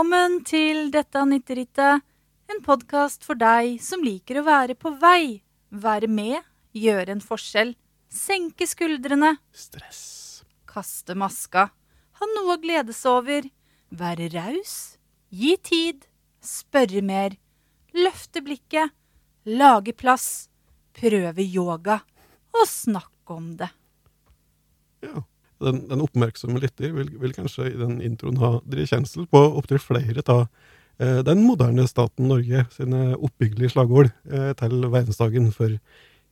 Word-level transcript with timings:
Velkommen 0.00 0.38
til 0.48 0.86
dette 0.88 1.20
nytterittet, 1.28 2.00
en 2.48 2.60
podkast 2.64 3.20
for 3.26 3.36
deg 3.36 3.74
som 3.84 4.00
liker 4.00 4.38
å 4.40 4.44
være 4.46 4.72
på 4.72 4.94
vei, 4.96 5.42
være 5.68 6.08
med, 6.08 6.38
gjøre 6.72 7.12
en 7.12 7.20
forskjell, 7.20 7.74
senke 8.08 8.64
skuldrene, 8.64 9.34
Stress. 9.52 10.40
kaste 10.64 11.12
maska, 11.12 11.66
ha 12.16 12.28
noe 12.32 12.56
å 12.56 12.62
glede 12.62 12.96
seg 12.96 13.12
over, 13.12 13.50
være 13.92 14.30
raus, 14.32 14.96
gi 15.28 15.52
tid, 15.68 16.08
spørre 16.40 17.04
mer, 17.04 17.36
løfte 17.92 18.40
blikket, 18.40 18.96
lage 19.44 19.92
plass, 19.92 20.48
prøve 20.96 21.44
yoga 21.44 22.00
og 22.56 22.64
snakke 22.72 23.36
om 23.36 23.52
det. 23.60 23.68
Ja. 25.04 25.26
Den, 25.60 25.82
den 25.90 26.02
oppmerksomme 26.04 26.60
lytter 26.62 26.92
vil, 26.96 27.10
vil 27.20 27.34
kanskje 27.36 27.70
i 27.70 27.78
den 27.78 27.98
introen 28.04 28.40
ha 28.40 28.58
kjensel 28.64 29.26
på 29.28 29.42
opptil 29.60 29.80
flere 29.82 30.24
av 30.32 30.46
eh, 30.98 31.20
den 31.26 31.42
moderne 31.44 31.84
staten 31.88 32.30
Norge 32.30 32.64
sine 32.72 33.10
oppbyggelige 33.18 33.74
slagord 33.74 34.08
eh, 34.30 34.52
til 34.60 34.86
verdensdagen 34.86 35.50
for 35.52 35.76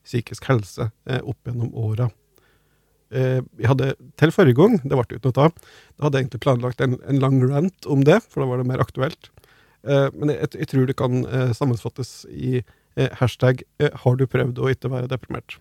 psykisk 0.08 0.48
helse 0.48 0.89
eh, 1.08 1.20
opp 1.20 1.39
gjennom 1.44 1.75
åra. 1.77 2.08
Eh, 3.12 3.41
vi 3.56 3.69
hadde 3.69 3.94
til 4.20 4.33
forrige 4.34 4.58
gang, 4.58 4.78
det 4.84 4.97
ble 4.97 5.19
ikke 5.19 5.30
noe 5.30 5.48
av, 5.48 5.61
da 5.97 6.06
hadde 6.06 6.19
jeg 6.19 6.27
egentlig 6.27 6.45
planlagt 6.45 6.83
en, 6.84 6.98
en 7.08 7.20
lang 7.22 7.39
rant 7.48 7.89
om 7.89 8.05
det, 8.05 8.20
for 8.28 8.45
da 8.45 8.50
var 8.50 8.61
det 8.61 8.69
mer 8.69 8.84
aktuelt. 8.84 9.30
Eh, 9.84 10.08
men 10.17 10.34
jeg, 10.34 10.52
jeg 10.56 10.72
tror 10.72 10.89
det 10.89 10.97
kan 10.98 11.24
eh, 11.24 11.55
sammenfattes 11.56 12.22
i 12.33 12.61
hashtag 12.98 13.61
'har 13.78 14.17
du 14.19 14.24
prøvd 14.27 14.56
å 14.58 14.70
ikke 14.72 14.91
være 14.91 15.06
deprimert'. 15.06 15.61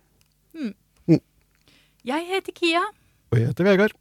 Jeg 2.08 2.24
heter 2.26 2.54
Kia, 2.56 2.82
Og 3.32 3.40
jeg 3.40 3.50
heter 3.52 3.68
Vegard. 3.68 3.96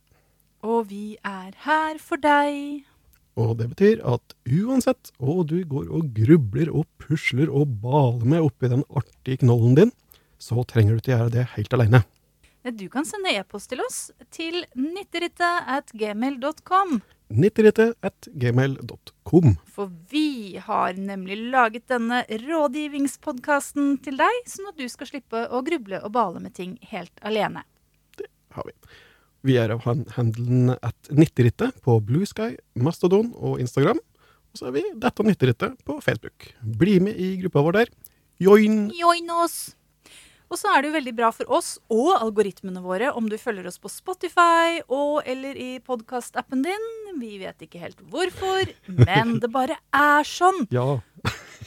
og 0.66 0.88
vi 0.90 1.16
er 1.24 1.52
her 1.62 1.98
for 2.02 2.18
deg. 2.18 2.84
Og 3.36 3.52
det 3.58 3.68
betyr 3.74 4.00
at 4.08 4.32
uansett 4.48 5.12
hva 5.20 5.44
du 5.46 5.60
går 5.68 5.90
og 5.92 6.08
grubler 6.16 6.70
og 6.72 6.86
pusler 6.98 7.50
og 7.52 7.76
baler 7.82 8.24
med 8.24 8.40
oppi 8.46 8.70
den 8.72 8.82
artige 8.96 9.42
knollen 9.44 9.76
din, 9.76 9.92
så 10.40 10.64
trenger 10.64 10.96
du 10.96 11.02
ikke 11.02 11.12
gjøre 11.12 11.34
det 11.34 11.44
helt 11.54 11.76
alene. 11.76 12.02
Du 12.66 12.88
kan 12.90 13.04
sende 13.06 13.30
e-post 13.36 13.70
til 13.70 13.82
oss 13.84 14.10
til 14.34 14.64
nytterittet 14.74 15.68
at 15.70 15.92
gmail.com. 15.94 16.96
Nitterittet 17.30 17.94
at 18.02 18.26
gmail.com. 18.34 19.54
For 19.70 19.92
vi 20.10 20.58
har 20.58 20.98
nemlig 20.98 21.36
laget 21.52 21.86
denne 21.92 22.24
rådgivningspodkasten 22.26 23.98
til 24.02 24.18
deg, 24.18 24.42
sånn 24.50 24.72
at 24.72 24.80
du 24.80 24.88
skal 24.90 25.12
slippe 25.12 25.44
å 25.46 25.62
gruble 25.66 26.00
og 26.02 26.10
bale 26.16 26.42
med 26.42 26.56
ting 26.58 26.74
helt 26.90 27.14
alene. 27.22 27.62
Det 28.18 28.26
har 28.56 28.66
vi. 28.66 28.74
Vi 29.46 29.54
er 29.62 29.70
av 29.70 29.84
handelen 29.86 30.72
at 30.74 31.10
90rittet 31.14 31.76
på 31.84 32.00
Blue 32.02 32.26
Sky, 32.26 32.56
Mastodon 32.82 33.28
og 33.38 33.60
Instagram. 33.62 34.00
Og 34.50 34.58
så 34.58 34.70
er 34.70 34.74
vi 34.74 34.82
Dette 34.98 35.22
90rittet 35.22 35.76
på 35.86 36.00
Facebook. 36.02 36.48
Bli 36.62 36.96
med 37.04 37.14
i 37.14 37.36
gruppa 37.44 37.62
vår 37.62 37.76
der. 37.78 37.92
Join! 38.42 38.88
Join 38.98 39.30
oss! 39.38 39.76
Og 40.50 40.58
så 40.58 40.70
er 40.70 40.82
det 40.82 40.90
jo 40.90 40.96
veldig 40.96 41.14
bra 41.18 41.30
for 41.34 41.50
oss 41.58 41.72
og 41.90 42.12
algoritmene 42.16 42.82
våre 42.82 43.10
om 43.18 43.26
du 43.30 43.34
følger 43.38 43.66
oss 43.66 43.80
på 43.82 43.90
Spotify 43.90 44.78
og 44.86 45.26
eller 45.26 45.58
i 45.58 45.70
podkastappen 45.82 46.62
din. 46.66 46.86
Vi 47.18 47.36
vet 47.42 47.66
ikke 47.66 47.82
helt 47.82 48.02
hvorfor, 48.10 48.70
men 48.86 49.38
det 49.42 49.50
bare 49.54 49.78
er 49.94 50.26
sånn. 50.26 50.66
Ja. 50.74 50.98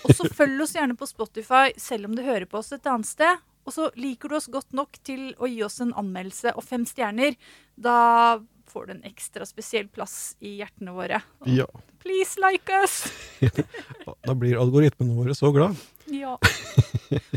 Og 0.07 0.15
så 0.15 0.29
følg 0.31 0.61
oss 0.63 0.75
gjerne 0.77 0.95
på 0.95 1.07
Spotify 1.09 1.73
selv 1.79 2.07
om 2.07 2.15
du 2.15 2.23
hører 2.23 2.47
på 2.47 2.59
oss 2.59 2.71
et 2.75 2.87
annet 2.87 3.07
sted. 3.07 3.39
Og 3.67 3.75
så 3.75 3.89
liker 3.99 4.31
du 4.31 4.37
oss 4.39 4.47
godt 4.49 4.71
nok 4.73 4.97
til 5.05 5.33
å 5.37 5.45
gi 5.49 5.59
oss 5.65 5.77
en 5.83 5.91
anmeldelse 5.99 6.55
og 6.57 6.65
fem 6.65 6.87
stjerner. 6.89 7.35
Da 7.79 8.39
får 8.69 8.85
du 8.85 8.91
en 8.97 9.05
ekstra 9.07 9.45
spesiell 9.49 9.87
plass 9.89 10.35
i 10.45 10.57
hjertene 10.59 10.91
våre. 10.93 11.21
ja. 11.49 11.65
Please 11.99 12.39
like 12.39 12.71
us! 12.79 12.93
Da 14.23 14.31
blir 14.39 14.55
algoritmene 14.55 15.17
våre 15.17 15.33
så 15.35 15.49
glad. 15.51 15.75
Ja. 16.07 16.37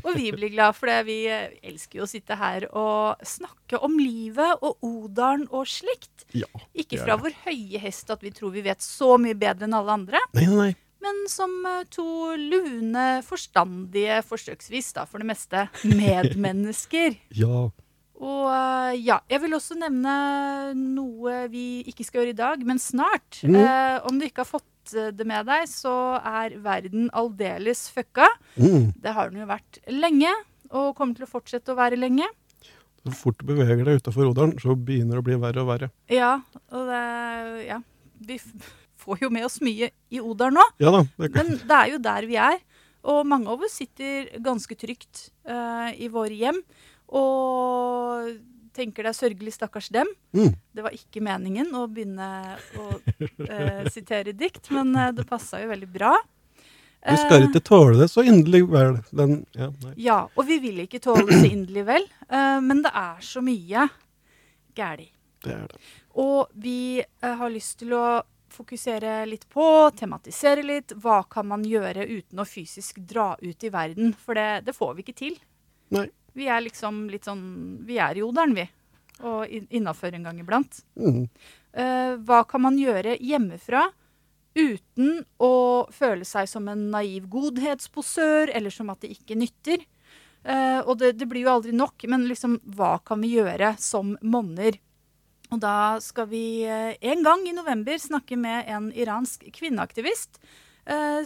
Og 0.04 0.12
vi 0.14 0.28
blir 0.31 0.52
glad 0.54 0.76
for 0.78 0.86
det. 0.86 1.00
Vi 1.08 1.16
eh, 1.26 1.48
elsker 1.66 1.98
jo 1.98 2.04
å 2.06 2.10
sitte 2.10 2.36
her 2.38 2.69
og 2.70 3.25
snakke 3.26 3.81
om 3.82 3.97
livet 3.98 4.62
og 4.62 4.78
Odalen 4.86 5.48
og 5.50 5.66
slikt. 5.66 6.28
Ja. 6.38 6.47
Ikke 6.78 7.00
fra 7.02 7.19
vår 7.19 7.34
høye 7.42 7.82
hest 7.82 8.14
at 8.14 8.22
vi 8.22 8.31
tror 8.31 8.54
vi 8.54 8.62
vet 8.69 8.86
så 8.86 9.16
mye 9.19 9.34
bedre 9.34 9.66
enn 9.66 9.75
alle 9.81 9.97
andre, 9.98 10.22
Nei, 10.38 10.47
nei, 10.47 10.56
nei. 10.69 10.70
men 11.02 11.20
som 11.32 11.58
eh, 11.66 11.82
to 11.91 12.06
lune, 12.38 13.08
forstandige, 13.26 14.22
forsøksvis 14.31 14.92
da, 15.00 15.08
for 15.10 15.19
det 15.25 15.32
meste, 15.34 15.66
medmennesker. 15.91 17.19
Ja. 17.34 17.66
Og 18.22 18.50
eh, 18.54 19.00
ja, 19.02 19.18
jeg 19.30 19.42
vil 19.42 19.56
også 19.56 19.76
nevne 19.80 20.12
noe 20.78 21.46
vi 21.50 21.82
ikke 21.90 22.06
skal 22.06 22.22
gjøre 22.22 22.34
i 22.34 22.38
dag, 22.38 22.66
men 22.66 22.78
snart. 22.82 23.40
Mm. 23.42 23.56
Eh, 23.58 23.96
om 24.08 24.20
du 24.20 24.26
ikke 24.28 24.44
har 24.44 24.50
fått 24.50 24.94
eh, 24.94 25.10
det 25.14 25.26
med 25.26 25.48
deg, 25.50 25.66
så 25.70 25.94
er 26.18 26.54
verden 26.62 27.08
aldeles 27.18 27.88
fucka. 27.94 28.28
Mm. 28.54 28.92
Det 29.02 29.16
har 29.16 29.32
den 29.32 29.42
jo 29.42 29.48
vært 29.50 29.80
lenge, 29.90 30.30
og 30.70 30.94
kommer 30.98 31.18
til 31.18 31.26
å 31.26 31.32
fortsette 31.32 31.74
å 31.74 31.78
være 31.78 31.98
lenge. 31.98 32.28
Så 33.02 33.16
fort 33.18 33.40
du 33.40 33.48
beveger 33.48 33.82
deg 33.88 33.98
utafor 33.98 34.30
Odalen, 34.30 34.54
så 34.62 34.76
begynner 34.78 35.18
det 35.18 35.24
å 35.24 35.26
bli 35.26 35.40
verre 35.42 35.64
og 35.64 35.72
verre. 35.72 35.90
Ja, 36.12 36.36
og 36.70 36.92
det 36.92 37.02
Ja. 37.66 37.82
Vi 38.22 38.36
får 39.02 39.24
jo 39.24 39.32
med 39.34 39.42
oss 39.42 39.56
mye 39.58 39.88
i 40.14 40.20
Odalen 40.22 40.60
nå, 40.60 40.66
Ja 40.78 40.92
da. 40.94 41.00
Det 41.18 41.32
men 41.34 41.56
det 41.58 41.74
er 41.74 41.88
jo 41.90 41.98
der 41.98 42.26
vi 42.30 42.36
er. 42.38 42.60
Og 43.02 43.26
mange 43.26 43.50
av 43.50 43.64
oss 43.66 43.80
sitter 43.80 44.28
ganske 44.38 44.76
trygt 44.78 45.32
uh, 45.50 45.90
i 45.90 46.06
våre 46.06 46.36
hjem 46.38 46.60
og 47.12 48.32
tenker 48.76 49.04
det 49.04 49.12
er 49.12 49.18
sørgelig, 49.18 49.54
stakkars 49.56 49.90
dem. 49.92 50.08
Mm. 50.36 50.52
Det 50.72 50.84
var 50.84 50.94
ikke 50.96 51.22
meningen 51.24 51.72
å 51.76 51.86
begynne 51.92 52.28
å 52.80 52.86
uh, 52.96 53.88
sitere 53.94 54.34
dikt, 54.36 54.70
men 54.72 54.94
uh, 54.96 55.10
det 55.14 55.26
passa 55.28 55.60
jo 55.62 55.70
veldig 55.72 55.90
bra. 55.92 56.14
Du 57.02 57.18
skal 57.18 57.42
Eh, 57.42 57.48
ikke 57.48 57.64
tåle 57.66 57.96
det 57.98 58.06
så 58.12 58.22
inderlig 58.22 58.62
vel. 58.70 59.00
Den, 59.10 59.40
ja. 59.58 59.72
Ja, 59.98 60.18
og 60.38 60.46
vi 60.46 60.60
vil 60.62 60.84
ikke 60.84 61.02
tåle 61.02 61.26
det 61.28 61.40
så 61.42 61.48
inderlig 61.50 61.86
vel, 61.88 62.06
uh, 62.30 62.60
men 62.62 62.84
det 62.84 62.92
er 62.94 63.24
så 63.26 63.42
mye 63.44 63.88
gæli. 64.78 65.08
Det 65.42 65.56
er 65.56 65.66
det. 65.68 65.80
Og 66.22 66.52
vi 66.62 67.02
har 67.24 67.50
lyst 67.50 67.80
til 67.80 67.96
å 67.96 68.22
fokusere 68.52 69.22
litt 69.26 69.46
på, 69.50 69.64
tematisere 69.96 70.62
litt, 70.62 70.92
hva 71.00 71.22
kan 71.30 71.48
man 71.48 71.64
gjøre 71.66 72.04
uten 72.04 72.42
å 72.42 72.46
fysisk 72.46 73.00
dra 73.08 73.32
ut 73.40 73.64
i 73.64 73.70
verden? 73.72 74.12
For 74.12 74.38
det, 74.38 74.66
det 74.68 74.76
får 74.76 74.92
vi 74.94 75.06
ikke 75.06 75.18
til. 75.18 75.38
Nei. 75.96 76.06
Vi 76.37 76.48
er 76.48 76.62
liksom 76.65 77.06
litt 77.12 77.26
sånn 77.28 77.43
Vi 77.87 77.98
er 78.00 78.16
i 78.16 78.25
oderen, 78.25 78.54
vi. 78.56 78.66
Og 79.22 79.50
innafor 79.70 80.15
en 80.16 80.25
gang 80.26 80.38
iblant. 80.41 80.81
Mm. 80.98 81.26
Uh, 81.72 82.19
hva 82.26 82.43
kan 82.48 82.65
man 82.65 82.78
gjøre 82.81 83.16
hjemmefra 83.22 83.87
uten 84.53 85.22
å 85.41 85.53
føle 85.94 86.26
seg 86.28 86.48
som 86.50 86.66
en 86.69 86.88
naiv 86.93 87.28
godhetsposør, 87.32 88.50
eller 88.53 88.75
som 88.75 88.91
at 88.93 89.04
det 89.04 89.15
ikke 89.15 89.38
nytter? 89.38 89.84
Uh, 90.43 90.82
og 90.82 90.98
det, 91.00 91.15
det 91.20 91.28
blir 91.31 91.47
jo 91.47 91.54
aldri 91.54 91.72
nok, 91.76 92.03
men 92.10 92.26
liksom, 92.28 92.59
hva 92.76 92.97
kan 93.06 93.22
vi 93.22 93.37
gjøre 93.38 93.76
som 93.81 94.16
monner? 94.26 94.81
Og 95.52 95.61
da 95.62 96.00
skal 96.02 96.28
vi 96.32 96.64
uh, 96.67 96.93
en 96.99 97.25
gang 97.25 97.46
i 97.46 97.55
november 97.56 98.00
snakke 98.00 98.37
med 98.40 98.69
en 98.73 98.90
iransk 98.93 99.49
kvinneaktivist 99.55 100.43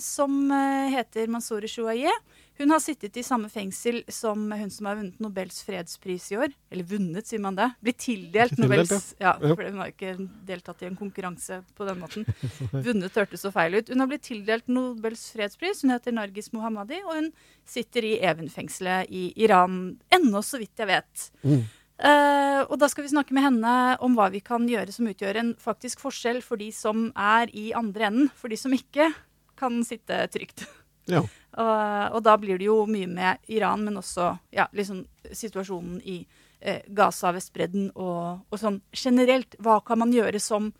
som 0.04 0.50
heter 0.92 1.30
Mansouri 1.32 1.64
Shouaye. 1.72 2.10
Hun 2.58 2.72
har 2.72 2.80
sittet 2.80 3.16
i 3.20 3.24
samme 3.24 3.50
fengsel 3.52 4.00
som 4.08 4.46
hun 4.48 4.70
som 4.72 4.88
har 4.88 4.96
vunnet 4.96 5.18
Nobels 5.20 5.58
fredspris 5.66 6.30
i 6.32 6.38
år. 6.40 6.54
Eller 6.72 6.88
vunnet, 6.88 7.28
sier 7.28 7.42
man 7.44 7.58
det. 7.58 7.68
Blitt 7.84 8.00
tildelt 8.06 8.56
Nobels 8.56 8.92
ja. 9.18 9.34
Ja. 9.34 9.52
for 9.52 9.60
hun 9.66 9.82
har 9.82 9.92
ikke 9.92 10.14
deltatt 10.48 10.84
i 10.84 10.88
en 10.88 10.96
konkurranse 10.96 11.60
på 11.76 11.88
den 11.88 12.00
måten. 12.00 12.24
Vunnet 12.86 13.18
hørtes 13.20 13.44
så 13.44 13.52
feil 13.52 13.76
ut. 13.76 13.92
Hun 13.92 14.00
har 14.00 14.08
blitt 14.08 14.24
tildelt 14.24 14.72
Nobels 14.72 15.28
fredspris. 15.36 15.84
Hun 15.84 15.92
heter 15.92 16.16
Nargis 16.16 16.48
Mohammadi, 16.56 17.02
og 17.04 17.18
hun 17.18 17.32
sitter 17.68 18.08
i 18.08 18.14
Even-fengselet 18.24 19.12
i 19.12 19.28
Iran 19.44 19.98
ennå, 20.16 20.40
så 20.40 20.60
vidt 20.62 20.80
jeg 20.80 20.88
vet. 20.94 21.28
Mm. 21.44 21.66
Uh, 21.96 22.60
og 22.68 22.76
da 22.80 22.88
skal 22.92 23.06
vi 23.06 23.12
snakke 23.14 23.32
med 23.32 23.46
henne 23.46 23.74
om 24.04 24.16
hva 24.18 24.26
vi 24.32 24.42
kan 24.44 24.66
gjøre 24.68 24.92
som 24.92 25.08
utgjør 25.08 25.38
en 25.40 25.54
faktisk 25.60 26.02
forskjell 26.04 26.42
for 26.44 26.60
de 26.60 26.68
som 26.76 27.08
er 27.16 27.52
i 27.56 27.70
andre 27.76 28.10
enden, 28.10 28.32
for 28.36 28.52
de 28.52 28.58
som 28.60 28.72
ikke 28.76 29.12
kan 29.56 29.80
sitte 29.84 30.24
trygt. 30.32 30.66
Ja. 31.10 31.22
Og, 31.56 32.16
og 32.16 32.20
da 32.26 32.34
blir 32.40 32.58
det 32.60 32.68
jo 32.68 32.82
mye 32.90 33.08
med 33.08 33.52
Iran, 33.52 33.84
men 33.86 33.98
også 34.00 34.32
ja, 34.54 34.66
liksom 34.76 35.04
situasjonen 35.32 36.00
i 36.04 36.18
eh, 36.60 36.82
Gaza, 36.86 37.32
Vestbredden 37.36 37.90
og, 37.94 38.44
og 38.50 38.60
sånn 38.60 38.80
generelt. 38.92 39.56
Hva 39.62 39.78
kan 39.86 40.02
man 40.02 40.14
gjøre 40.14 40.40
som 40.42 40.72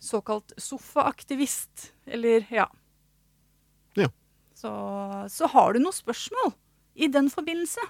såkalt 0.00 0.54
sofaaktivist? 0.60 1.90
Eller 2.06 2.46
ja. 2.52 2.68
Ja. 3.98 4.10
Så, 4.54 4.70
så 5.32 5.50
har 5.50 5.74
du 5.74 5.82
noen 5.82 5.96
spørsmål 5.96 6.54
i 7.00 7.10
den 7.10 7.30
forbindelse. 7.32 7.82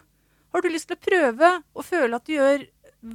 Har 0.50 0.62
du 0.62 0.70
lyst 0.70 0.90
til 0.90 0.98
å 0.98 1.06
prøve 1.06 1.54
å 1.74 1.86
føle 1.86 2.16
at 2.16 2.26
du 2.26 2.34
gjør 2.34 2.66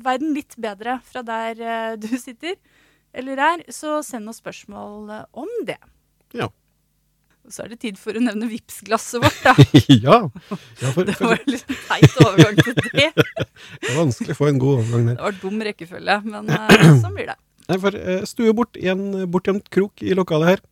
verden 0.06 0.34
litt 0.34 0.56
bedre 0.62 1.00
fra 1.06 1.22
der 1.26 1.62
eh, 1.62 1.94
du 2.02 2.12
sitter 2.18 2.58
eller 3.16 3.40
er, 3.40 3.64
så 3.72 4.02
send 4.04 4.28
oss 4.30 4.42
spørsmål 4.42 5.12
eh, 5.14 5.26
om 5.40 5.52
det. 5.68 5.80
Ja. 6.36 6.50
Og 7.46 7.54
så 7.54 7.62
er 7.62 7.74
det 7.76 7.78
tid 7.84 7.98
for 8.02 8.18
å 8.18 8.22
nevne 8.24 8.48
Vipps-glasset 8.50 9.22
vårt, 9.22 9.42
da. 9.46 9.54
ja. 10.08 10.16
ja 10.82 10.94
for, 10.96 11.06
Det 11.06 11.16
var 11.20 11.42
litt 11.46 11.74
teit 11.86 12.16
overgang 12.24 12.58
til 12.58 12.74
det. 12.80 13.12
det 13.84 13.92
er 13.92 14.00
vanskelig 14.00 14.34
å 14.34 14.40
få 14.40 14.48
en 14.50 14.62
god 14.62 14.80
overgang 14.80 15.10
der. 15.12 15.20
Det 15.20 15.28
var 15.28 15.38
dum 15.44 15.62
rekkefølge, 15.68 16.16
men 16.26 16.50
uh, 16.50 16.88
sånn 17.04 17.14
blir 17.14 17.30
det. 17.30 17.38
Nei, 17.70 17.78
for 17.84 18.00
uh, 18.00 18.24
stue 18.30 18.56
bort 18.58 18.80
i 18.82 18.90
en 18.90 19.06
bortgjemt 19.30 19.70
krok 19.74 20.02
i 20.02 20.18
lokalet 20.18 20.56
her, 20.56 20.66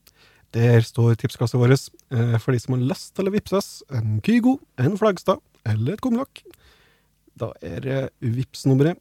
Der 0.53 0.85
står 0.85 1.15
tipskassa 1.21 1.61
vår 1.61 1.75
uh, 1.77 2.37
for 2.41 2.53
de 2.53 2.59
som 2.61 2.75
har 2.75 2.87
lyst 2.89 3.13
til 3.17 3.29
å 3.29 3.33
vippse 3.33 3.57
oss 3.57 3.71
en 3.93 4.17
Kygo, 4.25 4.59
en 4.81 4.97
Flagstad 4.97 5.41
eller 5.69 5.93
et 5.93 6.01
kumlokk. 6.01 6.41
Da 7.37 7.51
er 7.61 7.85
uh, 7.85 8.09
Vipps-nummeret 8.17 8.97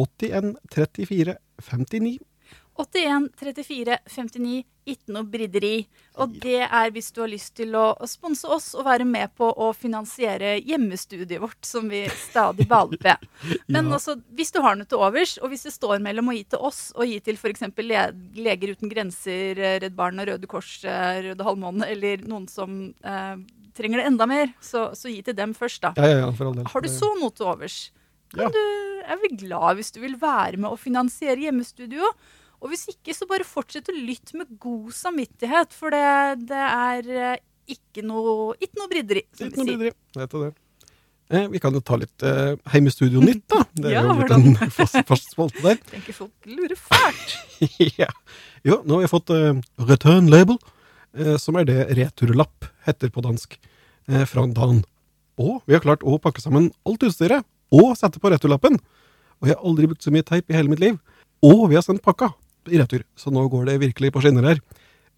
81 0.00 0.56
34 0.72 1.36
59. 1.68 2.16
81 2.78 3.28
34 3.36 3.98
59, 4.08 4.64
ikke 4.94 5.12
noe 5.14 5.26
brideri. 5.28 5.86
Og 6.18 6.32
det 6.42 6.60
er 6.66 6.90
hvis 6.94 7.10
du 7.14 7.20
har 7.22 7.30
lyst 7.30 7.52
til 7.58 7.74
å, 7.78 7.92
å 7.94 8.06
sponse 8.10 8.48
oss 8.50 8.70
og 8.74 8.86
være 8.88 9.04
med 9.06 9.30
på 9.38 9.48
å 9.52 9.68
finansiere 9.76 10.56
hjemmestudiet 10.64 11.40
vårt, 11.42 11.60
som 11.68 11.86
vi 11.92 12.04
stadig 12.10 12.66
baler 12.70 12.98
på. 13.02 13.14
Men 13.74 13.86
Ja. 13.90 13.96
også, 13.98 14.16
hvis 14.34 14.50
du 14.54 14.60
har 14.64 14.74
noe 14.80 14.88
til 14.90 14.98
overs, 15.04 15.36
og 15.42 15.52
hvis 15.52 15.66
det 15.68 15.74
står 15.76 16.00
mellom 16.04 16.32
å 16.32 16.36
gi 16.36 16.44
til 16.54 16.64
oss 16.70 16.88
og 16.96 17.06
gi 17.06 17.20
til 17.28 17.38
f.eks. 17.38 17.62
Le 17.84 18.06
Leger 18.38 18.74
uten 18.74 18.90
grenser, 18.90 19.58
eh, 19.60 19.78
Redd 19.84 19.94
Barna, 19.98 20.24
Røde 20.26 20.48
Kors, 20.50 20.72
eh, 20.84 21.20
Røde 21.28 21.46
Halvmåne, 21.46 21.86
eller 21.92 22.24
noen 22.26 22.48
som 22.50 22.80
eh, 23.04 23.36
trenger 23.78 24.02
det 24.02 24.08
enda 24.10 24.26
mer, 24.26 24.50
så, 24.64 24.88
så 24.98 25.06
gi 25.12 25.20
til 25.22 25.36
dem 25.38 25.52
først, 25.54 25.84
da. 25.84 25.92
Ja, 26.00 26.24
ja, 26.24 26.32
for 26.34 26.50
all 26.50 26.58
del. 26.58 26.66
Har 26.72 26.82
du 26.82 26.88
så 26.90 27.12
noe 27.20 27.30
til 27.36 27.46
overs, 27.52 27.78
kan 28.34 28.42
Ja. 28.44 28.48
du, 28.52 28.64
er 29.08 29.16
vi 29.22 29.28
glad 29.40 29.78
hvis 29.78 29.88
du 29.94 30.02
vil 30.02 30.18
være 30.20 30.58
med 30.60 30.68
å 30.68 30.76
finansiere 30.76 31.40
hjemmestudio. 31.46 32.10
Og 32.62 32.72
hvis 32.72 32.86
ikke, 32.90 33.14
så 33.14 33.26
bare 33.30 33.46
fortsett 33.46 33.88
å 33.92 33.94
lytte 33.94 34.34
med 34.38 34.48
god 34.60 34.90
samvittighet, 34.96 35.74
for 35.76 35.94
det, 35.94 36.46
det 36.50 36.62
er 36.68 37.10
eh, 37.14 37.36
ikke 37.70 38.02
noe, 38.06 38.54
ikke 38.58 38.80
noe 38.80 38.90
bryderi, 38.90 39.22
som 39.36 39.46
Ikke 39.50 39.62
vi 39.62 39.68
sier. 39.68 39.92
du 40.32 40.38
det. 40.42 40.50
Eh, 41.30 41.44
vi 41.52 41.60
kan 41.60 41.74
jo 41.76 41.82
ta 41.84 41.98
litt 42.00 42.24
eh, 42.24 42.54
Heimestudio 42.72 43.20
nytt, 43.20 43.44
da. 43.52 43.60
Det 43.76 43.90
er 43.90 43.98
Ja, 43.98 44.02
jo 44.08 44.16
litt 44.22 44.32
en 44.32 44.70
fast, 44.78 44.96
fast 45.06 45.34
spalte 45.34 45.62
der. 45.62 45.78
Tenker 45.92 46.16
folk 46.16 46.48
lurer 46.48 46.74
fælt. 46.80 47.36
ja. 48.00 48.08
Jo, 48.66 48.80
nå 48.88 48.98
har 48.98 49.04
vi 49.06 49.12
fått 49.12 49.30
eh, 49.36 49.60
return 49.90 50.30
label, 50.32 50.58
eh, 51.14 51.36
som 51.38 51.60
er 51.60 51.68
det 51.68 51.78
returlapp 52.00 52.66
heter 52.88 53.12
på 53.14 53.22
dansk, 53.28 53.54
eh, 54.08 54.24
fra 54.26 54.46
Dan. 54.56 54.82
Og 55.38 55.60
vi 55.68 55.76
har 55.76 55.84
klart 55.84 56.02
å 56.02 56.16
pakke 56.18 56.42
sammen 56.42 56.72
alt 56.88 57.04
utstyret 57.06 57.46
og 57.70 57.92
sette 58.00 58.18
på 58.18 58.32
returlappen. 58.32 58.80
Og 59.38 59.46
jeg 59.46 59.54
har 59.54 59.62
aldri 59.68 59.86
brukt 59.92 60.02
så 60.02 60.10
mye 60.10 60.26
teip 60.26 60.48
i 60.50 60.56
hele 60.56 60.72
mitt 60.72 60.82
liv. 60.82 60.96
Og 61.44 61.68
vi 61.70 61.76
har 61.78 61.84
sendt 61.86 62.02
pakka 62.02 62.32
i 62.72 62.80
retur, 62.80 63.04
så 63.18 63.32
nå 63.34 63.46
går 63.52 63.70
det 63.70 63.80
virkelig 63.84 64.12
på 64.14 64.22
skinner 64.24 64.50
her. 64.52 64.60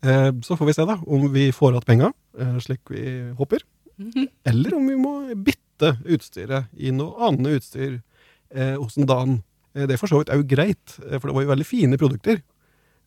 Eh, 0.03 0.31
så 0.43 0.57
får 0.57 0.71
vi 0.71 0.77
se 0.77 0.87
da 0.89 0.97
om 1.07 1.27
vi 1.33 1.51
får 1.53 1.75
igjen 1.75 1.89
penga, 1.89 2.13
eh, 2.39 2.57
slik 2.65 2.93
vi 2.93 3.05
håper. 3.39 3.65
Eller 4.51 4.75
om 4.77 4.87
vi 4.89 4.97
må 4.97 5.15
bytte 5.37 5.97
utstyret 6.09 6.71
i 6.77 6.93
noe 6.95 7.29
annet 7.29 7.61
utstyr 7.61 7.99
eh, 8.55 8.77
hos 8.79 8.97
en 8.97 9.09
Dan. 9.09 9.43
Eh, 9.75 9.85
det 9.87 9.97
er 9.97 10.01
for 10.01 10.11
så 10.11 10.23
vidt 10.23 10.33
òg 10.33 10.47
greit, 10.49 10.97
eh, 11.07 11.19
for 11.19 11.29
det 11.29 11.37
var 11.37 11.47
jo 11.47 11.53
veldig 11.53 11.69
fine 11.69 12.01
produkter. 12.01 12.41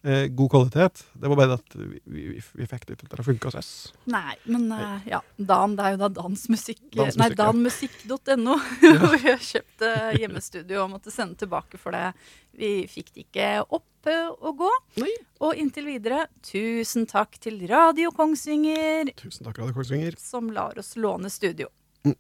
Eh, 0.03 0.25
god 0.35 0.49
kvalitet. 0.51 1.05
Det 1.15 1.29
var 1.31 1.39
bare 1.39 1.55
at 1.55 1.75
vi, 1.79 2.01
vi, 2.11 2.23
vi 2.59 2.65
fikk 2.67 2.89
det 2.89 2.97
til 2.99 3.21
å 3.23 3.25
funke 3.25 3.47
hos 3.47 3.55
oss. 3.55 3.71
Nei, 4.11 4.35
men 4.51 4.67
ja. 5.07 5.21
Dan, 5.37 5.77
det 5.79 5.85
er 5.85 5.95
jo 5.95 6.01
da 6.01 6.09
dansmusikk 6.17 6.81
Dansmusikk, 6.91 7.21
Nei, 7.21 7.29
ja. 7.31 7.37
danmusikk.no. 7.39 8.57
hvor 8.99 9.15
vi 9.15 9.23
har 9.29 9.45
kjøpt 9.47 9.85
eh, 9.87 10.09
hjemmestudio 10.19 10.83
og 10.83 10.91
måtte 10.97 11.13
sende 11.13 11.39
tilbake 11.39 11.79
for 11.79 11.95
det. 11.95 12.11
Vi 12.59 12.73
fikk 12.91 13.13
det 13.15 13.25
ikke 13.29 13.49
opp 13.63 13.87
eh, 14.09 14.29
og 14.33 14.57
gå. 14.63 14.71
Nei. 15.03 15.11
Og 15.43 15.59
inntil 15.59 15.87
videre, 15.89 16.25
tusen 16.45 17.07
takk 17.09 17.37
til 17.43 17.61
Radio 17.69 18.11
Kongsvinger, 18.15 19.11
Tusen 19.19 19.45
takk, 19.47 19.59
Radio 19.61 19.75
Kongsvinger. 19.75 20.17
som 20.19 20.49
lar 20.55 20.77
oss 20.79 20.93
låne 20.95 21.31
studio. 21.33 21.69
Mm. 22.05 22.15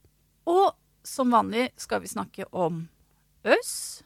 Og 0.51 0.73
som 1.03 1.31
vanlig 1.31 1.69
skal 1.79 2.03
vi 2.03 2.11
snakke 2.11 2.47
om 2.51 2.85
øss 3.43 4.03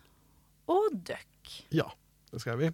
og 0.67 0.93
døkk. 1.07 1.53
Ja, 1.73 1.87
det 2.31 2.41
skal 2.43 2.57
vi. 2.61 2.71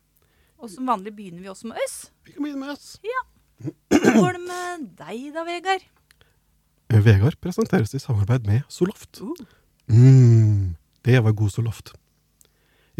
Og 0.63 0.69
som 0.71 0.87
vanlig 0.87 1.11
begynner 1.15 1.43
vi 1.43 1.51
også 1.51 1.67
med 1.71 1.79
øss. 1.83 1.97
Vi 2.23 2.35
kan 2.35 2.43
begynne 2.45 2.63
med 2.63 2.75
oss. 2.75 2.95
Hvordan 3.91 4.19
går 4.19 4.37
det 4.37 4.43
med 4.47 4.87
deg 4.99 5.25
da, 5.35 5.43
Vegard? 5.47 5.83
Vegard 6.93 7.35
presenteres 7.41 7.93
i 7.95 7.99
samarbeid 7.99 8.45
med 8.47 8.63
Soloft. 8.71 9.21
Uh. 9.21 9.33
Mm, 9.91 10.75
det 11.05 11.19
var 11.23 11.35
god 11.35 11.49
Soloft. 11.51 11.93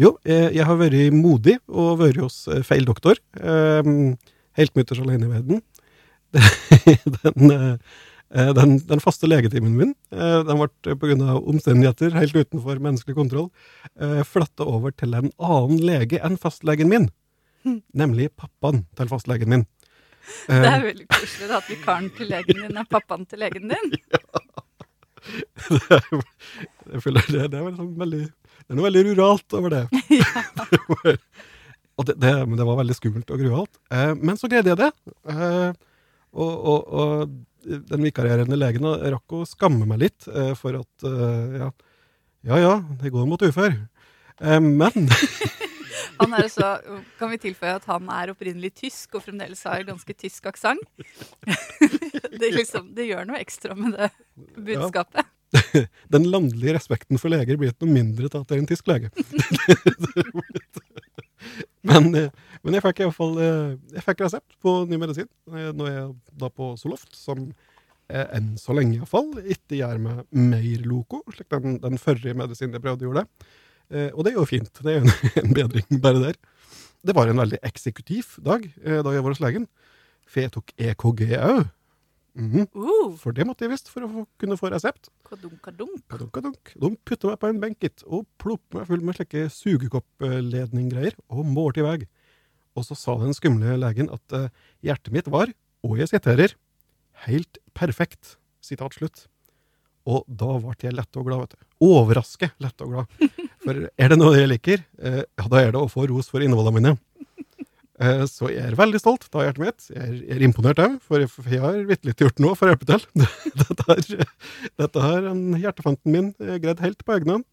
Jo, 0.00 0.16
eh, 0.26 0.48
jeg 0.56 0.64
har 0.66 0.78
vært 0.80 1.14
modig 1.14 1.58
og 1.70 2.00
vært 2.00 2.18
hos 2.22 2.40
eh, 2.50 2.62
feil 2.66 2.86
doktor. 2.88 3.20
Eh, 3.38 3.82
helt 4.58 4.74
mutters 4.78 5.02
alene 5.04 5.28
i 5.28 5.34
verden. 5.36 5.62
Den, 8.34 8.54
den, 8.56 8.70
den 8.88 8.98
faste 9.04 9.28
legetimen 9.30 9.76
min, 9.78 9.90
eh, 10.10 10.40
den 10.42 10.58
ble 10.58 10.94
pga. 10.98 11.34
omstendigheter 11.38 12.16
helt 12.16 12.34
utenfor 12.34 12.80
menneskelig 12.82 13.14
kontroll, 13.14 13.44
eh, 14.00 14.24
flytta 14.26 14.66
over 14.66 14.90
til 14.90 15.14
en 15.14 15.28
annen 15.38 15.78
lege 15.84 16.18
enn 16.24 16.34
fastlegen 16.40 16.90
min. 16.90 17.06
Nemlig 17.94 18.32
pappaen 18.34 18.82
til 18.98 19.12
fastlegen 19.12 19.52
min. 19.52 19.62
Det 20.48 20.66
er 20.66 20.82
veldig 20.88 21.06
koselig 21.12 21.50
da, 21.52 21.60
at 21.60 21.70
vikaren 21.70 22.10
til 22.16 22.32
legen 22.32 22.64
din 22.64 22.80
er 22.82 22.90
pappaen 22.90 23.28
til 23.30 23.44
legen 23.44 23.70
din. 23.70 23.94
jo- 24.10 24.43
jeg 26.92 27.02
føler 27.04 27.30
det, 27.30 27.48
det 27.52 27.60
er 27.60 27.76
sånn 27.78 27.94
veldig 28.00 28.22
Det 28.24 28.72
er 28.72 28.78
noe 28.78 28.86
veldig 28.88 29.04
ruralt 29.10 29.56
over 29.58 29.74
det. 29.74 29.82
og 31.98 32.06
det, 32.08 32.18
det, 32.20 32.34
men 32.44 32.58
det 32.58 32.68
var 32.68 32.78
veldig 32.80 32.96
skummelt 32.98 33.32
og 33.34 33.42
grualt. 33.42 33.80
Eh, 33.92 34.12
men 34.20 34.38
så 34.40 34.50
greide 34.50 34.72
jeg 34.72 34.80
det. 34.82 34.92
Eh, 35.32 35.72
og, 36.34 36.52
og, 36.52 36.94
og 36.94 37.34
den 37.64 38.04
vikarierende 38.04 38.58
legen 38.58 38.86
rakk 38.86 39.36
å 39.36 39.44
skamme 39.48 39.86
meg 39.88 40.02
litt 40.04 40.28
eh, 40.28 40.52
for 40.58 40.80
at 40.80 41.08
eh, 41.08 41.58
ja, 41.62 41.70
ja 42.50 42.60
ja, 42.60 42.74
det 43.00 43.12
går 43.14 43.28
mot 43.28 43.44
ufør. 43.44 43.76
Eh, 44.40 44.60
men 44.60 45.08
Han 46.20 46.34
er 46.36 46.46
også, 46.46 46.70
kan 47.18 47.32
vi 47.32 47.40
tilføye 47.42 47.76
at 47.78 47.86
han 47.90 48.08
er 48.12 48.32
opprinnelig 48.34 48.72
tysk 48.82 49.18
og 49.18 49.24
fremdeles 49.26 49.64
har 49.68 49.86
ganske 49.86 50.16
tysk 50.18 50.50
aksent. 50.52 50.84
Det, 52.34 52.48
liksom, 52.50 52.88
det 52.96 53.04
gjør 53.06 53.28
noe 53.28 53.38
ekstra 53.38 53.76
med 53.78 53.92
det 53.94 54.08
budskapet. 54.66 55.28
den 56.14 56.24
landlige 56.26 56.74
respekten 56.74 57.20
for 57.20 57.30
leger 57.30 57.58
blir 57.60 57.70
ikke 57.70 57.86
noe 57.86 57.94
mindre 57.94 58.30
til 58.30 58.42
at 58.42 58.48
det 58.48 58.56
er 58.56 58.62
en 58.62 58.70
tysk 58.70 58.88
lege. 58.90 59.10
men, 61.90 62.08
eh, 62.18 62.32
men 62.64 62.76
jeg 62.76 62.84
fikk 62.88 63.04
i 63.04 63.06
hvert 63.06 63.18
fall 63.18 63.38
eh, 63.44 63.76
jeg 63.94 64.06
fikk 64.08 64.24
resept 64.26 64.58
på 64.64 64.74
ny 64.90 64.98
medisin. 64.98 65.30
Eh, 65.52 65.70
Nå 65.76 65.86
er 65.86 65.96
jeg 66.00 66.10
da 66.42 66.50
på 66.50 66.72
Soloft, 66.80 67.14
som 67.16 67.46
enn 68.10 68.50
så 68.60 68.74
lenge 68.76 68.98
iallfall 68.98 69.30
ikke 69.40 69.78
gjør 69.78 70.00
meg 70.02 70.18
mer 70.36 70.82
loco, 70.84 71.22
slik 71.32 71.48
den, 71.54 71.78
den 71.80 72.02
forrige 72.02 72.36
medisinen 72.36 72.76
jeg 72.76 72.84
prøvde 72.84 73.06
gjorde. 73.06 73.22
Eh, 73.24 73.62
og 74.14 74.24
det 74.26 74.32
er 74.32 74.40
jo 74.40 74.48
fint. 74.48 74.82
Det 74.82 74.92
er 74.92 75.00
jo 75.00 75.14
en, 75.44 75.54
bedring 75.56 76.02
bare 76.02 76.22
der. 76.22 76.40
Det 77.04 77.14
var 77.16 77.28
en 77.28 77.40
veldig 77.42 77.60
eksekutiv 77.66 78.36
dag 78.44 78.64
eh, 78.82 79.00
da 79.04 79.14
jeg 79.14 79.24
var 79.24 79.34
hos 79.34 79.42
legen. 79.44 79.66
For 80.28 80.44
jeg 80.44 80.54
tok 80.54 80.72
EKG 80.80 81.24
òg. 81.38 81.64
Mhm. 82.34 82.66
Uh, 82.74 83.12
For 83.20 83.30
det 83.30 83.44
måtte 83.46 83.62
jeg 83.62 83.70
visst 83.70 83.90
for 83.92 84.06
å 84.06 84.24
kunne 84.40 84.56
få 84.58 84.72
resept. 84.72 85.08
kadunk-kadunk. 85.28 86.02
Kadunk, 86.10 86.32
kadunk. 86.34 86.72
De 86.74 86.90
putta 87.06 87.30
meg 87.30 87.38
på 87.38 87.50
en 87.50 87.60
benk 87.62 87.86
og 88.06 88.26
ploppa 88.42 88.80
meg 88.80 88.88
full 88.88 89.04
med 89.06 89.18
slike 89.18 89.44
sugekoppledninggreier, 89.54 91.14
og 91.30 91.46
målte 91.46 91.84
i 91.84 91.86
vei. 91.86 91.98
Og 92.74 92.88
så 92.88 92.96
sa 92.98 93.14
den 93.20 93.36
skumle 93.36 93.76
legen 93.78 94.10
at 94.10 94.34
eh, 94.34 94.50
hjertet 94.82 95.14
mitt 95.14 95.30
var, 95.30 95.52
og 95.86 96.00
jeg 96.00 96.10
siterer, 96.10 96.56
helt 97.28 97.60
perfekt. 97.76 98.36
Sitat 98.64 98.96
slutt. 98.96 99.28
Og 100.04 100.24
da 100.26 100.58
ble 100.58 100.74
jeg 100.82 100.96
lett 100.96 101.16
og 101.20 101.28
glad, 101.28 101.44
vet 101.44 101.54
du. 101.54 101.66
Overraske 101.86 102.50
lett 102.60 102.82
og 102.84 102.96
glad. 102.96 103.30
For 103.64 103.86
er 103.88 104.12
det 104.12 104.18
noe 104.20 104.36
jeg 104.36 104.50
liker, 104.50 104.82
eh, 105.00 105.22
ja, 105.24 105.48
da 105.48 105.60
er 105.62 105.72
det 105.72 105.80
å 105.80 105.90
få 105.90 106.04
ros 106.10 106.28
for 106.32 106.44
innholdene 106.44 106.76
mine. 106.76 106.94
Eh, 108.02 108.24
Så 108.28 108.50
jeg 108.50 108.64
er 108.66 108.76
veldig 108.76 109.00
stolt 109.00 109.28
av 109.32 109.44
hjertet 109.46 109.62
mitt. 109.62 109.84
Jeg 109.88 110.02
er, 110.02 110.16
jeg 110.18 110.36
er 110.36 110.44
imponert 110.48 110.82
òg, 110.82 110.96
for 111.04 111.22
jeg, 111.22 111.60
har 111.62 111.78
vitterlig 111.88 112.16
gjort 112.18 112.42
noe 112.42 112.56
for 112.58 112.68
å 112.68 112.74
hjelpe 112.74 112.88
til. 112.90 113.04
Dette 113.62 114.26
dette 114.80 115.04
har 115.04 115.30
en 115.30 115.44
hjertefanten 115.60 116.10
min 116.12 116.32
eh, 116.42 116.58
greid 116.62 116.82
helt 116.84 117.04
på 117.06 117.16
egen 117.16 117.36
hånd. 117.38 117.46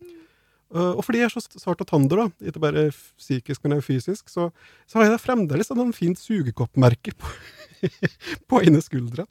Og 0.71 1.01
fordi 1.03 1.19
jeg 1.19 1.27
er 1.27 1.33
så 1.33 1.41
svart 1.59 1.81
og 1.83 1.87
tander, 1.89 2.15
da, 2.21 2.47
ikke 2.47 2.61
bare 2.63 2.83
psykisk, 3.19 3.59
men 3.67 3.81
fysisk, 3.83 4.29
så, 4.31 4.45
så 4.87 4.97
har 4.97 5.03
jeg 5.03 5.11
da 5.11 5.17
fremdeles 5.19 5.67
et 5.67 5.75
sånn 5.75 5.91
fint 5.91 6.15
sugekoppmerke 6.15 7.11
på, 7.19 7.31
på 8.47 8.61
ene 8.63 8.79
skuldra. 8.79 9.25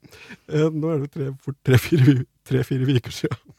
Nå 0.53 0.93
er 0.93 1.07
det 1.07 1.31
tre-fire 1.65 2.19
tre-fire 2.45 2.85
tre, 2.85 2.99
uker 3.01 3.17
siden. 3.23 3.57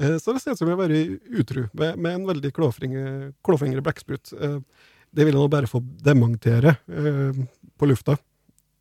Eh, 0.00 0.16
Så 0.18 0.32
det 0.32 0.40
ser 0.42 0.52
ut 0.54 0.58
som 0.62 0.68
jeg 0.70 0.76
har 0.78 0.88
vært 0.88 1.20
utro 1.42 1.66
med, 1.76 1.98
med 2.00 2.14
en 2.16 2.26
veldig 2.30 2.50
klåfingre, 2.56 3.82
blekksprut. 3.84 4.32
Eh, 4.40 4.58
Det 5.12 5.24
vil 5.26 5.34
jeg 5.34 5.40
nå 5.42 5.48
bare 5.50 5.66
få 5.68 5.80
dementere 6.06 6.76
eh, 6.88 7.34
på 7.76 7.86
lufta 7.90 8.14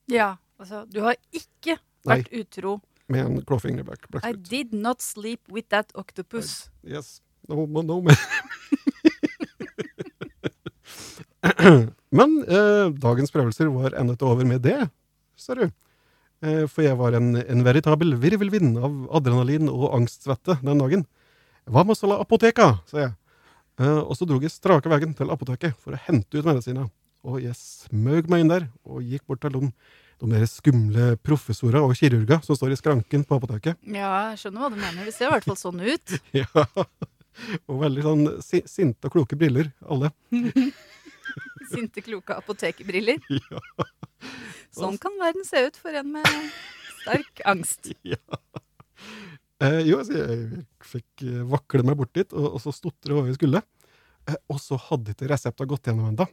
Ja, 0.08 0.36
altså, 0.62 0.84
du 0.90 1.02
har 1.02 1.16
ikke 1.34 1.76
Nei. 2.06 2.20
vært 2.22 2.30
utro. 2.40 2.80
med 3.10 3.26
en 3.26 3.42
klåfingre 3.42 3.84
blekksprut. 3.84 4.24
I 4.24 4.34
did 4.34 4.72
not 4.74 5.02
sleep 5.02 5.42
with 5.50 5.68
that 5.70 5.92
octopus. 5.96 6.70
Yes. 6.86 7.22
No, 7.50 7.66
no, 7.66 7.82
no. 7.82 8.02
Men 12.12 12.36
eh, 12.48 12.90
dagens 13.02 13.32
prøvelser 13.34 13.70
var 13.74 13.96
ennå 13.98 14.14
ikke 14.16 14.28
over 14.30 14.46
med 14.48 14.62
det, 14.66 14.78
ser 15.40 15.56
du. 15.64 15.68
Eh, 16.46 16.66
for 16.72 16.86
jeg 16.86 16.98
var 17.00 17.18
en, 17.18 17.34
en 17.40 17.64
veritabel 17.66 18.16
virvelvind 18.20 18.78
av 18.80 19.00
adrenalin 19.20 19.72
og 19.72 19.90
angstsvette 19.98 20.60
den 20.64 20.84
dagen. 20.84 21.06
Å 21.70 21.84
la 22.10 22.20
apoteka, 22.24 22.72
sa 22.90 23.04
jeg. 23.04 23.16
Eh, 23.80 24.00
og 24.00 24.16
så 24.18 24.28
drog 24.28 24.44
jeg 24.44 24.56
strake 24.56 24.92
veien 24.92 25.16
til 25.16 25.32
apoteket 25.32 25.76
for 25.80 25.96
å 25.96 26.04
hente 26.08 26.40
ut 26.40 26.48
medisiner. 26.48 26.88
Og 27.28 27.42
jeg 27.44 27.56
smøg 27.60 28.30
meg 28.32 28.46
inn 28.46 28.54
der 28.54 28.70
og 28.88 29.04
gikk 29.04 29.26
bort 29.28 29.44
til 29.44 29.56
de 29.58 29.72
de 30.20 30.28
der 30.34 30.48
skumle 30.52 31.14
professorer 31.24 31.80
og 31.80 31.94
kirurger 31.96 32.42
som 32.44 32.58
står 32.58 32.74
i 32.74 32.80
skranken 32.80 33.24
på 33.24 33.38
apoteket. 33.40 33.80
Ja, 33.88 34.34
jeg 34.34 34.42
skjønner 34.42 34.66
hva 34.66 34.72
du 34.74 34.76
mener. 34.80 35.08
Det 35.08 35.14
ser 35.16 35.30
i 35.30 35.34
hvert 35.36 35.48
fall 35.48 35.60
sånn 35.60 35.80
ut. 35.80 36.18
Ja. 36.42 36.66
Og 37.72 37.78
veldig 37.80 38.04
sånn 38.04 38.24
si 38.44 38.60
sinte 38.68 39.08
og 39.08 39.14
kloke 39.14 39.38
briller, 39.40 39.70
alle. 39.88 40.10
Sinte, 41.70 42.04
kloke 42.06 42.38
apotekerbriller. 42.40 43.22
Ja. 43.50 43.62
Sånn 44.76 44.98
kan 45.00 45.14
verden 45.16 45.46
se 45.48 45.62
ut 45.64 45.78
for 45.80 45.96
en 45.96 46.10
med 46.12 46.26
sterk 47.00 47.40
angst. 47.48 47.88
ja. 48.14 48.20
Eh, 49.64 49.80
jo, 49.88 50.02
altså, 50.02 50.18
jeg 50.20 50.64
fikk 50.84 51.24
eh, 51.24 51.40
vakle 51.48 51.86
meg 51.88 51.96
bort 52.00 52.12
dit, 52.16 52.36
og, 52.36 52.58
og 52.58 52.62
så 52.64 52.74
stotre 52.76 53.16
hva 53.16 53.24
vi 53.26 53.38
skulle. 53.38 53.64
Eh, 54.28 54.38
og 54.52 54.60
så 54.64 54.78
hadde 54.90 55.16
ikke 55.16 55.30
resepta 55.32 55.68
gått 55.70 55.90
gjennom 55.90 56.12
ennå. 56.12 56.28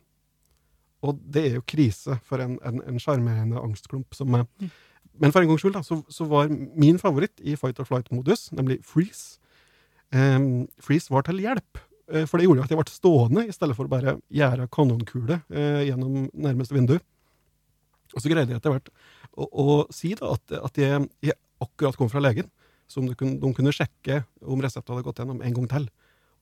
Og 1.07 1.23
det 1.23 1.45
er 1.47 1.57
jo 1.59 1.64
krise 1.69 2.19
for 2.26 2.43
en, 2.43 2.59
en, 2.66 2.83
en 2.90 3.00
sjarmerende 3.02 3.62
angstklump 3.62 4.16
som 4.16 4.31
meg. 4.35 4.47
Mm. 4.59 4.75
Men 5.23 5.33
for 5.33 5.43
en 5.43 5.50
gangs 5.50 5.64
skyld 5.64 5.76
da, 5.78 5.83
så, 5.87 6.00
så 6.12 6.26
var 6.28 6.50
min 6.50 6.99
favoritt 7.00 7.40
i 7.40 7.57
fight 7.59 7.78
or 7.81 7.88
flight-modus, 7.88 8.50
nemlig 8.57 8.83
freeze. 8.85 9.38
Um, 10.14 10.66
freeze 10.83 11.11
var 11.11 11.25
til 11.26 11.40
hjelp, 11.43 11.81
for 12.06 12.38
det 12.38 12.46
gjorde 12.46 12.66
at 12.66 12.72
jeg 12.72 12.78
ble 12.78 12.92
stående 12.92 13.46
i 13.48 13.54
stedet 13.54 13.75
for 13.76 13.88
å 13.88 13.92
bare 13.92 14.16
gjøre 14.30 14.68
kanonkule 14.72 15.40
eh, 15.50 15.82
gjennom 15.88 16.28
nærmeste 16.32 16.76
vindu. 16.76 16.96
Og 18.14 18.22
så 18.22 18.30
greide 18.30 18.54
jeg 18.54 18.60
etter 18.60 18.76
hvert 18.76 18.92
å, 19.34 19.46
å 19.46 19.76
si 19.94 20.14
da 20.18 20.30
at, 20.36 20.54
at 20.68 20.78
jeg, 20.80 21.08
jeg 21.26 21.36
akkurat 21.62 21.98
kom 21.98 22.10
fra 22.12 22.22
legen, 22.22 22.48
så 22.86 23.02
om 23.02 23.08
de 23.10 23.16
kunne, 23.18 23.40
de 23.42 23.52
kunne 23.56 23.75
sjekke 23.75 24.20
om 24.46 24.62
reseptet 24.62 24.94
hadde 24.94 25.06
gått 25.08 25.20
gjennom 25.22 25.42
en 25.42 25.56
gang 25.58 25.68
til. 25.72 25.88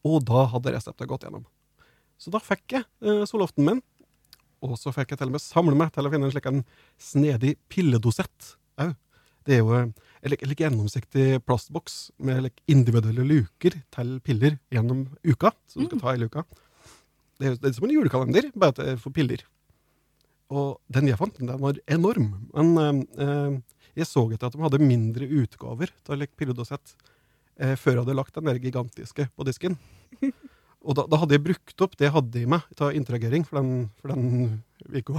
Og 0.04 0.20
da 0.28 0.44
hadde 0.52 0.74
reseptet 0.74 1.08
gått 1.08 1.24
gjennom. 1.24 1.46
Så 2.20 2.32
da 2.34 2.40
fikk 2.42 2.76
jeg 2.76 2.84
eh, 3.04 3.24
soloften 3.28 3.64
min, 3.66 3.80
og 4.64 4.76
så 4.80 4.92
fikk 4.96 5.12
jeg 5.12 5.20
til 5.20 5.30
og 5.30 5.36
med 5.36 5.44
samle 5.44 5.76
meg 5.76 5.92
til 5.92 6.06
å 6.06 6.12
finne 6.12 6.28
en 6.28 6.32
slik 6.32 6.46
en 6.48 6.62
snedig 7.00 7.56
pilledosett 7.72 8.54
òg. 8.80 8.94
Det 9.44 9.58
er 9.58 9.60
jo 9.60 9.80
like 10.32 10.56
gjennomsiktig 10.56 11.42
plastboks 11.44 12.10
med 12.24 12.50
individuelle 12.70 13.26
luker 13.28 13.76
til 13.92 14.14
piller 14.24 14.58
gjennom 14.72 15.06
uka, 15.26 15.52
som 15.68 15.82
du 15.82 15.90
skal 15.90 16.00
ta 16.00 16.14
hele 16.14 16.30
uka. 16.30 16.44
Det 17.40 17.50
er, 17.50 17.58
det 17.58 17.68
er 17.68 17.76
som 17.76 17.86
en 17.88 17.92
julekalender, 17.92 18.48
bare 18.54 18.72
at 18.74 18.80
det 18.80 18.88
er 18.94 19.02
for 19.02 19.14
piller. 19.14 19.42
Og 20.54 20.78
den 20.92 21.08
jeg 21.10 21.18
fant, 21.18 21.38
den 21.40 21.60
var 21.60 21.78
enorm. 21.90 22.30
Men 22.54 22.74
eh, 22.80 23.24
eh, 23.24 23.56
jeg 24.00 24.08
så 24.10 24.24
etter 24.30 24.48
at 24.48 24.56
de 24.56 24.64
hadde 24.64 24.82
mindre 24.82 25.28
utgaver 25.42 25.92
av 26.08 26.20
like, 26.20 26.34
pilledosett 26.38 26.94
eh, 27.58 27.74
før 27.78 27.98
jeg 27.98 28.02
hadde 28.04 28.18
lagt 28.18 28.36
den 28.38 28.50
der 28.50 28.60
gigantiske 28.62 29.28
på 29.34 29.48
disken. 29.48 29.78
Og 30.84 30.96
da, 30.98 31.06
da 31.08 31.20
hadde 31.22 31.38
jeg 31.38 31.46
brukt 31.46 31.84
opp 31.84 31.94
det 31.96 32.10
jeg 32.10 32.14
hadde 32.14 32.42
i 32.42 32.48
meg 32.50 32.64
til 32.76 32.96
interagering 32.98 33.46
for 33.48 33.60
den, 33.60 33.86
for 34.00 34.12
den 34.12 34.58
uka. 34.92 35.12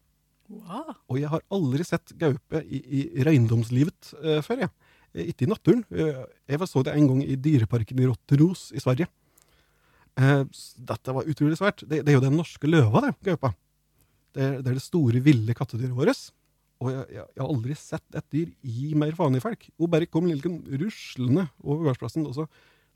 Wow. 0.48 0.94
Og 1.12 1.20
jeg 1.20 1.28
har 1.32 1.44
aldri 1.52 1.84
sett 1.88 2.14
gaupe 2.20 2.62
i, 2.64 2.80
i 3.02 3.24
røyndomslivet 3.28 4.14
eh, 4.22 4.40
før, 4.46 4.64
jeg. 4.64 4.72
Ikke 5.14 5.46
i 5.46 5.50
naturen. 5.52 5.84
Jeg 5.94 6.68
så 6.72 6.82
det 6.88 6.96
en 6.98 7.06
gang 7.12 7.20
i 7.22 7.36
dyreparken 7.38 8.00
i 8.02 8.08
Rotteros 8.10 8.72
i 8.74 8.82
Sverige. 8.82 9.06
Eh, 10.20 10.44
dette 10.92 11.16
var 11.16 11.30
utrolig 11.30 11.58
svært. 11.58 11.84
Det, 11.88 12.04
det 12.06 12.14
er 12.14 12.20
jo 12.20 12.26
den 12.26 12.38
norske 12.38 12.70
løva, 12.70 13.08
det, 13.08 13.14
gaupa. 13.26 13.54
Det 14.34 14.50
det 14.64 14.72
er 14.72 14.78
det 14.78 14.86
store, 14.86 15.22
ville 15.26 15.56
kattedyret 15.58 15.96
vårt. 15.98 16.26
Og 16.84 16.92
jeg, 16.92 17.06
jeg, 17.16 17.24
jeg 17.36 17.42
har 17.42 17.54
aldri 17.54 17.78
sett 17.80 18.18
et 18.20 18.28
dyr 18.34 18.52
gi 18.66 18.92
mer 19.00 19.14
i 19.14 19.42
folk. 19.44 19.66
Hun 19.80 19.92
bare 19.94 20.10
kom 20.10 20.28
lille 20.28 20.52
ruslende 20.82 21.48
over 21.64 21.90
gårdsplassen, 21.90 22.28
og 22.28 22.36
så, 22.38 22.48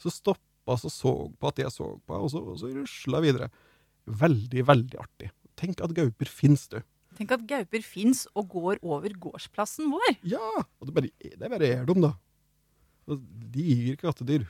så 0.02 0.12
stoppa 0.14 0.76
og 0.76 0.92
så 0.92 1.14
på 1.40 1.48
at 1.48 1.62
jeg 1.64 1.72
så 1.72 1.94
på, 2.04 2.20
og 2.20 2.30
så, 2.34 2.42
og 2.44 2.60
så 2.60 2.72
rusla 2.74 3.22
videre. 3.24 3.50
Veldig, 4.08 4.66
veldig 4.68 5.00
artig. 5.00 5.32
Tenk 5.58 5.82
at 5.84 5.96
gauper 5.96 6.30
fins, 6.30 6.68
du. 6.72 6.82
Tenk 7.18 7.32
at 7.34 7.46
gauper 7.50 7.82
fins 7.86 8.26
og 8.38 8.52
går 8.52 8.84
over 8.86 9.16
gårdsplassen 9.26 9.90
vår. 9.94 10.20
Ja! 10.28 10.44
Og 10.78 10.90
det 10.90 10.98
bare, 10.98 11.14
det 11.24 11.52
bare 11.54 11.72
er 11.72 11.88
dem, 11.88 12.04
da. 12.04 12.14
Og 13.08 13.24
Digre 13.54 13.96
kattedyr. 14.04 14.44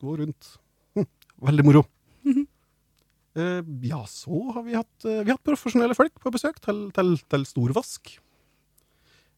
Gå 0.00 0.16
rundt. 0.18 0.54
Veldig 1.44 1.64
moro. 1.66 1.84
Eh, 3.34 3.62
ja, 3.82 3.98
så 4.06 4.36
har 4.54 4.62
vi 4.62 4.76
hatt, 4.78 5.04
eh, 5.04 5.24
vi 5.24 5.32
har 5.32 5.34
hatt 5.34 5.48
profesjonelle 5.48 5.96
folk 5.98 6.14
på 6.22 6.30
besøk 6.30 6.60
til, 6.62 6.84
til, 6.94 7.16
til 7.18 7.46
storvask. 7.48 8.12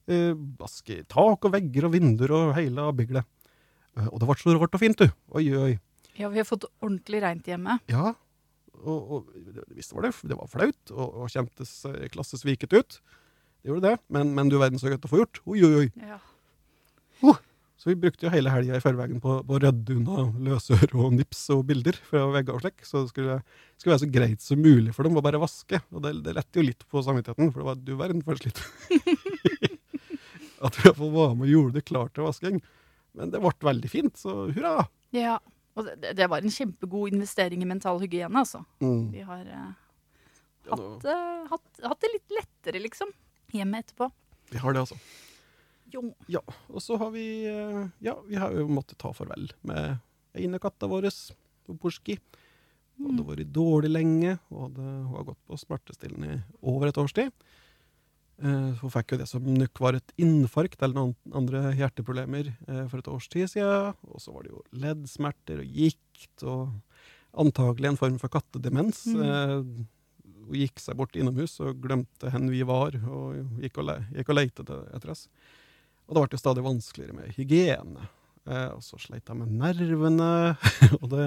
Eh, 0.07 0.35
vaske 0.61 1.01
tak 1.09 1.49
og 1.49 1.55
vegger 1.55 1.89
og 1.89 1.95
vinduer 1.95 2.35
og 2.37 2.53
hele 2.59 2.85
byglet. 2.99 3.25
Eh, 3.97 4.11
og 4.11 4.21
det 4.21 4.29
ble 4.29 4.37
så 4.43 4.53
rart 4.59 4.77
og 4.77 4.83
fint, 4.83 5.01
du. 5.01 5.09
Oi, 5.41 5.47
oi. 5.57 5.73
Ja, 6.21 6.29
vi 6.29 6.43
har 6.43 6.49
fått 6.49 6.69
ordentlig 6.85 7.23
reint 7.25 7.49
hjemme. 7.49 7.79
Ja, 7.89 8.13
og, 8.85 9.11
og 9.17 9.67
visst 9.73 9.97
var 9.97 10.05
det, 10.05 10.13
det 10.29 10.37
var 10.37 10.53
flaut, 10.53 10.93
og, 10.93 11.23
og 11.25 11.33
kjentes 11.33 11.73
klassesviket 12.13 12.77
ut. 12.77 13.01
Det 13.65 13.73
gjorde 13.73 13.89
det, 13.89 13.97
men, 14.13 14.37
men 14.37 14.53
du 14.53 14.61
verden 14.61 14.81
så 14.81 14.93
godt 14.93 15.09
å 15.09 15.11
få 15.11 15.25
gjort. 15.25 15.41
Oi, 15.49 15.59
oi, 15.65 15.73
oi. 15.81 15.89
Ja. 16.05 16.21
Så 17.87 17.93
vi 17.93 18.01
brukte 18.03 18.27
jo 18.27 18.31
hele 18.33 18.51
helga 18.51 18.75
i 18.75 18.83
forveien 18.83 19.21
på, 19.23 19.37
på 19.47 19.55
å 19.55 19.59
rydde 19.63 19.95
unna 19.95 20.25
løsøre 20.43 20.89
og 20.99 21.13
nips 21.15 21.45
og 21.55 21.61
bilder 21.69 21.95
fra 22.03 22.25
vegger 22.35 22.57
og 22.57 22.65
slik, 22.65 22.81
så 22.83 23.05
det 23.05 23.13
skulle, 23.13 23.37
skulle 23.79 23.93
være 23.93 24.01
så 24.03 24.09
greit 24.17 24.43
som 24.43 24.59
mulig 24.59 24.95
for 24.97 25.07
dem 25.07 25.21
å 25.21 25.23
bare 25.23 25.39
vaske. 25.39 25.79
Og 25.95 26.03
det, 26.03 26.17
det 26.27 26.33
lette 26.35 26.59
jo 26.59 26.65
litt 26.67 26.83
på 26.91 27.05
samvittigheten, 27.07 27.53
for 27.55 27.63
det 27.63 27.69
var 27.69 27.79
du 27.79 27.93
verden 28.01 28.25
for 28.27 28.41
slitt. 28.43 28.59
At 30.67 30.81
vi 30.81 30.89
iallfall 30.89 31.13
var 31.15 31.37
med 31.39 31.47
og 31.47 31.53
gjorde 31.53 31.77
det 31.77 31.85
klart 31.87 32.11
til 32.19 32.27
vasking. 32.27 32.59
Men 33.15 33.31
det 33.31 33.43
ble 33.45 33.55
veldig 33.71 33.93
fint, 33.93 34.19
så 34.19 34.49
hurra! 34.49 34.89
ja. 35.15 35.37
Og 35.77 35.87
det, 35.87 36.17
det 36.19 36.27
var 36.33 36.43
en 36.43 36.57
kjempegod 36.57 37.15
investering 37.15 37.63
i 37.63 37.69
mental 37.71 38.03
hygiene, 38.03 38.43
altså. 38.43 38.65
Mm. 38.83 39.13
Vi 39.13 39.23
har 39.29 39.47
eh, 39.47 39.71
hatt, 40.73 41.07
eh, 41.13 41.47
hatt, 41.53 41.83
hatt 41.85 42.03
det 42.03 42.13
litt 42.17 42.37
lettere, 42.41 42.83
liksom. 42.83 43.15
Hjemme 43.55 43.85
etterpå. 43.85 44.11
Vi 44.51 44.63
har 44.65 44.75
det, 44.75 44.87
altså. 44.89 44.99
Jo. 45.93 46.03
Ja, 46.31 46.43
og 46.69 46.83
så 46.83 46.99
har 47.01 47.13
vi 47.15 47.27
eh, 47.47 47.83
Ja, 48.05 48.17
vi 48.27 48.39
har 48.41 48.55
jo 48.57 48.67
måttet 48.69 48.99
ta 49.03 49.13
farvel 49.15 49.49
med 49.67 49.99
einekatta 50.37 50.89
vår, 50.91 51.09
Porski. 51.81 52.19
Hun 52.97 53.13
hadde 53.13 53.27
vært 53.29 53.53
dårlig 53.53 53.91
lenge, 53.93 54.37
og 54.51 54.69
hadde, 54.69 54.85
hun 54.85 55.15
har 55.19 55.29
gått 55.31 55.41
på 55.49 55.59
smertestillende 55.61 56.37
i 56.37 56.43
over 56.73 56.91
et 56.91 57.01
års 57.01 57.15
tid. 57.17 57.33
Uh, 58.37 58.77
hun 58.83 58.93
fikk 58.93 59.15
jo 59.15 59.19
det 59.23 59.27
som 59.31 59.45
nok 59.49 59.81
var 59.81 59.97
et 59.97 60.11
infarkt 60.21 60.83
eller 60.85 60.99
noen 60.99 61.37
andre 61.39 61.71
hjerteproblemer 61.79 62.51
uh, 62.69 62.83
for 62.91 63.01
et 63.01 63.09
års 63.09 63.29
tid 63.33 63.49
siden. 63.49 63.97
Og 64.13 64.21
så 64.21 64.33
var 64.35 64.45
det 64.45 64.53
jo 64.53 64.65
leddsmerter 64.77 65.63
og 65.63 65.79
gikt 65.81 66.45
og 66.45 66.75
antagelig 67.37 67.93
en 67.93 68.01
form 68.01 68.19
for 68.21 68.33
kattedemens. 68.33 69.07
Mm. 69.09 69.23
Uh, 69.25 69.87
hun 70.47 70.59
gikk 70.61 70.81
seg 70.81 70.99
bort 71.01 71.17
innomhus 71.17 71.57
og 71.65 71.81
glemte 71.83 72.31
hvor 72.33 72.51
vi 72.53 72.65
var, 72.69 72.97
og 73.09 73.63
gikk 73.65 73.81
og, 73.81 73.89
le 73.89 73.97
gikk 74.19 74.33
og 74.33 74.39
lette 74.39 74.81
etter 74.95 75.15
oss. 75.17 75.27
Og 76.07 76.15
det 76.15 76.23
ble 76.23 76.37
jo 76.37 76.41
stadig 76.41 76.63
vanskeligere 76.67 77.17
med 77.17 77.33
hygiene. 77.35 78.07
Eh, 78.47 78.69
og 78.77 78.83
så 78.87 78.99
sleit 79.03 79.27
jeg 79.27 79.39
med 79.41 79.51
nervene. 79.59 80.29
og 81.01 81.07
det, 81.11 81.27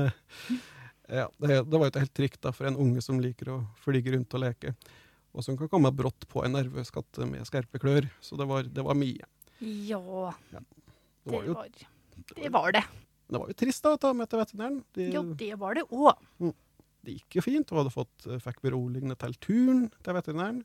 ja, 1.11 1.25
det, 1.41 1.57
det 1.67 1.75
var 1.75 1.87
jo 1.87 1.91
ikke 1.91 2.03
helt 2.05 2.15
trygt 2.15 2.41
da, 2.45 2.53
for 2.55 2.69
en 2.69 2.79
unge 2.79 3.03
som 3.03 3.19
liker 3.19 3.51
å 3.51 3.59
flyge 3.83 4.13
rundt 4.15 4.35
og 4.39 4.43
leke. 4.45 4.75
og 5.35 5.43
som 5.45 5.57
kan 5.59 5.69
komme 5.71 5.91
brått 5.93 6.25
på 6.31 6.45
en 6.45 6.55
nervøs 6.55 6.91
katt 6.95 7.19
med 7.27 7.43
skarpe 7.49 7.81
klør. 7.81 8.07
Så 8.23 8.39
det 8.39 8.47
var, 8.49 8.63
det 8.63 8.85
var 8.87 8.95
mye. 8.97 9.27
Ja, 9.59 9.99
Det 10.49 10.63
det 11.27 11.33
var 11.35 11.43
jo, 11.45 11.53
var 11.59 11.67
det. 11.75 11.87
Var 12.49 12.71
det. 12.77 12.83
det 13.29 13.39
var 13.41 13.51
jo 13.51 13.57
trist 13.59 13.83
da, 13.83 13.91
å 13.97 13.99
ta 13.99 14.13
med 14.15 14.29
til 14.31 14.39
veterinæren. 14.39 14.79
De, 14.95 15.09
Ja, 15.11 15.21
det 15.43 15.51
var 15.59 15.75
det 15.75 15.83
òg. 15.91 16.53
det 17.03 17.17
gikk 17.17 17.35
jo 17.39 17.43
fint. 17.43 17.69
Hun 17.69 17.81
hadde 17.81 17.93
fått, 17.93 18.27
eh, 18.31 18.39
fikk 18.43 18.61
beroligende 18.63 19.17
til 19.19 19.35
turen 19.43 19.89
til 19.99 20.15
veterinæren, 20.15 20.63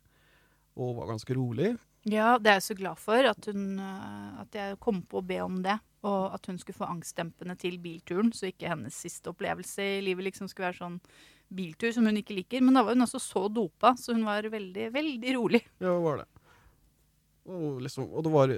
og 0.79 0.95
var 1.01 1.11
ganske 1.11 1.35
rolig. 1.35 1.75
Ja, 2.05 2.35
det 2.37 2.51
er 2.51 2.59
jeg 2.59 2.67
så 2.67 2.77
glad 2.77 3.01
for 3.01 3.27
at, 3.31 3.47
hun, 3.49 3.79
eh, 3.81 4.41
at 4.43 4.57
jeg 4.57 4.79
kom 4.85 5.01
på 5.09 5.23
å 5.23 5.27
be 5.27 5.41
om 5.45 5.63
det. 5.65 5.79
Og 6.05 6.35
at 6.37 6.45
hun 6.51 6.59
skulle 6.61 6.77
få 6.77 6.89
angstdempende 6.91 7.57
til 7.57 7.79
bilturen, 7.81 8.29
så 8.37 8.51
ikke 8.51 8.69
hennes 8.69 8.97
siste 9.07 9.33
opplevelse 9.33 9.87
i 9.97 10.03
livet 10.05 10.29
liksom 10.29 10.51
skulle 10.51 10.69
være 10.69 10.83
sånn 10.83 10.99
biltur 11.55 11.95
som 11.97 12.05
hun 12.05 12.21
ikke 12.21 12.37
liker. 12.37 12.65
Men 12.65 12.77
da 12.77 12.85
var 12.85 12.97
hun 12.97 13.07
altså 13.07 13.21
så 13.23 13.47
dopa, 13.49 13.95
så 13.97 14.13
hun 14.13 14.27
var 14.29 14.45
veldig, 14.53 14.91
veldig 14.93 15.37
rolig. 15.39 15.63
Ja, 15.81 15.97
var 16.05 16.21
det. 16.21 16.29
Og, 17.49 17.81
liksom, 17.85 18.11
og 18.13 18.27
det 18.27 18.33
var 18.35 18.53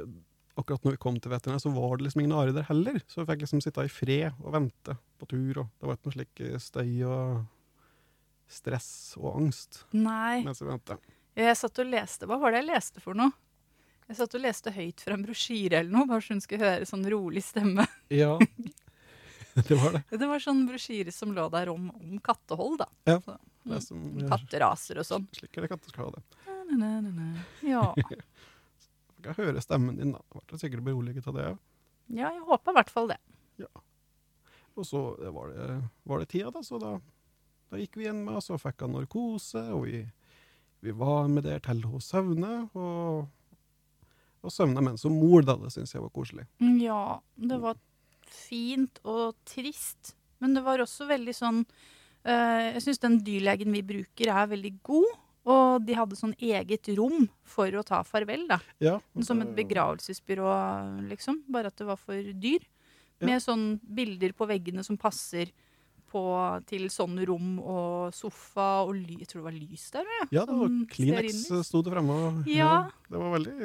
akkurat 0.57 0.87
når 0.87 0.97
vi 0.97 1.03
kom 1.07 1.19
til 1.21 1.31
veterinær, 1.31 1.62
så 1.62 1.71
var 1.75 1.99
det 1.99 2.09
liksom 2.09 2.25
ingen 2.25 2.35
are 2.38 2.55
der 2.57 2.67
heller. 2.67 2.99
Så 3.07 3.21
vi 3.21 3.29
fikk 3.31 3.45
liksom 3.45 3.62
sitte 3.62 3.87
i 3.87 3.93
fred 3.93 4.43
og 4.43 4.55
vente 4.57 4.97
på 5.21 5.29
tur, 5.31 5.62
og 5.62 5.69
det 5.71 5.87
var 5.87 5.99
ikke 5.99 6.11
noe 6.11 6.17
slik 6.19 6.43
støy 6.67 6.91
og 7.07 7.45
stress 8.50 8.91
og 9.19 9.41
angst 9.41 9.85
Nei. 9.95 10.43
mens 10.47 10.62
vi 10.62 10.69
ventet. 10.69 11.15
Jeg 11.37 11.57
satt 11.61 11.78
og 11.83 11.90
leste. 11.90 12.26
Hva 12.28 12.38
var 12.40 12.55
det 12.55 12.62
jeg 12.62 12.71
leste 12.71 13.02
for 13.05 13.19
noe? 13.19 13.35
Jeg 14.07 14.16
satt 14.21 14.37
og 14.38 14.43
leste 14.45 14.71
høyt 14.71 15.02
fra 15.02 15.16
en 15.16 15.25
brosjyre 15.26 15.81
eller 15.83 15.90
noe, 15.93 16.07
bare 16.09 16.23
så 16.23 16.37
hun 16.37 16.40
skulle 16.45 16.62
høre 16.62 16.87
sånn 16.88 17.02
rolig 17.11 17.43
stemme. 17.43 17.85
Ja, 18.14 18.37
det 19.69 19.78
var 19.81 19.97
det. 19.97 20.02
Det 20.14 20.28
var 20.31 20.43
sånn 20.43 20.62
brosjyre 20.69 21.12
som 21.12 21.35
lå 21.35 21.49
der 21.52 21.73
om, 21.73 21.88
om 21.90 22.19
kattehold, 22.25 22.78
da. 22.85 22.88
Ja, 23.11 23.19
Så, 23.25 23.37
Det 23.66 23.75
er 23.81 23.83
som, 23.83 24.05
ja. 24.23 24.28
Katteraser 24.31 25.00
og 25.02 25.09
sånn. 25.09 25.26
Slik 25.35 25.59
er 25.59 25.66
det 25.66 25.73
katter 25.75 25.90
skal 25.90 26.07
ha 26.07 26.21
det. 26.21 26.23
Na, 26.76 26.93
na, 27.02 27.11
na. 27.11 27.26
Ja. 27.66 27.83
jeg 28.07 29.25
kan 29.26 29.37
høre 29.40 29.64
stemmen 29.64 29.99
din, 29.99 30.14
da. 30.14 30.23
Ble 30.47 30.61
sikkert 30.62 30.87
beroliget 30.87 31.26
av 31.26 31.37
det. 31.40 31.49
ja, 32.14 32.31
jeg 32.31 32.45
håper 32.47 32.73
i 32.73 32.78
hvert 32.78 32.95
fall 32.95 33.11
det. 33.11 33.19
Ja. 33.59 33.73
Og 34.76 34.87
så 34.87 35.02
var 35.35 35.50
det, 35.50 35.66
var 36.07 36.23
det 36.23 36.31
tida, 36.31 36.52
da, 36.55 36.62
så 36.62 36.78
da, 36.78 36.95
da 37.73 37.81
gikk 37.81 37.99
vi 37.99 38.07
inn 38.07 38.23
med, 38.23 38.38
og 38.38 38.45
så 38.45 38.59
fikk 38.61 38.87
han 38.87 38.95
narkose, 38.95 39.64
og 39.75 39.88
vi, 39.88 40.05
vi 40.85 40.92
var 40.97 41.28
med 41.33 41.47
der 41.47 41.62
til 41.64 41.83
hun 41.88 42.02
søvne, 42.04 42.52
og, 42.76 43.26
og 44.45 44.52
søvna 44.52 44.85
mens 44.85 45.06
hun 45.06 45.16
mor, 45.18 45.45
da, 45.47 45.56
det 45.61 45.73
syns 45.75 45.95
jeg 45.95 46.04
var 46.04 46.12
koselig. 46.14 46.47
Ja, 46.83 47.18
det 47.37 47.59
var 47.62 47.78
fint 48.26 49.00
og 49.04 49.37
trist. 49.49 50.14
Men 50.42 50.56
det 50.56 50.64
var 50.66 50.83
også 50.83 51.06
veldig 51.09 51.33
sånn 51.33 51.62
øh, 51.62 52.64
Jeg 52.75 52.83
syns 52.85 53.00
den 53.00 53.14
dyrlegen 53.25 53.73
vi 53.73 53.80
bruker, 53.87 54.28
er 54.28 54.50
veldig 54.50 54.75
god. 54.85 55.14
Og 55.47 55.85
de 55.87 55.95
hadde 55.95 56.18
sånn 56.18 56.35
eget 56.42 56.88
rom 56.99 57.28
for 57.47 57.71
å 57.78 57.85
ta 57.87 58.00
farvel, 58.04 58.49
da. 58.50 58.58
Ja, 58.82 58.97
Som 59.23 59.45
et 59.45 59.52
begravelsesbyrå, 59.54 60.49
liksom. 61.06 61.45
Bare 61.54 61.71
at 61.71 61.78
det 61.78 61.86
var 61.86 62.00
for 62.00 62.19
dyr. 62.34 62.65
Ja. 63.21 63.28
Med 63.30 63.45
sånn 63.45 63.67
bilder 63.80 64.34
på 64.36 64.49
veggene 64.50 64.82
som 64.84 64.99
passer 65.00 65.52
på, 66.17 66.25
til 66.73 66.89
sånn 66.93 67.21
rom 67.29 67.55
og 67.61 68.15
sofa 68.17 68.69
og 68.89 68.95
ly, 68.97 69.21
Jeg 69.21 69.29
tror 69.31 69.43
det 69.45 69.49
var 69.52 69.59
lys 69.61 69.87
der, 69.95 70.13
ja. 70.17 70.26
Ja, 70.41 70.47
det 70.49 70.57
var 70.65 70.76
Kleenex 70.97 71.43
i. 71.52 71.63
sto 71.69 71.83
det 71.85 71.93
framme. 71.93 72.21
Ja. 72.49 72.57
Ja. 72.57 72.76
Det 73.13 73.21
var 73.21 73.37
veldig 73.39 73.57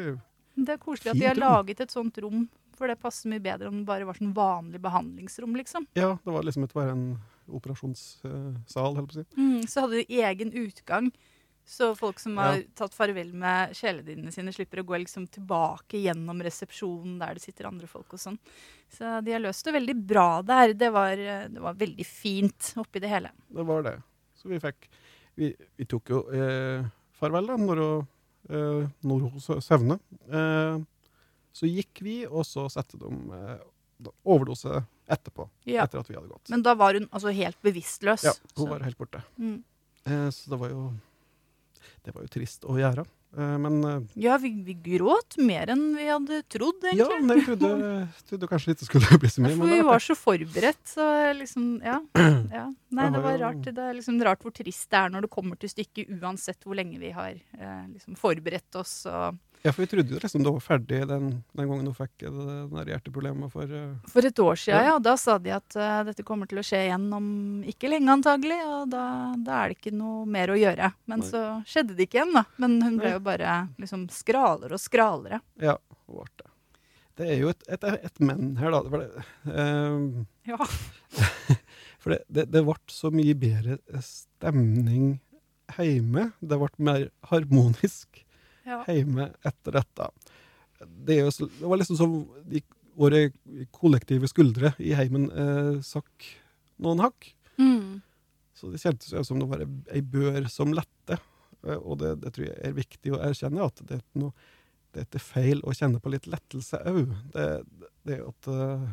Det 0.62 0.74
er 0.76 0.82
koselig 0.84 1.14
at 1.16 1.22
de 1.22 1.30
har 1.30 1.40
rom. 1.40 1.46
laget 1.48 1.80
et 1.88 1.94
sånt 1.96 2.18
rom, 2.22 2.44
for 2.76 2.90
det 2.92 2.98
passer 3.00 3.30
mye 3.32 3.40
bedre 3.42 3.70
om 3.72 3.80
det 3.82 3.88
bare 3.88 4.06
var 4.10 4.18
sånn 4.20 4.34
vanlig 4.36 4.82
behandlingsrom, 4.84 5.56
liksom. 5.56 5.88
Ja, 5.96 6.18
det 6.26 6.34
var 6.36 6.44
liksom 6.44 6.66
ikke 6.68 6.80
bare 6.82 6.96
en 6.98 7.06
operasjonssal, 7.52 8.96
holdt 8.98 9.12
på 9.12 9.16
å 9.16 9.22
si. 9.22 9.26
Mm, 9.38 9.62
så 9.70 9.86
hadde 9.86 10.02
de 10.04 10.22
egen 10.22 10.52
utgang. 10.64 11.12
Så 11.65 11.95
folk 11.95 12.19
som 12.19 12.36
Ja. 12.36 12.41
har 12.52 12.63
tatt 12.76 12.93
farvel 12.93 13.34
med 13.34 13.71
kjæledyrene 13.78 14.32
sine, 14.34 14.52
slipper 14.52 14.80
å 14.82 14.86
gå 14.86 14.97
liksom 15.04 15.28
tilbake 15.30 16.02
gjennom 16.04 16.41
resepsjonen 16.41 17.19
der 17.19 17.34
det 17.36 17.41
sitter 17.43 17.67
andre 17.69 17.88
folk 17.88 18.12
og 18.13 18.19
sånn. 18.19 18.38
Så 18.91 19.24
de 19.24 19.32
har 19.32 19.39
løst 19.39 19.63
det 19.65 19.74
veldig 19.74 19.95
bra 20.08 20.41
der. 20.41 20.74
Det 20.74 20.91
var, 20.91 21.15
det 21.15 21.62
var 21.62 21.74
veldig 21.74 22.06
fint 22.06 22.74
oppi 22.78 23.00
det 23.00 23.08
hele. 23.10 23.32
Det 23.50 23.63
var 23.65 23.84
det. 23.84 24.02
Så 24.36 24.50
vi 24.50 24.60
fikk 24.60 24.89
Vi, 25.38 25.56
vi 25.78 25.86
tok 25.86 26.10
jo 26.10 26.17
eh, 26.30 26.84
farvel 27.13 27.47
da, 27.47 27.56
når 27.56 27.78
hun, 27.80 28.08
eh, 28.50 28.89
når 29.08 29.21
hun 29.32 29.62
søvne. 29.63 29.95
Eh, 30.28 30.82
så 31.54 31.65
gikk 31.71 32.02
vi, 32.04 32.26
og 32.28 32.43
så 32.43 32.65
satte 32.69 33.00
de 33.00 33.08
eh, 33.32 34.12
overdose 34.28 34.84
etterpå. 35.08 35.47
Ja. 35.65 35.86
Etter 35.86 36.00
at 36.04 36.10
vi 36.12 36.15
hadde 36.15 36.28
gått. 36.28 36.50
Men 36.52 36.62
da 36.62 36.74
var 36.76 36.93
hun 37.00 37.08
altså 37.13 37.32
helt 37.34 37.58
bevisstløs. 37.63 38.24
ja, 38.28 38.34
hun 38.58 38.65
Så- 38.65 38.69
var 38.69 38.80
helt 38.84 38.97
borte. 38.97 39.24
mm. 39.39 39.63
Eh, 40.06 40.30
så 40.32 40.50
det 40.50 40.60
var 40.60 40.69
jo 40.69 40.93
Det 42.06 42.13
var 42.15 42.26
jo 42.26 42.32
trist 42.32 42.65
å 42.70 42.78
gjøre. 42.80 43.06
Eh, 43.38 43.58
men 43.63 43.78
eh, 43.88 44.00
Ja, 44.20 44.38
vi, 44.41 44.52
vi 44.65 44.76
gråt 44.76 45.38
mer 45.39 45.72
enn 45.72 45.84
vi 45.96 46.08
hadde 46.10 46.41
trodd, 46.52 46.82
egentlig. 46.84 47.06
ja, 47.06 47.20
men 47.22 47.38
jeg 47.38 47.46
trodde, 47.48 47.70
trodde 48.32 48.50
kanskje 48.52 48.76
ikke 48.76 48.89
skulle 48.89 49.20
bli 49.24 49.32
så 49.32 49.44
mye. 49.46 49.56
For 49.60 49.72
vi 49.72 49.78
var 49.80 49.89
var 49.94 50.06
så 50.08 50.17
forberedt, 50.20 50.82
så 50.96 51.06
liksom 51.38 51.70
Ja. 51.86 52.00
ja. 52.58 52.65
Nei, 52.91 53.08
det 53.13 53.24
var 53.24 53.39
rart. 53.39 53.63
Det 53.63 53.86
er 53.88 53.96
liksom 53.96 54.20
rart 54.28 54.44
hvor 54.44 54.56
trist 54.56 54.89
det 54.91 55.00
er 55.00 55.13
når 55.13 55.28
det 55.28 55.32
kommer 55.32 55.60
til 55.60 55.72
stykket, 55.72 56.12
uansett 56.20 56.67
hvor 56.67 56.76
lenge 56.76 57.00
vi 57.00 57.13
har 57.15 57.32
eh, 57.38 57.86
liksom 57.94 58.20
forberedt 58.20 58.76
oss 58.82 59.06
og 59.08 59.39
Ja, 59.62 59.69
for 59.71 59.84
vi 59.84 59.88
trodde 59.91 60.15
jo 60.15 60.19
liksom 60.21 60.41
det 60.41 60.52
var 60.56 60.63
ferdig 60.65 61.00
den, 61.06 61.26
den 61.54 61.67
gangen 61.69 61.86
hun 61.86 61.93
fikk 61.93 62.24
det 62.24 62.56
det 62.71 62.95
hjerteproblemet 62.95 63.52
for 63.54 63.69
uh, 63.69 63.91
For 64.10 64.26
et 64.26 64.39
år 64.41 64.58
siden, 64.58 64.80
Ja. 64.80 64.93
ja. 64.95 65.00
Da 65.06 65.13
sa 65.21 65.36
de 65.38 65.52
at 65.54 65.76
uh, 65.78 66.00
dette 66.08 66.26
kommer 66.26 66.50
til 66.50 66.62
å 66.62 66.65
skje 66.65 66.80
igjen 66.88 67.06
om 67.13 67.28
ikke 67.69 67.91
lenge, 67.91 68.10
antagelig. 68.15 68.58
Og 68.65 68.89
da, 68.89 69.04
da 69.38 69.60
er 69.60 69.71
det 69.71 69.78
ikke 69.78 69.93
noe 69.93 70.26
mer 70.26 70.50
å 70.54 70.58
gjøre. 70.58 70.89
Men 71.12 71.21
Nei. 71.21 71.30
så 71.30 71.43
skjedde 71.69 71.93
det 71.97 72.08
ikke 72.10 72.21
igjen, 72.21 72.34
da. 72.39 72.45
Men 72.63 72.80
hun 72.82 72.97
ble 72.97 73.12
Nei. 73.12 73.13
jo 73.19 73.24
bare 73.30 73.56
liksom 73.84 74.08
skralere 74.13 74.78
og 74.80 74.82
skralere. 74.82 75.41
Ja, 75.62 75.78
hun 76.08 76.17
ble 76.24 76.30
det. 76.41 76.50
Det 77.21 77.28
er 77.30 77.41
jo 77.43 77.52
et, 77.52 77.63
et, 77.69 77.84
et 78.08 78.21
men 78.24 78.56
her, 78.58 78.74
da. 78.74 78.82
For 78.89 79.06
det, 79.06 79.26
uh, 79.45 80.26
Ja. 80.50 80.58
For 82.02 82.15
det, 82.15 82.24
det, 82.34 82.47
det 82.50 82.63
ble 82.65 82.80
så 82.89 83.12
mye 83.13 83.36
bedre 83.38 83.78
stemning 84.02 85.19
hjemme. 85.78 86.32
Det 86.41 86.58
ble 86.58 86.69
mer 86.82 87.04
harmonisk 87.30 88.24
ja. 88.67 88.84
hjemme 88.88 89.30
etter 89.47 89.78
dette. 89.80 90.08
Det, 90.82 91.17
jo, 91.19 91.30
det 91.45 91.67
var 91.69 91.78
liksom 91.82 91.97
som 92.00 92.15
de, 92.50 92.62
våre 92.97 93.28
kollektive 93.76 94.28
skuldre 94.32 94.74
i 94.82 94.93
heimen 94.97 95.28
eh, 95.32 95.76
sakk 95.86 96.26
noen 96.82 97.04
hakk. 97.06 97.30
Mm. 97.62 98.00
Så 98.58 98.71
det 98.74 98.82
kjentes 98.82 99.13
jo 99.13 99.21
som 99.26 99.39
det 99.41 99.47
var 99.50 99.62
ei- 99.65 100.02
bør 100.06 100.47
som 100.50 100.74
lette. 100.74 101.19
Eh, 101.65 101.78
Og 101.78 102.00
det, 102.02 102.15
det 102.24 102.34
tror 102.36 102.47
jeg 102.50 102.58
er 102.65 102.74
viktig 102.78 103.13
å 103.13 103.21
erkjenne, 103.30 103.67
at 103.69 103.82
det 103.88 104.00
er 104.02 104.08
noe 104.21 104.34
det 104.91 105.06
er 105.15 105.24
feil 105.24 105.62
å 105.63 105.71
kjenne 105.71 106.02
på 106.04 106.12
litt 106.12 106.26
lettelse 106.28 106.82
òg. 106.89 107.13
Det, 107.32 107.45
det 108.10 108.17
at 108.28 108.47
eh, 108.52 108.89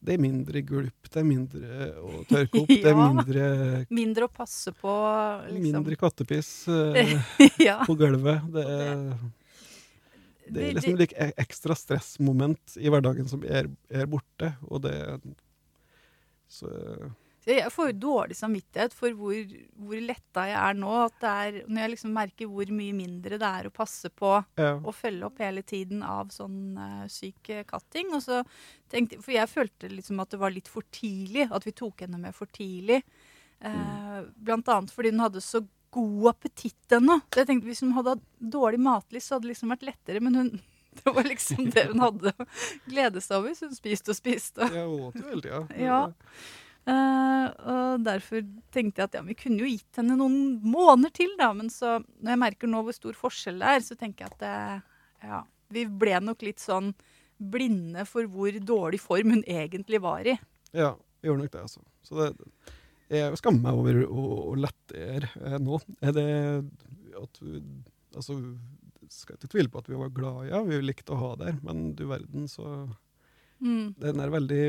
det 0.00 0.14
er 0.14 0.22
mindre 0.22 0.62
gulp, 0.64 1.08
det 1.12 1.20
er 1.20 1.26
mindre 1.28 1.88
å 2.00 2.22
tørke 2.28 2.62
opp, 2.62 2.70
det 2.84 2.88
er 2.88 2.96
mindre, 2.96 3.44
Mindre 3.92 4.28
å 4.28 4.32
passe 4.32 4.72
på, 4.72 4.94
liksom. 5.50 5.66
mindre 5.66 5.98
kattepiss 6.00 6.52
eh, 6.72 7.12
ja. 7.60 7.80
på 7.84 7.96
gulvet. 8.00 8.46
Det 8.54 8.64
er, 8.64 9.04
det 10.48 10.64
er 10.66 10.78
liksom 10.78 11.04
et 11.04 11.16
ekstra 11.44 11.76
stressmoment 11.78 12.78
i 12.80 12.92
hverdagen 12.92 13.28
som 13.30 13.44
er, 13.44 13.68
er 13.92 14.08
borte, 14.10 14.54
og 14.70 14.86
det 14.88 14.96
Så 16.50 16.66
Jeg 17.48 17.72
får 17.72 17.90
jo 17.90 17.96
dårlig 18.02 18.36
samvittighet 18.36 18.92
for 18.94 19.16
hvor, 19.16 19.54
hvor 19.80 20.02
letta 20.04 20.44
jeg 20.50 20.58
er 20.60 20.76
nå. 20.76 20.92
At 21.06 21.16
det 21.22 21.30
er, 21.30 21.58
når 21.66 21.82
jeg 21.82 21.92
liksom 21.94 22.12
merker 22.16 22.50
hvor 22.52 22.72
mye 22.76 22.96
mindre 22.96 23.40
det 23.40 23.50
er 23.60 23.68
å 23.68 23.74
passe 23.74 24.12
på 24.12 24.34
ja. 24.60 24.74
og 24.76 24.92
følge 24.96 25.26
opp 25.30 25.40
hele 25.40 25.64
tiden 25.64 26.04
av 26.04 26.30
sånn 26.34 26.76
uh, 26.76 27.08
syk 27.10 27.52
eh, 27.54 27.64
katting. 27.68 28.12
Og 28.16 28.24
så 28.26 28.42
tenkte, 28.92 29.22
for 29.24 29.34
jeg 29.36 29.50
følte 29.50 29.92
liksom 29.92 30.20
at 30.20 30.34
det 30.34 30.42
var 30.42 30.54
litt 30.54 30.68
for 30.70 30.86
tidlig, 30.92 31.48
at 31.48 31.66
vi 31.66 31.76
tok 31.76 32.04
henne 32.04 32.20
med 32.20 32.36
for 32.36 32.50
tidlig. 32.52 33.00
Eh, 33.60 34.20
Blant 34.36 34.68
annet 34.68 34.92
fordi 34.92 35.12
hun 35.12 35.24
hadde 35.24 35.40
så 35.44 35.64
god 35.90 36.28
appetitt 36.34 36.92
ennå. 36.96 37.18
Så 37.32 37.42
jeg 37.42 37.50
tenkte 37.50 37.70
hvis 37.70 37.82
hun 37.84 37.96
hadde 37.96 38.16
hatt 38.16 38.26
dårlig 38.38 38.80
matlyst, 38.82 39.28
så 39.28 39.36
hadde 39.36 39.48
det 39.48 39.54
liksom 39.54 39.74
vært 39.74 39.86
lettere. 39.88 40.22
Men 40.22 40.38
hun, 40.38 40.50
det 41.00 41.14
var 41.16 41.28
liksom 41.28 41.70
det 41.74 41.88
hun 41.90 42.04
hadde 42.04 42.34
å 42.34 42.48
glede 42.86 43.22
seg 43.24 43.38
over. 43.40 43.54
Så 43.58 43.70
hun 43.70 43.78
spiste 43.78 44.14
og 44.14 44.18
spiste. 44.18 44.70
Jeg 44.70 44.88
åt 44.88 45.20
jo 45.20 45.28
hele 45.28 45.44
tida. 45.44 45.62
Ja. 45.80 46.02
Eh, 46.90 47.46
og 47.70 48.02
derfor 48.06 48.42
tenkte 48.74 49.02
jeg 49.02 49.10
at 49.10 49.16
ja, 49.18 49.22
vi 49.26 49.36
kunne 49.38 49.62
jo 49.62 49.70
gitt 49.70 50.00
henne 50.00 50.16
noen 50.18 50.58
måneder 50.64 51.12
til, 51.20 51.32
da. 51.38 51.50
Men 51.56 51.70
så, 51.72 51.98
når 52.20 52.34
jeg 52.34 52.42
merker 52.44 52.70
nå 52.70 52.82
hvor 52.86 52.96
stor 52.96 53.18
forskjell 53.18 53.60
det 53.62 53.76
er, 53.76 53.84
så 53.86 53.96
tenker 53.98 54.26
jeg 54.26 54.34
at 54.34 54.42
det, 54.42 55.28
ja, 55.30 55.42
vi 55.74 55.86
ble 56.02 56.18
nok 56.24 56.42
litt 56.46 56.62
sånn 56.62 56.92
blinde 57.40 58.04
for 58.08 58.28
hvor 58.28 58.56
dårlig 58.72 59.00
form 59.00 59.36
hun 59.36 59.46
egentlig 59.48 60.02
var 60.04 60.26
i. 60.28 60.36
Ja, 60.76 60.92
vi 61.20 61.30
gjorde 61.30 61.46
nok 61.46 61.54
det, 61.54 61.64
altså. 61.68 61.84
Så 62.04 62.18
det, 62.18 62.32
jeg 63.10 63.38
skammer 63.40 63.64
meg 63.68 63.78
over 63.80 64.02
å, 64.06 64.26
å 64.52 64.58
lette 64.58 64.98
er 65.16 65.30
eh, 65.40 65.56
nå. 65.62 65.80
Er 66.02 66.16
det 66.16 66.28
at 67.20 67.42
vi 67.44 67.62
Altså, 68.10 68.34
skal 69.06 69.36
ikke 69.36 69.48
tvile 69.52 69.70
på 69.70 69.78
at 69.78 69.86
vi 69.86 69.94
var 69.94 70.08
glad, 70.10 70.48
ja. 70.48 70.58
Vi 70.66 70.80
likte 70.82 71.14
å 71.14 71.18
ha 71.20 71.28
der, 71.38 71.60
men 71.62 71.92
du 71.94 72.08
verden, 72.10 72.48
så 72.50 72.88
Mm. 73.60 73.92
Den 74.00 74.20
er 74.24 74.32
veldig 74.32 74.64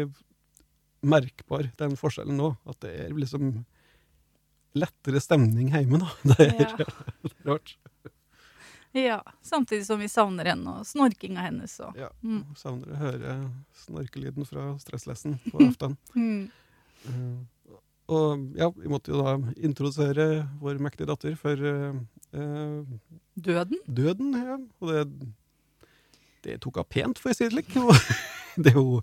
merkbar, 1.01 1.69
den 1.79 1.95
forskjellen 1.99 2.37
nå. 2.37 2.51
At 2.69 2.79
det 2.85 2.91
er 3.07 3.13
liksom 3.17 3.53
lettere 4.77 5.19
stemning 5.23 5.71
hjemme, 5.73 5.99
da. 6.03 6.11
Det 6.31 6.47
er 6.47 6.75
Ja. 6.79 6.85
rart. 7.51 7.75
Ja, 8.93 9.21
Samtidig 9.41 9.85
som 9.87 10.01
vi 10.03 10.09
savner 10.11 10.49
henne 10.51 10.73
og 10.81 10.87
snorkinga 10.87 11.45
hennes. 11.45 11.77
Og. 11.79 11.95
Ja. 11.99 12.09
Mm. 12.27 12.41
Savner 12.59 12.91
å 12.91 12.99
høre 12.99 13.35
snorkelyden 13.85 14.43
fra 14.47 14.73
stresslessen 14.83 15.37
på 15.47 15.61
aften. 15.63 15.95
Mm. 16.15 16.49
uh, 17.07 17.75
og 18.15 18.49
ja, 18.59 18.67
vi 18.75 18.91
måtte 18.91 19.13
jo 19.13 19.21
da 19.23 19.37
introdusere 19.63 20.25
vår 20.59 20.81
mektige 20.83 21.07
datter 21.07 21.37
for 21.39 21.55
uh, 21.55 22.83
Døden? 23.39 23.79
døden. 23.87 24.35
Ja. 24.35 24.57
Og 24.83 24.91
det, 24.91 25.31
det 26.43 26.59
tok 26.63 26.81
hun 26.81 26.89
pent, 26.91 27.19
for 27.23 27.31
å 27.31 27.37
si 27.37 27.47
det 27.47 27.53
slik. 27.55 27.71
Det 28.59 28.73
er 28.73 28.79
jo 28.81 28.99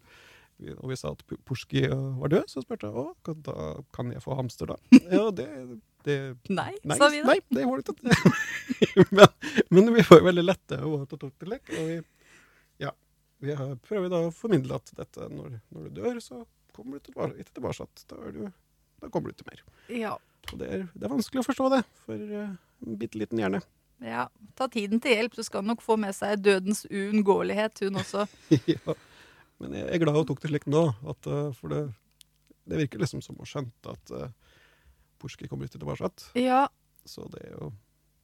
og 0.59 0.91
vi 0.91 0.97
sa 0.99 1.13
at 1.15 1.23
Porski 1.47 1.85
var 1.89 2.33
død, 2.33 2.49
så 2.51 2.63
spurte 2.65 2.89
jeg 2.89 2.99
å, 2.99 3.35
da 3.47 3.69
kan 3.95 4.11
jeg 4.11 4.23
få 4.25 4.35
hamster, 4.39 4.73
da. 4.73 4.79
Ja, 5.15 5.29
det, 5.31 5.47
det 6.07 6.17
Nei, 6.51 6.73
Nei, 6.83 6.97
sa 6.99 7.09
vi 7.13 7.23
da. 7.23 7.31
nei, 7.31 7.39
det 7.55 7.67
var 7.69 7.83
det 7.83 7.95
ikke. 7.95 9.07
men, 9.17 9.27
men 9.71 9.93
vi 9.95 10.05
jo 10.07 10.21
veldig 10.27 10.45
lette 10.45 10.81
å 10.83 11.03
ta 11.07 11.19
tok 11.19 11.35
til 11.39 11.53
lek. 11.55 11.71
Og 11.79 11.91
vi, 11.93 11.99
ja, 12.83 12.93
vi 13.45 13.55
har, 13.61 13.75
prøver 13.87 14.11
da 14.13 14.25
å 14.27 14.35
formidle 14.35 14.81
at 14.81 14.95
dette, 14.99 15.31
når, 15.31 15.61
når 15.75 15.89
du 15.89 16.01
dør, 16.03 16.23
så 16.25 16.43
kommer 16.75 16.99
du 16.99 17.09
tilbake, 17.09 17.39
ikke 17.43 17.59
tilbake. 17.61 17.89
Da, 18.11 18.21
er 18.27 18.35
du, 18.35 18.45
da 19.03 19.11
kommer 19.15 19.31
du 19.31 19.39
til 19.39 19.51
mer. 19.51 19.63
Ja. 19.95 20.17
Og 20.53 20.61
det 20.61 20.71
er, 20.75 20.87
det 20.95 21.07
er 21.07 21.13
vanskelig 21.13 21.43
å 21.43 21.49
forstå 21.51 21.71
det 21.77 21.83
for 22.07 22.39
eh, 22.41 22.55
en 22.87 22.99
bitte 23.01 23.21
liten 23.21 23.41
hjerne. 23.43 23.63
ja. 24.03 24.27
Ta 24.59 24.67
tiden 24.73 24.99
til 25.03 25.15
hjelp, 25.15 25.37
så 25.39 25.45
skal 25.47 25.63
han 25.63 25.71
nok 25.71 25.83
få 25.85 25.95
med 26.01 26.17
seg 26.17 26.41
dødens 26.43 26.83
uunngåelighet, 26.91 27.85
hun 27.87 28.01
også. 28.03 28.25
ja. 28.75 28.97
Men 29.63 29.75
jeg 29.75 29.89
er 29.91 30.03
glad 30.03 30.19
hun 30.19 30.29
tok 30.29 30.43
det 30.45 30.53
slik 30.53 30.69
nå, 30.71 30.85
at, 31.11 31.27
eh, 31.27 31.51
for 31.59 31.75
det, 31.75 31.83
det 32.69 32.83
virker 32.85 33.03
liksom 33.03 33.23
som 33.25 33.39
hun 33.41 33.49
skjønte 33.49 33.95
at 33.95 34.15
uh, 34.15 34.55
Porski 35.19 35.49
kommer 35.51 35.67
ikke 35.67 35.81
tilbake. 35.81 36.11
Ja, 36.39 36.67
Så 37.09 37.27
det 37.33 37.47
er 37.49 37.55
jo 37.57 37.73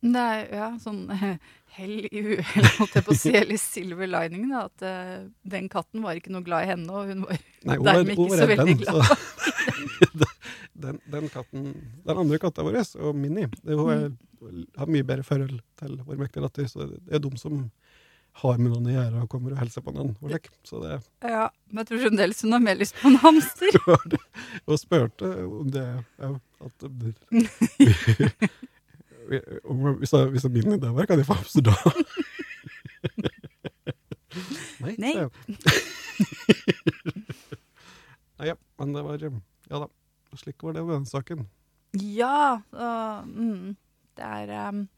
det 0.04 0.20
er 0.20 0.50
ja, 0.52 0.66
sånn 0.76 1.06
hell 1.16 1.94
i 2.04 2.20
uhell, 2.20 2.66
holdt 2.78 2.98
jeg 2.98 3.06
på 3.06 3.14
å 3.14 3.16
si, 3.16 3.30
eller 3.38 3.60
silver 3.60 4.10
lining, 4.10 4.50
da. 4.50 4.66
At 4.68 4.84
uh, 4.84 5.22
den 5.48 5.70
katten 5.72 6.04
var 6.04 6.18
ikke 6.18 6.34
noe 6.34 6.44
glad 6.44 6.66
i 6.66 6.70
henne, 6.74 6.92
og 6.92 7.08
hun 7.08 7.24
var 7.24 7.40
Nei, 7.64 7.78
hun 7.78 7.86
Dermed 7.88 8.12
ikke 8.12 8.36
så 8.36 8.48
veldig 8.50 8.66
den. 8.68 8.82
glad. 8.82 9.06
Så, 9.08 10.28
den, 10.84 11.00
den 11.08 11.30
katten, 11.32 11.70
den 12.04 12.20
andre 12.20 12.40
katta 12.42 12.66
vår, 12.66 12.82
og 13.00 13.16
Minni, 13.16 13.46
det, 13.62 13.78
hun 13.80 13.94
er, 13.94 14.04
har 14.76 14.92
mye 14.92 15.08
bedre 15.08 15.24
forhold 15.24 15.56
til 15.80 15.96
vår 16.04 16.20
mektige 16.20 16.44
datter. 16.44 16.68
Så 16.68 16.84
det, 16.84 17.00
det 17.08 17.16
er 17.16 17.24
de 17.24 17.32
som 17.40 17.62
har 18.42 18.58
med 18.58 18.72
noen 18.72 18.88
å 18.88 18.94
gjøre 18.94 19.22
og 19.22 19.28
kommer 19.30 19.54
og 19.54 19.60
hilser 19.62 19.82
på 19.84 19.92
noen. 19.94 20.12
Og 20.18 20.32
slik. 20.32 20.48
Så 20.66 20.80
det 20.82 20.96
Ja, 21.22 21.46
men 21.70 21.82
jeg 21.82 21.86
tror 21.90 22.02
fremdeles 22.04 22.42
hun 22.42 22.56
har 22.56 22.62
mer 22.64 22.76
lyst 22.80 22.96
på 22.98 23.10
en 23.10 23.18
hamster. 23.22 23.70
Og 24.68 24.80
spurte 24.80 25.30
om 25.46 25.68
det 25.74 25.84
ja, 25.84 26.30
at 26.66 26.86
hvis, 29.30 30.12
jeg, 30.12 30.30
hvis 30.34 30.44
jeg 30.44 30.52
Minni 30.52 30.76
der 30.82 30.92
var, 30.96 31.06
kan 31.08 31.20
jeg 31.20 31.28
få 31.28 31.38
hamster 31.38 31.62
da? 31.70 31.76
Nei. 34.84 34.94
Nei. 34.98 35.12
Nei, 38.34 38.46
ja, 38.50 38.56
men 38.80 38.96
det 38.96 39.04
var 39.06 39.22
Ja 39.22 39.76
da. 39.84 39.88
Slik 40.34 40.58
var 40.66 40.74
det 40.74 40.82
med 40.82 40.96
den 40.96 41.06
saken. 41.06 41.46
Ja. 41.94 42.58
Uh, 42.74 43.22
mm, 43.22 43.76
det 44.18 44.24
er 44.26 44.50
um, 44.68 44.88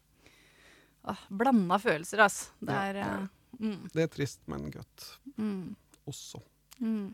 ah, 1.07 1.23
blanda 1.29 1.79
følelser, 1.81 2.23
altså. 2.27 2.51
Det 2.59 2.75
er 2.75 3.01
ja, 3.01 3.09
eh, 3.15 3.61
mm, 3.61 3.79
Det 3.93 4.05
er 4.05 4.11
trist, 4.13 4.41
men 4.51 4.69
godt 4.73 5.07
mm, 5.37 5.75
også. 6.09 6.41
mm. 6.79 7.07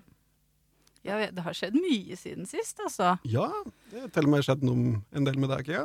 Ja, 1.03 1.17
det 1.35 1.43
har 1.43 1.55
skjedd 1.57 1.75
mye 1.75 2.15
siden 2.15 2.47
sist, 2.47 2.79
altså. 2.79 3.17
Ja, 3.27 3.49
det 3.91 4.05
har 4.05 4.13
til 4.15 4.29
og 4.29 4.31
med 4.31 4.45
skjedd 4.47 4.63
noe 4.63 5.01
en 5.11 5.27
del 5.27 5.39
med 5.41 5.51
deg, 5.51 5.73
ja. 5.75 5.83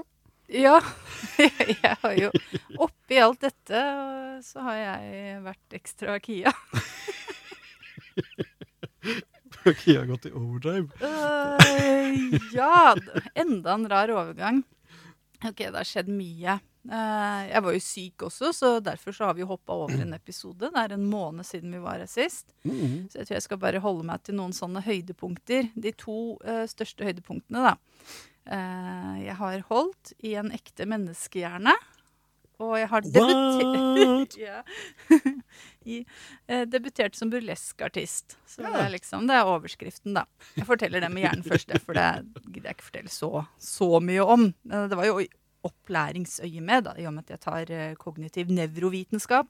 Ja. 0.48 0.78
Jeg 1.82 1.96
har 2.00 2.14
jo 2.16 2.30
Oppi 2.80 3.18
alt 3.20 3.42
dette 3.44 3.80
så 4.46 4.62
har 4.64 4.76
jeg 4.78 5.40
vært 5.44 5.74
ekstra 5.76 6.14
Kia. 6.22 6.52
Kia 9.82 9.98
har 10.00 10.06
gått 10.08 10.28
i 10.30 10.32
overdrive. 10.32 10.88
uh, 11.02 11.58
ja, 12.54 12.94
enda 13.34 13.74
en 13.74 13.88
rar 13.90 14.08
overgang. 14.14 14.62
Ok, 15.42 15.58
det 15.58 15.74
har 15.74 15.86
skjedd 15.86 16.08
mye. 16.08 16.58
Eh, 16.86 17.42
jeg 17.50 17.62
var 17.64 17.74
jo 17.74 17.80
syk 17.82 18.22
også, 18.28 18.52
så 18.54 18.68
derfor 18.84 19.12
så 19.16 19.28
har 19.28 19.34
vi 19.36 19.42
hoppa 19.48 19.74
over 19.74 19.98
en 20.00 20.14
episode. 20.16 20.70
Det 20.70 20.78
er 20.84 20.94
en 20.94 21.08
måned 21.10 21.44
siden 21.44 21.74
vi 21.74 21.82
var 21.82 21.98
her 22.00 22.08
sist. 22.08 22.54
Mhm. 22.64 23.08
Så 23.10 23.18
jeg 23.20 23.26
tror 23.28 23.36
jeg 23.36 23.46
skal 23.48 23.60
bare 23.64 23.82
holde 23.84 24.06
meg 24.08 24.22
til 24.24 24.38
noen 24.38 24.54
sånne 24.56 24.84
høydepunkter. 24.86 25.70
De 25.74 25.92
to 25.98 26.38
uh, 26.46 26.64
største 26.70 27.04
høydepunktene, 27.08 27.72
da. 27.72 27.76
Uh, 28.48 29.16
jeg 29.26 29.36
har 29.36 29.64
holdt 29.68 30.14
i 30.24 30.34
en 30.40 30.52
ekte 30.56 30.86
menneskehjerne. 30.88 31.74
Og 32.58 32.72
jeg 32.74 32.88
har 32.90 33.04
debutert 33.06 34.34
ja. 34.48 34.62
I, 35.88 36.00
eh, 36.50 36.64
debutert 36.66 37.14
som 37.14 37.30
burleskartist. 37.30 38.34
Så 38.50 38.64
Ja. 38.64 38.72
det, 38.72 38.80
er 38.86 38.90
liksom, 38.96 39.28
det 39.28 39.36
er 39.36 39.46
overskriften, 39.46 40.16
da. 40.16 40.24
Jeg 40.56 40.66
forteller 40.66 41.00
det 41.04 41.10
med 41.12 41.22
hjernen 41.22 41.44
først, 41.46 41.70
for 41.84 41.94
det 41.94 42.08
gidder 42.48 42.72
jeg 42.72 42.76
ikke 42.78 42.88
fortelle 42.88 43.12
så, 43.14 43.44
så 43.62 44.00
mye 44.02 44.26
om. 44.26 44.48
Det 44.66 44.98
var 44.98 45.06
jo 45.06 45.20
opplæringsøyemed, 45.66 46.84
da, 46.86 46.94
i 46.98 47.06
og 47.08 47.16
med 47.16 47.26
at 47.26 47.34
jeg 47.34 47.42
tar 47.42 47.72
eh, 47.74 47.96
kognitiv 47.98 48.52
nevrovitenskap 48.54 49.48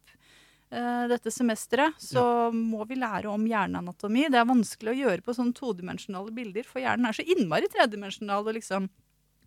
eh, 0.73 1.05
dette 1.11 1.33
semesteret, 1.35 1.99
så 2.01 2.49
må 2.55 2.85
vi 2.89 3.01
lære 3.01 3.29
om 3.33 3.45
hjerneanatomi. 3.49 4.29
Det 4.33 4.41
er 4.41 4.49
vanskelig 4.49 4.95
å 4.95 5.01
gjøre 5.03 5.27
på 5.27 5.37
sånne 5.37 5.57
todimensjonale 5.59 6.33
bilder, 6.35 6.69
for 6.69 6.83
hjernen 6.85 7.11
er 7.11 7.19
så 7.19 7.27
innmari 7.27 7.71
tredimensjonal. 7.73 8.47
og 8.47 8.59
liksom 8.59 8.89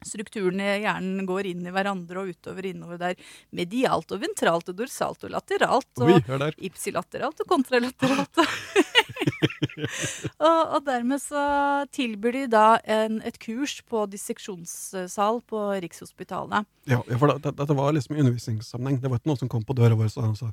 Strukturene 0.02 0.66
i 0.66 0.82
hjernen 0.82 1.28
går 1.30 1.52
inn 1.52 1.66
i 1.70 1.74
hverandre 1.74 2.24
og 2.24 2.32
utover 2.34 2.66
innover 2.72 2.98
der. 2.98 3.20
Medialt 3.54 4.10
og 4.10 4.24
ventralt 4.24 4.72
og 4.74 4.80
dorsalt 4.80 5.28
og 5.28 5.34
lateralt. 5.36 5.92
Og 6.02 6.16
Oi, 6.16 6.50
ipsilateralt 6.66 7.44
og 7.44 7.52
kontralateralt. 7.52 8.42
og, 10.48 10.60
og 10.78 10.86
dermed 10.88 11.22
så 11.24 11.46
tilbyr 11.94 12.38
de 12.40 12.44
da 12.52 12.66
en, 12.84 13.20
et 13.28 13.38
kurs 13.42 13.80
på 13.88 14.04
disseksjonssal 14.12 15.42
på 15.50 15.64
Rikshospitalet. 15.86 16.70
Ja, 16.90 17.02
for 17.16 17.34
det, 17.34 17.56
dette 17.60 17.78
var 17.78 17.94
liksom 17.96 18.18
i 18.18 18.24
undervisningssammenheng. 18.24 19.02
Det 19.02 19.12
var 19.12 19.22
ikke 19.22 19.32
noen 19.34 19.44
som 19.44 19.52
kom 19.52 19.66
på 19.68 19.78
døra 19.78 19.98
vår 20.00 20.12
og 20.12 20.38
sa 20.40 20.52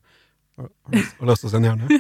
har 0.59 0.68
har 0.85 0.92
lyst- 0.92 1.18
har 1.20 1.28
lyst 1.28 1.40
til 1.44 1.48
å 1.48 1.50
se 1.52 1.57
en 1.57 1.68
hjerne? 1.68 1.87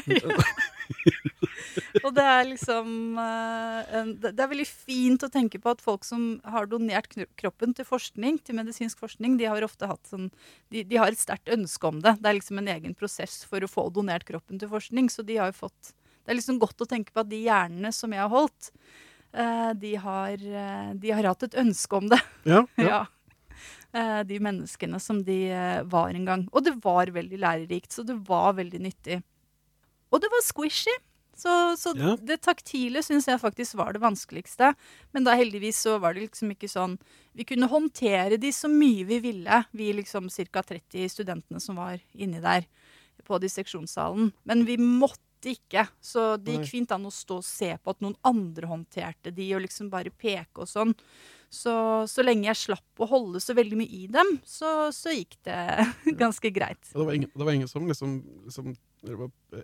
Og 2.04 2.14
det 2.14 2.24
er 2.24 2.44
liksom 2.48 3.18
eh, 3.20 4.08
det 4.22 4.32
det 4.36 4.42
er 4.42 4.50
veldig 4.50 4.66
fint 4.66 5.22
å 5.22 5.30
tenke 5.30 5.60
på 5.62 5.70
at 5.70 5.82
folk 5.84 6.04
som 6.06 6.40
har 6.44 6.66
donert 6.70 7.10
kroppen 7.38 7.74
til 7.76 7.86
forskning, 7.86 8.38
til 8.42 8.58
medisinsk 8.58 8.98
forskning, 8.98 9.36
de 9.38 9.48
har 9.50 9.62
ofte 9.66 9.88
hatt 9.90 10.10
sånn 10.10 10.30
De, 10.72 10.82
de 10.84 10.98
har 10.98 11.12
et 11.12 11.20
sterkt 11.20 11.48
ønske 11.52 11.86
om 11.86 12.00
det. 12.04 12.16
Det 12.20 12.28
er 12.30 12.38
liksom 12.38 12.58
en 12.60 12.72
egen 12.74 12.94
prosess 12.98 13.40
for 13.48 13.62
å 13.62 13.70
få 13.70 13.88
donert 13.94 14.26
kroppen 14.28 14.58
til 14.60 14.70
forskning. 14.70 15.08
Så 15.12 15.22
de 15.26 15.38
har 15.38 15.52
jo 15.52 15.60
fått 15.66 15.94
Det 16.28 16.34
er 16.34 16.40
liksom 16.42 16.58
godt 16.60 16.82
å 16.84 16.88
tenke 16.88 17.08
på 17.14 17.22
at 17.22 17.28
de 17.30 17.38
hjernene 17.46 17.88
som 17.96 18.12
jeg 18.12 18.20
har 18.20 18.28
holdt, 18.28 18.66
eh, 19.32 19.70
de 19.80 19.94
har, 19.96 20.34
eh, 20.36 20.90
de 21.00 21.10
har 21.16 21.24
hatt 21.30 21.46
et 21.46 21.54
ønske 21.62 21.96
om 21.96 22.10
det. 22.12 22.18
Ja, 22.44 22.66
ja. 22.76 22.84
Ja. 22.84 23.00
Eh, 23.96 24.22
de 24.28 24.36
menneskene 24.44 25.00
som 25.00 25.22
de 25.24 25.38
var 25.88 26.12
en 26.12 26.26
gang. 26.28 26.42
Og 26.52 26.66
det 26.68 26.74
var 26.84 27.08
veldig 27.14 27.38
lærerikt, 27.40 27.96
så 27.96 28.04
det 28.04 28.18
var 28.28 28.52
veldig 28.60 28.80
nyttig. 28.84 29.22
Og 30.12 30.20
det 30.20 30.28
var 30.34 30.44
squishy. 30.44 30.92
Så, 31.38 31.48
så 31.78 31.92
Ja. 31.96 32.16
det 32.18 32.40
taktile 32.42 32.98
syns 33.00 33.28
jeg 33.30 33.38
faktisk 33.40 33.76
var 33.78 33.92
det 33.94 34.02
vanskeligste. 34.02 34.74
Men 35.14 35.24
da 35.24 35.36
heldigvis 35.38 35.78
så 35.86 35.96
var 36.02 36.12
det 36.12 36.26
liksom 36.26 36.50
ikke 36.50 36.68
sånn 36.68 36.98
Vi 37.38 37.44
kunne 37.46 37.68
håndtere 37.70 38.36
de 38.42 38.50
så 38.50 38.66
mye 38.68 39.06
vi 39.06 39.20
ville, 39.22 39.64
vi 39.72 39.92
liksom 39.94 40.28
ca. 40.28 40.60
30 40.66 41.08
studentene 41.08 41.60
som 41.62 41.76
var 41.78 42.00
inni 42.12 42.40
der 42.42 42.66
på 43.24 43.38
disseksjonssalen. 43.38 44.32
Men 44.44 44.64
vi 44.66 44.76
måtte 44.76 45.22
ikke. 45.46 45.86
Så 46.00 46.36
det 46.36 46.56
gikk 46.56 46.70
fint 46.70 46.92
an 46.92 47.06
å 47.06 47.14
stå 47.14 47.38
og 47.38 47.46
se 47.46 47.72
på 47.76 47.94
at 47.94 48.00
noen 48.04 48.16
andre 48.26 48.66
håndterte 48.66 49.30
de, 49.34 49.54
og 49.54 49.62
liksom 49.66 49.90
bare 49.92 50.10
peke 50.10 50.64
og 50.64 50.70
sånn. 50.70 50.94
Så, 51.48 51.72
så 52.04 52.22
lenge 52.26 52.44
jeg 52.50 52.60
slapp 52.60 53.00
å 53.00 53.06
holde 53.08 53.40
så 53.40 53.54
veldig 53.56 53.78
mye 53.80 53.88
i 53.88 54.06
dem, 54.12 54.34
så, 54.44 54.90
så 54.92 55.14
gikk 55.14 55.38
det 55.48 55.56
ganske 56.20 56.50
greit. 56.52 56.82
Og 56.92 57.00
Det 57.00 57.06
var 57.06 57.16
ingen, 57.16 57.30
det 57.32 57.46
var 57.46 57.56
ingen 57.56 57.70
som 57.70 57.86
liksom, 57.88 58.18
liksom 58.44 58.74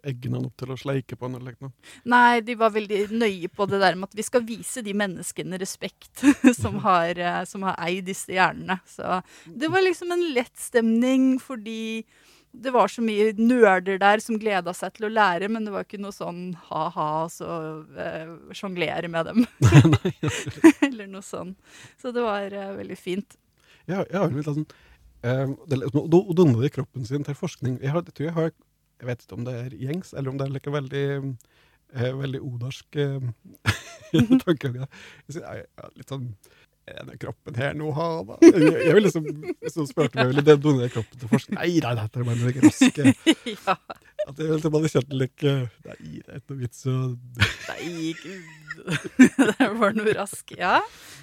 egna 0.02 0.38
han 0.38 0.46
opp 0.48 0.56
til 0.60 0.72
å 0.72 0.78
sleike 0.80 1.18
på 1.18 1.28
han 1.28 1.36
eller 1.36 1.58
noe. 1.60 1.74
Nei, 2.08 2.40
de 2.46 2.56
var 2.56 2.72
veldig 2.72 3.02
nøye 3.12 3.50
på 3.52 3.66
det 3.68 3.82
der 3.82 3.98
med 3.98 4.08
at 4.08 4.16
vi 4.16 4.24
skal 4.24 4.46
vise 4.46 4.84
de 4.86 4.94
menneskene 4.96 5.60
respekt 5.60 6.24
som 6.62 6.80
har, 6.86 7.18
eh, 7.20 7.42
som 7.50 7.66
har 7.68 7.76
eid 7.84 8.08
disse 8.08 8.32
hjernene. 8.32 8.78
Så 8.88 9.20
det 9.44 9.68
var 9.72 9.84
liksom 9.84 10.14
en 10.14 10.24
lett 10.32 10.56
stemning 10.60 11.34
fordi 11.42 12.04
det 12.54 12.70
var 12.74 12.88
så 12.88 13.02
mye 13.02 13.32
nerder 13.38 13.98
der 13.98 14.22
som 14.22 14.38
gleda 14.38 14.72
seg 14.76 14.94
til 14.96 15.08
å 15.08 15.12
lære, 15.12 15.48
men 15.50 15.66
det 15.66 15.72
var 15.74 15.86
ikke 15.86 15.98
noe 16.02 16.14
sånn 16.14 16.52
ha-ha, 16.68 17.26
så 17.32 17.48
eh, 17.98 18.30
sjonglere 18.54 19.10
med 19.10 19.26
dem. 19.30 19.42
Eller 20.86 21.08
noe 21.10 21.24
sånn. 21.26 21.54
Så 22.00 22.12
det 22.14 22.22
var 22.24 22.54
eh, 22.54 22.70
veldig 22.78 22.98
fint. 23.00 23.36
Ja, 23.90 24.04
jeg 24.06 24.16
har 24.16 24.30
litt 24.32 24.46
sånn 24.46 24.62
eh, 25.26 25.50
det, 25.66 25.80
liksom- 25.82 26.08
donner 26.38 26.62
de 26.62 26.70
kroppen 26.76 27.04
sin 27.08 27.26
til 27.26 27.36
forskning. 27.38 27.80
Jeg, 27.82 27.92
har, 27.96 28.06
jeg 28.06 28.14
tror 28.16 28.30
jeg 28.30 28.38
har 28.38 28.54
Jeg 29.02 29.08
vet 29.10 29.24
ikke 29.24 29.36
om 29.36 29.44
det 29.44 29.54
er 29.58 29.72
gjengs, 29.74 30.12
eller 30.14 30.30
om 30.30 30.36
det 30.38 30.44
er 30.46 30.52
like 30.54 30.70
veldig 30.70 31.06
eh, 31.10 32.12
veldig 32.14 32.40
odarsk 32.46 32.96
eh, 33.02 33.24
tankegang. 34.46 34.86
Litt 35.28 36.08
sånn 36.08 36.30
Er 36.84 37.06
den 37.08 37.16
kroppen 37.16 37.54
her 37.56 37.72
nå 37.72 37.90
ha, 37.96 38.08
da? 38.28 38.34
Jeg, 38.44 38.72
jeg 38.84 38.96
vil 38.96 39.06
liksom, 39.06 39.28
så 39.72 39.86
spurte 39.88 40.18
meg 40.18 40.34
ville 40.34 40.56
donere 40.60 40.90
kroppen 40.92 41.22
til 41.22 41.30
forskning 41.30 41.56
Nei, 41.56 41.70
nei, 41.80 41.92
dette 41.96 42.20
er 42.20 42.26
bare 42.28 42.40
noen 42.42 42.66
raske. 42.66 43.14
ja. 43.54 43.76
At 44.24 44.38
jeg 44.40 44.50
liksom 44.54 44.76
hadde 44.78 44.90
kjent 44.92 45.16
litt 45.20 45.42
Nei, 45.44 46.10
det 46.24 46.32
er 46.32 46.38
ikke 46.40 46.54
noe 46.54 46.60
vits 46.62 46.84
å 46.88 46.94
Nei, 47.14 48.12
gud. 48.20 48.52
det 49.60 49.68
var 49.78 49.94
noe 49.94 50.14
rask. 50.16 50.54
Ja. 50.58 50.78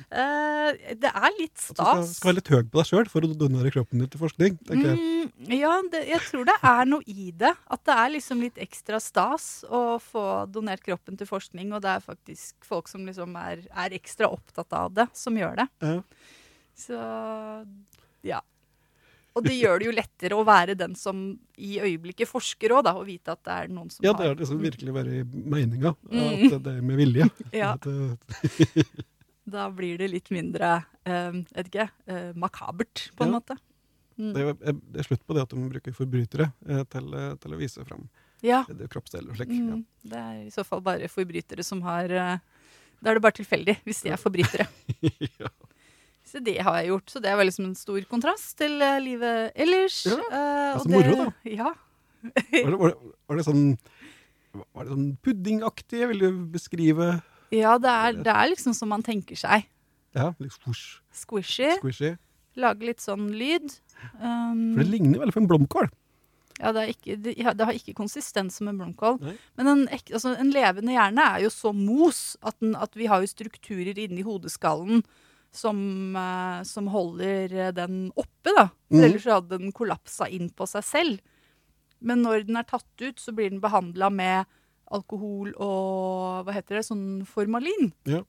Eh, 0.07 0.93
det 1.01 1.09
er 1.09 1.33
litt 1.37 1.57
At 1.57 1.73
du 1.75 1.81
skal, 1.81 2.03
stas. 2.03 2.13
skal 2.17 2.29
være 2.29 2.37
litt 2.37 2.51
høy 2.53 2.59
på 2.61 2.79
deg 2.79 2.89
sjøl 2.89 3.09
for 3.11 3.27
å 3.27 3.31
donere 3.41 3.71
kroppen 3.73 4.03
din 4.03 4.11
til 4.11 4.21
forskning. 4.21 4.57
tenker 4.69 4.91
jeg. 4.93 4.99
Mm, 5.01 5.55
ja, 5.57 5.73
det, 5.91 6.03
jeg 6.09 6.23
tror 6.27 6.47
det 6.47 6.57
er 6.71 6.91
noe 6.91 7.05
i 7.11 7.31
det. 7.43 7.53
At 7.75 7.83
det 7.89 7.97
er 8.03 8.13
liksom 8.15 8.45
litt 8.45 8.61
ekstra 8.61 9.01
stas 9.03 9.49
å 9.67 9.83
få 10.03 10.25
donert 10.51 10.83
kroppen 10.85 11.19
til 11.19 11.29
forskning, 11.29 11.73
og 11.75 11.83
det 11.85 11.95
er 11.95 12.05
faktisk 12.05 12.67
folk 12.67 12.91
som 12.91 13.03
liksom 13.09 13.35
er, 13.41 13.65
er 13.71 13.97
ekstra 13.97 14.31
opptatt 14.31 14.77
av 14.77 14.93
det, 14.95 15.09
som 15.17 15.37
gjør 15.37 15.63
det. 15.63 15.67
Ja. 15.83 15.97
Så 16.77 17.01
ja. 18.25 18.41
Og 19.35 19.45
det 19.45 19.53
gjør 19.55 19.79
det 19.79 19.85
jo 19.87 19.91
lettere 19.95 20.35
å 20.35 20.43
være 20.43 20.73
den 20.75 20.93
som 20.99 21.21
i 21.55 21.77
øyeblikket 21.79 22.27
forsker 22.27 22.73
òg, 22.75 22.89
og 22.91 23.05
vite 23.07 23.31
at 23.31 23.39
det 23.47 23.53
er 23.61 23.69
noen 23.71 23.87
som 23.93 24.03
har 24.03 24.09
Ja, 24.09 24.17
det 24.19 24.27
har 24.27 24.35
liksom 24.41 24.59
virkelig 24.59 24.91
vært 24.97 25.35
meninga. 25.55 25.93
Mm. 26.11 26.51
At 26.51 26.63
det 26.65 26.73
er 26.75 26.81
med 26.83 26.99
vilje. 26.99 27.29
Ja. 27.61 27.73
Eh, 27.79 28.83
Da 29.51 29.65
blir 29.73 29.97
det 29.97 30.07
litt 30.11 30.29
mindre 30.31 30.67
eh, 31.07 31.31
vet 31.55 31.67
ikke, 31.71 31.87
eh, 32.07 32.31
makabert, 32.39 33.07
på 33.17 33.25
en 33.25 33.31
Ja. 33.33 33.39
måte. 33.39 33.57
Mm. 34.19 34.33
det, 34.35 34.41
er, 34.43 34.73
det 34.93 34.99
er 35.01 35.07
slutt 35.07 35.23
på 35.25 35.33
det 35.33 35.41
at 35.47 35.49
de 35.55 35.63
bruker 35.71 35.95
forbrytere 35.95 36.51
eh, 36.67 36.83
til, 36.91 37.07
til 37.41 37.55
å 37.55 37.57
vise 37.59 37.85
fram 37.87 38.03
Ja. 38.45 38.59
kroppsdeler 38.67 39.31
og 39.31 39.39
slik. 39.39 39.49
Mm, 39.55 39.85
det 40.11 40.19
er 40.19 40.43
i 40.45 40.51
så 40.53 40.63
fall 40.67 40.81
bare 40.85 41.07
forbrytere 41.09 41.63
som 41.65 41.81
har 41.87 42.07
Da 43.01 43.09
er 43.09 43.17
det 43.17 43.23
bare 43.23 43.39
tilfeldig, 43.39 43.79
hvis 43.87 44.03
de 44.03 44.11
er 44.13 44.19
forbrytere. 44.21 44.67
Ja. 45.39 45.49
Så 46.31 46.39
det 46.43 46.57
har 46.63 46.77
jeg 46.79 46.91
gjort. 46.93 47.09
Så 47.11 47.19
det 47.23 47.31
var 47.35 47.43
liksom 47.47 47.65
en 47.69 47.75
stor 47.75 47.99
kontrast 48.09 48.53
til 48.61 48.77
eh, 48.81 48.99
livet 49.03 49.51
ellers. 49.59 50.01
Ja, 50.07 50.19
Eh, 50.31 50.73
altså 50.77 50.87
det, 50.87 50.95
moro, 50.95 51.17
da. 51.25 51.51
Ja. 51.51 51.73
Var, 52.21 52.71
det, 52.71 52.77
var, 52.79 52.93
det, 52.93 53.11
var 53.27 53.39
det 53.39 53.43
sånn 53.47 53.63
var 54.53 54.85
det 54.85 54.91
sånn 54.93 55.07
puddingaktig? 55.25 56.01
Vil 56.11 56.19
du 56.21 56.41
beskrive 56.53 57.07
ja 57.51 57.73
det, 57.83 57.91
er, 57.91 58.19
det 58.23 58.31
er 58.31 58.47
liksom 58.53 58.71
som 58.77 58.87
man 58.93 59.01
tenker 59.03 59.35
seg. 59.35 59.65
Ja, 60.15 60.29
litt 60.39 60.53
squish. 60.55 61.01
Squishy. 61.11 61.73
squishy? 61.81 62.13
Lage 62.59 62.87
litt 62.87 63.03
sånn 63.03 63.25
lyd. 63.35 63.73
Um, 64.21 64.77
For 64.77 64.83
det 64.85 64.87
ligner 64.91 65.19
veldig 65.19 65.35
på 65.35 65.41
en 65.43 65.49
blomkål. 65.49 65.89
ja, 66.61 66.71
det, 66.75 66.81
er 66.85 66.93
ikke, 66.93 67.17
det, 67.25 67.33
ja, 67.39 67.51
det 67.57 67.67
har 67.67 67.75
ikke 67.75 67.95
konsistens 67.97 68.59
som 68.59 68.69
en 68.71 68.79
blomkål. 68.79 69.19
Nei. 69.23 69.35
Men 69.59 69.71
en, 69.73 69.83
altså, 69.99 70.31
en 70.39 70.53
levende 70.55 70.95
hjerne 70.95 71.27
er 71.35 71.43
jo 71.43 71.51
så 71.51 71.73
mos 71.75 72.21
at, 72.39 72.55
den, 72.63 72.75
at 72.79 72.95
vi 72.95 73.09
har 73.11 73.19
jo 73.23 73.31
strukturer 73.33 73.99
inni 73.99 74.23
hodeskallen 74.27 75.03
som, 75.51 76.15
eh, 76.15 76.63
som 76.63 76.87
holder 76.87 77.53
eh, 77.67 77.71
den 77.75 78.11
oppe, 78.15 78.53
da. 78.55 78.67
For 78.87 78.97
Mhm. 78.97 79.03
ellers 79.09 79.25
hadde 79.25 79.57
den 79.59 79.71
kollapsa 79.71 80.29
inn 80.31 80.49
på 80.49 80.67
seg 80.67 80.83
selv. 80.83 81.19
Men 82.01 82.23
når 82.23 82.47
den 82.47 82.57
er 82.57 82.63
tatt 82.63 82.85
ut, 83.01 83.17
så 83.19 83.33
blir 83.35 83.49
den 83.51 83.59
behandla 83.61 84.09
med 84.11 84.45
alkohol 84.91 85.53
og 85.55 86.45
hva 86.45 86.53
heter 86.53 86.75
det, 86.79 86.85
sånn 86.87 87.25
formalin. 87.27 87.91
Ja. 88.05 88.23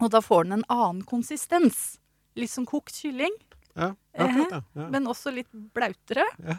Og 0.00 0.10
da 0.10 0.20
får 0.20 0.44
den 0.44 0.52
en 0.58 0.64
annen 0.68 1.02
konsistens. 1.06 1.98
Litt 2.36 2.50
som 2.50 2.66
kokt 2.66 2.92
kylling, 2.92 3.32
Ja, 3.76 3.94
akkurat 4.16 4.50
ja. 4.52 4.60
Ja. 4.76 4.88
men 4.88 5.06
også 5.06 5.32
litt 5.34 5.50
blautere. 5.74 6.24
Ja. 6.44 6.54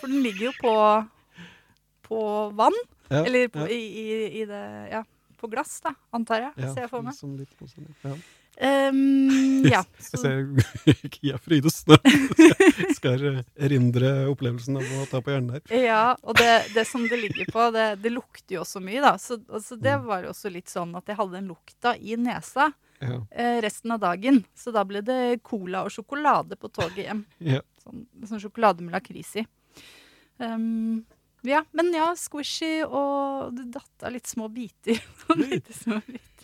For 0.00 0.06
den 0.08 0.22
ligger 0.22 0.50
jo 0.50 0.52
på, 0.62 1.08
på 2.08 2.20
vann. 2.54 2.74
Ja, 3.10 3.24
Eller 3.24 3.48
på, 3.48 3.66
i, 3.70 3.74
i, 3.74 4.40
i 4.42 4.44
det 4.46 4.62
Ja, 4.90 5.02
på 5.38 5.50
glass, 5.50 5.80
da, 5.84 5.92
antar 6.12 6.40
jeg. 6.40 6.72
ser 6.74 6.80
jeg 6.86 6.90
for 6.90 7.02
meg. 7.06 7.14
Som 7.14 7.36
litt 7.38 7.52
sånn, 7.60 7.86
ja. 8.02 8.16
Ehm, 8.56 9.64
ja. 9.74 9.82
Jeg 10.12 10.20
ser 10.22 10.46
Kia 11.14 11.36
Frydes 11.42 11.82
nå. 11.90 11.98
Skal 12.96 13.42
erindre 13.60 14.12
opplevelsen 14.30 14.78
av 14.80 14.86
å 14.96 15.04
ta 15.10 15.20
på 15.20 15.34
hjernen 15.34 15.58
der. 15.58 15.76
ja, 15.84 16.14
og 16.22 16.38
det, 16.40 16.52
det 16.74 16.86
som 16.88 17.04
det 17.10 17.18
ligger 17.20 17.50
på, 17.52 17.66
det, 17.74 17.86
det 18.04 18.12
lukter 18.14 18.56
jo 18.56 18.62
også 18.64 18.80
mye, 18.84 19.02
da. 19.04 19.14
Så 19.20 19.40
altså, 19.48 19.76
det 19.76 19.96
Mm. 19.96 20.06
var 20.08 20.24
jo 20.24 20.32
også 20.32 20.50
litt 20.52 20.68
sånn 20.72 20.94
at 20.96 21.06
jeg 21.08 21.16
hadde 21.20 21.36
den 21.38 21.48
lukta 21.52 21.92
i 22.00 22.16
nesa 22.20 22.70
Ja, 23.00 23.18
eh, 23.30 23.58
resten 23.64 23.92
av 23.92 24.00
dagen. 24.00 24.42
Så 24.56 24.72
da 24.72 24.82
ble 24.88 25.02
det 25.04 25.42
cola 25.44 25.84
og 25.84 25.92
sjokolade 25.92 26.56
på 26.56 26.70
toget 26.72 27.04
hjem. 27.10 27.24
ja. 27.44 27.60
Sånn, 27.84 28.06
sånn 28.26 28.40
sjokolade 28.42 28.82
med 28.82 28.96
lakris 28.96 29.36
i. 29.38 29.44
Um, 30.38 31.04
ja, 31.46 31.60
men 31.76 31.92
ja, 31.94 32.08
squishy, 32.18 32.80
og 32.84 33.52
det 33.56 33.68
datt 33.76 34.02
av 34.08 34.12
litt 34.16 34.26
små 34.26 34.48
biter. 34.52 34.98
Litt 35.38 35.70
små 35.76 36.00
biter. 36.06 36.35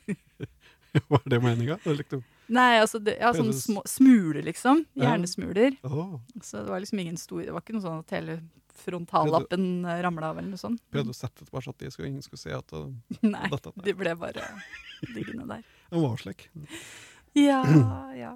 Var 1.13 1.23
det 1.25 1.39
meninga? 1.41 1.79
Liksom. 1.85 2.23
Nei, 2.53 2.73
altså 2.83 2.99
det, 3.01 3.15
ja, 3.21 3.31
sånne 3.33 3.55
små 3.57 3.83
smuler, 3.89 4.43
liksom. 4.45 4.83
Hjernesmuler. 4.99 5.79
Åh, 5.89 6.19
Så 6.45 6.65
det 6.65 6.73
var 6.75 6.83
liksom 6.85 7.01
ingen 7.01 7.17
stor 7.17 7.41
Det 7.47 7.55
var 7.55 7.65
ikke 7.65 7.77
noe 7.79 7.85
sånn 7.85 8.03
at 8.03 8.13
hele 8.13 8.41
frontallappen 8.83 9.85
eh, 9.85 10.01
ramla 10.05 10.31
av 10.33 10.39
eller 10.41 10.53
noe 10.55 10.61
sånt. 10.61 10.81
prøvde 10.93 11.13
å 11.13 11.17
sette 11.17 11.45
det 11.45 11.53
bare 11.53 11.65
sånn 11.65 11.75
at 11.77 11.83
de 11.85 11.91
skulle, 11.93 12.09
ingen 12.09 12.25
skulle 12.25 12.41
se 12.41 12.55
at 12.57 12.73
det 12.73 13.29
Nei, 13.29 13.49
dette, 13.53 13.73
de 13.85 13.95
ble 13.97 14.15
bare 14.19 14.47
liggende 15.15 15.49
der. 15.49 15.67
Den 15.93 16.05
var 16.07 16.17
slik. 16.21 16.49
Ja, 17.37 17.61
ja. 18.25 18.33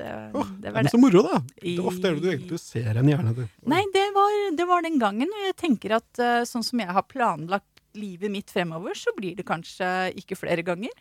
Det, 0.00 0.08
oh, 0.32 0.46
det 0.56 0.64
det 0.64 0.70
var 0.72 0.80
er 0.80 0.86
Men 0.86 0.92
så 0.94 1.00
moro, 1.00 1.20
da. 1.26 1.40
Det 1.60 1.74
er 1.74 1.88
ofte 1.90 2.08
er 2.08 2.16
det 2.16 2.24
du 2.24 2.30
egentlig 2.32 2.60
ser 2.62 2.96
en 2.96 3.08
hjerne. 3.10 3.34
Du. 3.36 3.42
Nei, 3.68 3.82
det 3.92 4.06
var, 4.16 4.36
det 4.56 4.66
var 4.68 4.84
den 4.86 4.96
gangen. 5.02 5.28
Og 5.28 5.44
jeg 5.44 5.56
tenker 5.60 5.98
at 5.98 6.20
eh, 6.24 6.40
sånn 6.48 6.64
som 6.64 6.80
jeg 6.80 6.88
har 6.96 7.04
planlagt 7.08 7.82
livet 8.00 8.32
mitt 8.32 8.48
fremover, 8.52 8.96
så 8.96 9.12
blir 9.16 9.36
det 9.36 9.44
kanskje 9.48 9.86
ikke 10.22 10.38
flere 10.40 10.64
ganger. 10.64 10.94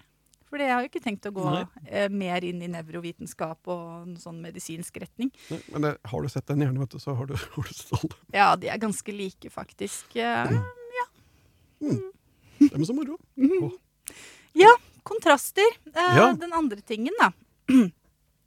For 0.49 0.57
jeg 0.61 0.71
har 0.73 0.81
jo 0.81 0.89
ikke 0.89 1.03
tenkt 1.03 1.27
å 1.29 1.31
gå 1.35 1.45
Nei. 1.45 1.63
eh, 1.85 2.07
mer 2.09 2.43
inn 2.47 2.61
i 2.65 2.69
nevrovitenskap 2.73 3.69
og 3.69 3.83
en 4.07 4.15
sånn 4.17 4.39
medisinsk 4.41 4.97
retning. 5.03 5.29
Nei, 5.51 5.59
Men 5.73 5.85
det, 5.85 5.91
har 6.09 6.25
du 6.25 6.29
sett 6.33 6.47
den 6.49 6.63
hjernen, 6.65 6.79
vet 6.81 6.95
du, 6.95 6.99
så 7.03 7.13
har 7.17 7.29
du, 7.29 7.35
har 7.55 7.69
du. 7.69 8.15
Ja, 8.33 8.55
de 8.57 8.71
er 8.73 8.81
ganske 8.81 9.13
like, 9.13 9.51
faktisk. 9.53 10.15
Eh, 10.17 10.57
Det 12.59 12.73
er 12.73 12.83
så 12.83 12.93
moro. 12.97 13.19
kontraster. 15.09 15.69
Eh, 15.93 16.17
Ja. 16.17 16.33
Den 16.37 16.53
andre 16.53 16.81
tingen 16.81 17.13
da, 17.19 17.31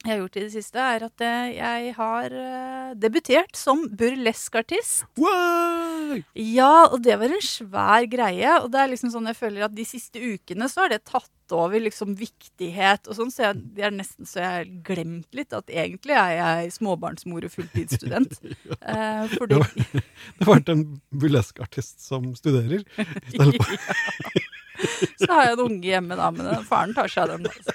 jeg 0.03 0.11
har 0.13 0.19
gjort 0.23 0.37
i 0.37 0.43
det 0.45 0.53
siste, 0.55 0.79
er 0.83 1.05
at 1.07 1.23
eh, 1.25 1.51
jeg 1.57 1.93
har 1.97 2.35
eh, 2.35 2.95
debutert 2.99 3.55
som 3.59 3.85
burleskartist. 3.99 5.05
Wow! 5.21 6.19
Ja, 6.37 6.89
og 6.93 6.99
det 7.07 7.15
var 7.21 7.31
en 7.33 7.45
svær 7.47 8.07
greie. 8.11 8.57
Og 8.65 8.71
det 8.75 8.81
er 8.83 8.91
liksom 8.93 9.13
sånn 9.15 9.29
jeg 9.31 9.39
føler 9.39 9.65
at 9.69 9.77
de 9.77 9.87
siste 9.87 10.19
ukene 10.21 10.69
så 10.69 10.85
har 10.85 10.93
det 10.93 11.05
tatt 11.09 11.31
over 11.53 11.83
liksom 11.85 12.15
viktighet 12.17 13.09
og 13.11 13.17
sånn, 13.19 13.31
så 13.33 13.43
jeg, 13.51 13.59
det 13.77 13.83
er 13.85 13.93
nesten 13.93 14.25
så 14.29 14.41
jeg 14.41 14.53
har 14.55 14.69
glemt 14.87 15.37
litt 15.37 15.53
at 15.53 15.69
egentlig 15.69 16.15
er 16.17 16.31
jeg 16.39 16.71
småbarnsmor 16.79 17.45
og 17.49 17.53
fulltidsstudent. 17.59 18.39
Eh, 18.83 19.27
fordi 19.31 19.59
Det 19.61 20.43
har 20.43 20.49
vært 20.49 20.71
en 20.75 20.81
burleskartist 21.23 22.01
som 22.03 22.33
studerer. 22.39 22.83
i 22.99 23.35
stedet 23.37 23.61
for- 23.63 24.49
Så 25.23 25.29
har 25.31 25.45
jeg 25.47 25.53
en 25.59 25.63
unge 25.67 25.87
hjemme, 25.87 26.17
da, 26.19 26.31
men 26.35 26.65
faren 26.67 26.95
tar 26.97 27.09
seg 27.13 27.29
av 27.29 27.37
den. 27.37 27.47
Altså. 27.53 27.73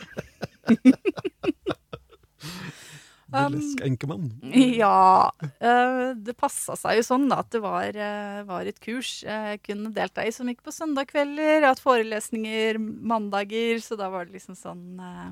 Um, 3.27 3.51
Burlesk 3.51 3.81
enkemann. 3.83 4.29
Ja. 4.55 5.31
Uh, 5.59 6.13
det 6.15 6.37
passa 6.39 6.77
seg 6.79 7.01
jo 7.01 7.07
sånn 7.07 7.27
da, 7.27 7.41
at 7.43 7.51
det 7.51 7.59
var, 7.63 7.89
uh, 7.91 8.43
var 8.47 8.69
et 8.69 8.79
kurs 8.83 9.19
jeg 9.25 9.59
kunne 9.65 9.91
delta 9.95 10.23
i 10.23 10.31
som 10.35 10.47
gikk 10.47 10.63
på 10.63 10.75
søndagskvelder. 10.75 11.43
Jeg 11.43 11.59
har 11.65 11.73
hatt 11.73 11.83
forelesninger 11.83 12.79
mandager, 12.79 13.81
så 13.83 13.99
da 13.99 14.07
var 14.13 14.27
det 14.27 14.37
liksom 14.37 14.55
sånn 14.57 15.01
eh, 15.03 15.27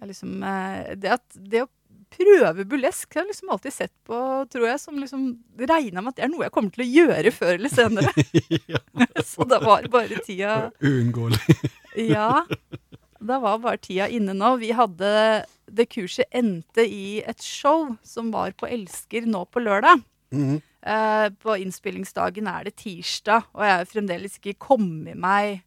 jeg 0.00 0.10
liksom, 0.10 0.36
eh, 0.42 0.92
det, 0.98 1.16
at, 1.16 1.38
det 1.38 1.64
å 1.64 1.70
prøve 2.14 2.66
burlesk 2.68 3.14
har 3.14 3.24
jeg 3.24 3.32
liksom 3.32 3.52
alltid 3.54 3.74
sett 3.74 3.92
på, 4.06 4.18
tror 4.50 4.68
jeg, 4.68 4.80
som 4.82 4.98
liksom 5.00 5.26
regna 5.58 6.02
med 6.02 6.12
at 6.12 6.18
det 6.18 6.26
er 6.26 6.32
noe 6.32 6.46
jeg 6.46 6.54
kommer 6.54 6.74
til 6.74 6.84
å 6.84 6.90
gjøre 6.90 7.32
før 7.34 7.54
eller 7.56 7.72
senere. 7.72 8.26
ja, 8.72 8.82
så 9.32 9.46
da 9.48 9.60
var 9.62 9.88
bare 9.92 10.20
tida 10.26 10.58
Uunngåelig. 10.82 11.40
Ja, 12.10 12.44
da 13.26 13.40
var 13.42 13.60
bare 13.62 13.80
tida 13.82 14.08
inne 14.12 14.34
nå. 14.36 14.56
Vi 14.62 14.72
hadde 14.76 15.44
Det 15.64 15.86
kurset 15.88 16.28
endte 16.34 16.84
i 16.84 17.22
et 17.24 17.40
show 17.42 17.94
som 18.04 18.30
var 18.34 18.52
på 18.52 18.68
Elsker 18.68 19.24
nå 19.26 19.46
på 19.48 19.62
lørdag. 19.64 20.02
Mhm. 20.34 20.60
Eh, 20.84 21.28
på 21.40 21.54
innspillingsdagen 21.56 22.46
er 22.50 22.66
det 22.66 22.74
tirsdag, 22.76 23.46
og 23.54 23.62
jeg 23.64 23.72
har 23.72 23.86
fremdeles 23.88 24.36
ikke 24.36 24.58
kommet 24.60 25.16
meg 25.16 25.62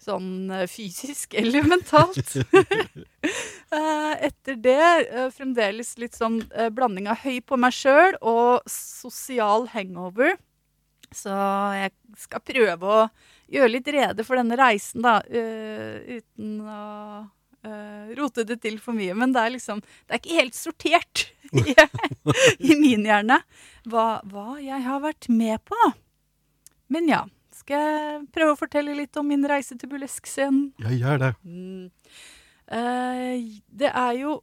sånn 0.00 0.50
eh, 0.54 0.68
fysisk 0.70 1.34
eller 1.38 1.66
mentalt. 1.66 2.36
Eh, 3.70 4.14
etter 4.26 4.56
det 4.58 4.86
eh, 5.14 5.28
fremdeles 5.30 5.92
litt 6.02 6.16
sånn 6.18 6.40
blanding 6.74 7.06
av 7.06 7.20
høy 7.22 7.36
på 7.46 7.54
meg 7.54 7.70
sjøl 7.70 8.16
og 8.18 8.64
sosial 8.66 9.68
hangover. 9.70 10.32
Så 11.14 11.30
jeg 11.78 11.92
skal 12.18 12.42
prøve 12.42 12.90
å 12.90 13.04
gjøre 13.50 13.74
litt 13.74 13.90
rede 13.92 14.26
for 14.26 14.40
denne 14.40 14.58
reisen, 14.58 15.02
da, 15.04 15.18
uh, 15.22 16.18
uten 16.20 16.56
å 16.62 16.80
uh, 17.66 18.06
rote 18.18 18.46
det 18.48 18.60
til 18.64 18.78
for 18.82 18.96
mye. 18.96 19.16
Men 19.18 19.34
det 19.34 19.42
er 19.42 19.54
liksom 19.56 19.82
Det 19.82 20.14
er 20.14 20.22
ikke 20.22 20.38
helt 20.38 20.58
sortert 20.58 21.26
i, 21.60 21.74
i 22.70 22.78
min 22.78 23.06
hjerne 23.08 23.40
hva, 23.90 24.20
hva 24.30 24.54
jeg 24.62 24.82
har 24.86 25.02
vært 25.04 25.30
med 25.32 25.62
på. 25.68 25.92
Men 26.90 27.10
ja. 27.10 27.26
Skal 27.60 27.82
jeg 27.84 28.20
prøve 28.32 28.54
å 28.54 28.58
fortelle 28.58 28.94
litt 28.96 29.16
om 29.20 29.26
min 29.28 29.42
reise 29.44 29.74
til 29.76 29.90
burleskscenen? 29.90 30.70
Ja, 30.80 30.92
gjør 30.96 31.18
det. 31.20 31.28
Mm. 31.44 31.90
Eh, 32.72 33.42
det 33.82 33.90
er 33.90 34.14
jo 34.16 34.38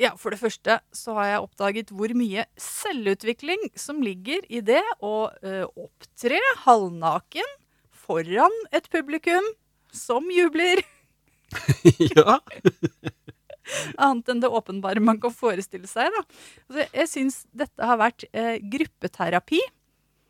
Ja, 0.00 0.14
for 0.18 0.34
det 0.34 0.40
første 0.40 0.78
så 0.94 1.14
har 1.18 1.28
jeg 1.28 1.42
oppdaget 1.44 1.92
hvor 1.94 2.10
mye 2.18 2.46
selvutvikling 2.58 3.68
som 3.78 4.00
ligger 4.02 4.42
i 4.50 4.62
det 4.64 4.82
å 4.98 5.28
opptre 5.84 6.40
halvnaken 6.64 7.52
foran 8.04 8.58
et 8.74 8.88
publikum 8.92 9.46
som 9.94 10.26
jubler. 10.32 10.82
ja. 12.16 12.38
Annet 13.96 14.28
enn 14.28 14.42
det 14.42 14.50
åpenbare 14.52 15.02
man 15.02 15.20
kan 15.22 15.32
forestille 15.34 15.88
seg. 15.90 16.12
Da. 16.12 16.24
Altså, 16.68 16.86
jeg 16.86 17.10
syns 17.10 17.38
dette 17.56 17.88
har 17.90 18.00
vært 18.00 18.26
eh, 18.32 18.56
gruppeterapi. 18.60 19.60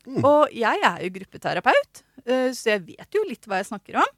Mm. 0.05 0.21
Og 0.21 0.53
jeg 0.53 0.83
er 0.85 0.99
jo 1.01 1.15
gruppeterapeut, 1.15 2.03
eh, 2.27 2.51
så 2.53 2.75
jeg 2.75 2.83
vet 2.91 3.17
jo 3.17 3.23
litt 3.25 3.47
hva 3.49 3.61
jeg 3.61 3.71
snakker 3.71 3.97
om. 4.03 4.11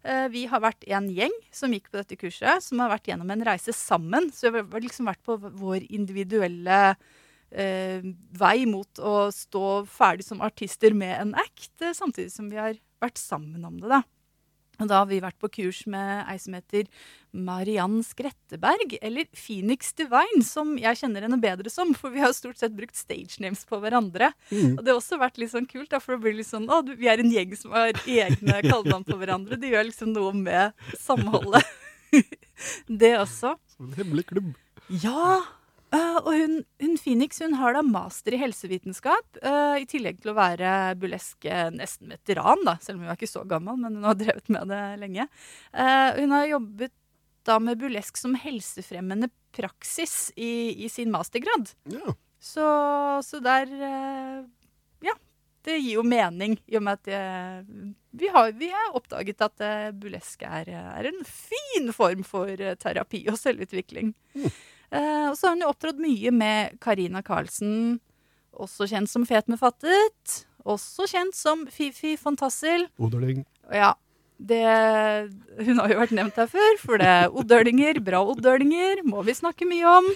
Eh, 0.00 0.26
vi 0.32 0.44
har 0.48 0.62
vært 0.64 0.84
en 0.88 1.08
gjeng 1.12 1.32
som 1.52 1.72
gikk 1.72 1.90
på 1.90 1.98
dette 2.00 2.18
kurset, 2.20 2.64
som 2.64 2.80
har 2.80 2.92
vært 2.92 3.10
gjennom 3.10 3.32
en 3.32 3.46
reise 3.48 3.72
sammen. 3.76 4.28
Så 4.36 4.52
vi 4.52 4.62
har 4.62 4.84
liksom 4.84 5.08
vært 5.08 5.22
på 5.24 5.36
vår 5.40 5.88
individuelle 5.88 6.80
eh, 7.50 8.04
vei 8.40 8.56
mot 8.68 9.00
å 9.02 9.16
stå 9.34 9.66
ferdig 9.90 10.28
som 10.28 10.44
artister 10.44 10.96
med 10.96 11.16
en 11.18 11.34
act, 11.40 11.72
eh, 11.82 11.96
samtidig 11.96 12.32
som 12.32 12.52
vi 12.52 12.60
har 12.60 12.78
vært 13.02 13.20
sammen 13.20 13.64
om 13.66 13.78
det. 13.80 13.90
da. 13.90 14.02
Og 14.80 14.88
da 14.88 15.02
har 15.02 15.08
vi 15.10 15.20
vært 15.20 15.36
på 15.40 15.50
kurs 15.52 15.82
med 15.90 16.24
ei 16.30 16.38
som 16.40 16.54
heter 16.56 16.88
Mariann 17.36 18.00
Skretteberg, 18.04 18.96
eller 19.04 19.28
Phoenix 19.36 19.92
Divine, 19.96 20.40
som 20.46 20.72
jeg 20.80 21.02
kjenner 21.02 21.26
henne 21.26 21.38
bedre 21.40 21.72
som, 21.72 21.92
for 21.96 22.14
vi 22.14 22.22
har 22.24 22.32
stort 22.36 22.60
sett 22.60 22.74
brukt 22.76 22.96
stage 22.98 23.42
names 23.44 23.62
på 23.68 23.80
hverandre. 23.82 24.32
Mm. 24.48 24.78
Og 24.78 24.82
det 24.82 24.94
har 24.94 24.98
også 24.98 25.20
vært 25.20 25.40
litt 25.42 25.52
sånn 25.52 25.68
kult, 25.68 25.90
da, 25.92 26.00
for 26.02 26.16
det 26.16 26.24
blir 26.24 26.38
litt 26.40 26.48
sånn 26.48 26.68
Å, 26.70 26.80
vi 26.88 27.10
er 27.12 27.20
en 27.20 27.32
gjeng 27.34 27.54
som 27.60 27.76
har 27.76 27.92
egne 28.06 28.62
kallenavn 28.64 29.06
på 29.06 29.20
hverandre. 29.20 29.60
Det 29.60 29.72
gjør 29.74 29.88
liksom 29.90 30.14
noe 30.16 30.32
med 30.36 30.90
samholdet. 30.98 31.66
det 33.02 33.14
også. 33.20 33.54
Som 33.76 33.90
en 33.90 33.96
hemmelig 34.00 34.30
klubb. 34.32 34.54
Ja! 34.88 35.59
Øh, 35.96 36.18
og 36.20 36.30
hun, 36.34 36.56
hun 36.82 36.96
Phoenix 37.00 37.40
hun 37.42 37.56
har 37.58 37.74
da 37.76 37.82
master 37.86 38.36
i 38.36 38.40
helsevitenskap, 38.40 39.40
uh, 39.42 39.76
i 39.80 39.86
tillegg 39.90 40.20
til 40.22 40.32
å 40.32 40.38
være 40.38 40.94
burlesk 41.00 41.48
øh, 41.50 41.68
nesten 41.74 42.14
veteran, 42.14 42.62
da, 42.66 42.76
selv 42.82 42.98
om 42.98 43.04
hun 43.04 43.12
er 43.12 43.18
ikke 43.18 43.30
så 43.30 43.44
gammel, 43.48 43.80
men 43.80 43.98
hun 43.98 44.08
har 44.08 44.18
drevet 44.22 44.50
med 44.52 44.70
det 44.70 44.82
lenge. 45.02 45.28
Uh, 45.74 46.10
hun 46.20 46.36
har 46.36 46.48
jobbet 46.52 46.94
da 47.48 47.56
med 47.62 47.80
burlesk 47.80 48.20
som 48.20 48.36
helsefremmende 48.38 49.30
praksis 49.56 50.30
i, 50.36 50.84
i 50.84 50.90
sin 50.92 51.10
mastergrad. 51.10 51.72
Ja. 51.90 52.16
Så, 52.40 52.64
så 53.24 53.40
der 53.44 53.68
Ja, 55.04 55.14
det 55.64 55.76
gir 55.80 55.98
jo 55.98 56.04
mening, 56.06 56.56
i 56.68 56.78
og 56.78 56.84
med 56.86 57.00
at 57.00 57.10
eh, 57.12 57.64
vi, 58.16 58.28
har, 58.32 58.52
vi 58.56 58.70
har 58.72 58.96
oppdaget 58.96 59.44
at 59.44 59.64
uh, 59.64 59.88
burlesk 59.96 60.44
er, 60.48 60.70
er 60.72 61.08
en 61.10 61.20
fin 61.28 61.90
form 61.96 62.24
for 62.24 62.52
terapi 62.80 63.26
og 63.28 63.36
selvutvikling. 63.40 64.14
Mm. 64.36 64.52
Eh, 64.90 65.26
og 65.30 65.36
så 65.38 65.48
har 65.48 65.56
hun 65.56 65.64
jo 65.64 65.70
opptrådt 65.70 66.02
mye 66.02 66.32
med 66.34 66.78
Karina 66.82 67.22
Karlsen, 67.22 68.00
også 68.50 68.88
kjent 68.90 69.10
som 69.10 69.26
Fet 69.28 69.50
med 69.50 69.60
fattet. 69.60 70.40
Også 70.68 71.06
kjent 71.08 71.36
som 71.36 71.64
Fifi 71.72 72.16
Fantassel. 72.20 72.88
Odøling. 73.00 73.44
Ja, 73.72 73.94
det, 74.40 74.60
hun 75.60 75.80
har 75.80 75.92
jo 75.92 76.00
vært 76.00 76.14
nevnt 76.16 76.38
her 76.40 76.48
før, 76.50 76.76
for 76.82 77.00
det 77.00 77.08
er 77.08 77.34
oddølinger, 77.36 78.00
bra 78.04 78.20
oddølinger, 78.32 79.04
må 79.08 79.22
vi 79.24 79.36
snakke 79.36 79.68
mye 79.68 79.94
om. 80.00 80.10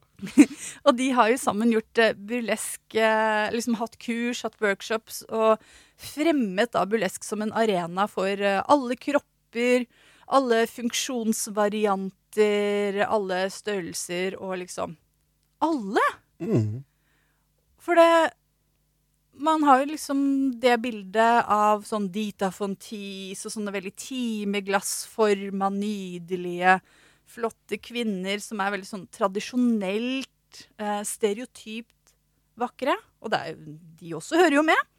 og 0.86 0.92
de 0.98 1.08
har 1.14 1.30
jo 1.32 1.40
sammen 1.42 1.74
gjort 1.74 2.02
eh, 2.02 2.16
burlesk, 2.16 2.82
eh, 2.96 3.50
liksom 3.54 3.78
hatt 3.82 3.98
kurs, 4.02 4.42
hatt 4.46 4.58
workshops, 4.64 5.24
og 5.28 5.60
fremmet 6.00 6.72
da 6.74 6.86
burlesk 6.88 7.26
som 7.26 7.44
en 7.44 7.52
arena 7.52 8.08
for 8.10 8.40
alle 8.40 8.96
kropper, 8.98 9.84
alle 10.30 10.62
funksjonsvarianter, 10.70 13.00
alle 13.06 13.50
størrelser 13.52 14.36
og 14.40 14.58
liksom 14.62 14.96
Alle! 15.60 16.00
Mm. 16.40 16.84
For 17.80 17.94
det 17.98 18.30
Man 19.40 19.62
har 19.64 19.80
jo 19.80 19.86
liksom 19.92 20.18
det 20.60 20.82
bildet 20.82 21.44
av 21.48 21.84
sånn 21.88 22.12
Dita 22.12 22.50
Fontis 22.52 23.46
og 23.46 23.52
sånne 23.54 23.72
veldig 23.72 23.92
timeglassforma, 23.96 25.70
nydelige, 25.72 26.80
flotte 27.30 27.78
kvinner 27.80 28.38
som 28.44 28.60
er 28.60 28.70
veldig 28.74 28.90
sånn 28.90 29.06
tradisjonelt, 29.14 30.66
eh, 30.76 31.00
stereotypt 31.08 32.12
vakre. 32.60 32.96
Og 33.24 33.32
det 33.32 33.40
er 33.40 33.56
de 34.02 34.12
også 34.18 34.36
hører 34.42 34.56
jo 34.58 34.64
med. 34.66 34.89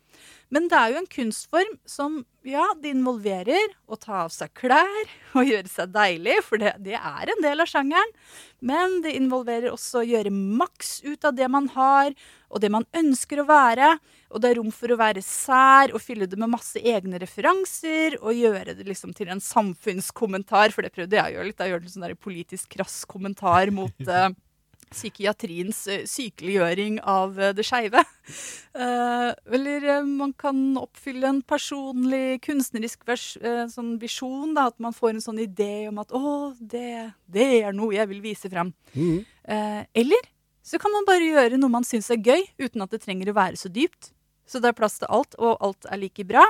Men 0.52 0.68
det 0.68 0.76
er 0.78 0.92
jo 0.92 1.00
en 1.00 1.08
kunstform 1.08 1.76
som 1.88 2.22
ja, 2.44 2.66
det 2.82 2.92
involverer 2.92 3.76
å 3.88 3.96
ta 4.00 4.26
av 4.26 4.32
seg 4.34 4.52
klær 4.58 5.12
og 5.38 5.48
gjøre 5.48 5.70
seg 5.72 5.94
deilig, 5.94 6.40
for 6.44 6.60
det, 6.62 6.74
det 6.84 6.98
er 6.98 7.32
en 7.32 7.44
del 7.46 7.64
av 7.64 7.70
sjangeren. 7.72 8.12
Men 8.60 9.00
det 9.06 9.14
involverer 9.18 9.72
også 9.72 10.02
å 10.02 10.08
gjøre 10.10 10.34
maks 10.34 11.00
ut 11.06 11.24
av 11.28 11.38
det 11.38 11.48
man 11.54 11.70
har, 11.76 12.12
og 12.52 12.64
det 12.64 12.72
man 12.74 12.86
ønsker 12.98 13.42
å 13.42 13.48
være. 13.48 13.94
Og 14.32 14.44
det 14.44 14.52
er 14.52 14.60
rom 14.60 14.72
for 14.76 14.92
å 14.92 15.00
være 15.00 15.24
sær 15.24 15.96
og 15.96 16.04
fylle 16.04 16.28
det 16.28 16.40
med 16.40 16.52
masse 16.52 16.80
egne 16.80 17.20
referanser. 17.22 18.20
Og 18.20 18.36
gjøre 18.36 18.76
det 18.76 18.88
liksom 18.90 19.16
til 19.16 19.32
en 19.32 19.44
samfunnskommentar, 19.44 20.76
for 20.76 20.84
det 20.84 20.94
prøvde 20.96 21.20
jeg 21.20 21.32
å 21.32 21.38
gjøre 21.38 21.50
litt. 21.52 21.64
Jeg 21.64 21.76
gjør 21.76 21.84
en 21.86 21.96
sånn 21.96 22.08
der 22.10 22.20
politisk 22.20 22.76
krass 22.76 23.04
kommentar 23.08 23.72
mot 23.76 24.08
eh, 24.20 24.32
psykiatriens 24.92 25.80
eh, 25.90 26.04
sykeliggjøring 26.10 27.00
av 27.08 27.40
eh, 27.40 27.54
det 27.58 27.66
skeive. 27.68 28.04
Eh, 28.72 29.30
eller 29.58 29.86
man 30.08 30.32
kan 30.40 30.78
oppfylle 30.80 31.28
en 31.28 31.42
personlig 31.44 32.38
kunstnerisk 32.46 33.02
vers, 33.04 33.26
sånn 33.74 33.98
visjon. 34.00 34.54
Da, 34.56 34.70
at 34.72 34.78
man 34.80 34.96
får 34.96 35.18
en 35.18 35.24
sånn 35.26 35.42
idé 35.44 35.90
om 35.90 36.00
at 36.00 36.14
'å, 36.16 36.54
det, 36.56 37.12
det 37.28 37.48
er 37.66 37.76
noe 37.76 37.98
jeg 37.98 38.08
vil 38.14 38.22
vise 38.24 38.48
frem'. 38.48 38.72
Mm. 38.96 39.26
Eller 39.92 40.30
så 40.64 40.80
kan 40.80 40.96
man 40.96 41.10
bare 41.10 41.28
gjøre 41.28 41.60
noe 41.60 41.76
man 41.76 41.84
syns 41.84 42.08
er 42.16 42.24
gøy, 42.24 42.46
uten 42.64 42.86
at 42.86 42.96
det 42.96 43.02
trenger 43.04 43.34
å 43.34 43.36
være 43.42 43.60
så 43.60 43.68
dypt. 43.68 44.14
Så 44.48 44.64
det 44.64 44.72
er 44.72 44.80
plass 44.80 45.02
til 45.02 45.12
alt, 45.12 45.36
og 45.36 45.60
alt 45.60 45.92
er 45.92 46.00
like 46.00 46.24
bra. 46.32 46.46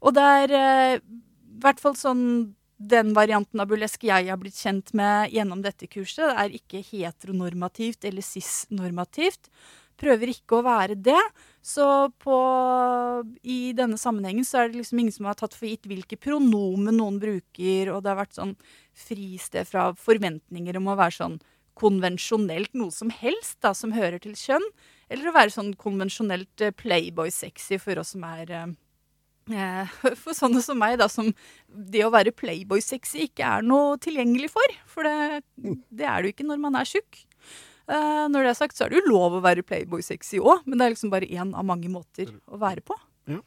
Og 0.00 0.16
det 0.16 0.24
er 0.24 0.56
i 0.56 1.00
hvert 1.60 1.84
fall 1.84 1.98
sånn 2.00 2.24
den 2.88 3.12
varianten 3.16 3.60
av 3.62 3.68
burlesk 3.70 4.04
jeg 4.08 4.28
har 4.28 4.40
blitt 4.40 4.58
kjent 4.58 4.92
med 4.96 5.32
gjennom 5.34 5.62
dette 5.64 5.88
kurset, 5.90 6.32
er 6.34 6.54
ikke 6.56 6.82
heteronormativt 6.84 8.04
eller 8.08 8.24
cis-normativt. 8.26 9.50
Prøver 10.02 10.32
ikke 10.32 10.58
å 10.58 10.64
være 10.66 10.96
det. 10.98 11.20
Så 11.62 11.84
på, 12.22 12.36
i 13.46 13.72
denne 13.76 14.00
sammenhengen 14.00 14.46
så 14.48 14.62
er 14.62 14.70
det 14.70 14.80
liksom 14.80 15.02
ingen 15.02 15.14
som 15.14 15.28
har 15.30 15.38
tatt 15.38 15.54
for 15.54 15.68
gitt 15.68 15.86
hvilke 15.86 16.18
pronomen 16.18 16.96
noen 16.98 17.20
bruker, 17.22 17.92
og 17.92 18.02
det 18.02 18.12
har 18.12 18.22
vært 18.24 18.38
sånn 18.38 18.56
fristed 18.98 19.68
fra 19.68 19.90
forventninger 19.98 20.78
om 20.80 20.90
å 20.90 20.98
være 20.98 21.18
sånn 21.20 21.40
konvensjonelt 21.78 22.74
noe 22.76 22.92
som 22.92 23.12
helst 23.14 23.60
da, 23.64 23.72
som 23.76 23.94
hører 23.96 24.20
til 24.20 24.34
kjønn, 24.36 24.64
eller 25.12 25.30
å 25.30 25.36
være 25.36 25.54
sånn 25.54 25.72
konvensjonelt 25.80 26.64
eh, 26.64 26.74
playboy-sexy 26.76 27.78
for 27.80 28.02
oss 28.02 28.12
som 28.16 28.26
er 28.28 28.50
Eh, 28.52 28.66
For 30.22 30.36
sånne 30.36 30.62
som 30.64 30.78
meg, 30.80 30.98
da, 31.00 31.08
som 31.10 31.32
det 31.66 32.04
å 32.06 32.12
være 32.14 32.34
playboy-sexy 32.36 33.26
ikke 33.26 33.48
er 33.58 33.66
noe 33.66 33.98
tilgjengelig 34.02 34.52
for. 34.54 34.76
For 34.90 35.08
det, 35.08 35.42
det 35.90 36.06
er 36.06 36.22
det 36.22 36.30
jo 36.30 36.34
ikke 36.36 36.48
når 36.48 36.62
man 36.62 36.78
er 36.78 36.88
tjukk. 36.88 37.24
Uh, 37.90 38.28
når 38.30 38.46
det 38.46 38.50
er 38.52 38.60
sagt, 38.60 38.78
så 38.78 38.86
er 38.86 38.92
det 38.92 39.00
jo 39.00 39.10
lov 39.10 39.38
å 39.38 39.42
være 39.44 39.64
playboy-sexy 39.66 40.38
òg, 40.38 40.62
men 40.66 40.78
det 40.78 40.86
er 40.86 40.94
liksom 40.94 41.10
bare 41.12 41.28
én 41.28 41.50
av 41.58 41.66
mange 41.66 41.90
måter 41.92 42.30
å 42.46 42.60
være 42.62 42.84
på. 42.86 42.96
Ja. 43.30 43.40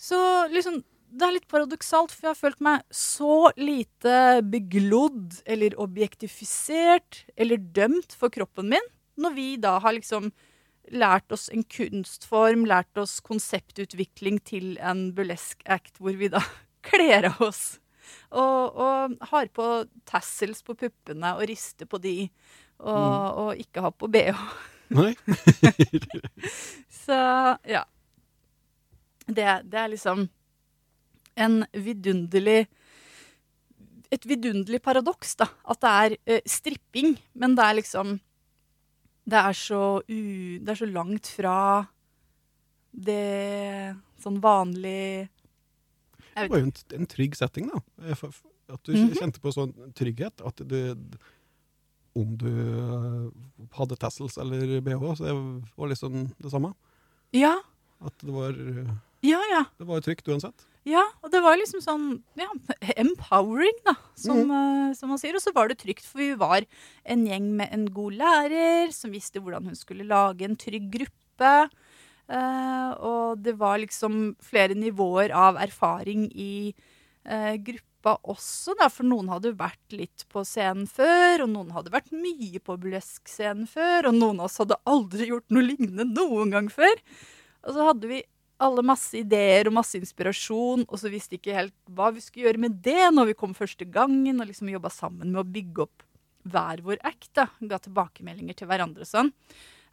Så 0.00 0.18
liksom 0.50 0.82
det 1.14 1.26
er 1.26 1.34
litt 1.36 1.50
paradoksalt, 1.50 2.10
for 2.10 2.26
jeg 2.26 2.32
har 2.32 2.40
følt 2.40 2.62
meg 2.64 2.82
så 2.90 3.52
lite 3.54 4.42
beglodd 4.50 5.36
eller 5.46 5.76
objektifisert 5.78 7.20
eller 7.38 7.62
dømt 7.76 8.16
for 8.18 8.34
kroppen 8.34 8.72
min, 8.72 8.88
når 9.14 9.36
vi 9.36 9.46
da 9.62 9.76
har 9.82 9.94
liksom 9.94 10.32
lært 10.92 11.32
oss 11.32 11.48
en 11.52 11.64
kunstform, 11.64 12.66
lært 12.68 13.00
oss 13.00 13.20
konseptutvikling 13.24 14.40
til 14.44 14.74
en 14.82 15.08
burlesk 15.16 15.64
act 15.64 16.00
hvor 16.02 16.16
vi 16.18 16.28
da 16.32 16.42
kler 16.88 17.30
av 17.30 17.40
oss. 17.48 17.64
Og, 18.34 18.76
og 18.76 19.16
har 19.30 19.48
på 19.56 19.68
tassels 20.08 20.60
på 20.66 20.76
puppene 20.76 21.34
og 21.38 21.46
rister 21.48 21.88
på 21.88 22.00
de, 22.02 22.28
og, 22.84 23.40
og 23.40 23.64
ikke 23.64 23.84
har 23.86 23.94
på 23.96 24.10
bh. 24.12 24.44
Nei? 24.94 25.14
Så 27.04 27.16
ja. 27.64 27.84
Det, 29.24 29.46
det 29.64 29.78
er 29.80 29.88
liksom 29.88 30.26
en 31.34 31.62
vidunderlig 31.72 32.66
Et 34.12 34.26
vidunderlig 34.28 34.78
paradoks, 34.84 35.32
da. 35.40 35.48
At 35.66 35.80
det 35.82 35.90
er 35.90 36.12
eh, 36.28 36.42
stripping, 36.46 37.16
men 37.34 37.56
det 37.58 37.64
er 37.64 37.78
liksom 37.80 38.12
Det 39.24 39.40
er 39.40 39.52
så 39.56 39.82
u... 40.04 40.18
Det 40.60 40.68
er 40.74 40.80
så 40.82 40.88
langt 40.90 41.26
fra 41.32 41.56
det 42.94 43.96
sånn 44.22 44.36
vanlig 44.44 45.28
Det 46.34 46.44
var 46.50 46.60
jo 46.60 46.66
en, 46.68 46.74
en 46.98 47.08
trygg 47.10 47.34
setting, 47.38 47.70
da. 47.72 47.80
Eh, 48.04 48.26
At 48.74 48.80
du 48.86 48.92
Mhm. 48.94 49.14
kjente 49.18 49.40
på 49.42 49.52
sånn 49.52 49.72
trygghet. 49.94 50.40
At 50.46 50.56
du 50.66 50.96
Om 52.16 52.36
du 52.38 52.46
eh, 52.48 53.30
hadde 53.74 53.96
tassels 53.98 54.36
eller 54.38 54.80
bh, 54.80 55.02
så 55.18 55.24
det 55.26 55.34
var 55.76 55.88
liksom 55.90 56.28
det 56.38 56.50
samme. 56.52 56.74
Ja, 57.34 57.56
At 58.00 58.14
det 58.22 58.30
var, 58.32 58.50
eh, 58.54 58.92
ja, 59.22 59.40
ja. 59.50 59.64
det 59.78 59.86
var 59.88 60.00
trygt 60.00 60.28
uansett. 60.28 60.66
Ja, 60.84 61.00
og 61.24 61.30
det 61.32 61.40
var 61.40 61.56
liksom 61.56 61.80
sånn 61.80 62.08
ja, 62.36 62.50
empowering, 63.00 63.76
da, 63.86 63.94
som, 64.20 64.42
eh, 64.52 64.90
som 64.96 65.08
man 65.14 65.20
sier. 65.20 65.36
Og 65.36 65.40
så 65.40 65.54
var 65.56 65.70
det 65.70 65.78
trygt, 65.80 66.04
for 66.04 66.20
vi 66.20 66.34
var 66.36 66.66
en 67.08 67.24
gjeng 67.24 67.48
med 67.56 67.72
en 67.72 67.86
god 67.92 68.18
lærer 68.20 68.92
som 68.92 69.14
visste 69.14 69.40
hvordan 69.40 69.70
hun 69.70 69.78
skulle 69.78 70.04
lage 70.08 70.44
en 70.44 70.58
trygg 70.60 70.90
gruppe. 70.92 71.54
Uh, 72.24 72.92
og 73.04 73.40
det 73.44 73.52
var 73.60 73.76
liksom 73.82 74.34
flere 74.40 74.72
nivåer 74.76 75.32
av 75.36 75.58
erfaring 75.60 76.30
i 76.32 76.72
uh, 77.28 77.52
gruppa 77.60 78.14
også, 78.32 78.72
da, 78.80 78.88
for 78.92 79.04
noen 79.08 79.28
hadde 79.32 79.52
vært 79.58 79.92
litt 79.92 80.24
på 80.32 80.40
scenen 80.48 80.88
før, 80.88 81.44
og 81.44 81.52
noen 81.52 81.74
hadde 81.76 81.92
vært 81.92 82.12
mye 82.16 82.60
på 82.64 82.78
burlesk-scenen 82.80 83.68
før, 83.68 84.08
og 84.08 84.16
noen 84.16 84.40
av 84.40 84.48
oss 84.48 84.60
hadde 84.60 84.80
aldri 84.88 85.28
gjort 85.32 85.52
noe 85.52 85.68
lignende 85.68 86.08
noen 86.12 86.52
gang 86.56 86.72
før. 86.72 86.96
Og 87.64 87.76
så 87.76 87.90
hadde 87.90 88.08
vi 88.08 88.22
alle 88.62 88.84
masse 88.86 89.16
ideer 89.18 89.68
og 89.68 89.76
masse 89.78 89.98
inspirasjon, 89.98 90.84
og 90.86 91.00
så 91.00 91.10
visste 91.12 91.38
ikke 91.38 91.56
helt 91.56 91.74
hva 91.90 92.10
vi 92.14 92.22
skulle 92.22 92.48
gjøre 92.48 92.64
med 92.66 92.80
det 92.84 93.10
når 93.14 93.32
vi 93.32 93.38
kom 93.38 93.54
første 93.56 93.86
gangen, 93.86 94.40
og 94.40 94.50
liksom 94.50 94.70
jobba 94.72 94.92
sammen 94.92 95.32
med 95.32 95.42
å 95.42 95.48
bygge 95.56 95.86
opp 95.86 96.04
hver 96.44 96.82
vår 96.84 97.00
act. 97.02 97.30
da, 97.36 97.48
Ga 97.60 97.80
tilbakemeldinger 97.82 98.58
til 98.58 98.70
hverandre 98.70 99.06
og 99.06 99.10
sånn. 99.10 99.32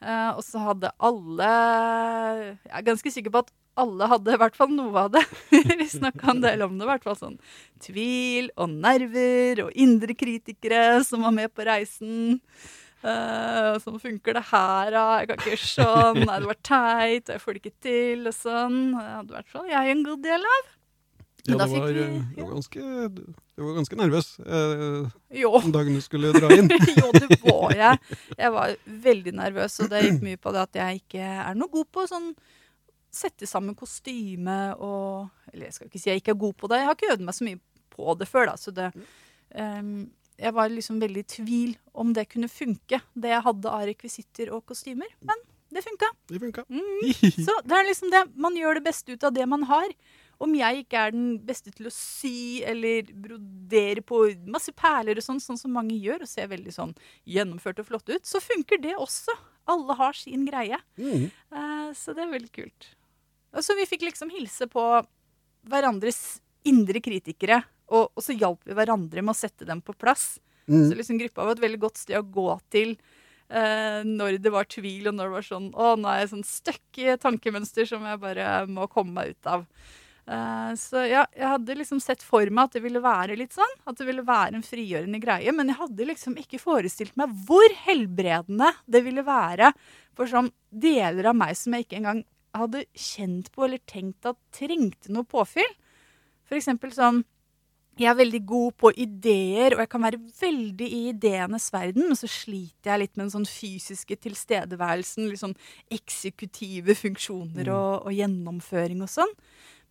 Uh, 0.02 0.34
og 0.34 0.42
så 0.42 0.58
hadde 0.58 0.90
alle 0.98 1.48
Jeg 2.66 2.72
er 2.74 2.86
ganske 2.88 3.12
sikker 3.14 3.30
på 3.30 3.44
at 3.44 3.52
alle 3.78 4.08
hadde 4.10 4.34
i 4.34 4.40
hvert 4.42 4.58
fall 4.58 4.72
noe 4.74 5.06
av 5.06 5.12
det. 5.14 5.24
vi 5.80 5.88
snakka 5.90 6.34
en 6.34 6.42
del 6.44 6.66
om 6.66 6.74
det. 6.76 6.86
I 6.86 6.92
hvert 6.92 7.06
fall 7.08 7.18
sånn 7.20 7.38
tvil 7.82 8.50
og 8.58 8.74
nerver 8.74 9.66
og 9.68 9.78
indre 9.80 10.18
kritikere 10.18 11.00
som 11.08 11.24
var 11.26 11.36
med 11.36 11.54
på 11.56 11.66
reisen. 11.70 12.42
Uh, 13.02 13.80
sånn 13.82 13.98
funker 14.02 14.36
det 14.38 14.44
her, 14.52 14.92
da? 14.94 15.06
Jeg 15.22 15.30
kan 15.32 15.40
ikke 15.40 15.54
gjøre 15.56 15.70
sånn. 15.72 16.20
Nei, 16.28 16.36
det 16.44 16.50
var 16.52 16.60
teit. 16.68 17.32
Jeg 17.34 17.42
får 17.42 17.58
det 17.58 17.62
ikke 17.64 17.80
til. 17.88 18.28
Og 18.30 18.36
sånn. 18.38 18.78
Det 18.94 19.08
hadde 19.08 19.34
i 19.34 19.38
hvert 19.40 19.50
fall 19.56 19.72
jeg 19.72 19.96
en 19.96 20.04
god 20.06 20.22
del 20.28 20.46
av. 20.52 20.70
Ja, 21.42 21.56
Men 21.58 21.58
du 21.58 21.74
var, 21.74 21.88
vi- 21.88 21.98
ja. 21.98 22.20
det 22.36 22.44
var 22.46 22.52
ganske, 22.54 22.82
du 23.58 23.62
var 23.66 23.74
ganske 23.80 23.98
nervøs 23.98 24.28
eh, 24.46 25.08
Jo. 25.42 25.50
den 25.64 25.72
dagen 25.74 25.96
du 25.98 26.02
skulle 26.06 26.30
dra 26.36 26.52
inn. 26.54 26.70
jo, 27.02 27.08
det 27.18 27.40
var 27.42 27.74
jeg. 27.74 28.18
Jeg 28.38 28.52
var 28.54 28.76
veldig 29.08 29.34
nervøs, 29.40 29.80
og 29.82 29.90
det 29.90 30.04
gikk 30.06 30.22
mye 30.28 30.38
på 30.38 30.54
det 30.54 30.62
at 30.68 30.78
jeg 30.84 31.02
ikke 31.02 31.32
er 31.48 31.58
noe 31.58 31.74
god 31.74 31.90
på 31.98 32.06
sånn 32.12 32.30
sette 33.12 33.50
sammen 33.50 33.74
kostyme 33.76 34.60
og 34.80 35.32
Eller 35.52 35.66
jeg 35.68 35.74
skal 35.80 35.90
ikke 35.90 36.00
si 36.00 36.10
jeg 36.14 36.22
ikke 36.22 36.32
er 36.36 36.44
god 36.46 36.54
på 36.62 36.70
det, 36.72 36.78
jeg 36.80 36.88
har 36.92 36.96
ikke 37.00 37.10
øvd 37.16 37.26
meg 37.26 37.36
så 37.36 37.48
mye 37.50 37.60
på 37.98 38.14
det 38.22 38.28
før, 38.30 38.46
da, 38.54 38.54
så 38.62 38.72
det 38.78 38.92
ehm, 39.58 39.96
Jeg 40.42 40.56
var 40.58 40.72
liksom 40.74 41.00
veldig 41.02 41.22
i 41.22 41.30
tvil 41.36 41.74
om 42.02 42.14
det 42.18 42.28
kunne 42.32 42.50
funke, 42.50 43.02
det 43.14 43.34
jeg 43.34 43.46
hadde 43.46 43.74
av 43.78 43.86
rekvisitter 43.90 44.50
og 44.56 44.66
kostymer. 44.72 45.10
Men 45.22 45.44
det 45.72 45.84
funka. 45.86 46.10
Det 46.28 46.40
funka. 46.40 46.66
Mm. 46.70 47.14
Så 47.46 47.54
det 47.64 47.78
er 47.78 47.88
liksom 47.88 48.12
det. 48.12 48.26
Man 48.36 48.58
gjør 48.60 48.80
det 48.80 48.88
beste 48.90 49.16
ut 49.16 49.24
av 49.24 49.36
det 49.36 49.46
man 49.48 49.64
har. 49.70 49.94
Om 50.42 50.56
jeg 50.58 50.82
ikke 50.82 51.04
er 51.06 51.14
den 51.14 51.36
beste 51.46 51.72
til 51.72 51.88
å 51.88 51.94
sy 51.94 52.64
eller 52.66 53.12
brodere 53.14 54.02
på 54.02 54.24
masse 54.50 54.74
perler 54.74 55.22
og 55.22 55.26
sånn, 55.26 55.40
sånn 55.44 55.60
som 55.60 55.76
mange 55.76 55.96
gjør, 56.02 56.26
og 56.26 56.32
ser 56.32 56.50
veldig 56.52 56.74
sånn 56.74 56.96
gjennomført 57.30 57.84
og 57.84 57.92
flott 57.92 58.10
ut, 58.10 58.26
så 58.26 58.42
funker 58.42 58.82
det 58.82 58.98
også. 58.98 59.36
Alle 59.70 59.96
har 60.00 60.18
sin 60.18 60.48
greie. 60.48 60.80
Mm. 60.98 61.30
Uh, 61.54 61.92
så 61.96 62.18
det 62.18 62.26
er 62.26 62.34
veldig 62.34 62.52
kult. 62.58 62.90
Og 63.54 63.64
så 63.64 63.78
vi 63.78 63.86
fikk 63.88 64.08
liksom 64.10 64.32
hilse 64.34 64.66
på 64.72 64.86
hverandres 65.70 66.42
indre 66.68 67.00
kritikere, 67.04 67.62
og, 67.92 68.12
og 68.16 68.24
så 68.24 68.36
hjalp 68.36 68.64
vi 68.68 68.76
hverandre 68.78 69.24
med 69.24 69.36
å 69.36 69.38
sette 69.38 69.68
dem 69.68 69.84
på 69.84 69.96
plass. 70.00 70.36
Mm. 70.68 70.86
Så 70.90 70.98
liksom 70.98 71.20
gruppa 71.22 71.48
var 71.48 71.58
et 71.58 71.66
veldig 71.66 71.82
godt 71.82 72.00
sted 72.02 72.20
å 72.20 72.28
gå 72.28 72.48
til 72.74 72.94
eh, 73.52 74.02
når 74.08 74.38
det 74.44 74.54
var 74.54 74.70
tvil, 74.72 75.10
og 75.10 75.18
når 75.18 75.28
det 75.28 75.36
var 75.36 75.48
sånn 75.48 75.72
Å, 75.74 75.96
nå 76.00 76.12
er 76.12 76.22
jeg 76.22 76.32
sånn 76.36 76.48
stuck 76.48 77.02
i 77.02 77.10
et 77.14 77.24
tankemønster 77.24 77.90
som 77.90 78.06
jeg 78.08 78.22
bare 78.22 78.54
må 78.72 78.88
komme 78.92 79.16
meg 79.18 79.36
ut 79.36 79.52
av. 79.52 79.66
Eh, 80.32 80.72
så 80.80 81.04
ja, 81.10 81.26
jeg 81.36 81.50
hadde 81.56 81.78
liksom 81.80 82.00
sett 82.04 82.24
for 82.24 82.48
meg 82.54 82.70
at 82.70 82.78
det 82.78 82.84
ville 82.86 83.02
være 83.04 83.38
litt 83.40 83.56
sånn. 83.58 83.78
At 83.90 84.00
det 84.00 84.08
ville 84.08 84.26
være 84.28 84.60
en 84.60 84.66
frigjørende 84.66 85.22
greie. 85.24 85.56
Men 85.56 85.74
jeg 85.74 85.82
hadde 85.82 86.10
liksom 86.14 86.38
ikke 86.40 86.62
forestilt 86.62 87.18
meg 87.20 87.34
hvor 87.48 87.78
helbredende 87.86 88.72
det 88.86 89.04
ville 89.08 89.26
være 89.28 89.74
for 90.18 90.30
sånn 90.30 90.52
deler 90.70 91.32
av 91.32 91.38
meg 91.40 91.58
som 91.58 91.76
jeg 91.76 91.88
ikke 91.88 92.02
engang 92.02 92.24
hadde 92.56 92.84
kjent 93.00 93.48
på 93.56 93.64
eller 93.66 93.80
tenkt 93.88 94.28
at 94.28 94.40
trengte 94.56 95.12
noe 95.14 95.28
påfyll. 95.28 95.72
Eksempel 96.52 96.92
sånn 96.92 97.22
jeg 98.00 98.08
er 98.08 98.18
veldig 98.18 98.40
god 98.48 98.78
på 98.80 98.92
ideer, 99.04 99.76
og 99.76 99.84
jeg 99.84 99.90
kan 99.92 100.06
være 100.06 100.22
veldig 100.40 100.88
i 100.88 101.02
ideenes 101.12 101.68
verden, 101.74 102.08
men 102.08 102.18
så 102.18 102.30
sliter 102.32 102.94
jeg 102.94 103.02
litt 103.04 103.14
med 103.18 103.26
den 103.26 103.34
sånn 103.36 103.50
fysiske 103.50 104.16
tilstedeværelsen, 104.24 105.28
sånn 105.38 105.58
eksekutive 105.92 106.96
funksjoner 106.98 107.72
og, 107.76 108.08
og 108.08 108.16
gjennomføring 108.16 109.04
og 109.04 109.12
sånn. 109.12 109.36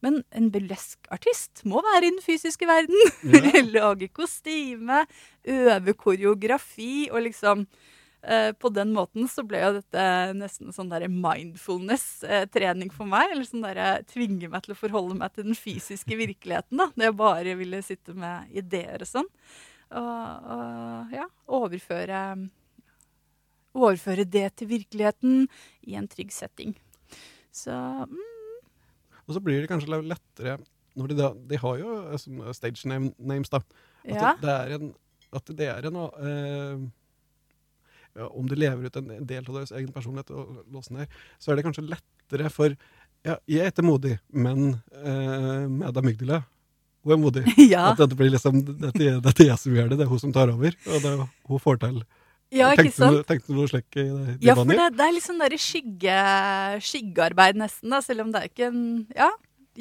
Men 0.00 0.22
en 0.32 0.48
burleskartist 0.52 1.62
må 1.68 1.82
være 1.84 2.08
i 2.08 2.12
den 2.14 2.22
fysiske 2.24 2.68
verden. 2.68 2.96
Ja. 3.36 3.62
Lage 3.76 4.08
kostyme, 4.16 5.04
øve 5.44 5.96
koreografi 5.98 7.10
og 7.12 7.26
liksom 7.28 7.66
På 8.60 8.68
den 8.68 8.90
måten 8.92 9.24
så 9.32 9.40
ble 9.48 9.62
jo 9.62 9.70
dette 9.78 10.02
nesten 10.36 10.74
sånn 10.76 10.90
der 10.92 11.06
mindfulness-trening 11.08 12.90
for 12.92 13.08
meg. 13.08 13.32
Eller 13.32 13.48
sånn 13.48 13.64
der 13.64 14.04
tvinge 14.10 14.50
meg 14.52 14.66
til 14.66 14.74
å 14.74 14.78
forholde 14.78 15.16
meg 15.16 15.32
til 15.32 15.46
den 15.48 15.56
fysiske 15.56 16.18
virkeligheten. 16.20 16.76
da, 16.76 16.90
Når 16.92 17.08
jeg 17.08 17.16
bare 17.16 17.56
ville 17.56 17.80
sitte 17.86 18.12
med 18.12 18.52
ideer 18.52 19.00
og 19.00 19.08
sånn. 19.08 19.30
Og, 19.90 20.50
og 20.54 21.14
ja, 21.16 21.26
overføre 21.50 22.20
Overføre 23.70 24.24
det 24.26 24.48
til 24.58 24.66
virkeligheten 24.66 25.44
i 25.86 25.94
en 25.94 26.08
trygg 26.10 26.32
setting. 26.34 26.74
Så 27.54 27.70
mm, 27.70 28.16
Og 29.28 29.36
så 29.36 29.42
blir 29.42 29.62
det 29.62 29.70
kanskje 29.70 30.00
lettere 30.02 30.58
når 30.98 31.12
de, 31.12 31.16
da, 31.20 31.28
de 31.52 31.58
har 31.62 31.76
jo 31.78 31.92
eh, 32.10 32.52
stage 32.56 32.88
name, 32.90 33.12
names, 33.18 33.50
da. 33.52 33.60
At 34.02 34.10
ja. 34.10 34.32
det, 34.34 34.42
det 34.42 34.54
er 34.56 34.72
en, 34.74 34.88
at 35.38 35.52
det 35.60 35.68
er 35.70 35.86
en 35.86 35.98
eh, 36.00 36.82
ja, 36.82 36.88
Om 38.18 38.48
de 38.50 38.56
lever 38.58 38.86
ut 38.90 38.96
en 38.98 39.10
del 39.26 39.44
av 39.46 39.54
deres 39.60 39.70
egen 39.76 39.92
personlighet 39.94 40.30
og 40.34 40.64
låsen 40.74 40.96
her, 41.02 41.06
så 41.38 41.52
er 41.52 41.56
det 41.60 41.64
kanskje 41.68 41.86
lettere 41.88 42.50
for 42.50 42.74
ja, 43.26 43.36
Jeg 43.46 43.68
heter 43.68 43.84
Modig, 43.84 44.16
men 44.32 44.80
eh, 44.96 45.66
med 45.68 45.96
amygdala 46.00 46.40
hun 47.04 47.12
er 47.14 47.20
modig. 47.20 47.42
ja. 47.72 47.86
At 47.94 48.00
dette 48.02 48.16
blir 48.18 48.28
liksom, 48.32 48.58
dette, 48.66 49.00
er- 49.00 49.20
dette 49.24 49.44
er 49.44 49.52
jeg 49.54 49.60
som 49.62 49.72
gjør 49.76 49.86
det, 49.92 49.96
det 50.00 50.04
er 50.04 50.10
hun 50.10 50.20
som 50.20 50.32
tar 50.36 50.50
over. 50.52 50.74
Og 50.84 50.98
det, 51.00 51.12
er- 51.14 51.28
hun 51.48 51.62
får 51.64 51.78
til. 51.80 52.00
ja, 52.52 52.72
ikke 52.76 52.92
sant? 52.92 53.22
tenkte 53.28 53.48
du 53.48 53.56
noe 53.56 53.70
slikt 53.70 53.96
i 53.96 54.04
det? 54.04 54.34
Ja, 54.44 54.56
for 54.58 54.68
det, 54.68 54.88
det 54.98 55.06
er 55.06 55.14
litt 55.16 55.24
sånn 55.24 55.40
skygge, 55.64 56.16
skyggearbeid 56.84 57.56
nesten, 57.60 57.88
da, 57.94 58.02
selv 58.04 58.26
om 58.26 58.34
det 58.34 58.42
er 58.42 58.50
ikke 58.50 58.68
en 58.68 58.82
Ja, 59.16 59.30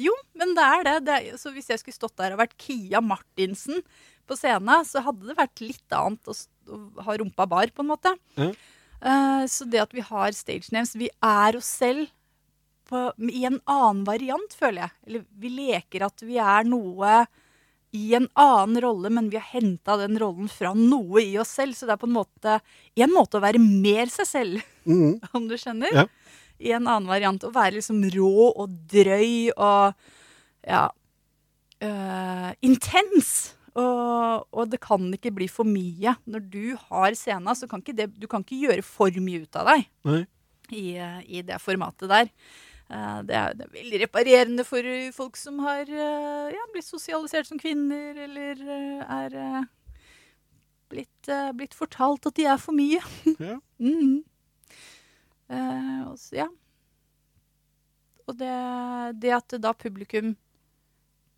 jo, 0.00 0.14
men 0.38 0.54
det 0.56 0.64
er 0.64 0.86
det. 0.86 0.94
det 1.08 1.16
er, 1.18 1.36
så 1.40 1.52
hvis 1.52 1.68
jeg 1.68 1.82
skulle 1.82 1.98
stått 1.98 2.16
der 2.20 2.32
og 2.36 2.40
vært 2.40 2.56
Kia 2.60 3.02
Martinsen 3.04 3.82
på 4.30 4.36
scenen, 4.38 4.84
så 4.86 5.02
hadde 5.04 5.26
det 5.28 5.36
vært 5.36 5.60
litt 5.64 5.96
annet 5.96 6.30
å 6.30 6.36
ha 7.04 7.16
rumpa 7.20 7.46
bar, 7.50 7.72
på 7.74 7.84
en 7.84 7.90
måte. 7.90 8.14
Mm. 8.38 8.54
Uh, 9.00 9.44
så 9.48 9.66
det 9.70 9.82
at 9.82 9.94
vi 9.96 10.02
har 10.04 10.34
stage 10.36 10.68
names 10.74 10.90
Vi 10.92 11.06
er 11.24 11.56
oss 11.56 11.70
selv 11.80 12.10
på, 12.90 13.06
i 13.32 13.46
en 13.48 13.60
annen 13.70 14.02
variant, 14.04 14.56
føler 14.56 14.84
jeg. 14.84 14.96
Eller 15.06 15.24
vi 15.40 15.52
leker 15.54 16.04
at 16.08 16.26
vi 16.26 16.40
er 16.42 16.66
noe 16.68 17.22
i 17.96 18.12
en 18.14 18.28
annen 18.38 18.78
rolle, 18.82 19.10
men 19.10 19.30
vi 19.32 19.38
har 19.38 19.48
henta 19.50 19.96
den 19.98 20.18
rollen 20.20 20.50
fra 20.50 20.72
noe 20.76 21.22
i 21.24 21.34
oss 21.40 21.56
selv. 21.58 21.74
Så 21.74 21.88
det 21.88 21.96
er 21.96 22.02
på 22.02 22.10
en 22.10 22.18
måte 22.18 22.60
en 22.94 23.14
måte 23.14 23.38
å 23.38 23.44
være 23.44 23.62
mer 23.62 24.10
seg 24.12 24.28
selv, 24.28 24.70
mm. 24.84 25.18
om 25.36 25.48
du 25.50 25.56
skjønner. 25.58 26.02
Ja. 26.02 26.06
I 26.60 26.74
en 26.76 26.86
annen 26.86 27.08
variant. 27.10 27.46
Å 27.46 27.54
være 27.54 27.78
liksom 27.78 28.02
rå 28.14 28.50
og 28.50 28.80
drøy 28.90 29.50
og 29.56 29.94
ja 30.68 30.88
uh, 31.84 32.50
intens. 32.60 33.54
Og, 33.80 34.46
og 34.52 34.70
det 34.72 34.80
kan 34.84 35.06
ikke 35.16 35.32
bli 35.36 35.46
for 35.50 35.64
mye. 35.68 36.12
Når 36.28 36.42
du 36.52 36.64
har 36.88 37.14
scena, 37.18 37.54
så 37.56 37.68
kan 37.70 37.80
ikke 37.84 37.96
det, 37.96 38.08
du 38.20 38.26
kan 38.30 38.44
ikke 38.44 38.58
gjøre 38.66 38.84
for 38.84 39.14
mye 39.22 39.44
ut 39.46 39.56
av 39.60 39.70
deg 39.72 39.86
i, 40.76 40.84
i 41.38 41.40
det 41.46 41.56
formatet 41.62 42.10
der. 42.12 42.28
Eh, 42.90 43.18
Det 43.26 43.36
er, 43.38 43.54
det 43.58 43.66
er 43.68 43.74
veldig 43.78 44.00
reparerende 44.04 44.64
for 44.66 44.86
folk 45.16 45.36
som 45.38 45.58
har 45.64 45.82
eh, 45.88 46.48
ja, 46.54 46.64
blitt 46.74 46.86
sosialisert 46.88 47.46
som 47.48 47.58
kvinner, 47.62 48.18
eller 48.26 48.60
eh, 48.66 49.14
er 49.24 49.36
blitt, 50.90 51.30
blitt 51.54 51.74
fortalt 51.78 52.26
at 52.26 52.34
de 52.38 52.48
er 52.50 52.58
for 52.58 52.74
mye. 52.76 53.00
Ja. 53.38 53.58
mm. 53.78 54.18
Og 56.10 56.18
så- 56.18 56.36
ja. 56.42 56.48
Og 58.30 58.36
det, 58.38 58.50
det 59.22 59.32
at 59.34 59.54
da 59.62 59.72
publikum 59.74 60.36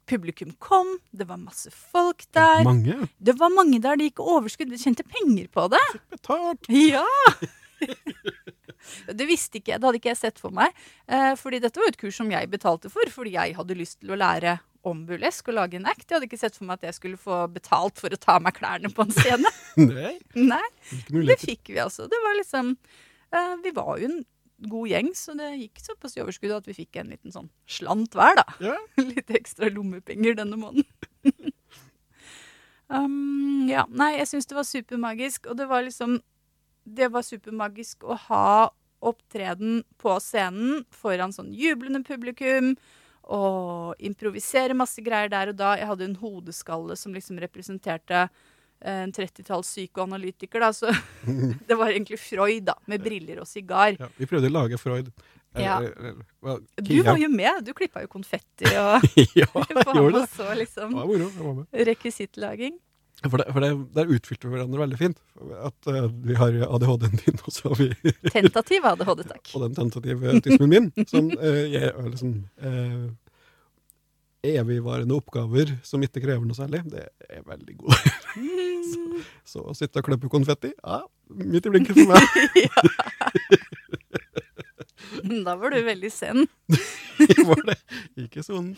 Publikum 0.09 0.53
kom, 0.59 0.96
det 1.14 1.28
var 1.28 1.38
masse 1.40 1.70
folk 1.70 2.24
der. 2.34 2.64
Mange. 2.66 3.07
Det 3.22 3.36
var 3.38 3.53
mange 3.55 3.78
der 3.82 3.98
det 3.98 4.11
gikk 4.11 4.22
overskudd. 4.24 4.72
Vi 4.72 4.80
tjente 4.80 5.07
penger 5.07 5.46
på 5.53 5.68
det. 5.72 5.82
Betalt. 6.11 6.66
Ja! 6.68 7.07
det 9.18 9.28
visste 9.28 9.61
ikke 9.61 9.74
jeg, 9.74 9.80
det 9.80 9.88
hadde 9.88 10.00
ikke 10.00 10.12
jeg 10.12 10.20
sett 10.20 10.42
for 10.42 10.55
meg. 10.55 10.74
Eh, 11.07 11.32
fordi 11.38 11.62
dette 11.62 11.80
var 11.80 11.92
et 11.92 12.00
kurs 12.00 12.18
som 12.18 12.30
jeg 12.32 12.50
betalte 12.50 12.90
for, 12.92 13.14
fordi 13.14 13.36
jeg 13.36 13.57
hadde 13.59 13.78
lyst 13.78 14.00
til 14.03 14.14
å 14.14 14.18
lære 14.18 14.59
om 14.88 15.05
burlesk 15.07 15.53
og 15.53 15.59
lage 15.61 15.78
en 15.78 15.86
act. 15.86 16.05
Jeg 16.09 16.16
hadde 16.16 16.28
ikke 16.28 16.40
sett 16.40 16.59
for 16.59 16.66
meg 16.66 16.80
at 16.80 16.90
jeg 16.90 16.98
skulle 16.98 17.20
få 17.20 17.44
betalt 17.55 18.03
for 18.03 18.12
å 18.12 18.18
ta 18.18 18.36
av 18.40 18.44
meg 18.44 18.59
klærne 18.59 18.90
på 18.92 19.07
en 19.07 19.14
scene. 19.14 19.55
Nei, 19.78 20.16
Nei, 20.34 20.66
det 21.30 21.38
fikk 21.42 21.70
vi 21.70 21.80
altså. 21.82 22.09
Det 22.11 22.18
var 22.24 22.38
liksom 22.40 22.74
eh, 22.74 23.55
Vi 23.62 23.74
var 23.76 24.03
jo 24.03 24.11
en 24.11 24.22
god 24.70 24.90
gjeng, 24.90 25.10
så 25.16 25.34
det 25.38 25.48
gikk 25.56 25.80
såpass 25.82 26.16
i 26.16 26.22
overskudd 26.22 26.54
at 26.56 26.68
vi 26.68 26.76
fikk 26.76 26.98
en 27.00 27.12
liten 27.12 27.34
sånn 27.34 27.48
slant 27.70 28.14
hver, 28.18 28.36
da. 28.38 28.44
Ja. 28.62 28.76
Litt 29.12 29.32
ekstra 29.34 29.70
lommepenger 29.72 30.36
denne 30.38 30.58
måneden. 30.60 30.86
um, 32.96 33.66
ja, 33.70 33.86
nei, 33.90 34.14
jeg 34.20 34.30
syns 34.32 34.50
det 34.50 34.58
var 34.58 34.68
supermagisk, 34.68 35.50
og 35.50 35.58
det 35.60 35.68
var 35.70 35.86
liksom 35.86 36.20
Det 36.82 37.06
var 37.14 37.22
supermagisk 37.22 38.02
å 38.02 38.16
ha 38.26 38.72
opptreden 39.02 39.84
på 40.02 40.16
scenen 40.22 40.82
foran 40.90 41.34
sånn 41.34 41.52
jublende 41.54 42.02
publikum. 42.06 42.72
Og 43.22 43.94
improvisere 44.02 44.74
masse 44.74 45.02
greier 45.02 45.30
der 45.30 45.52
og 45.52 45.60
da. 45.60 45.76
Jeg 45.78 45.86
hadde 45.90 46.08
en 46.08 46.18
hodeskalle 46.18 46.96
som 46.98 47.14
liksom 47.14 47.38
representerte 47.42 48.24
en 48.84 49.12
30-talls 49.14 49.68
psykoanalytiker, 49.68 50.60
da. 50.60 50.72
Så 50.72 50.92
det 51.68 51.78
var 51.78 51.92
egentlig 51.92 52.18
Freud, 52.20 52.64
da, 52.68 52.74
med 52.90 53.02
briller 53.04 53.42
og 53.42 53.48
sigar. 53.50 53.96
Ja, 53.98 54.08
vi 54.16 54.28
prøvde 54.30 54.50
å 54.50 54.56
lage 54.60 54.78
Freud. 54.80 55.12
Ja. 55.58 55.78
Eller- 55.82 56.62
Du 56.76 57.02
var 57.02 57.18
jo 57.20 57.28
med. 57.28 57.64
Du 57.64 57.74
klippa 57.76 58.02
jo 58.02 58.08
konfetti 58.08 58.70
og 58.72 59.04
ja, 59.36 59.46
var 59.52 59.68
med 59.74 59.84
det. 59.84 60.22
og 60.22 60.28
så 60.32 60.54
liksom 60.56 60.96
moro. 60.96 61.28
Med. 61.60 61.66
rekvisittlaging. 61.92 62.78
For, 63.22 63.38
det, 63.38 63.52
for 63.54 63.62
det, 63.62 63.68
der 63.94 64.08
utfylte 64.10 64.48
vi 64.48 64.56
hverandre 64.56 64.80
veldig 64.80 64.96
fint. 64.98 65.18
At 65.62 65.86
uh, 65.86 66.08
vi 66.26 66.34
har 66.34 66.56
ADHD-en 66.66 67.20
din, 67.20 67.36
og 67.46 67.52
så 67.54 67.70
har 67.70 67.78
vi 67.78 68.14
Tentativ 68.34 68.88
ADHD, 68.88 69.22
takk. 69.28 69.52
og 69.54 69.62
den 69.68 69.76
tentative 69.76 70.32
autismen 70.32 70.72
min. 70.72 70.88
Som 71.06 71.28
uh, 71.36 71.60
jeg 71.70 71.92
liksom 72.08 72.32
eh, 72.58 73.04
Evigvarende 74.43 75.14
oppgaver 75.14 75.70
som 75.86 76.03
ikke 76.03 76.22
krever 76.24 76.43
noe 76.47 76.57
særlig. 76.59 76.80
Det 76.90 77.05
er 77.30 77.45
veldig 77.47 77.76
god. 77.78 77.95
Mm. 78.36 79.20
Så 79.53 79.62
å 79.62 79.74
sitte 79.78 80.01
og 80.03 80.09
klippe 80.09 80.30
konfetti, 80.32 80.72
ja, 80.82 81.03
midt 81.38 81.68
i 81.68 81.72
blinken 81.74 81.95
for 81.95 82.11
meg. 82.11 82.22
Da 85.47 85.55
var 85.61 85.70
du 85.74 85.78
veldig 85.84 86.11
zen. 86.14 86.47
var 87.47 87.61
det 87.68 87.76
ikke 88.24 88.43
sånn. 88.47 88.72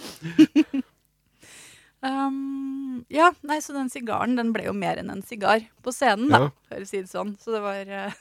Um, 2.04 3.04
ja, 3.12 3.30
nei, 3.46 3.60
så 3.64 3.72
den 3.76 3.88
sigaren 3.92 4.34
den 4.36 4.50
ble 4.52 4.66
jo 4.66 4.74
mer 4.76 4.98
enn 5.00 5.12
en 5.14 5.22
sigar 5.24 5.62
på 5.84 5.92
scenen, 5.94 6.28
da, 6.32 6.40
Ja. 6.44 6.50
for 6.68 6.84
å 6.84 6.88
si 6.90 7.00
det 7.00 7.08
sånn. 7.12 7.32
Så 7.40 7.54
det 7.54 7.62
var 7.64 7.88
eh, 7.88 8.12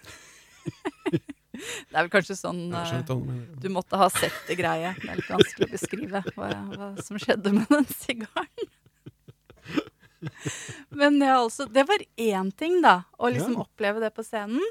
Det 1.53 1.93
er 1.93 2.01
vel 2.07 2.09
kanskje 2.09 2.35
sånn 2.39 2.61
eh, 2.73 3.03
du 3.61 3.67
måtte 3.69 3.97
ha 4.01 4.07
sett 4.09 4.39
det 4.47 4.55
greie. 4.57 4.95
Det 4.97 5.09
er 5.13 5.19
litt 5.19 5.29
vanskelig 5.29 5.67
å 5.67 5.73
beskrive 5.75 6.23
hva, 6.33 6.49
hva 6.73 6.87
som 7.05 7.19
skjedde 7.21 7.53
med 7.53 7.67
den 7.69 7.85
sigaren. 7.93 8.71
Men 10.89 11.19
ja, 11.21 11.35
altså, 11.43 11.65
det 11.69 11.83
var 11.89 12.01
én 12.17 12.49
ting, 12.57 12.79
da. 12.81 13.03
Å 13.19 13.29
liksom 13.33 13.57
Ja. 13.57 13.65
oppleve 13.67 13.99
det 14.03 14.13
på 14.15 14.23
scenen. 14.25 14.63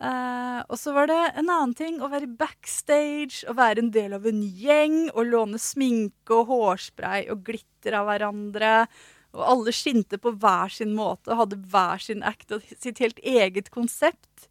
Eh, 0.00 0.60
og 0.68 0.78
så 0.78 0.92
var 0.94 1.06
det 1.06 1.18
en 1.38 1.50
annen 1.50 1.74
ting 1.78 2.00
å 2.02 2.08
være 2.10 2.26
backstage 2.26 3.44
å 3.46 3.54
være 3.54 3.78
en 3.84 3.90
del 3.94 4.14
av 4.16 4.24
en 4.26 4.40
gjeng 4.42 5.10
å 5.14 5.22
låne 5.22 5.58
sminke 5.62 6.34
og 6.34 6.48
hårspray 6.50 7.28
og 7.30 7.44
glitter 7.46 7.94
av 8.00 8.08
hverandre. 8.08 8.88
Og 9.34 9.42
alle 9.50 9.74
skinte 9.74 10.18
på 10.18 10.32
hver 10.38 10.70
sin 10.70 10.94
måte 10.94 11.30
og 11.30 11.44
hadde 11.44 11.60
hver 11.70 12.02
sin 12.02 12.22
act 12.26 12.50
og 12.54 12.62
sitt 12.78 12.98
helt 13.02 13.18
eget 13.22 13.70
konsept. 13.74 14.48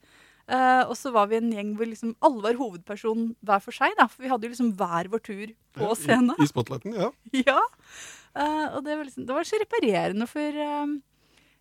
Eh, 0.49 0.83
og 0.89 0.95
så 0.99 1.11
var 1.15 1.29
vi 1.31 1.37
en 1.39 1.51
gjeng 1.55 1.69
hvor 1.79 1.87
liksom 1.87 2.15
alle 2.19 2.41
var 2.43 2.57
hovedperson 2.59 3.29
hver 3.47 3.61
for 3.63 3.71
seg. 3.71 3.93
da, 3.97 4.07
For 4.11 4.23
vi 4.25 4.29
hadde 4.33 4.43
jo 4.43 4.51
liksom 4.51 4.73
hver 4.75 5.07
vår 5.13 5.21
tur 5.23 5.53
på 5.73 5.85
Ja, 5.87 5.93
scenen. 5.95 6.35
I, 6.35 6.43
I 6.43 6.51
spotlighten, 6.51 6.93
ja. 6.99 7.11
Ja. 7.47 7.61
Uh, 8.35 8.75
og 8.75 8.83
det 8.83 8.97
var, 8.97 9.05
liksom, 9.05 9.25
det 9.29 9.33
var 9.37 9.43
så 9.47 9.59
reparerende, 9.61 10.25
for 10.27 10.41
uh, 10.57 10.93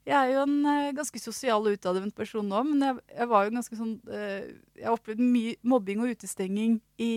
jeg 0.08 0.16
er 0.18 0.32
jo 0.34 0.40
en 0.48 0.94
ganske 0.96 1.20
sosial 1.22 1.62
og 1.68 1.76
utadvendt 1.76 2.16
person 2.18 2.48
nå, 2.48 2.62
men 2.66 2.80
jeg, 2.82 2.96
jeg 3.20 3.28
var 3.30 3.44
jo 3.46 3.52
ganske 3.54 3.76
sånn 3.78 3.92
Jeg 4.10 4.82
har 4.82 4.96
opplevd 4.96 5.20
mye 5.22 5.52
mobbing 5.62 6.00
og 6.02 6.10
utestenging 6.16 6.80
i 6.98 7.10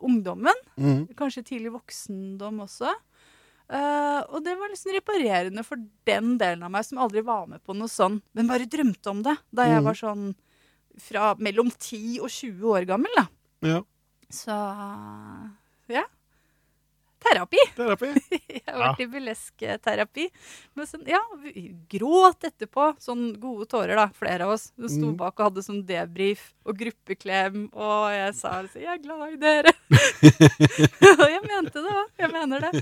ungdommen. 0.00 0.62
Mm. 0.80 1.02
Kanskje 1.18 1.42
tidlig 1.44 1.74
voksendom 1.74 2.62
også. 2.64 2.88
Uh, 3.68 4.20
og 4.32 4.40
det 4.44 4.54
var 4.58 4.72
liksom 4.72 4.92
reparerende 4.96 5.62
for 5.64 5.76
den 6.08 6.38
delen 6.40 6.64
av 6.64 6.72
meg 6.72 6.84
som 6.88 6.98
aldri 7.04 7.20
var 7.24 7.44
med 7.52 7.60
på 7.64 7.76
noe 7.76 7.88
sånn, 7.92 8.18
men 8.36 8.48
bare 8.48 8.64
drømte 8.68 9.12
om 9.12 9.20
det 9.24 9.36
da 9.52 9.68
jeg 9.68 9.80
Mhm. 9.82 9.86
var 9.90 10.00
sånn 10.00 10.24
fra 11.00 11.34
mellom 11.38 11.70
10 11.70 12.18
og 12.20 12.28
20 12.30 12.66
år 12.76 12.84
gammel. 12.88 13.12
da. 13.16 13.26
ja. 13.62 13.82
Så 14.32 14.54
ja. 15.92 16.04
Terapi. 17.22 17.60
Terapi. 17.76 18.08
Jeg 18.48 18.62
har 18.66 18.78
vært 18.80 19.02
i 19.04 19.06
burleskterapi. 19.12 20.24
Sånn, 20.88 21.04
ja, 21.06 21.20
vi 21.42 21.68
gråt 21.92 22.48
etterpå. 22.48 22.88
Sånn 22.98 23.28
gode 23.38 23.68
tårer, 23.70 23.94
da, 24.00 24.08
flere 24.16 24.48
av 24.48 24.54
oss. 24.56 24.72
Som 24.74 24.88
sto 24.90 25.10
Mm. 25.12 25.16
bak 25.20 25.36
og 25.38 25.44
hadde 25.50 25.62
sånn 25.62 25.84
debrief 25.86 26.48
og 26.66 26.80
gruppeklem. 26.80 27.68
Og 27.76 28.10
jeg 28.10 28.34
sa 28.34 28.56
altså 28.62 28.80
'Jeg 28.80 28.90
er 28.98 29.02
glad 29.04 29.36
i 29.36 29.38
dere'. 29.44 29.74
og 31.22 31.28
jeg 31.30 31.42
mente 31.46 31.78
det 31.78 31.94
òg. 31.94 32.08
Jeg 32.18 32.30
mener 32.32 32.58
det. 32.66 32.72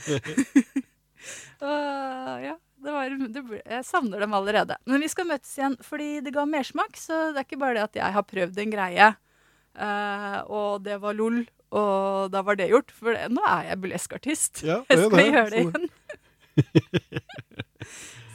og 1.61 2.43
ja, 2.47 2.57
det 2.81 2.93
var, 2.95 3.15
det, 3.37 3.43
jeg 3.61 3.87
savner 3.87 4.23
dem 4.25 4.35
allerede. 4.37 4.77
Men 4.89 5.03
vi 5.05 5.09
skal 5.13 5.29
møtes 5.29 5.53
igjen 5.59 5.77
fordi 5.85 6.11
det 6.25 6.33
ga 6.35 6.47
mersmak. 6.49 6.97
Så 6.99 7.31
det 7.35 7.43
er 7.43 7.49
ikke 7.49 7.61
bare 7.61 7.77
det 7.79 7.87
at 7.89 7.99
jeg 8.01 8.17
har 8.17 8.27
prøvd 8.29 8.61
en 8.65 8.75
greie, 8.75 9.09
uh, 9.81 10.39
og 10.49 10.85
det 10.87 10.97
var 11.03 11.19
lol, 11.19 11.43
og 11.71 12.31
da 12.35 12.43
var 12.47 12.59
det 12.61 12.71
gjort. 12.73 12.95
For 12.97 13.17
det, 13.17 13.29
nå 13.35 13.45
er 13.49 13.71
jeg 13.71 13.83
burleskartist. 13.85 14.65
Ja, 14.67 14.81
Jeg 14.91 15.05
skal 15.05 15.19
det. 15.19 15.29
gjøre 15.29 15.51
det 15.53 15.65
igjen. 15.67 15.91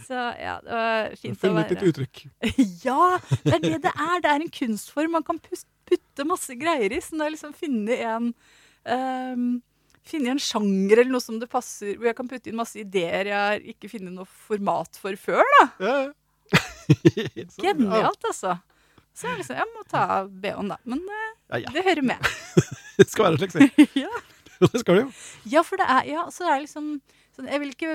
Så 0.05 0.13
ja, 0.37 0.59
det 0.61 0.69
var 0.69 1.15
fint 1.17 1.39
å 1.39 1.47
Funnet 1.47 1.71
ditt 1.73 1.85
uttrykk. 1.89 2.25
Ja, 2.85 3.17
det 3.41 3.55
er 3.57 3.63
det 3.63 3.79
det 3.87 3.93
er. 3.93 4.19
Det 4.21 4.31
er 4.31 4.43
en 4.43 4.51
kunstform 4.53 5.15
man 5.17 5.25
kan 5.25 5.39
putte 5.41 6.27
masse 6.29 6.53
greier 6.59 6.93
i. 6.93 6.99
Så 7.01 7.17
det 7.17 7.25
er 7.25 7.33
liksom 7.33 7.55
finne 7.57 7.97
en 8.05 8.27
ehm, 8.85 9.47
Finne 10.05 10.35
en 10.35 10.41
sjanger 10.41 11.01
eller 11.01 11.13
noe 11.15 11.23
som 11.23 11.39
det 11.41 11.49
passer, 11.49 11.95
hvor 11.97 12.11
jeg 12.11 12.17
kan 12.17 12.27
putte 12.29 12.51
inn 12.51 12.59
masse 12.59 12.77
ideer 12.77 13.31
jeg 13.31 13.39
har 13.41 13.63
ikke 13.73 13.89
funnet 13.89 14.13
noe 14.13 14.27
format 14.47 14.99
for 15.01 15.17
før. 15.17 15.41
da. 15.57 15.65
Ja, 15.81 15.95
ja. 16.05 16.13
Sånn. 17.55 17.63
Genialt, 17.63 18.27
altså. 18.29 18.51
Så 19.15 19.29
jeg 19.31 19.39
liksom, 19.39 19.57
jeg 19.57 19.71
må 19.71 19.81
ta 19.89 20.03
av 20.19 20.29
BH-en, 20.29 20.69
da. 20.73 20.77
Men 20.85 21.01
uh, 21.07 21.27
Ja, 21.55 21.61
ja. 21.63 21.71
det 21.73 21.85
hører 21.87 22.05
med. 22.05 22.31
Det 22.99 23.09
skal 23.11 23.25
være 23.27 23.41
slik, 23.41 23.51
si. 23.55 23.85
ja. 24.05 24.11
Det 24.61 24.79
skal 24.79 24.95
det 24.95 25.01
jo. 25.01 25.09
Ja, 25.51 25.63
for 25.67 25.81
det 25.81 25.87
er, 25.91 26.05
ja, 26.07 26.21
så 26.31 26.45
det 26.45 26.51
er 26.53 26.61
liksom 26.63 26.85
sånn, 27.35 27.49
Jeg 27.51 27.59
vil 27.59 27.73
ikke 27.73 27.89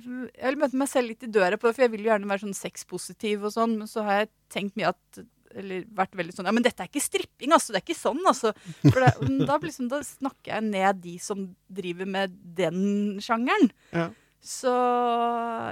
Jeg 0.00 0.46
vil 0.46 0.56
møte 0.62 0.78
meg 0.80 0.88
selv 0.88 1.10
litt 1.12 1.26
i 1.26 1.28
døra 1.34 1.58
på 1.60 1.68
det, 1.68 1.74
for 1.76 1.84
jeg 1.84 1.92
vil 1.92 2.06
jo 2.06 2.10
gjerne 2.12 2.30
være 2.30 2.46
sånn 2.46 2.56
sexpositiv 2.56 3.44
og 3.44 3.52
sånn, 3.52 3.74
men 3.82 3.90
så 3.90 4.06
har 4.06 4.22
jeg 4.22 4.30
tenkt 4.54 4.78
mye 4.80 4.94
at 4.94 5.20
eller 5.56 5.84
vært 5.94 6.16
veldig 6.18 6.34
sånn 6.36 6.46
Ja, 6.48 6.52
men 6.56 6.64
dette 6.66 6.82
er 6.84 6.88
ikke 6.90 7.02
stripping, 7.04 7.52
altså. 7.54 7.72
Det 7.74 7.80
er 7.82 7.86
ikke 7.86 7.98
sånn, 7.98 8.20
altså. 8.26 8.52
For 8.84 9.00
det, 9.04 9.12
da, 9.48 9.58
liksom, 9.62 9.88
da 9.92 10.00
snakker 10.06 10.54
jeg 10.56 10.66
ned 10.70 11.00
de 11.04 11.14
som 11.22 11.44
driver 11.68 12.06
med 12.10 12.34
den 12.58 13.20
sjangeren. 13.24 13.70
Ja. 13.92 14.08
Så 14.44 14.74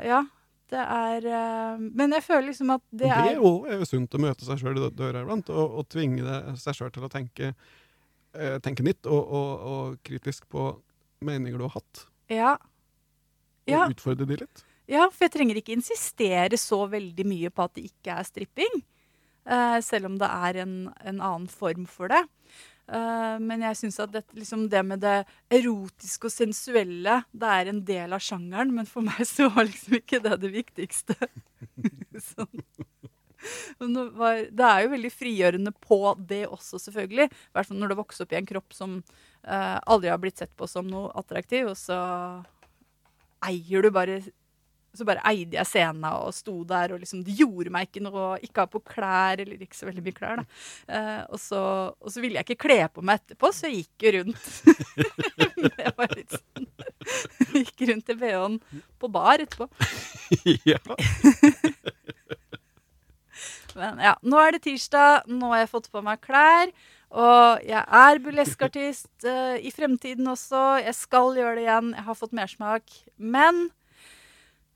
ja. 0.07 0.22
Det 0.72 0.80
er 0.80 1.26
eh, 1.28 1.80
Men 1.93 2.14
jeg 2.16 2.24
føler 2.24 2.47
liksom 2.49 2.70
at 2.72 2.80
det 2.89 3.05
Det 3.05 3.12
er 3.12 3.26
Det 3.35 3.72
er 3.74 3.80
jo 3.83 3.85
sunt 3.91 4.14
å 4.16 4.20
møte 4.22 4.47
seg 4.47 4.62
sjøl 4.62 4.78
i 4.80 4.87
døra 4.97 5.20
iblant, 5.26 5.51
og, 5.53 5.74
og 5.83 5.89
tvinge 5.93 6.39
seg 6.57 6.78
sjøl 6.78 6.93
til 6.95 7.05
å 7.05 7.11
tenke, 7.12 7.51
eh, 8.33 8.57
tenke 8.64 8.87
nytt 8.87 9.05
og, 9.05 9.20
og, 9.20 9.66
og 9.74 9.99
kritisk 10.09 10.47
på 10.49 10.70
meninger 11.22 11.61
du 11.61 11.66
har 11.68 11.74
hatt, 11.76 12.07
Ja. 12.33 12.55
og 12.57 13.68
Ja. 13.68 13.83
utfordre 13.93 14.24
de 14.26 14.39
litt. 14.41 14.64
Ja, 14.91 15.05
for 15.12 15.26
jeg 15.28 15.35
trenger 15.37 15.61
ikke 15.61 15.76
insistere 15.76 16.57
så 16.59 16.80
veldig 16.91 17.24
mye 17.28 17.53
på 17.55 17.62
at 17.68 17.76
det 17.76 17.85
ikke 17.93 18.16
er 18.16 18.24
stripping. 18.26 18.80
Eh, 19.47 19.78
selv 19.84 20.11
om 20.11 20.18
det 20.20 20.28
er 20.28 20.62
en, 20.64 20.76
en 21.03 21.20
annen 21.20 21.49
form 21.51 21.86
for 21.90 22.12
det. 22.12 22.22
Eh, 22.93 23.36
men 23.40 23.62
jeg 23.68 23.78
syns 23.78 24.01
at 24.03 24.12
det, 24.12 24.24
liksom 24.36 24.66
det 24.72 24.82
med 24.86 25.03
det 25.05 25.22
erotiske 25.55 26.28
og 26.28 26.34
sensuelle, 26.34 27.20
det 27.30 27.53
er 27.59 27.70
en 27.70 27.82
del 27.88 28.16
av 28.16 28.24
sjangeren. 28.24 28.74
Men 28.76 28.88
for 28.90 29.07
meg 29.07 29.22
så 29.28 29.49
var 29.53 29.68
liksom 29.68 30.01
ikke 30.01 30.22
det 30.24 30.40
det 30.43 30.53
viktigste. 30.57 31.16
sånn. 32.32 32.66
Det, 33.78 34.03
var, 34.14 34.45
det 34.55 34.66
er 34.66 34.84
jo 34.84 34.93
veldig 34.93 35.11
frigjørende 35.11 35.72
på 35.82 36.01
det 36.28 36.45
også, 36.47 36.78
selvfølgelig. 36.82 37.26
I 37.26 37.57
hvert 37.57 37.68
fall 37.68 37.80
når 37.80 37.93
du 37.93 37.99
vokser 37.99 38.26
opp 38.26 38.34
i 38.34 38.38
en 38.38 38.49
kropp 38.49 38.76
som 38.76 39.01
eh, 39.01 39.78
aldri 39.82 40.12
har 40.12 40.20
blitt 40.22 40.43
sett 40.43 40.53
på 40.59 40.68
som 40.70 40.86
noe 40.86 41.11
attraktiv, 41.18 41.72
og 41.72 41.78
så 41.78 41.99
eier 43.43 43.82
du 43.82 43.90
bare 43.95 44.20
så 44.93 45.07
bare 45.09 45.22
eide 45.30 45.57
jeg 45.57 45.68
scenen 45.68 46.05
og 46.11 46.34
sto 46.36 46.55
der, 46.68 46.93
og 46.93 47.01
liksom, 47.01 47.22
det 47.24 47.36
gjorde 47.38 47.72
meg 47.72 47.88
ikke 47.88 48.05
noe 48.05 48.36
ikke 48.45 48.64
ha 48.64 48.70
på 48.70 48.82
klær, 48.93 49.40
eller 49.40 49.64
ikke 49.64 49.78
så 49.78 49.88
veldig 49.88 50.05
mye 50.05 50.16
klær, 50.16 50.43
da. 50.43 50.45
Eh, 50.93 51.22
og, 51.28 51.40
så, 51.40 51.62
og 51.97 52.12
så 52.12 52.24
ville 52.24 52.40
jeg 52.40 52.49
ikke 52.49 52.68
kle 52.68 52.78
på 52.93 53.05
meg 53.09 53.22
etterpå, 53.22 53.53
så 53.57 53.70
jeg 53.70 53.86
gikk 53.86 54.07
jo 54.07 54.14
rundt. 54.18 54.45
det 55.78 55.95
var 55.97 56.16
litt 56.16 56.36
sånn. 56.36 56.68
Gikk 57.53 57.86
rundt 57.90 58.12
i 58.12 58.18
BH-en 58.20 58.59
på 59.01 59.12
bar 59.12 59.43
etterpå. 59.45 59.68
ja. 60.72 60.80
Men 63.78 64.01
ja, 64.05 64.16
nå 64.20 64.40
er 64.40 64.53
det 64.55 64.66
tirsdag, 64.66 65.28
nå 65.32 65.53
har 65.55 65.64
jeg 65.64 65.72
fått 65.72 65.88
på 65.93 66.03
meg 66.05 66.20
klær. 66.24 66.72
Og 67.12 67.64
jeg 67.68 67.80
er 67.80 68.20
burleskartist 68.24 69.26
uh, 69.28 69.57
i 69.61 69.72
fremtiden 69.72 70.28
også. 70.32 70.80
Jeg 70.80 70.97
skal 70.97 71.36
gjøre 71.36 71.59
det 71.59 71.66
igjen. 71.66 71.93
Jeg 71.97 72.07
har 72.07 72.16
fått 72.16 72.36
mersmak. 72.36 72.95
Men 73.16 73.66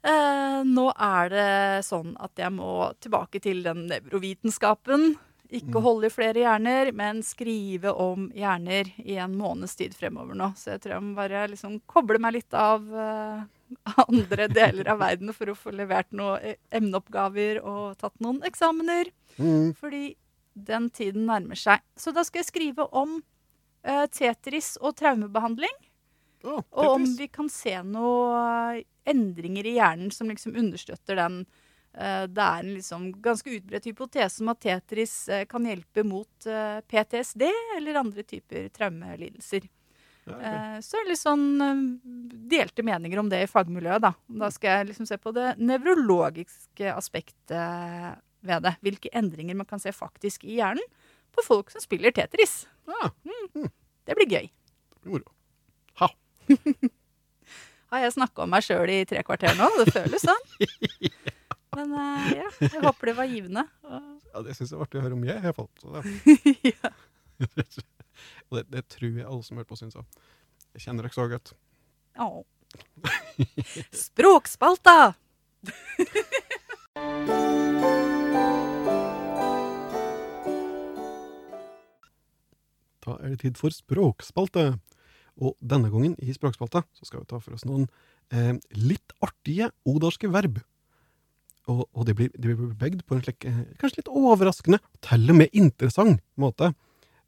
eh, 0.07 0.59
nå 0.67 0.87
er 0.93 1.33
det 1.33 1.85
sånn 1.87 2.15
at 2.23 2.39
jeg 2.41 2.53
må 2.55 2.93
tilbake 3.03 3.41
til 3.43 3.63
den 3.67 3.87
nevrovitenskapen 3.91 5.15
Ikke 5.55 5.83
holde 5.83 6.09
i 6.09 6.15
flere 6.15 6.43
hjerner, 6.43 6.91
men 6.97 7.21
skrive 7.23 7.93
om 8.03 8.31
hjerner 8.35 8.89
i 9.03 9.19
en 9.23 9.37
måneds 9.39 9.77
tid 9.79 9.95
fremover 9.95 10.35
nå. 10.35 10.51
Så 10.59 10.73
jeg 10.73 10.83
tror 10.83 10.97
jeg 10.97 11.05
må 11.07 11.15
bare 11.19 11.45
liksom 11.53 11.79
koble 11.87 12.19
meg 12.23 12.39
litt 12.41 12.57
av 12.59 12.83
eh, 12.91 13.45
andre 14.09 14.49
deler 14.51 14.91
av 14.91 15.03
verden 15.03 15.33
for 15.37 15.53
å 15.53 15.59
få 15.59 15.75
levert 15.75 16.11
noen 16.11 16.43
eh, 16.43 16.59
emneoppgaver 16.75 17.63
og 17.63 17.99
tatt 18.01 18.19
noen 18.25 18.43
eksamener. 18.47 19.13
Mm. 19.39 19.75
Fordi 19.79 20.17
den 20.57 20.89
tiden 20.91 21.27
nærmer 21.29 21.59
seg. 21.61 21.83
Så 21.97 22.13
da 22.17 22.25
skal 22.25 22.43
jeg 22.43 22.51
skrive 22.51 22.87
om 22.97 23.19
eh, 23.87 24.07
Tetris 24.13 24.77
og 24.81 24.97
traumebehandling. 25.01 25.75
Å, 26.47 26.61
Og 26.79 26.91
om 26.97 27.05
vi 27.19 27.27
kan 27.33 27.49
se 27.51 27.75
noen 27.83 28.83
endringer 29.07 29.67
i 29.67 29.77
hjernen 29.79 30.13
som 30.15 30.29
liksom 30.31 30.55
understøtter 30.59 31.19
den. 31.19 31.41
eh, 31.97 32.27
det 32.27 32.43
er 32.45 32.59
en 32.63 32.75
liksom 32.77 33.07
ganske 33.25 33.51
utbredt 33.57 33.87
hypotese 33.89 34.43
om 34.45 34.51
at 34.53 34.61
Tetris 34.61 35.15
eh, 35.29 35.45
kan 35.51 35.65
hjelpe 35.67 36.05
mot 36.07 36.47
eh, 36.47 36.81
PTSD 36.87 37.47
eller 37.79 37.99
andre 38.03 38.23
typer 38.23 38.69
traumelidelser. 38.75 39.67
Ja, 40.27 40.35
ok. 40.35 40.43
Eh, 40.43 40.79
Så 40.83 41.03
litt 41.07 41.21
sånn 41.23 41.47
eh, 41.63 41.83
delte 42.51 42.83
meninger 42.87 43.19
om 43.23 43.29
det 43.31 43.43
i 43.45 43.51
fagmiljøet, 43.51 44.03
da. 44.03 44.13
Da 44.29 44.51
skal 44.55 44.81
jeg 44.81 44.89
liksom 44.93 45.07
se 45.09 45.17
på 45.23 45.33
det 45.35 45.55
nevrologiske 45.63 46.93
aspektet 46.95 48.19
ved 48.47 48.63
det. 48.67 48.75
Hvilke 48.83 49.11
endringer 49.17 49.57
man 49.59 49.67
kan 49.71 49.81
se 49.83 49.91
faktisk 49.95 50.45
i 50.45 50.59
hjernen 50.61 50.85
på 51.35 51.43
folk 51.47 51.71
som 51.73 51.81
spiller 51.83 52.13
Tetris. 52.15 52.67
Ja, 52.87 53.11
Det 54.07 54.15
blir 54.15 54.29
gøy. 54.31 54.47
det 54.51 55.03
blir 55.03 55.13
moro. 55.17 55.33
Ha. 56.49 56.91
Har 57.93 58.03
jeg 58.03 58.15
snakka 58.17 58.43
om 58.43 58.51
meg 58.51 58.65
sjøl 58.67 58.91
i 58.91 59.03
tre 59.07 59.23
kvarter 59.27 59.55
nå? 59.59 59.69
Det 59.79 59.93
føles 59.95 60.25
sånn. 60.27 60.47
Men 61.77 61.93
uh, 61.93 62.31
ja, 62.33 62.47
jeg 62.65 62.81
håper 62.83 63.11
det 63.11 63.15
var 63.19 63.29
givende. 63.31 63.67
Ja, 63.85 64.41
det 64.43 64.57
syns 64.57 64.73
jeg 64.73 64.81
var 64.81 64.89
artig 64.89 64.99
å 65.01 65.05
høre 65.05 65.19
om 65.19 65.27
jeg, 65.29 65.37
i 65.37 65.45
hvert 65.45 65.61
fall. 65.61 65.69
Ja. 66.73 66.91
det, 68.49 68.63
det 68.73 68.83
tror 68.89 69.11
jeg 69.13 69.27
alle 69.29 69.45
som 69.45 69.61
hørte 69.61 69.69
på, 69.69 69.79
syns 69.79 69.99
òg. 70.01 70.07
Jeg 70.77 70.87
kjenner 70.87 71.07
dere 71.07 71.17
så 71.17 71.27
godt. 71.29 71.53
Oh. 72.17 72.43
Språkspalta! 73.93 74.97
Da 83.07 83.19
er 83.21 83.35
det 83.35 83.43
tid 83.45 83.61
for 83.61 83.71
språkspalte. 83.71 84.79
Og 85.43 85.57
denne 85.61 85.91
gangen 85.93 86.15
i 86.23 86.33
språkspalta 86.33 86.83
så 86.97 87.09
skal 87.09 87.23
vi 87.23 87.29
ta 87.31 87.41
for 87.43 87.57
oss 87.57 87.67
noen 87.69 87.85
eh, 88.33 88.55
litt 88.79 89.13
artige 89.25 89.71
odalske 89.89 90.31
verb. 90.33 90.63
Og, 91.67 91.83
og 91.93 92.07
de 92.07 92.15
blir, 92.17 92.31
de 92.39 92.55
blir 92.55 92.77
bygd 92.79 93.03
på 93.07 93.17
en 93.17 93.25
slik 93.25 93.45
eh, 93.49 93.65
kanskje 93.81 94.01
litt 94.01 94.13
overraskende, 94.13 94.79
til 95.05 95.27
og 95.33 95.41
med 95.43 95.53
interessant 95.57 96.23
måte. 96.41 96.71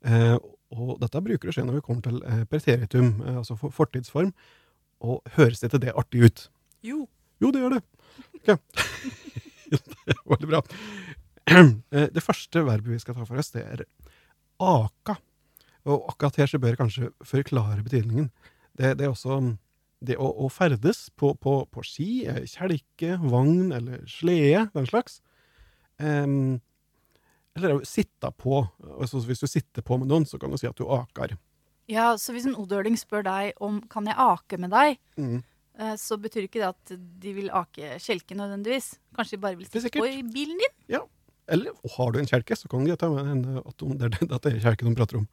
Eh, 0.07 0.37
og 0.73 0.95
dette 1.03 1.23
bruker 1.25 1.51
å 1.51 1.55
skje 1.57 1.65
når 1.67 1.81
vi 1.81 1.85
kommer 1.85 2.05
til 2.07 2.19
eh, 2.29 2.45
preteritum, 2.49 3.13
eh, 3.25 3.39
altså 3.43 3.57
for, 3.61 3.75
fortidsform. 3.75 4.33
Og 5.05 5.35
høres 5.37 5.61
det 5.63 5.73
til 5.75 5.83
det 5.85 5.95
artig 5.99 6.25
ut? 6.27 6.45
Jo. 6.87 7.05
Jo, 7.43 7.53
det 7.55 7.61
gjør 7.63 7.77
det. 7.77 7.83
Ok. 8.41 8.49
det 9.75 9.81
er 10.15 10.25
Veldig 10.33 10.53
bra. 10.55 10.65
Eh, 11.49 12.11
Det 12.13 12.21
første 12.21 12.61
verbet 12.61 12.91
vi 12.93 12.99
skal 13.01 13.17
ta 13.17 13.25
for 13.25 13.41
oss, 13.41 13.49
det 13.55 13.63
er 13.65 13.81
aka. 14.61 15.15
Og 15.89 16.05
akkurat 16.13 16.37
her 16.43 16.51
så 16.51 16.59
bør 16.61 16.75
jeg 16.75 16.81
kanskje 16.83 17.09
forklare 17.25 17.83
betydningen. 17.87 18.29
Det, 18.77 18.93
det 19.01 19.07
er 19.07 19.13
også 19.15 19.39
det 20.05 20.15
å, 20.21 20.29
å 20.45 20.47
ferdes 20.53 21.07
på, 21.19 21.33
på, 21.43 21.55
på 21.75 21.83
ski, 21.87 22.09
eh, 22.31 22.45
kjelke, 22.47 23.17
vogn 23.25 23.73
eller 23.75 24.05
slede, 24.07 24.69
den 24.77 24.87
slags. 24.87 25.19
Um, 25.99 26.61
eller 27.59 27.81
sitte 27.89 28.31
på. 28.39 28.61
Altså, 29.01 29.19
hvis 29.27 29.41
du 29.43 29.49
sitter 29.51 29.83
på 29.83 29.97
med 29.99 30.07
noen, 30.13 30.27
så 30.29 30.39
kan 30.39 30.53
du 30.55 30.59
si 30.61 30.69
at 30.71 30.79
du 30.79 30.85
aker. 30.95 31.35
Ja, 31.91 32.13
så 32.21 32.35
hvis 32.37 32.47
en 32.47 32.55
odøling 32.61 32.95
spør 33.01 33.25
deg 33.27 33.57
om 33.65 33.81
kan 33.91 34.07
jeg 34.07 34.15
ake 34.21 34.59
med 34.61 34.71
deg, 34.77 34.99
Mm. 35.19 35.41
eh, 35.81 35.95
så 35.99 36.19
betyr 36.21 36.47
ikke 36.47 36.61
det 36.63 36.69
at 36.69 36.93
de 37.25 37.33
vil 37.35 37.51
ake 37.51 37.97
kjelken 38.05 38.39
nødvendigvis. 38.39 38.93
Kanskje 39.17 39.39
de 39.39 39.43
bare 39.43 39.57
vil 39.59 39.67
sitte 39.67 39.91
på 39.99 40.07
i 40.07 40.23
bilen 40.23 40.61
din? 40.63 40.75
Ja. 40.95 41.01
Eller 41.49 41.73
har 41.97 42.13
du 42.13 42.19
en 42.21 42.29
kjelke, 42.29 42.55
så 42.61 42.69
kan 42.69 42.85
du 42.85 42.95
ta 42.95 43.09
med 43.09 43.27
en 43.27 43.59
at 43.65 43.77
de- 43.81 43.97
det 43.99 44.05
er 44.23 44.39
det 44.39 44.53
er 44.53 44.61
kjelke 44.61 44.85
de 44.87 44.95
prater 44.95 45.17
om. 45.25 45.29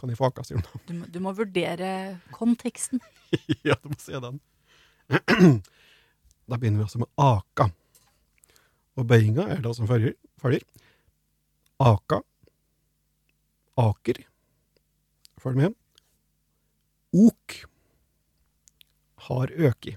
Kan 0.00 0.08
jeg 0.12 0.16
få 0.18 0.30
aka, 0.30 0.42
sier 0.48 0.62
de. 0.64 0.80
Du, 0.88 0.94
må- 0.96 1.08
du 1.12 1.18
må 1.20 1.32
vurdere 1.36 1.90
konteksten. 2.32 3.02
ja, 3.68 3.76
du 3.82 3.90
må 3.92 3.98
se 4.00 4.16
den. 4.24 4.40
da 6.50 6.56
begynner 6.56 6.80
vi 6.80 6.86
altså 6.86 7.02
med 7.02 7.10
aka. 7.20 7.68
Og 8.98 9.06
bøyinga 9.10 9.44
er 9.54 9.60
da 9.64 9.72
som 9.76 9.88
følger. 9.90 10.16
følger. 10.40 10.64
Aka. 11.80 12.20
Aker. 13.80 14.22
Følg 15.40 15.56
med. 15.60 15.76
Ok. 17.16 17.60
Har 19.28 19.52
øki. 19.52 19.94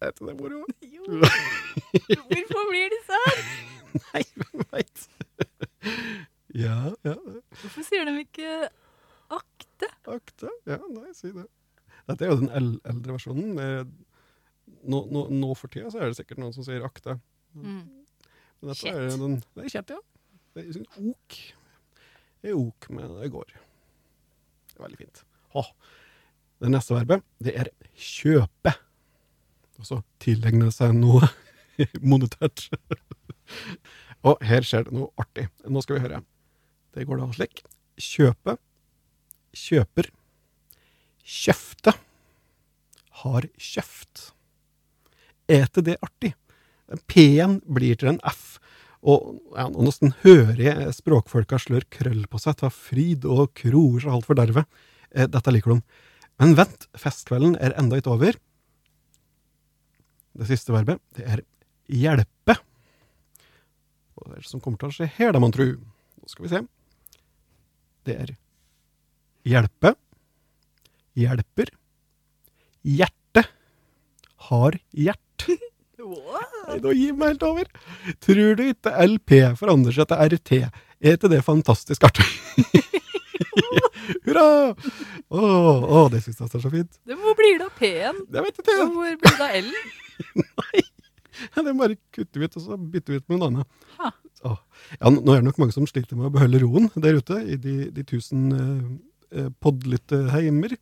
Er 0.00 0.12
ikke 0.14 0.26
det 0.30 0.36
moro? 0.40 0.64
Jo. 0.90 1.04
Hvorfor 2.26 2.62
blir 2.70 2.90
det 2.92 3.00
sånn? 3.06 3.40
Nei, 4.10 4.22
hvem 4.36 4.64
veit? 4.72 5.02
Ja, 6.56 6.76
ja. 7.06 7.16
Hvorfor 7.60 7.86
sier 7.86 8.08
de 8.08 8.14
ikke 8.24 8.52
akte? 9.30 9.90
Akte? 10.10 10.52
Ja, 10.68 10.80
nei, 10.90 11.12
si 11.16 11.32
det. 11.34 11.46
Dette 12.08 12.26
er 12.26 12.32
jo 12.32 12.40
den 12.40 12.50
eldre 12.56 13.14
versjonen. 13.14 13.54
Nå, 14.80 15.00
nå, 15.12 15.24
nå 15.34 15.54
for 15.58 15.70
tida 15.72 15.90
så 15.92 16.00
er 16.00 16.10
det 16.10 16.18
sikkert 16.18 16.40
noen 16.42 16.54
som 16.56 16.66
sier 16.66 16.84
akte. 16.86 17.18
Mm. 17.54 17.82
Men 18.60 18.72
dette 18.72 18.92
er 18.92 19.16
den 19.20 19.38
Det 19.54 19.66
er 19.66 19.72
kjett, 19.76 19.94
ja. 19.94 20.00
Det 20.54 20.62
er 20.64 20.76
sånn 20.76 21.10
ok. 21.12 21.38
Det 22.40 22.50
er 22.50 22.58
ok, 22.58 22.90
men 22.96 23.16
det 23.20 23.30
går. 23.34 23.54
Det 23.54 24.78
er 24.78 24.84
veldig 24.86 25.00
fint. 25.00 25.22
Ha. 25.54 25.64
Det 26.60 26.70
neste 26.72 26.96
verbet, 26.96 27.24
det 27.40 27.54
er 27.62 27.70
kjøpe. 27.96 28.74
Altså 29.80 30.00
tilegne 30.20 30.68
seg 30.74 30.92
noe 30.96 31.28
monetært. 32.10 32.66
Og 34.28 34.42
her 34.44 34.66
skjer 34.66 34.88
det 34.88 34.96
noe 34.96 35.08
artig. 35.20 35.46
Nå 35.68 35.80
skal 35.84 35.96
vi 35.96 36.04
høre. 36.04 36.20
Det 36.94 37.06
går 37.06 37.20
da 37.20 37.28
slik. 37.36 37.62
Kjøpe. 38.00 38.56
Kjøper. 39.56 40.10
Kjøfte. 41.22 41.94
Har 43.22 43.46
kjøft. 43.60 44.30
Ete 45.50 45.84
det 45.84 45.98
artig? 46.02 46.34
P-en 47.10 47.60
blir 47.70 47.98
til 47.98 48.14
en 48.14 48.22
F. 48.26 48.58
Og 49.00 49.38
ja, 49.56 49.66
nå 49.70 49.86
nesten 49.86 50.12
hører 50.24 50.60
jeg 50.60 50.94
språkfolka 50.98 51.58
slør 51.62 51.86
krøll 51.92 52.26
på 52.28 52.40
seg, 52.42 52.58
tar 52.60 52.72
fryd 52.74 53.24
og 53.24 53.52
kroer 53.56 54.02
seg 54.02 54.16
altfor 54.16 54.38
derve. 54.40 54.66
Eh, 55.14 55.28
dette 55.30 55.54
liker 55.54 55.76
de. 55.76 55.80
Men 56.40 56.56
vent, 56.58 56.88
festkvelden 56.98 57.56
er 57.60 57.76
enda 57.80 58.00
ikke 58.00 58.12
over. 58.14 58.36
Det 60.40 60.48
siste 60.48 60.74
verbet, 60.74 61.00
det 61.16 61.26
er 61.26 61.44
hjelpe. 61.90 62.58
Og 64.16 64.28
det 64.28 64.36
er 64.36 64.44
det 64.44 64.50
som 64.50 64.62
kommer 64.62 64.80
til 64.80 64.90
å 64.90 64.94
skje 64.94 65.08
her, 65.16 65.32
da, 65.34 65.40
mon 65.42 65.54
tru. 65.54 65.72
Nå 66.20 66.30
skal 66.30 66.46
vi 66.46 66.52
se. 66.52 66.62
Det 68.08 68.16
er 68.16 68.30
hjelpe, 69.48 69.94
hjelper, 71.18 71.72
hjerte, 72.86 73.44
har 74.50 74.78
hjert. 74.96 75.46
Nei, 76.00 76.78
nå 76.80 76.94
gir 76.96 77.16
meg 77.18 77.34
helt 77.34 77.44
over. 77.44 77.68
Tror 78.24 78.54
du 78.56 78.62
ikke 78.70 78.94
LP 79.04 79.34
forandrer 79.60 79.96
seg 79.96 80.08
til 80.10 80.36
RT? 80.36 80.60
Er 81.00 81.16
ikke 81.16 81.30
det 81.32 81.42
fantastisk 81.44 82.04
artig? 82.08 82.26
Hurra! 84.26 84.46
Å, 85.30 85.40
å, 85.40 86.00
det 86.10 86.22
syns 86.24 86.40
jeg 86.40 86.48
er 86.48 86.64
så 86.64 86.72
fint. 86.72 86.96
Det 87.06 87.16
Hvor 87.20 87.36
blir 87.38 87.60
det 87.60 87.68
av 87.68 87.76
P-en? 87.78 88.24
Det 88.32 88.44
vet 88.46 88.62
ikke 88.62 88.76
jeg. 88.76 88.88
Hvor 88.96 89.20
blir 89.20 89.36
det 89.36 89.46
av 89.46 89.58
L-en? 89.60 89.92
Nei. 90.60 90.82
Det 91.54 91.62
er 91.62 91.76
bare 91.78 91.96
kutter 92.12 92.42
vi 92.42 92.48
ut, 92.48 92.56
og 92.58 92.64
så 92.64 92.76
bytter 92.76 93.14
vi 93.14 93.20
ut 93.20 93.28
med 93.30 93.38
en 93.38 93.46
annen. 93.46 93.68
Ha. 94.00 94.10
Ja, 94.44 95.10
nå 95.12 95.34
er 95.34 95.42
det 95.42 95.48
nok 95.50 95.60
mange 95.60 95.74
som 95.74 95.86
sliter 95.88 96.16
med 96.16 96.30
å 96.30 96.34
beholde 96.34 96.62
roen 96.62 96.88
der 96.96 97.18
ute, 97.20 97.40
i 97.44 97.58
de, 97.60 97.74
de 97.94 98.04
tusen 98.08 98.46
eh, 98.56 98.86
eh, 99.36 99.50
poddlytteheimer. 99.62 100.76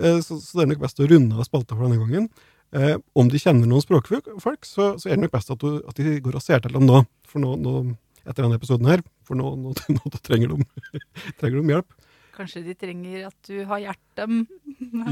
Eh, 0.00 0.18
så, 0.24 0.38
så 0.40 0.58
det 0.58 0.64
er 0.64 0.72
nok 0.72 0.84
best 0.86 1.02
å 1.02 1.08
runde 1.10 1.36
av 1.36 1.48
spalta 1.48 1.76
for 1.76 1.86
denne 1.86 2.00
gangen. 2.00 2.30
Eh, 2.72 2.96
om 3.18 3.28
de 3.28 3.40
kjenner 3.40 3.68
noen 3.68 3.84
språkfolk, 3.84 4.64
så, 4.64 4.94
så 4.96 5.10
er 5.10 5.18
det 5.18 5.26
nok 5.26 5.34
best 5.34 5.52
at, 5.52 5.60
du, 5.60 5.82
at 5.88 5.98
de 6.00 6.16
går 6.24 6.38
og 6.40 6.44
ser 6.44 6.64
til 6.64 6.72
dem 6.78 6.88
nå. 6.88 7.02
For 7.28 7.42
nå, 7.44 7.52
nå 7.60 7.74
etter 8.22 8.44
denne 8.44 8.56
episoden 8.56 8.88
her, 8.88 9.02
for 9.26 9.38
nå, 9.38 9.52
nå, 9.60 9.74
nå 9.98 10.14
trenger, 10.22 10.54
de, 10.56 11.02
trenger 11.40 11.60
de 11.60 11.76
hjelp. 11.76 11.98
Kanskje 12.32 12.62
de 12.64 12.74
trenger 12.80 13.26
at 13.28 13.36
du 13.44 13.58
har 13.68 13.82
hjertet 13.82 14.38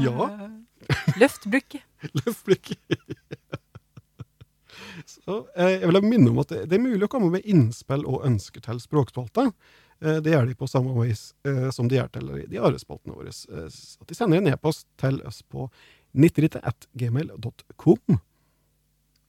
Ja. 0.01 0.29
Løft 1.21 1.45
blikket. 1.53 1.85
Løft 2.17 2.47
blikket. 2.47 2.79
Så 5.19 5.37
eh, 5.55 5.77
jeg 5.81 5.91
vil 5.91 6.01
minne 6.05 6.31
om 6.31 6.41
at 6.43 6.51
det, 6.53 6.65
det 6.71 6.77
er 6.77 6.83
mulig 6.83 7.07
å 7.07 7.11
komme 7.11 7.31
med 7.33 7.47
innspill 7.47 8.05
og 8.07 8.25
ønsker 8.27 8.63
til 8.65 8.81
språkspalta. 8.83 9.49
Eh, 10.01 10.17
det 10.23 10.33
gjør 10.33 10.47
de 10.49 10.57
på 10.57 10.67
samme 10.67 10.95
vis 11.03 11.31
eh, 11.45 11.69
som 11.69 11.89
de 11.89 11.99
gjør 11.99 12.09
til 12.15 12.31
de 12.49 12.59
andre 12.59 12.81
spaltene 12.81 13.17
våre. 13.17 13.29
Eh, 13.29 13.67
at 14.01 14.09
de 14.09 14.17
sender 14.17 14.41
en 14.41 14.49
e-post 14.53 14.87
til 15.01 15.21
oss 15.27 15.43
på 15.43 15.69
90 16.17 16.87
gmail.com. 16.97 18.19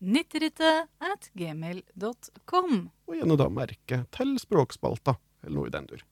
Nitterytte 0.02 0.70
at 0.98 1.28
gmail.com. 1.38 2.72
Og 3.06 3.18
gjerne 3.18 3.36
da 3.38 3.50
merke 3.52 4.00
til 4.16 4.32
språkspalta, 4.40 5.14
eller 5.44 5.60
noe 5.60 5.68
i 5.68 5.74
den 5.76 5.90
dur. 5.92 6.02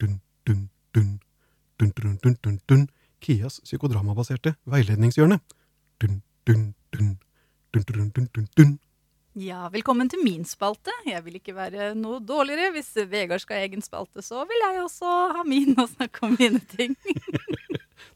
Dun, 0.00 0.16
dun, 0.48 0.64
dun. 0.96 1.12
Dun, 1.78 1.92
dun, 1.94 2.16
dun, 2.24 2.36
dun, 2.42 2.58
dun. 2.66 2.88
Kias 3.20 3.60
psykodramabaserte 3.64 4.54
veiledningshjørne. 4.70 5.40
Dun, 6.00 6.22
dun, 6.48 6.70
dun. 6.94 7.18
Dun, 7.70 7.84
dun, 7.86 8.08
dun, 8.14 8.28
dun, 8.34 8.46
dun. 8.56 8.78
Ja, 9.38 9.68
velkommen 9.70 10.08
til 10.10 10.24
min 10.24 10.42
spalte. 10.48 10.90
Jeg 11.06 11.22
vil 11.22 11.36
ikke 11.38 11.54
være 11.54 11.92
noe 11.94 12.18
dårligere. 12.18 12.72
Hvis 12.74 12.90
Vegard 13.12 13.44
skal 13.44 13.60
ha 13.60 13.66
egen 13.68 13.84
spalte, 13.84 14.24
så 14.26 14.42
vil 14.48 14.64
jeg 14.64 14.80
også 14.82 15.12
ha 15.36 15.44
min 15.46 15.76
og 15.78 15.86
snakke 15.92 16.24
om 16.26 16.34
mine 16.40 16.58
ting. 16.72 16.96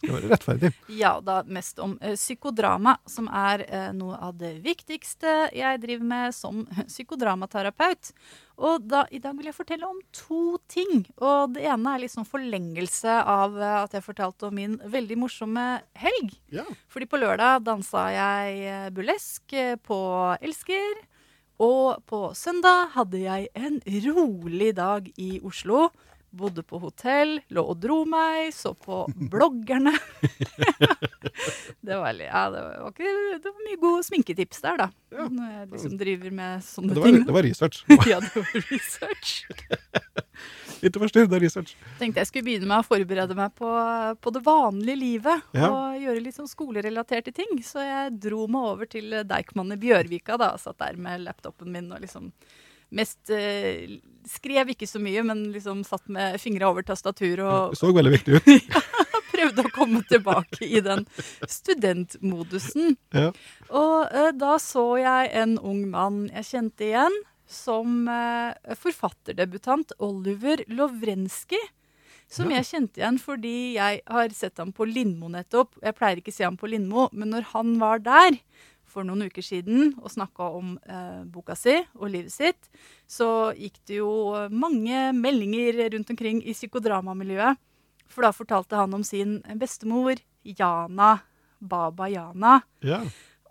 Skal 0.00 0.14
være 0.16 0.30
rettferdig. 0.32 0.70
Ja, 0.96 1.12
da 1.22 1.42
mest 1.46 1.78
om 1.84 1.94
eh, 2.00 2.16
psykodrama, 2.18 2.96
som 3.06 3.28
er 3.28 3.62
eh, 3.68 3.90
noe 3.94 4.16
av 4.16 4.34
det 4.40 4.56
viktigste 4.64 5.52
jeg 5.54 5.80
driver 5.84 6.08
med 6.08 6.34
som 6.34 6.64
psykodramaterapeut. 6.92 8.10
Og 8.54 8.84
da, 8.86 9.02
i 9.10 9.18
dag 9.18 9.34
vil 9.34 9.48
jeg 9.48 9.56
fortelle 9.56 9.88
om 9.88 9.98
to 10.14 10.58
ting. 10.70 11.02
Og 11.18 11.54
det 11.56 11.64
ene 11.66 11.94
er 11.94 12.04
liksom 12.04 12.26
forlengelse 12.28 13.16
av 13.18 13.56
eh, 13.58 13.78
at 13.80 13.96
jeg 13.96 14.06
fortalte 14.06 14.48
om 14.48 14.54
min 14.54 14.76
veldig 14.90 15.18
morsomme 15.24 15.64
helg. 15.98 16.36
Ja. 16.54 16.66
Fordi 16.92 17.08
på 17.10 17.18
lørdag 17.18 17.64
dansa 17.66 18.06
jeg 18.14 18.62
eh, 18.70 18.86
burlesk 18.94 19.56
eh, 19.58 19.74
på 19.82 19.98
Elsker. 20.38 21.02
Og 21.62 22.00
på 22.10 22.28
søndag 22.34 22.94
hadde 22.94 23.20
jeg 23.22 23.50
en 23.54 23.78
rolig 24.06 24.72
dag 24.78 25.10
i 25.18 25.36
Oslo. 25.42 25.88
Bodde 26.34 26.64
på 26.66 26.80
hotell, 26.82 27.36
lå 27.54 27.62
og 27.70 27.78
dro 27.78 28.00
meg, 28.10 28.48
så 28.56 28.72
på 28.74 29.04
bloggerne. 29.32 29.92
det, 31.84 31.96
var, 31.96 32.12
ja, 32.18 32.42
det, 32.50 32.62
var 32.64 32.90
ikke, 32.90 33.12
det 33.38 33.50
var 33.52 33.62
mye 33.68 33.80
gode 33.82 34.02
sminketips 34.08 34.62
der, 34.64 34.80
da. 34.84 34.88
Ja. 35.14 35.28
Når 35.30 35.52
jeg 35.52 35.68
liksom 35.74 35.96
driver 36.00 36.34
med 36.34 36.64
sånne 36.66 36.94
Det 36.96 37.02
var, 37.04 37.10
ting. 37.12 37.26
det 37.28 37.36
var 37.36 37.46
research. 37.46 37.84
Ja, 38.10 38.18
det 38.24 38.32
var 38.34 38.66
research. 38.72 39.34
Ikke 40.84 41.00
forstyrr, 41.00 41.28
det 41.30 41.38
er 41.38 41.44
research. 41.46 41.76
Tenkte 42.00 42.20
jeg 42.20 42.28
skulle 42.28 42.48
begynne 42.48 42.68
med 42.68 42.82
å 42.82 42.86
forberede 42.86 43.36
meg 43.38 43.54
på, 43.56 43.70
på 44.20 44.32
det 44.34 44.42
vanlige 44.44 44.98
livet. 45.00 45.46
Ja. 45.56 45.70
Og 45.70 46.02
gjøre 46.02 46.24
litt 46.26 46.36
sånn 46.36 46.50
skolerelaterte 46.50 47.32
ting. 47.36 47.54
Så 47.64 47.80
jeg 47.84 48.18
dro 48.26 48.44
meg 48.50 48.72
over 48.74 48.90
til 48.90 49.14
Deichman 49.30 49.72
i 49.72 49.78
Bjørvika. 49.80 50.36
da, 50.40 50.50
Satt 50.60 50.82
der 50.82 50.98
med 51.00 51.22
laptopen 51.24 51.70
min 51.72 51.88
og 51.94 52.02
liksom 52.04 52.32
mest 52.94 53.30
eh, 53.32 53.96
Skrev 54.28 54.70
ikke 54.72 54.88
så 54.88 55.00
mye, 55.02 55.22
men 55.26 55.46
liksom 55.52 55.82
satt 55.84 56.08
med 56.08 56.38
fingra 56.40 56.70
over 56.72 56.86
tastatur 56.86 57.42
og 57.44 57.74
Det 57.74 57.80
så 57.80 57.92
veldig 57.92 58.14
viktig 58.14 58.38
ut. 58.40 58.78
prøvde 59.34 59.64
å 59.66 59.72
komme 59.74 60.00
tilbake 60.08 60.66
i 60.66 60.80
den 60.84 61.04
studentmodusen. 61.50 62.96
Ja. 63.14 63.30
Og 63.74 64.14
eh, 64.14 64.32
da 64.38 64.56
så 64.62 64.86
jeg 65.00 65.30
en 65.42 65.56
ung 65.58 65.86
mann 65.92 66.26
jeg 66.32 66.48
kjente 66.52 66.86
igjen, 66.88 67.16
som 67.50 68.06
eh, 68.08 68.74
forfatterdebutant 68.80 69.94
Oliver 70.02 70.64
Lovrenskij. 70.68 71.60
Som 72.30 72.48
Ja. 72.50 72.62
jeg 72.62 72.70
kjente 72.70 73.02
igjen 73.02 73.18
fordi 73.20 73.74
jeg 73.76 74.00
har 74.08 74.32
sett 74.32 74.58
ham 74.58 74.72
på 74.72 74.86
Lindmo 74.88 75.28
nettopp. 75.28 75.76
Jeg 75.84 75.94
pleier 75.98 76.18
ikke 76.22 76.32
å 76.32 76.38
se 76.38 76.46
ham 76.46 76.56
på 76.56 76.70
Lindmo, 76.72 77.10
men 77.12 77.30
når 77.34 77.50
han 77.52 77.74
var 77.78 78.00
der 78.00 78.38
for 78.94 79.06
noen 79.06 79.26
uker 79.26 79.44
siden 79.44 79.92
og 79.98 80.12
snakka 80.14 80.48
om 80.60 80.76
eh, 80.86 81.20
boka 81.26 81.56
si 81.58 81.76
og 81.98 82.08
livet 82.14 82.32
sitt, 82.32 82.70
så 83.10 83.50
gikk 83.58 83.82
det 83.90 83.98
jo 83.98 84.14
mange 84.54 85.10
meldinger 85.18 85.82
rundt 85.96 86.14
omkring 86.14 86.40
i 86.46 86.54
psykodramamiljøet. 86.54 87.60
For 88.14 88.26
da 88.26 88.30
fortalte 88.36 88.78
han 88.78 88.94
om 88.94 89.02
sin 89.06 89.40
bestemor, 89.58 90.20
Jana 90.44 91.16
Baba 91.58 92.08
Jana. 92.12 92.60
Ja. 92.84 93.00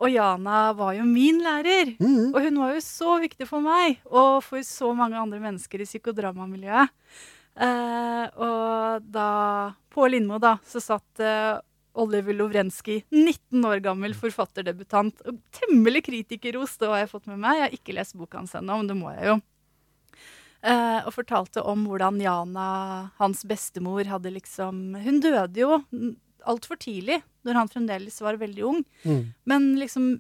Og 0.02 0.10
Jana 0.12 0.74
var 0.78 0.96
jo 0.98 1.06
min 1.08 1.42
lærer. 1.44 1.94
Mm. 2.00 2.34
Og 2.34 2.40
hun 2.42 2.60
var 2.62 2.74
jo 2.76 2.82
så 2.86 3.18
viktig 3.24 3.48
for 3.50 3.64
meg 3.64 4.02
og 4.10 4.42
for 4.46 4.64
så 4.66 4.92
mange 4.98 5.20
andre 5.20 5.42
mennesker 5.44 5.84
i 5.84 5.88
psykodramamiljøet. 5.88 6.94
Eh, 7.54 8.26
og 8.42 9.06
da 9.14 9.30
på 9.94 10.08
Lindmo 10.10 10.40
da, 10.42 10.56
så 10.66 10.82
satt 10.82 11.22
eh, 11.22 11.62
Oliver 11.94 12.34
Lovrenskij, 12.34 13.04
19 13.14 13.66
år 13.70 13.82
gammel 13.86 14.16
forfatterdebutant. 14.18 15.22
og 15.28 15.40
Temmelig 15.54 16.06
kritikerros, 16.08 16.78
det 16.82 16.90
har 16.90 17.04
jeg 17.04 17.12
fått 17.12 17.28
med 17.30 17.42
meg. 17.44 17.60
Jeg 17.60 17.68
har 17.68 17.78
ikke 17.78 17.98
lest 17.98 18.18
boka 18.18 18.40
hans 18.40 18.56
ennå, 18.58 18.80
men 18.82 18.90
det 18.90 18.98
må 18.98 19.14
jeg 19.14 19.30
jo. 19.30 19.38
Eh, 20.64 21.00
og 21.04 21.14
fortalte 21.14 21.62
om 21.68 21.86
hvordan 21.90 22.22
Jana, 22.24 22.68
hans 23.20 23.44
bestemor, 23.44 24.08
hadde 24.08 24.32
liksom 24.32 24.94
Hun 24.96 25.20
døde 25.20 25.60
jo 25.60 25.82
altfor 26.48 26.80
tidlig, 26.80 27.22
når 27.44 27.60
han 27.60 27.72
fremdeles 27.72 28.22
var 28.24 28.40
veldig 28.40 28.64
ung. 28.68 28.84
Mm. 29.04 29.34
Men 29.48 29.68
liksom, 29.80 30.14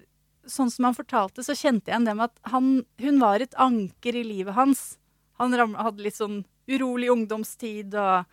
sånn 0.47 0.71
som 0.71 0.89
han 0.89 0.97
fortalte, 0.97 1.43
så 1.43 1.55
kjente 1.55 1.89
jeg 1.89 1.95
igjen 1.95 2.07
det 2.07 2.17
med 2.19 2.29
at 2.29 2.51
han, 2.53 2.73
hun 3.01 3.21
var 3.23 3.43
et 3.43 3.55
anker 3.59 4.19
i 4.19 4.25
livet 4.27 4.55
hans. 4.55 4.97
Han 5.41 5.55
hadde 5.55 6.03
litt 6.03 6.19
sånn 6.19 6.43
urolig 6.69 7.09
ungdomstid 7.11 7.95
og 7.99 8.27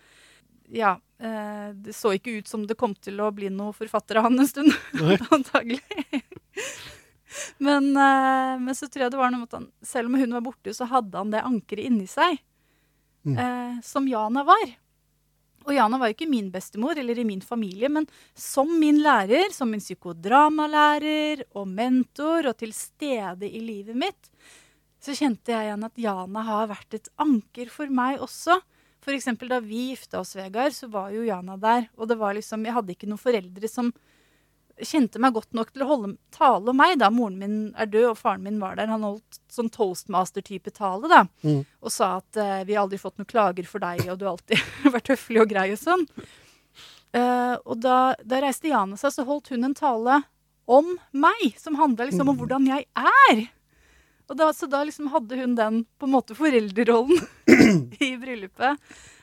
ja. 0.73 0.97
Eh, 1.21 1.71
det 1.75 1.93
så 1.97 2.15
ikke 2.17 2.39
ut 2.41 2.49
som 2.49 2.67
det 2.67 2.79
kom 2.81 2.95
til 2.97 3.21
å 3.21 3.31
bli 3.35 3.51
noe 3.53 3.75
forfatter 3.77 4.21
av 4.21 4.29
han 4.29 4.41
en 4.41 4.49
stund, 4.49 4.73
antagelig. 5.37 5.83
men, 7.59 7.91
eh, 7.93 8.55
men 8.61 8.77
så 8.77 8.89
tror 8.89 9.07
jeg 9.07 9.15
det 9.15 9.21
var 9.21 9.33
noe 9.33 9.43
med 9.43 9.51
at 9.51 9.59
han, 9.59 9.67
selv 9.85 10.09
om 10.09 10.21
hun 10.21 10.39
var 10.39 10.47
borte, 10.47 10.75
så 10.77 10.89
hadde 10.89 11.19
han 11.21 11.35
det 11.35 11.45
ankeret 11.45 11.91
inni 11.91 12.09
seg. 12.11 12.41
Mm. 13.29 13.37
Eh, 13.37 13.83
som 13.85 14.09
Jana 14.09 14.47
var. 14.49 14.71
Og 15.69 15.75
Jana 15.77 15.99
var 16.01 16.09
jo 16.09 16.17
ikke 16.17 16.31
min 16.31 16.49
bestemor 16.53 16.97
eller 16.99 17.19
i 17.21 17.27
min 17.29 17.43
familie, 17.45 17.91
men 17.93 18.07
som 18.33 18.71
min 18.81 19.03
lærer, 19.05 19.53
som 19.53 19.69
min 19.71 19.83
psykodramalærer 19.83 21.45
og 21.53 21.69
mentor 21.69 22.49
og 22.49 22.57
til 22.63 22.73
stede 22.73 23.45
i 23.45 23.61
livet 23.61 23.99
mitt, 23.99 24.31
så 25.01 25.13
kjente 25.17 25.53
jeg 25.53 25.69
igjen 25.69 25.85
at 25.85 26.01
Jana 26.01 26.45
har 26.49 26.71
vært 26.73 26.97
et 26.97 27.09
anker 27.21 27.69
for 27.73 27.93
meg 27.93 28.21
også. 28.25 28.57
For 29.01 29.17
eksempel 29.17 29.49
da 29.49 29.61
vi 29.65 29.91
gifta 29.91 30.21
oss, 30.21 30.35
Vegard, 30.37 30.75
så 30.77 30.91
var 30.93 31.13
jo 31.15 31.25
Jana 31.25 31.57
der. 31.61 31.89
Og 31.97 32.09
det 32.11 32.19
var 32.21 32.37
liksom, 32.37 32.67
jeg 32.67 32.77
hadde 32.77 32.95
ikke 32.95 33.09
noen 33.09 33.23
foreldre 33.23 33.71
som 33.71 33.93
kjente 34.81 35.21
meg 35.21 35.35
godt 35.37 35.53
nok 35.57 35.73
til 35.73 35.85
å 35.85 35.89
holde 35.91 36.11
tale 36.35 36.73
om 36.73 36.79
meg. 36.79 36.99
da 37.01 37.11
Moren 37.13 37.39
min 37.41 37.57
er 37.77 37.89
død, 37.91 38.11
og 38.13 38.19
faren 38.21 38.45
min 38.45 38.61
var 38.61 38.77
der. 38.79 38.91
Han 38.93 39.05
holdt 39.07 39.41
sånn 39.53 39.71
toastmaster-type 39.73 40.73
tale. 40.77 41.09
da 41.09 41.25
mm. 41.43 41.63
og 41.81 41.95
sa 41.95 42.17
at 42.21 42.41
uh, 42.41 42.61
vi 42.69 42.77
har 42.77 42.85
aldri 42.85 43.01
fått 43.01 43.19
noen 43.21 43.31
klager 43.31 43.69
for 43.69 43.83
deg, 43.83 44.07
og 44.09 44.21
du 44.21 44.27
har 44.27 44.37
alltid 44.37 44.65
vært 44.97 45.13
høflig 45.15 45.43
og 45.45 45.53
grei 45.53 45.69
og 45.75 45.81
sånn. 45.81 46.07
Uh, 47.11 47.57
og 47.67 47.81
da, 47.83 48.15
da 48.23 48.43
reiste 48.45 48.71
Jana 48.71 48.99
seg, 49.01 49.15
så 49.17 49.27
holdt 49.27 49.51
hun 49.55 49.67
en 49.67 49.77
tale 49.77 50.23
om 50.71 50.93
meg, 51.11 51.49
som 51.59 51.79
handla 51.79 52.07
liksom 52.07 52.31
om 52.31 52.39
hvordan 52.39 52.69
jeg 52.71 52.87
er. 52.95 53.49
Og 54.31 54.37
da, 54.39 54.53
så 54.55 54.69
da 54.71 54.85
liksom 54.87 55.11
hadde 55.11 55.39
hun 55.41 55.57
den 55.59 55.81
på 55.99 56.07
en 56.07 56.15
måte 56.15 56.37
foreldrerollen 56.39 57.19
i 58.07 58.13
bryllupet. 58.21 58.79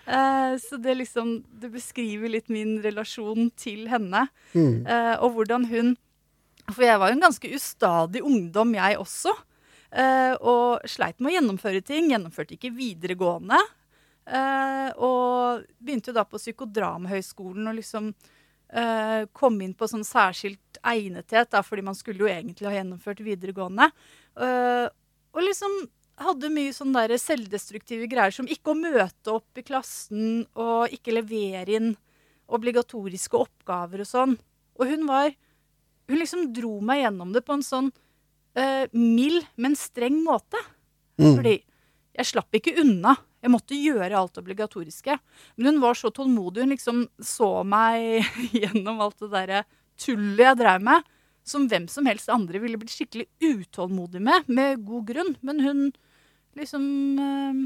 Eh, 0.07 0.57
så 0.57 0.77
det 0.77 0.95
liksom 0.95 1.43
Det 1.47 1.69
beskriver 1.69 2.29
litt 2.29 2.49
min 2.49 2.77
relasjon 2.83 3.49
til 3.59 3.87
henne. 3.91 4.27
Mm. 4.53 4.85
Eh, 4.87 5.15
og 5.19 5.35
hvordan 5.35 5.67
hun 5.67 5.95
For 6.71 6.83
jeg 6.83 6.99
var 6.99 7.11
jo 7.11 7.17
en 7.17 7.27
ganske 7.27 7.51
ustadig 7.55 8.21
ungdom, 8.23 8.75
jeg 8.75 8.99
også. 8.99 9.31
Eh, 9.91 10.33
og 10.43 10.83
sleit 10.83 11.19
med 11.19 11.31
å 11.31 11.35
gjennomføre 11.37 11.81
ting. 11.81 12.11
Gjennomførte 12.11 12.57
ikke 12.57 12.75
videregående. 12.75 13.59
Og 14.99 15.63
begynte 15.79 16.11
jo 16.11 16.17
da 16.17 16.25
på 16.27 16.35
Psykodramhøgskolen 16.35 17.69
og 17.71 17.77
liksom 17.77 18.09
kom 19.31 19.61
inn 19.63 19.71
på 19.71 19.87
sånn 19.87 20.03
særskilt 20.03 20.81
egnethet, 20.83 21.47
da, 21.53 21.61
fordi 21.63 21.85
man 21.87 21.95
skulle 21.95 22.25
jo 22.25 22.27
egentlig 22.27 22.67
ha 22.67 22.73
gjennomført 22.75 23.21
videregående. 23.23 23.87
Eh, 24.38 24.88
og 25.33 25.45
liksom 25.45 25.73
hadde 26.21 26.49
mye 26.53 26.73
sånn 26.73 26.95
der 26.95 27.13
selvdestruktive 27.21 28.07
greier 28.09 28.33
som 28.33 28.49
ikke 28.49 28.73
å 28.73 28.79
møte 28.79 29.33
opp 29.35 29.59
i 29.59 29.65
klassen 29.65 30.45
og 30.57 30.93
ikke 30.93 31.13
levere 31.13 31.77
inn 31.77 31.91
obligatoriske 32.47 33.38
oppgaver 33.38 34.01
og 34.01 34.09
sånn. 34.09 34.38
Og 34.79 34.93
hun 34.93 35.05
var 35.09 35.33
Hun 36.07 36.21
liksom 36.21 36.53
dro 36.55 36.77
meg 36.79 37.01
gjennom 37.01 37.33
det 37.35 37.41
på 37.43 37.51
en 37.51 37.63
sånn 37.67 37.89
uh, 37.91 38.85
mild, 38.95 39.43
men 39.59 39.73
streng 39.75 40.21
måte. 40.23 40.55
Mm. 41.19 41.33
Fordi 41.35 41.55
jeg 42.15 42.29
slapp 42.29 42.55
ikke 42.55 42.77
unna. 42.79 43.17
Jeg 43.43 43.51
måtte 43.51 43.75
gjøre 43.75 44.15
alt 44.15 44.39
obligatoriske. 44.39 45.17
Men 45.57 45.67
hun 45.67 45.81
var 45.83 45.99
så 45.99 46.07
tålmodig. 46.15 46.63
Hun 46.63 46.71
liksom 46.71 47.01
så 47.19 47.49
meg 47.67 48.23
gjennom 48.55 49.03
alt 49.03 49.19
det 49.19 49.33
derre 49.35 49.65
tullet 49.99 50.45
jeg 50.45 50.59
drev 50.63 50.88
med. 50.88 51.11
Som 51.47 51.69
hvem 51.71 51.87
som 51.87 52.07
helst 52.09 52.27
andre 52.33 52.59
ville 52.59 52.79
blitt 52.79 52.91
skikkelig 52.91 53.27
utålmodig 53.39 54.19
med, 54.23 54.49
med 54.51 54.81
god 54.87 55.05
grunn. 55.07 55.35
Men 55.47 55.61
hun 55.63 55.83
liksom 56.57 56.83
eh, 57.23 57.61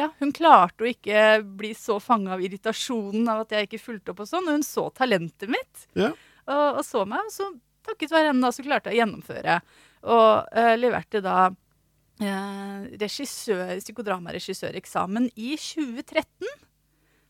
Ja, 0.00 0.10
hun 0.18 0.32
klarte 0.36 0.84
å 0.84 0.90
ikke 0.90 1.40
bli 1.58 1.70
så 1.78 1.96
fanga 2.02 2.34
av 2.34 2.42
irritasjonen 2.44 3.28
av 3.30 3.44
at 3.46 3.54
jeg 3.54 3.68
ikke 3.68 3.80
fulgte 3.80 4.12
opp 4.12 4.24
og 4.24 4.28
sånn. 4.30 4.50
Og 4.50 4.58
hun 4.58 4.66
så 4.66 4.88
talentet 4.96 5.48
mitt 5.52 5.86
Ja. 5.96 6.10
og, 6.50 6.80
og 6.80 6.84
så 6.86 7.04
meg. 7.08 7.24
Og 7.30 7.32
så 7.32 7.48
takket 7.88 8.12
være 8.12 8.32
henne 8.32 8.44
da, 8.44 8.52
så 8.52 8.66
klarte 8.66 8.90
jeg 8.90 8.98
å 8.98 9.02
gjennomføre. 9.04 9.60
Og 10.08 10.28
uh, 10.58 10.74
leverte 10.78 11.22
da 11.24 11.38
uh, 11.48 12.80
regissør, 13.00 13.78
psykodramaregissøreksamen 13.80 15.30
i 15.36 15.54
2013. 15.56 16.52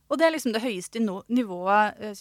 Og 0.09 0.19
det 0.19 0.27
er 0.27 0.35
liksom 0.35 0.55
det 0.57 0.65
høyeste 0.65 1.03
nivået 1.05 2.17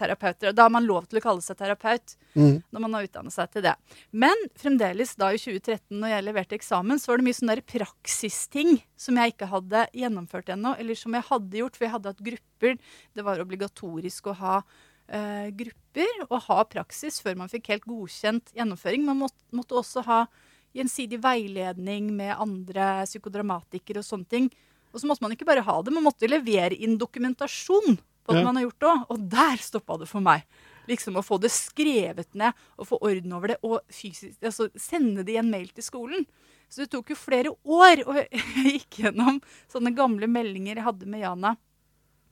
eh, 0.00 0.48
Og 0.48 0.54
Da 0.54 0.62
har 0.62 0.70
man 0.70 0.86
lov 0.86 1.06
til 1.06 1.18
å 1.18 1.22
kalle 1.22 1.42
seg 1.42 1.56
terapeut 1.56 2.16
Mm. 2.34 2.62
når 2.72 2.80
man 2.80 2.94
har 2.94 3.04
utdannet 3.06 3.32
seg 3.32 3.50
til 3.52 3.62
det. 3.62 3.76
Men 4.10 4.34
fremdeles 4.58 5.14
da 5.16 5.28
i 5.30 5.38
2013, 5.38 6.00
når 6.00 6.08
jeg 6.08 6.24
leverte 6.24 6.56
eksamen, 6.58 6.98
så 6.98 7.12
var 7.12 7.18
det 7.18 7.26
mye 7.28 7.38
sånne 7.38 7.54
der 7.54 7.62
praksisting 7.62 8.82
som 8.96 9.14
jeg 9.16 9.34
ikke 9.34 9.46
hadde 9.52 9.86
gjennomført 9.94 10.50
ennå, 10.50 10.74
eller 10.78 10.94
som 10.98 11.14
jeg 11.14 11.22
hadde 11.22 11.60
gjort, 11.60 11.76
for 11.76 11.84
jeg 11.84 11.92
hadde 11.92 12.10
hatt 12.10 12.24
grupper. 12.26 12.78
Det 13.14 13.24
var 13.24 13.38
obligatorisk 13.38 14.26
å 14.26 14.34
ha 14.34 14.62
eh, 15.08 15.50
grupper 15.54 16.26
og 16.30 16.42
ha 16.48 16.64
praksis 16.64 17.20
før 17.22 17.36
man 17.36 17.48
fikk 17.52 17.68
helt 17.68 17.86
godkjent 17.86 18.50
gjennomføring. 18.56 19.04
Man 19.04 19.20
måtte, 19.22 19.38
måtte 19.52 19.78
også 19.78 20.02
ha 20.08 20.26
gjensidig 20.74 21.20
veiledning 21.22 22.10
med 22.16 22.34
andre 22.34 23.04
psykodramatikere 23.06 24.02
og 24.02 24.08
sånne 24.08 24.26
ting. 24.26 24.50
Og 24.94 25.00
så 25.00 25.06
måtte 25.06 25.22
man 25.22 25.34
ikke 25.34 25.46
bare 25.46 25.62
ha 25.66 25.82
det, 25.82 25.92
man 25.94 26.06
måtte 26.06 26.26
levere 26.30 26.74
inn 26.74 26.98
dokumentasjon 26.98 27.98
på 28.24 28.32
at 28.34 28.38
Ja. 28.40 28.44
man 28.44 28.56
har 28.56 28.64
gjort 28.66 28.80
det 28.80 28.88
òg. 28.92 29.04
Og 29.10 29.28
der 29.30 29.56
stoppa 29.62 29.98
det 30.00 30.08
for 30.08 30.20
meg. 30.24 30.44
Liksom 30.88 31.16
å 31.16 31.24
få 31.24 31.38
det 31.40 31.50
skrevet 31.50 32.28
ned 32.34 32.52
og 32.78 32.86
få 32.88 32.98
orden 33.00 33.32
over 33.32 33.48
det, 33.54 33.58
og 33.64 33.80
fysisk, 33.88 34.36
altså 34.42 34.68
sende 34.76 35.24
det 35.24 35.32
i 35.36 35.38
en 35.40 35.50
mail 35.50 35.68
til 35.68 35.84
skolen. 35.84 36.26
Så 36.68 36.82
det 36.84 36.90
tok 36.90 37.08
jo 37.12 37.16
flere 37.16 37.52
år. 37.64 38.02
Og 38.06 38.14
jeg 38.32 38.80
gikk 38.80 39.04
gjennom 39.04 39.40
sånne 39.72 39.94
gamle 39.96 40.26
meldinger 40.28 40.76
jeg 40.76 40.84
hadde 40.84 41.06
med 41.06 41.20
Jana. 41.24 41.56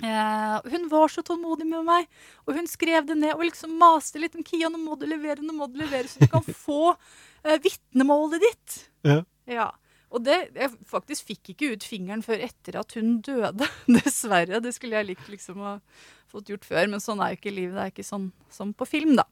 Eh, 0.03 0.61
hun 0.73 0.89
var 0.91 1.07
så 1.09 1.23
tålmodig 1.23 1.65
med 1.69 1.85
meg, 1.87 2.09
og 2.49 2.57
hun 2.57 2.67
skrev 2.67 3.07
det 3.07 3.15
ned 3.21 3.37
og 3.37 3.45
liksom 3.47 3.77
maste 3.79 4.19
litt 4.19 4.35
om 4.35 4.43
Kia, 4.43 4.67
nå 4.69 4.81
må 4.83 4.97
du 4.99 5.07
levere, 5.07 5.39
nå 5.45 5.55
må 5.55 5.69
du 5.71 5.79
levere, 5.79 6.09
så 6.11 6.19
du 6.19 6.27
kan 6.27 6.43
få 6.67 6.97
eh, 7.45 7.59
vitnemålet 7.63 8.43
ditt. 8.43 8.79
Ja. 9.07 9.21
Ja. 9.47 9.69
Og 10.13 10.25
det, 10.27 10.39
jeg 10.53 10.73
faktisk 10.89 11.31
fikk 11.31 11.53
ikke 11.55 11.71
ut 11.75 11.87
fingeren 11.89 12.25
før 12.25 12.43
etter 12.45 12.77
at 12.81 12.97
hun 12.99 13.17
døde. 13.25 13.69
Dessverre. 13.97 14.61
Det 14.63 14.75
skulle 14.77 14.99
jeg 15.01 15.13
likt 15.13 15.31
liksom 15.33 15.63
å 15.65 15.79
fått 16.33 16.53
gjort 16.53 16.67
før, 16.69 16.91
men 16.93 17.03
sånn 17.03 17.21
er 17.21 17.33
jo 17.33 17.41
ikke 17.41 17.55
livet. 17.55 17.77
Det 17.77 17.87
er 17.87 17.95
ikke 17.95 18.09
sånn 18.09 18.29
som 18.53 18.75
på 18.77 18.89
film, 18.89 19.17
da. 19.21 19.27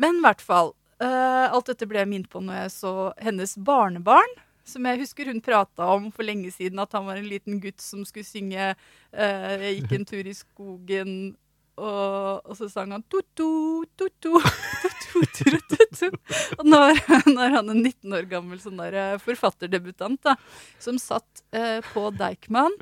Men 0.00 0.20
i 0.20 0.26
hvert 0.26 0.44
fall. 0.44 0.74
Uh, 0.96 1.52
alt 1.52 1.68
dette 1.68 1.84
ble 1.84 2.00
jeg 2.00 2.08
minnet 2.08 2.30
på 2.32 2.40
når 2.40 2.62
jeg 2.62 2.74
så 2.78 2.92
hennes 3.20 3.56
barnebarn. 3.60 4.36
Som 4.66 4.86
jeg 4.88 4.98
husker 5.04 5.28
hun 5.30 5.42
prata 5.44 5.86
om 5.94 6.08
for 6.14 6.26
lenge 6.26 6.50
siden, 6.50 6.80
at 6.82 6.94
han 6.96 7.06
var 7.06 7.20
en 7.20 7.28
liten 7.30 7.60
gutt 7.62 7.82
som 7.84 8.02
skulle 8.08 8.26
synge 8.26 8.72
uh, 8.72 9.52
'Jeg 9.60 9.76
gikk 9.76 9.92
en 9.98 10.08
tur 10.08 10.26
i 10.26 10.34
skogen', 10.34 11.36
og, 11.76 12.40
og 12.48 12.56
så 12.56 12.68
sang 12.72 12.92
han 12.94 13.04
«Tutu, 13.12 13.84
tutu, 13.98 14.40
tutu, 14.40 15.24
tutu, 15.36 15.76
tutu». 15.76 16.08
Og 16.56 16.64
nå 16.64 16.80
er, 16.90 17.00
nå 17.28 17.40
er 17.44 17.56
han 17.58 17.72
en 17.72 17.82
19 17.82 18.16
år 18.16 18.28
gammel 18.30 18.60
sånn 18.62 18.80
der, 18.80 18.96
eh, 18.96 19.18
forfatterdebutant 19.22 20.22
da, 20.24 20.36
som 20.82 21.00
satt 21.00 21.44
eh, 21.56 21.80
på 21.92 22.08
Deichman 22.16 22.74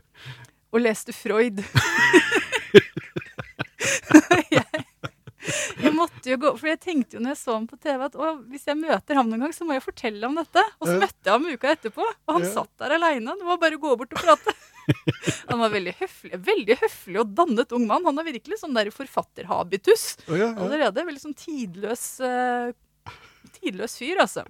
og 0.74 0.82
leste 0.82 1.14
Freud. 1.14 1.62
jeg, 4.54 4.63
jeg 5.82 5.92
måtte 5.94 6.30
jo 6.32 6.36
gå, 6.40 6.50
for 6.58 6.70
jeg 6.70 6.80
tenkte 6.80 7.16
jo 7.18 7.22
når 7.24 7.34
jeg 7.34 7.40
så 7.42 7.54
ham 7.56 7.66
på 7.68 7.76
TV 7.82 8.04
at 8.06 8.14
hvis 8.50 8.64
jeg 8.70 8.78
møter 8.80 9.18
ham 9.18 9.28
noen 9.28 9.44
gang, 9.44 9.52
så 9.56 9.66
må 9.68 9.74
jeg 9.76 9.84
fortelle 9.84 10.24
om 10.28 10.38
dette. 10.38 10.62
Og 10.80 10.88
så 10.88 10.94
møtte 11.02 11.28
jeg 11.28 11.34
ham 11.34 11.48
uka 11.50 11.72
etterpå, 11.74 12.06
og 12.06 12.32
han 12.38 12.46
Ja. 12.46 12.52
satt 12.54 12.72
der 12.80 12.94
aleine. 12.96 13.34
Det 13.38 13.44
var 13.48 13.58
bare 13.60 13.76
å 13.76 13.82
gå 13.82 13.92
bort 14.00 14.12
og 14.16 14.22
prate. 14.24 14.54
Han 15.48 15.60
var 15.62 15.70
veldig 15.72 15.94
høflig, 15.96 16.38
veldig 16.44 16.74
høflig 16.76 17.20
og 17.22 17.30
dannet 17.34 17.70
ung 17.72 17.86
mann. 17.88 18.04
Han 18.04 18.18
har 18.20 18.26
virkelig 18.26 18.58
sånn 18.60 18.74
der 18.76 18.90
forfatterhabitus 18.92 20.18
allerede. 20.28 21.04
Veldig 21.08 21.22
sånn 21.22 21.36
tidløs, 21.40 22.02
eh, 22.20 22.72
tidløs 23.56 23.96
fyr, 23.96 24.20
altså. 24.26 24.44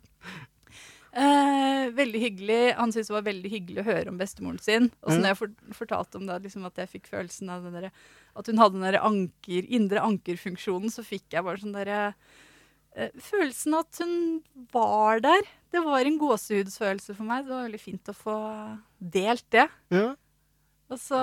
Eh, 1.15 1.91
veldig 1.95 2.21
hyggelig. 2.21 2.61
Han 2.75 2.93
syntes 2.93 3.11
det 3.11 3.15
var 3.15 3.27
veldig 3.29 3.51
hyggelig 3.53 3.83
å 3.83 3.87
høre 3.87 4.11
om 4.11 4.17
bestemoren 4.19 4.59
sin. 4.63 4.89
Og 5.05 5.13
så 5.13 5.19
mm. 5.19 5.21
når 5.23 5.31
jeg 5.31 5.39
for, 5.39 5.53
fortalte 5.79 6.19
om 6.19 6.25
det, 6.27 6.41
liksom 6.49 6.65
at 6.67 6.81
jeg 6.83 6.91
fikk 6.97 7.07
følelsen 7.13 7.53
av 7.55 7.67
den 7.67 7.77
der, 7.79 8.01
at 8.35 8.51
hun 8.51 8.63
hadde 8.63 8.81
den 8.81 8.89
der 8.89 8.99
anker, 8.99 9.69
indre 9.79 10.03
ankerfunksjonen, 10.03 10.91
så 10.91 11.07
fikk 11.07 11.37
jeg 11.37 11.47
bare 11.47 11.63
sånn 11.63 11.77
derre 11.77 12.01
eh, 12.97 13.15
Følelsen 13.23 13.79
at 13.79 14.03
hun 14.03 14.17
var 14.75 15.23
der. 15.23 15.47
Det 15.75 15.85
var 15.87 16.07
en 16.07 16.19
gåsehudsfølelse 16.19 17.15
for 17.15 17.31
meg. 17.31 17.47
Det 17.47 17.55
var 17.55 17.69
veldig 17.69 17.83
fint 17.83 18.11
å 18.11 18.19
få 18.19 18.37
delt 18.99 19.47
det. 19.55 19.69
ja. 19.95 20.13
Og 20.93 21.01
så 21.01 21.19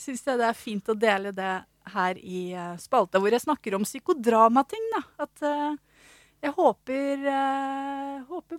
syns 0.00 0.24
jeg 0.26 0.40
det 0.40 0.46
er 0.48 0.56
fint 0.58 0.88
å 0.90 0.96
dele 0.98 1.30
det 1.32 1.52
her 1.94 2.18
i 2.18 2.48
uh, 2.56 2.74
spalta 2.80 3.20
hvor 3.22 3.32
jeg 3.32 3.44
snakker 3.44 3.76
om 3.76 3.84
psykodramating. 3.86 4.88
da. 4.96 5.02
At 5.24 5.44
uh, 5.46 5.76
jeg 6.44 6.52
håper, 6.56 7.22
uh, 7.28 8.24
håper 8.28 8.58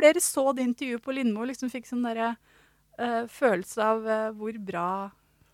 flere 0.00 0.24
så 0.24 0.50
det 0.56 0.66
intervjuet 0.66 1.04
på 1.04 1.14
Lindmo 1.14 1.44
og 1.44 1.52
liksom 1.52 1.70
fikk 1.72 1.88
sånn 1.88 2.06
derre 2.08 2.32
uh, 2.34 3.24
følelse 3.30 3.84
av 3.84 4.06
uh, 4.08 4.30
hvor 4.36 4.56
bra, 4.64 4.88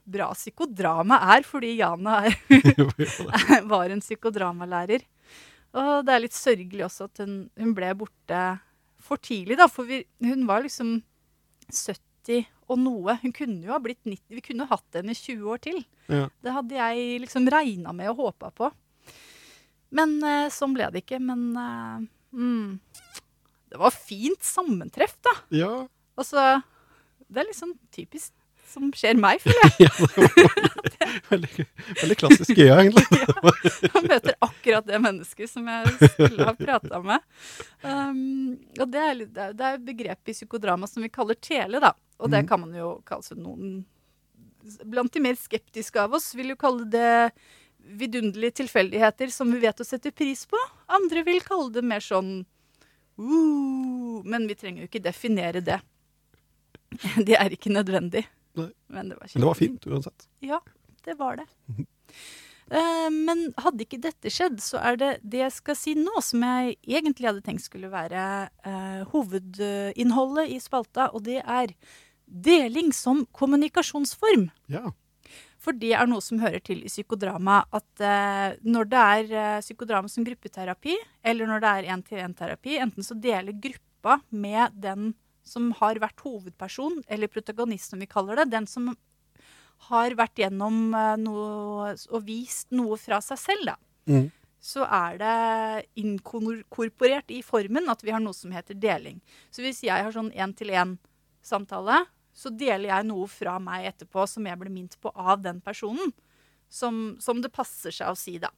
bra 0.06 0.30
psykodrama 0.36 1.20
er, 1.34 1.46
fordi 1.46 1.74
Jana 1.80 2.22
er, 2.28 2.38
var 3.72 3.92
en 3.92 4.04
psykodramalærer. 4.04 5.04
Og 5.76 6.06
det 6.06 6.14
er 6.14 6.22
litt 6.24 6.36
sørgelig 6.36 6.86
også 6.86 7.10
at 7.10 7.24
hun, 7.24 7.34
hun 7.58 7.74
ble 7.76 7.90
borte 7.98 8.44
for 9.06 9.20
tidlig, 9.22 9.58
da. 9.60 9.68
For 9.70 9.88
vi, 9.88 10.00
hun 10.24 10.46
var 10.48 10.64
liksom 10.64 10.98
70 11.68 12.46
og 12.72 12.80
noe. 12.80 13.16
Hun 13.22 13.34
kunne 13.34 13.66
jo 13.66 13.74
ha 13.74 13.80
blitt 13.82 14.02
90. 14.06 14.38
Vi 14.38 14.44
kunne 14.44 14.64
jo 14.64 14.72
hatt 14.72 14.98
henne 14.98 15.14
i 15.14 15.18
20 15.18 15.52
år 15.52 15.62
til. 15.62 15.82
Ja. 16.10 16.26
Det 16.42 16.54
hadde 16.54 16.78
jeg 16.78 17.20
liksom 17.26 17.48
regna 17.52 17.94
med 17.96 18.10
og 18.14 18.24
håpa 18.24 18.50
på. 18.56 18.70
Men 19.96 20.16
uh, 20.24 20.48
sånn 20.52 20.74
ble 20.76 20.88
det 20.94 21.04
ikke. 21.04 21.20
Men 21.22 21.44
uh, 21.54 22.00
mm, 22.34 22.78
det 23.70 23.78
var 23.80 23.90
fint 23.94 24.42
sammentreff, 24.46 25.16
da. 25.26 25.36
ja. 25.50 25.72
Altså, 26.16 26.62
det 27.28 27.42
er 27.42 27.48
liksom 27.50 27.74
typisk 27.92 28.32
som 28.66 28.88
skjer 28.96 29.14
meg, 29.20 29.38
føler 29.42 29.68
jeg. 29.78 29.86
ja 29.86 30.60
veldig, 31.30 31.66
veldig 32.00 32.16
klassisk 32.18 32.50
Gøya, 32.58 32.78
egentlig. 32.82 33.04
Man 33.94 34.08
møter 34.10 34.34
akkurat 34.42 34.86
det 34.88 34.98
mennesket 35.02 35.50
som 35.50 35.68
jeg 35.70 35.92
skulle 36.14 36.46
ha 36.48 36.54
prata 36.58 37.00
med. 37.04 37.22
Um, 37.82 38.56
og 38.80 38.88
det 38.92 39.02
er, 39.02 39.20
det 39.24 39.44
er- 39.48 39.54
det 39.58 39.68
er 39.68 39.78
et 39.78 39.86
begrep 39.86 40.32
i 40.32 40.34
psykodrama 40.36 40.88
som 40.90 41.04
vi 41.04 41.10
kaller 41.14 41.38
tele, 41.38 41.80
da. 41.82 41.92
Og 42.18 42.30
det 42.32 42.42
Mhm. 42.44 42.48
kan 42.48 42.60
man 42.64 42.74
jo 42.74 42.90
kalle 43.06 43.36
noen 43.38 43.84
Blant 44.82 45.12
de 45.14 45.20
mer 45.22 45.36
skeptiske 45.38 45.94
av 46.02 46.14
oss 46.18 46.32
vil 46.34 46.48
jo 46.50 46.56
kalle 46.58 46.82
det 46.90 47.30
vidunderlige 47.86 48.64
tilfeldigheter 48.64 49.30
som 49.30 49.52
vi 49.54 49.60
vet 49.62 49.78
å 49.78 49.84
sette 49.86 50.10
pris 50.10 50.42
på. 50.50 50.58
Andre 50.90 51.22
vil 51.22 51.38
kalle 51.40 51.70
det 51.70 51.84
mer 51.86 52.00
sånn 52.02 52.40
uh, 53.20 54.22
Men 54.24 54.48
vi 54.48 54.56
trenger 54.58 54.84
jo 54.84 54.90
ikke 54.90 55.04
definere 55.04 55.62
det. 55.64 55.80
Det 57.28 57.36
er 57.36 57.52
ikke 57.52 57.74
nødvendig. 57.74 58.24
Nei. 58.56 58.70
Men 58.88 59.12
det 59.12 59.20
var, 59.20 59.30
Men 59.34 59.42
det 59.42 59.48
var 59.50 59.58
fint 59.58 59.86
uansett. 59.86 60.26
Ja, 60.44 60.60
det 61.04 61.16
var 61.18 61.40
det. 61.40 61.46
Uh, 62.66 63.10
men 63.12 63.50
hadde 63.62 63.84
ikke 63.84 64.00
dette 64.02 64.30
skjedd, 64.32 64.58
så 64.64 64.80
er 64.82 64.98
det 64.98 65.10
det 65.22 65.42
jeg 65.44 65.54
skal 65.54 65.78
si 65.78 65.94
nå, 65.98 66.14
som 66.24 66.42
jeg 66.42 66.78
egentlig 66.82 67.28
hadde 67.28 67.44
tenkt 67.46 67.66
skulle 67.66 67.92
være 67.92 68.22
uh, 68.66 69.02
hovedinnholdet 69.12 70.54
i 70.54 70.58
spalta, 70.62 71.10
og 71.12 71.26
det 71.28 71.42
er 71.42 71.74
deling 72.26 72.90
som 72.96 73.24
kommunikasjonsform. 73.36 74.48
Ja. 74.72 74.90
For 75.66 75.74
det 75.74 75.96
er 75.98 76.06
noe 76.06 76.22
som 76.22 76.38
hører 76.38 76.62
til 76.62 76.84
i 76.86 76.90
psykodrama. 76.90 77.64
At 77.74 78.02
eh, 78.04 78.54
når 78.62 78.90
det 78.92 79.02
er 79.02 79.32
eh, 79.34 79.62
psykodrama 79.64 80.10
som 80.10 80.26
gruppeterapi, 80.26 80.94
eller 81.26 81.50
når 81.50 81.64
det 81.64 81.72
er 81.72 81.88
én-til-én-terapi, 81.96 82.78
enten 82.84 83.06
så 83.06 83.18
deler 83.18 83.56
gruppa 83.58 84.20
med 84.30 84.76
den 84.78 85.10
som 85.46 85.72
har 85.80 85.98
vært 86.02 86.22
hovedperson, 86.22 87.00
eller 87.10 87.30
protagonist 87.30 87.90
som 87.90 88.02
vi 88.02 88.08
kaller 88.10 88.38
det, 88.38 88.52
den 88.54 88.70
som 88.70 88.92
har 89.90 90.14
vært 90.18 90.38
gjennom 90.38 90.94
eh, 90.94 91.14
noe 91.26 91.92
og 91.96 92.26
vist 92.26 92.70
noe 92.74 92.98
fra 93.00 93.18
seg 93.24 93.42
selv, 93.42 93.72
da. 93.72 93.78
Mm. 94.06 94.26
Så 94.66 94.86
er 94.86 95.18
det 95.20 95.34
inkorporert 96.00 97.30
i 97.34 97.42
formen 97.44 97.90
at 97.90 98.00
vi 98.06 98.14
har 98.14 98.22
noe 98.22 98.34
som 98.34 98.54
heter 98.54 98.78
deling. 98.78 99.18
Så 99.50 99.62
hvis 99.66 99.82
jeg 99.86 100.06
har 100.06 100.14
sånn 100.14 100.32
én-til-én-samtale, 100.34 102.04
så 102.36 102.52
deler 102.52 102.90
jeg 102.90 103.08
noe 103.08 103.26
fra 103.32 103.56
meg 103.62 103.88
etterpå 103.90 104.26
som 104.28 104.46
jeg 104.46 104.60
ble 104.60 104.72
minnet 104.72 104.98
på 105.00 105.12
av 105.16 105.40
den 105.44 105.62
personen. 105.64 106.12
Som, 106.68 107.16
som 107.22 107.40
det 107.40 107.52
passer 107.54 107.94
seg 107.94 108.10
å 108.10 108.18
si, 108.18 108.36
da. 108.42 108.50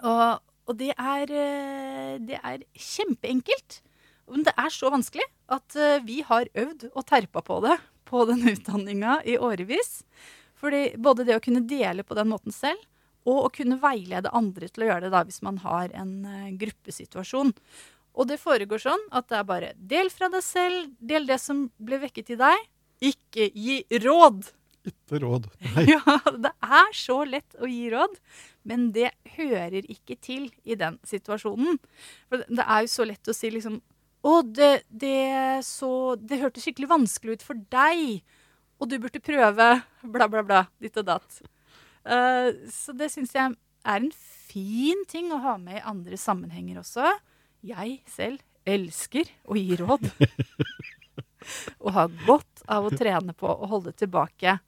Og, 0.00 0.40
og 0.70 0.76
det, 0.80 0.94
er, 0.96 1.30
eh, 1.30 2.14
det 2.24 2.40
er 2.40 2.64
kjempeenkelt. 2.72 3.82
Men 4.30 4.46
det 4.46 4.54
er 4.58 4.72
så 4.72 4.90
vanskelig 4.92 5.26
at 5.52 5.76
eh, 5.76 6.00
vi 6.06 6.20
har 6.26 6.48
øvd 6.48 6.88
og 6.94 7.04
terpa 7.06 7.42
på 7.44 7.60
det 7.66 7.76
på 8.10 8.24
den 8.30 8.46
utdanninga 8.54 9.20
i 9.28 9.36
årevis. 9.38 10.00
Fordi 10.58 10.96
både 10.96 11.28
det 11.28 11.38
å 11.38 11.44
kunne 11.44 11.62
dele 11.68 12.04
på 12.06 12.16
den 12.18 12.30
måten 12.32 12.54
selv, 12.54 12.80
og 13.28 13.44
å 13.44 13.52
kunne 13.52 13.78
veilede 13.80 14.32
andre 14.34 14.68
til 14.68 14.86
å 14.86 14.90
gjøre 14.90 15.06
det 15.06 15.12
da 15.12 15.22
hvis 15.28 15.42
man 15.44 15.60
har 15.62 15.92
en 15.92 16.14
eh, 16.24 16.52
gruppesituasjon. 16.58 17.52
Og 18.18 18.26
det 18.26 18.40
foregår 18.42 18.82
sånn 18.82 19.02
at 19.14 19.28
det 19.30 19.38
er 19.38 19.48
bare 19.48 19.72
del 19.76 20.10
fra 20.12 20.30
deg 20.32 20.42
selv, 20.44 20.90
del 20.98 21.28
det 21.28 21.38
som 21.42 21.68
ble 21.78 22.00
vekket 22.06 22.34
i 22.34 22.38
deg. 22.40 22.68
Ikke 23.00 23.50
gi 23.54 23.82
råd! 24.04 24.50
Ikke 24.90 25.20
råd. 25.22 25.48
Nei. 25.74 25.86
Ja, 25.94 26.16
det 26.40 26.52
er 26.64 26.90
så 26.96 27.20
lett 27.28 27.56
å 27.60 27.68
gi 27.68 27.90
råd, 27.92 28.16
men 28.68 28.90
det 28.96 29.12
hører 29.36 29.84
ikke 29.84 30.16
til 30.20 30.48
i 30.64 30.76
den 30.78 30.98
situasjonen. 31.08 31.80
For 32.28 32.44
det 32.48 32.64
er 32.64 32.84
jo 32.84 32.92
så 32.92 33.08
lett 33.08 33.28
å 33.28 33.36
si 33.36 33.52
liksom 33.52 33.80
Å, 34.20 34.42
det, 34.44 34.82
det, 34.92 35.64
så, 35.64 36.12
det 36.20 36.42
hørtes 36.42 36.66
skikkelig 36.66 36.90
vanskelig 36.90 37.38
ut 37.38 37.44
for 37.46 37.60
deg 37.72 38.20
og 38.80 38.88
du 38.88 38.96
burde 39.00 39.20
prøve 39.22 39.70
bla, 40.02 40.26
bla, 40.28 40.42
bla, 40.42 40.60
ditt 40.80 40.96
og 41.00 41.06
datt. 41.08 41.40
Uh, 42.04 42.48
så 42.72 42.94
det 42.96 43.10
syns 43.12 43.34
jeg 43.36 43.52
er 43.52 43.98
en 44.00 44.12
fin 44.12 45.04
ting 45.08 45.28
å 45.32 45.40
ha 45.44 45.56
med 45.60 45.80
i 45.80 45.88
andre 45.92 46.16
sammenhenger 46.20 46.80
også. 46.80 47.12
Jeg 47.64 48.00
selv 48.08 48.40
elsker 48.68 49.28
å 49.44 49.58
gi 49.60 49.76
råd. 49.80 50.08
og 51.82 51.94
har 51.96 52.16
godt 52.26 52.64
av 52.70 52.88
å 52.88 52.94
trene 52.94 53.36
på 53.36 53.48
å 53.50 53.70
holde 53.70 53.94
tilbake. 53.96 54.58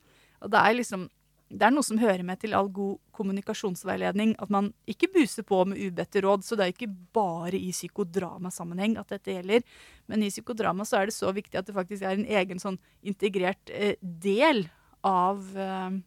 Og 0.42 0.52
det 0.52 0.62
er 0.62 0.78
liksom 0.78 1.08
det 1.52 1.66
er 1.66 1.72
noe 1.74 1.84
som 1.84 2.00
hører 2.00 2.24
med 2.24 2.40
til 2.40 2.54
all 2.56 2.70
god 2.72 2.96
kommunikasjonsveiledning, 3.12 4.34
at 4.40 4.48
man 4.52 4.70
ikke 4.88 5.10
buser 5.12 5.44
på 5.44 5.58
med 5.68 5.80
ubedte 5.80 6.22
råd. 6.24 6.46
Så 6.46 6.56
det 6.56 6.64
er 6.64 6.72
ikke 6.72 6.94
bare 7.12 7.58
i 7.58 7.68
psykodramasammenheng 7.74 8.96
at 9.00 9.12
dette 9.12 9.34
gjelder. 9.34 9.66
Men 10.08 10.24
i 10.24 10.30
psykodrama 10.32 10.86
så 10.88 11.02
er 11.02 11.10
det 11.10 11.16
så 11.16 11.32
viktig 11.34 11.60
at 11.60 11.68
det 11.68 11.76
faktisk 11.76 12.06
er 12.06 12.16
en 12.16 12.24
egen 12.40 12.62
sånn 12.62 12.80
integrert 13.04 13.72
eh, 13.72 13.98
del 14.00 14.64
av, 15.04 15.44
eh, 15.52 16.00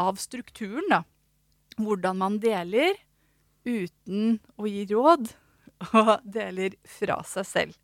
av 0.00 0.20
strukturen, 0.22 0.88
da. 0.88 1.02
Hvordan 1.76 2.20
man 2.22 2.40
deler 2.40 2.96
uten 3.66 4.38
å 4.56 4.68
gi 4.70 4.84
råd, 4.94 5.32
og 6.00 6.16
deler 6.24 6.76
fra 6.88 7.20
seg 7.28 7.48
selv. 7.48 7.83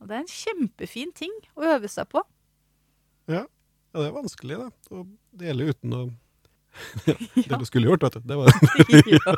Og 0.00 0.08
det 0.08 0.16
er 0.16 0.24
en 0.24 0.32
kjempefin 0.32 1.12
ting 1.16 1.32
å 1.56 1.66
øve 1.76 1.90
seg 1.92 2.08
på. 2.10 2.22
Ja, 3.30 3.44
ja 3.44 4.00
det 4.00 4.08
er 4.08 4.16
vanskelig, 4.16 4.58
da. 4.62 4.96
Å 4.96 5.04
dele 5.42 5.70
uten 5.70 5.96
å 5.96 6.02
Det 7.48 7.58
du 7.58 7.66
skulle 7.66 7.90
gjort, 7.90 8.06
vet 8.06 8.18
du. 8.18 8.28
Det 8.30 8.38
var 8.38 8.52
ja. 9.16 9.34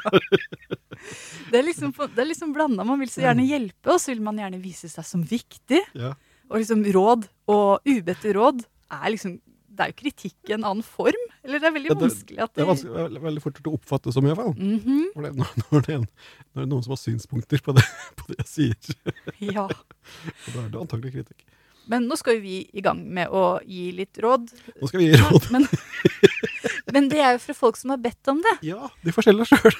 Det 1.50 1.58
er 1.58 1.66
liksom, 1.66 1.94
det 1.96 2.22
er 2.22 2.28
liksom 2.28 2.52
blanda. 2.54 2.86
Man 2.86 3.00
vil 3.02 3.10
så 3.10 3.24
gjerne 3.24 3.46
hjelpe, 3.48 3.94
og 3.94 4.00
så 4.02 4.12
vil 4.12 4.22
man 4.24 4.38
gjerne 4.40 4.60
vise 4.62 4.90
seg 4.92 5.08
som 5.08 5.24
viktig. 5.26 5.82
ja. 5.98 6.14
Og 6.52 6.60
liksom 6.60 6.82
råd 6.92 7.22
og 7.48 7.86
ubedte 7.88 8.34
råd 8.36 8.58
er 8.92 9.06
liksom 9.14 9.38
Det 9.72 9.80
er 9.86 9.92
jo 9.92 9.96
kritikk 10.02 10.50
i 10.50 10.54
en 10.56 10.64
annen 10.68 10.84
form. 10.84 11.22
Eller 11.42 11.58
det 11.62 11.68
er 11.70 11.74
veldig 11.78 11.88
Ja, 11.90 11.94
det- 11.96 12.04
vanskelig 12.08 12.42
at 12.44 12.52
Det 12.54 12.62
er 12.62 12.68
vanskelig, 12.68 13.22
veldig, 13.22 13.42
fort 13.42 13.60
å 13.64 13.72
oppfatte 13.78 14.12
som, 14.12 14.26
iallfall. 14.28 14.52
Mhm, 14.58 15.06
For 15.14 15.22
det, 15.22 15.32
når, 15.40 15.54
når, 15.72 15.86
det 15.86 15.94
er 15.94 15.98
når 16.02 16.60
det 16.60 16.62
er 16.66 16.70
noen 16.74 16.84
som 16.84 16.92
har 16.92 17.00
synspunkter 17.00 17.62
på 17.64 17.74
det, 17.78 17.84
på 18.20 18.28
det 18.28 18.38
jeg 18.42 18.50
sier, 18.52 19.16
ja. 19.48 19.64
og 20.46 20.52
da 20.52 20.66
er 20.66 20.68
det 20.74 20.80
antagelig 20.84 21.14
kritikk. 21.16 21.46
Men 21.90 22.04
nå 22.06 22.14
skal 22.20 22.36
jo 22.36 22.42
vi 22.44 22.58
i 22.78 22.80
gang 22.84 23.00
med 23.10 23.32
å 23.34 23.58
gi 23.66 23.88
litt 23.96 24.14
råd. 24.22 24.52
Nå 24.78 24.86
skal 24.86 25.00
vi 25.02 25.08
gi 25.10 25.16
råd. 25.18 25.48
Men, 25.50 25.64
men 26.92 27.08
det 27.10 27.18
er 27.24 27.34
jo 27.36 27.40
fra 27.42 27.54
folk 27.56 27.78
som 27.80 27.92
har 27.94 28.00
bedt 28.02 28.28
om 28.30 28.40
det. 28.44 28.52
Ja, 28.68 28.88
de 29.02 29.12
får 29.14 29.26
selge 29.30 29.46
sjøl. 29.50 29.76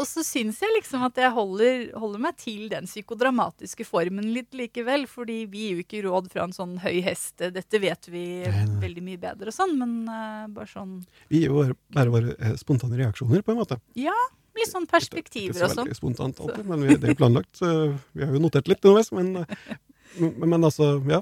Og 0.00 0.04
så 0.08 0.22
syns 0.26 0.58
jeg 0.64 0.72
liksom 0.78 1.04
at 1.06 1.18
jeg 1.20 1.30
holder, 1.34 1.82
holder 1.98 2.22
meg 2.26 2.36
til 2.40 2.66
den 2.72 2.88
psykodramatiske 2.88 3.84
formen 3.88 4.30
litt 4.34 4.56
likevel. 4.56 5.04
Fordi 5.10 5.42
vi 5.52 5.66
gir 5.66 5.76
jo 5.78 5.84
ikke 5.84 6.02
råd 6.06 6.30
fra 6.32 6.46
en 6.48 6.54
sånn 6.56 6.76
høy 6.82 6.98
hest. 7.06 7.36
Dette 7.38 7.80
vet 7.82 8.08
vi 8.12 8.24
Nei, 8.46 8.64
nei. 8.66 8.80
veldig 8.82 9.04
mye 9.10 9.22
bedre 9.22 9.52
og 9.52 9.56
sånn, 9.56 9.76
men 9.80 9.94
uh, 10.08 10.44
bare 10.56 10.70
sånn 10.72 10.98
Vi 11.30 11.42
gir 11.44 11.52
jo 11.52 11.60
bare, 11.62 11.78
bare 11.96 12.14
våre 12.14 12.34
eh, 12.40 12.56
spontane 12.60 12.98
reaksjoner, 13.00 13.44
på 13.46 13.54
en 13.54 13.60
måte. 13.62 13.78
Ja, 14.00 14.16
litt 14.56 14.70
sånn 14.72 14.86
Ikke 14.88 14.96
perspektiver 14.98 15.58
så 15.60 15.68
og 15.68 15.74
sånn. 15.74 15.84
veldig 15.86 15.98
spontant 16.00 16.40
alltid, 16.44 16.64
men 16.68 16.86
vi, 16.86 16.94
det 16.96 17.10
er 17.10 17.14
jo 17.16 17.20
planlagt. 17.22 17.52
Så 17.60 17.72
vi 18.16 18.24
har 18.24 18.32
jo 18.34 18.40
notert 18.46 18.70
litt 18.72 18.80
underveis. 18.84 19.12
Men, 19.16 19.34
eh, 19.44 19.76
men, 20.22 20.38
men 20.56 20.64
altså, 20.70 20.94
ja. 21.12 21.20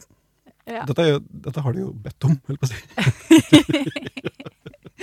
Ja, 0.64 0.80
Dette, 0.88 1.04
jo, 1.04 1.18
dette 1.44 1.60
har 1.60 1.74
de 1.76 1.82
jo 1.82 1.90
bedt 2.06 2.24
om, 2.24 2.38
holdt 2.48 2.62
på 2.62 2.64
å 2.64 2.70
si. 2.70 2.78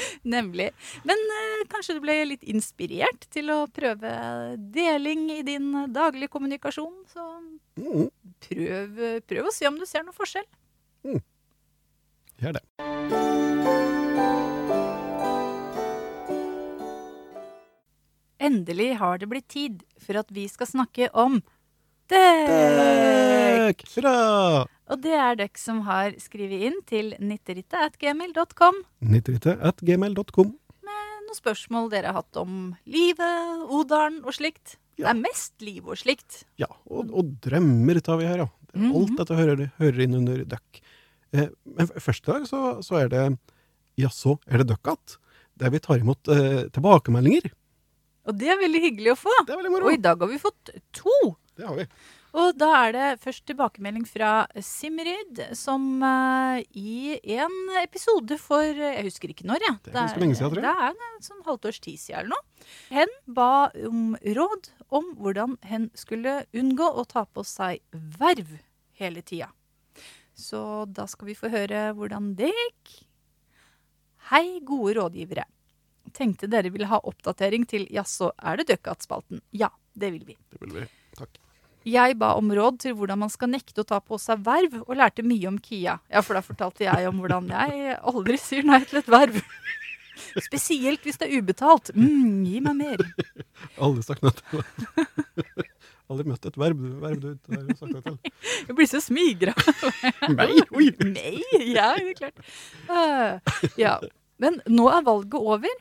nemlig. 0.36 0.70
Men 1.08 1.18
eh, 1.38 1.66
kanskje 1.72 1.98
du 1.98 2.02
ble 2.04 2.18
litt 2.34 2.44
inspirert 2.44 3.28
til 3.34 3.52
å 3.54 3.66
prøve 3.72 4.12
deling 4.74 5.28
i 5.38 5.42
din 5.48 5.72
daglige 5.94 6.32
kommunikasjon. 6.34 6.96
Så 7.12 7.28
Mm, 7.82 8.10
prøv, 8.44 8.98
prøv 9.26 9.48
å 9.48 9.54
se 9.56 9.68
om 9.70 9.78
du 9.80 9.86
ser 9.88 10.04
noe 10.04 10.14
forskjell. 10.14 10.46
gjør 12.42 12.58
det. 12.58 12.64
Endelig 18.42 18.96
har 18.98 19.22
det 19.22 19.30
blitt 19.30 19.48
tid 19.54 19.84
for 20.02 20.18
at 20.20 20.32
vi 20.34 20.48
skal 20.50 20.70
snakke 20.70 21.12
om 21.14 21.40
Dekk! 22.10 23.84
Hurra! 23.96 24.16
Og 24.92 25.00
det 25.04 25.14
er 25.16 25.38
døkk 25.40 25.60
som 25.62 25.84
har 25.88 26.16
skrevet 26.20 26.66
inn 26.68 26.80
til 26.90 27.14
nitteritte.gmail.com 27.22 28.82
Nitteritte.gmail.com. 29.14 30.50
med 30.88 31.28
noen 31.28 31.38
spørsmål 31.38 31.92
dere 31.94 32.12
har 32.12 32.20
hatt 32.20 32.40
om 32.42 32.74
livet, 32.84 33.62
odalen 33.72 34.20
og 34.26 34.36
slikt. 34.36 34.76
Det 35.00 35.08
er 35.08 35.18
mest 35.18 35.56
liv 35.64 35.88
og 35.88 35.98
slikt. 36.02 36.44
Ja, 36.60 36.68
og, 36.90 37.14
og 37.16 37.32
drømmer 37.44 38.02
tar 38.04 38.20
vi 38.20 38.28
her, 38.28 38.44
ja. 38.44 38.50
Mhm. 38.74 38.92
Alt 38.96 39.16
dette 39.20 39.36
hører, 39.36 39.72
hører 39.80 40.04
inn 40.06 40.20
under 40.20 40.44
døkk. 40.48 40.82
Eh, 41.32 41.50
men 41.66 41.88
første 41.88 42.04
først 42.06 42.28
i 42.28 42.32
dag 42.32 42.46
så, 42.50 42.62
så 42.84 43.00
er 43.02 43.12
det 43.12 43.24
Jaså, 44.00 44.38
er 44.48 44.62
det 44.62 44.72
døkk 44.72 44.88
att? 44.88 45.18
Der 45.60 45.70
vi 45.70 45.80
tar 45.80 46.00
imot 46.00 46.28
eh, 46.28 46.68
tilbakemeldinger. 46.74 47.52
Og 48.28 48.38
det 48.38 48.52
er 48.54 48.60
veldig 48.60 48.82
hyggelig 48.84 49.14
å 49.14 49.20
få. 49.20 49.34
Det 49.46 49.54
er 49.54 49.60
veldig 49.60 49.72
moro. 49.74 49.88
Og 49.90 49.96
i 49.98 50.02
dag 50.02 50.20
har 50.22 50.30
vi 50.30 50.40
fått 50.42 50.72
to. 50.96 51.16
Det 51.62 51.70
har 51.70 51.78
vi. 51.78 51.86
Og 52.42 52.56
da 52.56 52.70
er 52.78 52.94
det 52.96 53.08
først 53.22 53.44
tilbakemelding 53.50 54.06
fra 54.08 54.32
Simryd, 54.64 55.42
som 55.58 55.84
uh, 56.00 56.62
i 56.80 57.18
en 57.36 57.58
episode 57.82 58.38
for 58.40 58.64
Jeg 58.64 59.04
husker 59.04 59.34
ikke 59.34 59.48
når, 59.50 59.66
jeg. 59.68 59.80
Det 59.84 59.92
er 59.92 59.98
ganske 60.00 60.24
lenge 60.24 60.38
siden, 60.40 60.54
tror 60.56 60.64
jeg. 60.64 60.78
Det 60.80 60.88
er 60.88 61.10
en 61.10 61.26
sånn 61.28 61.44
halvt 61.48 61.70
tid 61.84 62.00
siden 62.00 62.22
eller 62.22 62.32
noe. 62.34 62.68
Hen 62.96 63.14
ba 63.28 63.52
om 63.90 64.16
råd 64.40 64.72
om 64.96 65.12
hvordan 65.20 65.58
hen 65.68 65.90
skulle 65.98 66.42
unngå 66.56 66.88
å 66.88 67.06
ta 67.08 67.26
på 67.28 67.44
seg 67.48 67.84
verv 67.92 68.56
hele 69.02 69.26
tida. 69.28 69.52
Så 70.32 70.88
da 70.88 71.06
skal 71.12 71.34
vi 71.34 71.38
få 71.38 71.52
høre 71.52 71.90
hvordan 71.98 72.32
det 72.40 72.54
gikk. 72.56 72.96
Hei, 74.32 74.62
gode 74.64 74.96
rådgivere. 75.02 75.46
Tenkte 76.16 76.48
dere 76.52 76.72
ville 76.72 76.88
ha 76.88 77.04
oppdatering 77.12 77.68
til 77.68 77.88
Jaså, 77.92 78.32
er 78.40 78.60
det 78.60 78.72
Døkkat-spalten? 78.72 79.44
Ja, 79.52 79.70
det 79.94 80.16
vil 80.16 80.28
vi. 80.32 80.40
Det 80.52 80.64
vil 80.64 80.78
vi. 80.80 80.90
Takk. 81.20 81.42
Jeg 81.88 82.18
ba 82.22 82.36
om 82.38 82.52
råd 82.54 82.78
til 82.84 82.94
hvordan 82.98 83.24
man 83.24 83.32
skal 83.34 83.50
nekte 83.50 83.82
å 83.82 83.88
ta 83.88 83.98
på 84.04 84.20
seg 84.22 84.44
verv, 84.46 84.82
og 84.86 84.98
lærte 85.00 85.26
mye 85.26 85.50
om 85.50 85.58
Kia. 85.62 85.98
Ja, 86.12 86.22
for 86.22 86.38
da 86.38 86.44
fortalte 86.46 86.86
jeg 86.86 87.10
om 87.10 87.22
hvordan 87.22 87.50
jeg 87.50 87.96
aldri 87.98 88.38
sier 88.42 88.68
nei 88.68 88.84
til 88.86 89.02
et 89.02 89.10
verv. 89.10 89.42
Spesielt 90.46 91.02
hvis 91.06 91.18
det 91.18 91.28
er 91.28 91.42
ubetalt. 91.42 91.90
Mm, 91.98 92.44
gi 92.46 92.62
meg 92.64 92.78
mer. 92.78 93.06
Aldri 93.82 94.06
sagt 94.06 94.26
nei 94.26 94.34
til 94.38 94.62
Aldri 96.12 96.28
møtt 96.28 96.46
et 96.50 96.58
verb, 96.60 96.80
verb 97.02 97.22
du 97.24 97.30
ikke 97.32 97.58
har 97.58 97.78
sagt 97.80 97.94
nei 97.96 98.02
til. 98.06 98.18
Jeg 98.68 98.78
blir 98.78 98.90
så 98.92 99.00
smigra. 99.02 99.54
Nei, 100.36 100.50
oi! 100.76 100.90
Nei, 101.08 101.38
ja, 101.72 101.94
det 101.96 102.12
er 102.12 102.18
klart. 102.20 102.42
Uh, 102.92 103.70
ja. 103.80 103.96
Men 104.42 104.60
nå 104.70 104.90
er 104.92 105.06
valget 105.08 105.38
over, 105.40 105.78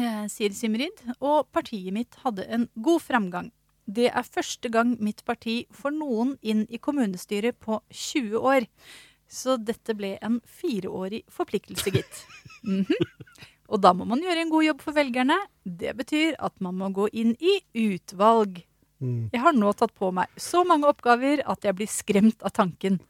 eh, 0.00 0.24
sier 0.32 0.54
Simrid, 0.56 1.02
og 1.20 1.46
partiet 1.54 1.94
mitt 1.94 2.18
hadde 2.24 2.46
en 2.52 2.66
god 2.74 3.04
framgang. 3.04 3.52
Det 3.86 4.08
er 4.10 4.26
første 4.26 4.70
gang 4.72 4.96
mitt 5.02 5.22
parti 5.24 5.60
får 5.74 5.94
noen 5.94 6.34
inn 6.42 6.64
i 6.68 6.80
kommunestyret 6.82 7.58
på 7.62 7.78
20 7.90 8.38
år. 8.42 8.66
Så 9.30 9.56
dette 9.58 9.94
ble 9.98 10.16
en 10.22 10.40
fireårig 10.46 11.24
forpliktelse, 11.32 11.94
gitt. 11.94 12.22
Mhm. 12.66 12.88
Og 13.70 13.80
da 13.82 13.92
må 13.94 14.06
man 14.06 14.22
gjøre 14.22 14.42
en 14.42 14.50
god 14.50 14.64
jobb 14.64 14.82
for 14.82 14.94
velgerne. 14.94 15.36
Det 15.66 15.92
betyr 15.98 16.36
at 16.42 16.54
man 16.62 16.76
må 16.78 16.88
gå 16.94 17.08
inn 17.14 17.32
i 17.42 17.56
utvalg. 17.78 18.60
Mm. 19.02 19.28
Jeg 19.34 19.42
har 19.42 19.56
nå 19.56 19.72
tatt 19.76 19.94
på 19.98 20.12
meg 20.14 20.30
så 20.40 20.62
mange 20.66 20.88
oppgaver 20.88 21.42
at 21.46 21.66
jeg 21.66 21.76
blir 21.78 21.90
skremt 21.90 22.42
av 22.46 22.54
tanken. 22.56 23.00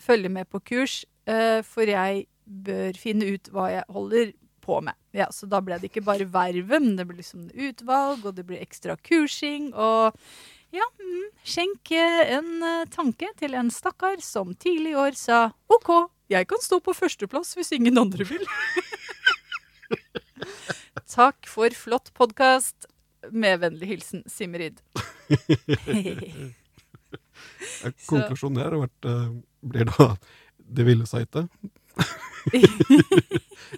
Følge 0.00 0.30
med 0.32 0.48
på 0.52 0.60
kurs, 0.64 1.04
eh, 1.28 1.60
for 1.64 1.88
jeg 1.88 2.26
bør 2.46 2.96
finne 3.00 3.28
ut 3.28 3.50
hva 3.52 3.68
jeg 3.74 3.84
holder 3.92 4.32
på 4.66 4.80
med. 4.84 4.98
Ja, 5.16 5.30
Så 5.32 5.46
da 5.50 5.62
ble 5.64 5.78
det 5.80 5.90
ikke 5.90 6.04
bare 6.06 6.26
vervet, 6.28 6.82
men 6.82 6.98
det 6.98 7.06
ble 7.08 7.20
liksom 7.20 7.48
utvalg, 7.54 8.26
og 8.26 8.36
det 8.36 8.46
ble 8.48 8.60
ekstra 8.62 8.98
kursing, 9.06 9.70
og 9.72 10.16
ja, 10.74 10.84
mm, 11.00 11.30
skjenk 11.46 11.92
en 11.94 12.50
eh, 12.66 12.84
tanke 12.92 13.30
til 13.38 13.54
en 13.56 13.70
stakkar 13.72 14.20
som 14.24 14.52
tidlig 14.58 14.92
i 14.92 15.00
år 15.06 15.16
sa 15.16 15.38
OK, 15.72 16.10
jeg 16.32 16.48
kan 16.50 16.62
stå 16.62 16.80
på 16.82 16.94
førsteplass 16.96 17.54
hvis 17.56 17.72
ingen 17.76 17.98
andre 18.02 18.26
vil. 18.26 18.42
Takk 21.16 21.46
for 21.48 21.70
flott 21.78 22.12
podkast. 22.18 22.88
Med 23.30 23.60
vennlig 23.62 23.94
hilsen 23.94 24.26
Simrid. 24.30 24.82
Eh, 27.84 27.92
Konklusjonen 28.08 28.60
her 28.62 28.74
vært 28.78 29.06
eh, 29.10 29.32
blir 29.66 29.88
da 29.90 30.06
det 30.56 30.84
ville 30.86 31.06
sitet. 31.08 31.48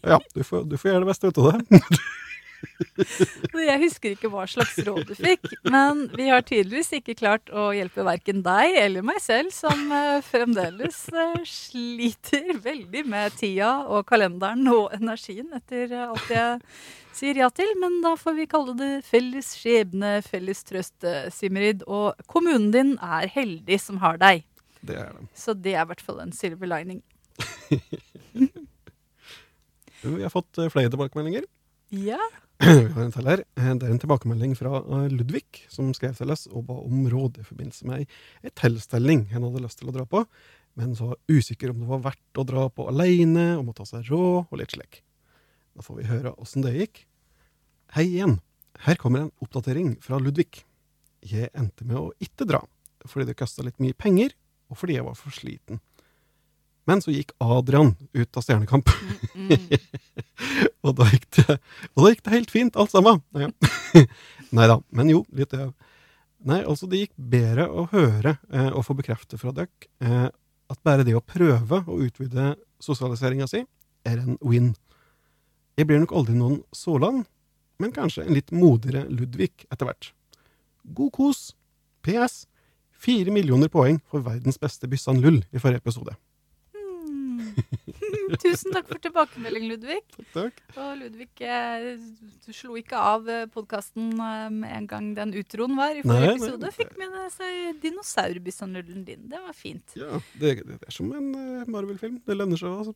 Ja, 0.03 0.21
du 0.35 0.43
får, 0.45 0.64
du 0.69 0.77
får 0.79 0.93
gjøre 0.93 1.05
det 1.05 1.11
beste 1.12 1.31
ut 1.31 1.43
av 1.43 1.53
det. 1.53 1.83
Jeg 3.69 3.79
husker 3.83 4.14
ikke 4.14 4.31
hva 4.33 4.45
slags 4.51 4.77
råd 4.87 5.09
du 5.09 5.14
fikk, 5.19 5.47
men 5.71 6.07
vi 6.16 6.29
har 6.31 6.45
tydeligvis 6.47 6.91
ikke 6.99 7.16
klart 7.19 7.51
å 7.51 7.69
hjelpe 7.77 8.05
verken 8.07 8.43
deg 8.47 8.79
eller 8.81 9.05
meg 9.07 9.21
selv, 9.23 9.53
som 9.55 9.93
eh, 9.95 10.19
fremdeles 10.27 11.01
eh, 11.12 11.37
sliter 11.49 12.59
veldig 12.64 13.05
med 13.09 13.37
tida 13.39 13.73
og 13.87 14.07
kalenderen 14.09 14.66
og 14.73 14.95
energien 14.97 15.53
etter 15.59 15.93
eh, 15.93 16.07
alt 16.09 16.33
jeg 16.33 16.59
sier 17.19 17.43
ja 17.45 17.51
til. 17.55 17.71
Men 17.83 18.01
da 18.05 18.14
får 18.19 18.39
vi 18.39 18.49
kalle 18.51 18.77
det 18.79 18.93
felles 19.07 19.53
skjebne, 19.59 20.19
felles 20.27 20.62
trøst, 20.66 21.07
Simrid. 21.35 21.85
Og 21.87 22.19
kommunen 22.31 22.71
din 22.75 22.97
er 23.03 23.31
heldig 23.33 23.81
som 23.83 24.03
har 24.03 24.21
deg. 24.23 24.47
Det 24.81 24.99
er 24.99 25.14
det. 25.14 25.31
Så 25.35 25.55
det 25.55 25.75
er 25.75 25.85
i 25.85 25.91
hvert 25.91 26.05
fall 26.05 26.23
en 26.23 26.35
silver 26.35 26.71
lining. 26.71 27.03
Vi 30.03 30.22
har 30.22 30.30
fått 30.30 30.59
eh, 30.59 30.68
flere 30.72 30.91
tilbakemeldinger. 30.93 31.45
Ja. 31.91 32.18
Vi 32.62 32.93
har 32.95 33.03
en 33.05 33.12
til 33.14 33.26
her. 33.28 33.43
Eh, 33.59 33.72
Det 33.78 33.86
er 33.89 33.93
en 33.95 34.01
tilbakemelding 34.03 34.55
fra 34.59 34.78
eh, 34.82 35.09
Ludvig, 35.12 35.64
som 35.72 35.91
skrev 35.97 36.14
til 36.18 36.30
oss 36.34 36.47
og 36.51 36.66
ba 36.68 36.76
om 36.84 37.07
råd 37.11 37.41
i 37.43 37.47
forbindelse 37.47 37.89
med 37.89 38.05
ei- 38.05 38.53
tilstelning 38.59 39.26
han 39.32 39.45
hadde 39.47 39.64
lyst 39.64 39.80
til 39.82 39.91
å 39.91 39.95
dra 39.97 40.07
på, 40.09 40.24
men 40.78 40.95
så 40.99 41.11
var 41.12 41.18
usikker 41.32 41.72
om 41.72 41.82
det 41.82 41.91
var 41.91 42.05
verdt 42.07 42.39
å 42.39 42.47
dra 42.47 42.68
på 42.70 42.86
aleine, 42.91 43.49
og 43.59 43.72
å 43.72 43.76
ta 43.80 43.86
seg 43.89 44.07
råd, 44.12 44.47
og 44.53 44.59
litt 44.61 44.74
slik. 44.76 45.01
Da 45.74 45.82
får 45.86 45.99
vi 46.01 46.09
høre 46.11 46.34
åssen 46.39 46.62
det 46.66 46.76
gikk. 46.76 47.05
Hei 47.97 48.07
igjen. 48.12 48.39
Her 48.84 48.99
kommer 49.01 49.24
en 49.24 49.32
oppdatering 49.43 49.97
fra 50.05 50.20
Ludvig. 50.22 50.61
Jeg 51.26 51.51
endte 51.59 51.82
med 51.89 51.99
å 51.99 52.12
ikke 52.22 52.47
dra, 52.47 52.61
fordi 53.11 53.26
det 53.32 53.39
kosta 53.41 53.64
litt 53.66 53.80
mye 53.82 53.97
penger, 53.99 54.34
og 54.70 54.78
fordi 54.78 54.99
jeg 55.01 55.07
var 55.09 55.16
for 55.18 55.34
sliten. 55.34 55.80
Men 56.89 57.03
så 57.05 57.12
gikk 57.12 57.34
Adrian 57.45 57.93
ut 58.16 58.39
av 58.39 58.45
Stjernekamp. 58.45 58.89
Mm. 59.34 59.53
Og 60.86 60.95
da 60.97 61.09
det, 61.11 61.59
og 61.97 62.05
da 62.05 62.11
gikk 62.12 62.20
det 62.24 62.32
helt 62.32 62.53
fint, 62.53 62.76
alt 62.78 62.93
sammen. 62.95 63.18
Ja. 63.36 63.49
Nei 64.57 64.68
da, 64.70 64.78
men 64.95 65.11
jo, 65.11 65.24
litt 65.36 65.51
det. 65.53 65.66
Nei, 66.49 66.61
altså 66.62 66.86
det 66.89 67.03
gikk 67.03 67.16
bedre 67.18 67.66
å 67.66 67.89
høre 67.91 68.36
eh, 68.55 68.70
og 68.70 68.84
få 68.86 68.95
bekreftet 68.97 69.41
fra 69.43 69.51
dere 69.53 69.68
eh, 69.99 70.28
at 70.70 70.84
bare 70.86 71.05
det 71.05 71.16
å 71.18 71.24
prøve 71.24 71.80
å 71.89 71.99
utvide 72.05 72.53
sosialiseringa 72.84 73.49
si, 73.51 73.64
er 74.07 74.22
en 74.22 74.39
win. 74.45 74.70
Jeg 75.76 75.89
blir 75.89 76.01
nok 76.03 76.14
aldri 76.20 76.36
noen 76.39 76.61
Solan, 76.72 77.24
men 77.82 77.95
kanskje 77.95 78.24
en 78.24 78.36
litt 78.36 78.55
modigere 78.55 79.05
Ludvig 79.11 79.66
etter 79.68 79.89
hvert. 79.89 80.12
God 80.95 81.12
kos. 81.18 81.43
PS. 82.07 82.45
Fire 82.99 83.34
millioner 83.34 83.70
poeng 83.70 84.01
for 84.11 84.24
verdens 84.24 84.59
beste 84.62 84.89
Byssan 84.91 85.20
Lull 85.22 85.43
i 85.51 85.61
forrige 85.61 85.82
episode. 85.82 86.14
Tusen 88.45 88.74
takk 88.74 88.89
for 88.91 89.01
tilbakemelding, 89.05 89.68
Ludvig. 89.70 90.03
Takk, 90.14 90.29
takk. 90.35 90.62
Og 90.85 90.91
Ludvig 91.03 91.29
eh, 91.47 91.89
du 92.47 92.53
slo 92.57 92.76
ikke 92.81 92.99
av 93.01 93.29
podkasten 93.55 94.11
med 94.16 94.68
en 94.72 94.87
gang 94.91 95.11
den 95.16 95.35
utroen 95.39 95.76
var 95.79 95.97
i 95.97 96.03
forrige 96.05 96.18
Nei, 96.18 96.35
nei, 96.35 96.37
episode. 96.37 96.61
det- 96.66 96.74
Fikk 96.79 96.97
med 97.01 97.16
seg 97.35 97.81
dinosaurbyssanullen 97.83 99.05
din. 99.09 99.26
Det 99.31 99.41
var 99.45 99.57
fint. 99.57 99.97
Ja, 99.99 100.20
det, 100.41 100.55
det 100.68 100.79
er 100.87 100.95
som 100.95 101.11
en 101.16 101.31
eh, 101.35 101.68
Marvel-film. 101.70 102.20
Det 102.26 102.37
lønner 102.39 102.61
seg 102.61 102.68
å 102.72 102.83
altså. 102.85 102.95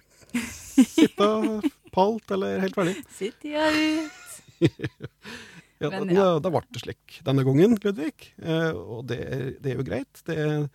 sitte 0.93 1.28
palt 1.97 2.30
eller 2.37 2.62
helt 2.62 2.76
ferdig. 2.78 2.97
Sitt 3.12 3.49
i 3.49 3.57
ut. 3.59 4.20
Ja, 5.83 5.89
da, 5.91 6.05
ja. 6.14 6.24
da 6.39 6.51
ble 6.55 6.61
det 6.70 6.78
slik 6.85 7.16
denne 7.26 7.43
gangen, 7.43 7.72
Ludvig. 7.83 8.28
Eh, 8.39 8.68
og 8.70 9.01
det 9.11 9.16
det 9.64 9.72
er 9.72 9.80
jo 9.80 9.87
greit. 9.89 10.20
Det 10.28 10.37
er 10.39 10.68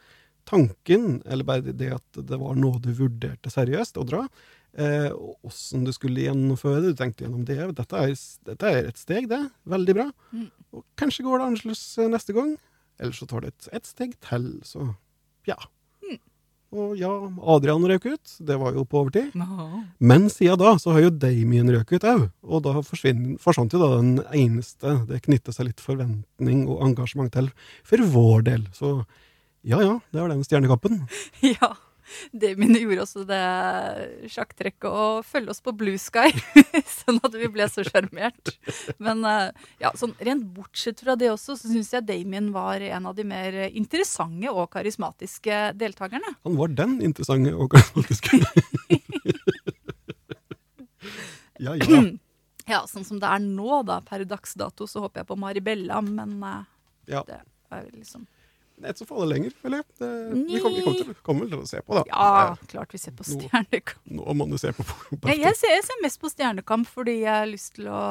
tanken, 0.47 1.19
eller 1.25 1.47
bare 1.47 1.75
det 1.75 1.91
at 1.97 2.21
det 2.29 2.39
var 2.39 2.55
noe 2.59 2.79
du 2.83 2.91
vurderte 2.95 3.51
seriøst 3.51 3.99
å 3.99 4.05
dra, 4.07 4.23
eh, 4.79 5.09
og 5.11 5.49
åssen 5.49 5.85
du 5.87 5.93
skulle 5.95 6.25
gjennomføre 6.25 6.81
det. 6.85 6.93
Du 6.95 7.01
tenkte 7.01 7.25
gjennom 7.25 7.45
det. 7.47 7.59
Dette 7.77 8.03
er, 8.05 8.15
dette 8.47 8.71
er 8.71 8.89
et 8.91 9.01
steg, 9.01 9.29
det. 9.31 9.43
Veldig 9.67 9.97
bra. 9.99 10.07
Mm. 10.31 10.47
Og 10.77 10.85
kanskje 10.99 11.27
går 11.27 11.41
det 11.41 11.49
annerledes 11.49 11.85
neste 12.13 12.37
gang. 12.37 12.55
Eller 12.97 13.13
så 13.13 13.27
tar 13.29 13.43
det 13.45 13.53
et, 13.53 13.73
et 13.77 13.89
steg 13.89 14.15
til, 14.25 14.47
så 14.65 14.87
ja. 15.47 15.57
Mm. 16.03 16.17
Og 16.77 16.95
ja, 16.99 17.11
Adrian 17.53 17.85
røk 17.87 18.07
ut. 18.09 18.33
Det 18.43 18.57
var 18.59 18.75
jo 18.75 18.83
på 18.89 19.03
overtid. 19.03 19.35
Nå. 19.37 19.83
Men 19.99 20.27
siden 20.33 20.59
da 20.59 20.73
så 20.81 20.95
har 20.95 21.05
jo 21.05 21.13
Damien 21.13 21.69
røket 21.71 22.01
ut 22.01 22.09
òg, 22.09 22.25
og 22.43 22.65
da 22.65 22.73
forsvant 22.83 23.75
jo 23.75 23.83
da 23.83 23.91
den 23.99 24.17
eneste 24.35 24.97
det 25.07 25.21
knytter 25.27 25.55
seg 25.55 25.69
litt 25.69 25.83
forventning 25.83 26.65
og 26.67 26.83
engasjement 26.89 27.31
til 27.33 27.51
for 27.87 28.03
vår 28.17 28.49
del. 28.49 28.67
Så 28.75 28.97
ja 29.67 29.81
ja, 29.83 29.99
det 30.11 30.23
var 30.23 30.31
den 30.31 30.47
stjernekampen. 30.47 31.03
Ja. 31.57 31.75
Damien 32.31 32.71
gjorde 32.79 33.03
også 33.03 33.25
det 33.27 33.43
sjakktrekket 34.31 34.87
å 34.87 35.23
følge 35.27 35.51
oss 35.51 35.59
på 35.63 35.73
Blue 35.75 35.99
Sky, 35.99 36.31
sånn 37.01 37.19
at 37.19 37.33
vi 37.35 37.49
ble 37.51 37.67
så 37.67 37.83
sjarmert. 37.83 38.53
Men 39.03 39.25
eh, 39.27 39.51
ja, 39.83 39.91
sånn 39.97 40.13
rent 40.23 40.45
bortsett 40.55 41.01
fra 41.03 41.17
det 41.19 41.29
også, 41.33 41.57
så 41.59 41.71
syns 41.71 41.91
jeg 41.93 42.07
Damien 42.07 42.51
var 42.55 42.83
en 42.83 43.09
av 43.09 43.15
de 43.17 43.25
mer 43.27 43.51
interessante 43.67 44.53
og 44.53 44.69
karismatiske 44.73 45.59
deltakerne. 45.79 46.29
Han 46.47 46.57
var 46.59 46.67
den 46.77 46.93
interessante 47.05 47.51
og 47.51 47.71
karismatiske. 47.75 48.39
ja 51.65 51.75
ja. 51.75 52.01
Ja, 52.67 52.81
sånn 52.83 53.05
som 53.07 53.15
det 53.21 53.29
er 53.31 53.39
nå, 53.39 53.77
da, 53.87 54.01
per 54.03 54.25
dags 54.27 54.51
dato, 54.59 54.83
så 54.91 54.99
håper 55.05 55.21
jeg 55.21 55.27
på 55.29 55.37
Maribella, 55.39 56.01
men 56.03 56.33
eh, 56.43 56.65
ja. 57.13 57.21
det 57.23 57.37
er 57.71 57.85
liksom 57.93 58.25
Det 58.77 58.85
er 58.85 58.93
ikke 58.93 59.01
så 59.01 59.07
farlig 59.09 59.27
lenger, 59.31 59.53
føler 59.57 59.79
jeg. 59.81 59.85
Det, 59.97 60.07
vi 60.51 60.59
kommer 60.61 60.83
kom 61.25 61.39
til, 61.39 61.45
vel 61.47 61.49
til 61.49 61.61
å 61.63 61.69
se 61.69 61.79
på, 61.81 61.95
da. 61.97 62.03
Ja, 62.11 62.55
klart 62.69 62.91
vi 62.93 62.99
ser 63.01 63.15
på 63.17 63.25
Stjernekamp. 63.25 64.03
Nå 64.19 64.35
må 64.37 64.45
du 64.51 64.57
se 64.61 64.69
på. 64.77 64.85
ja, 65.25 65.33
Jeg, 65.33 65.55
ser, 65.57 65.71
jeg 65.73 65.85
ser 65.87 66.03
mest 66.03 66.19
på 66.21 66.29
Stjernekamp 66.29 66.85
fordi 66.91 67.15
jeg 67.23 67.31
har 67.33 67.49
lyst 67.49 67.73
til 67.79 67.89
å 67.89 68.01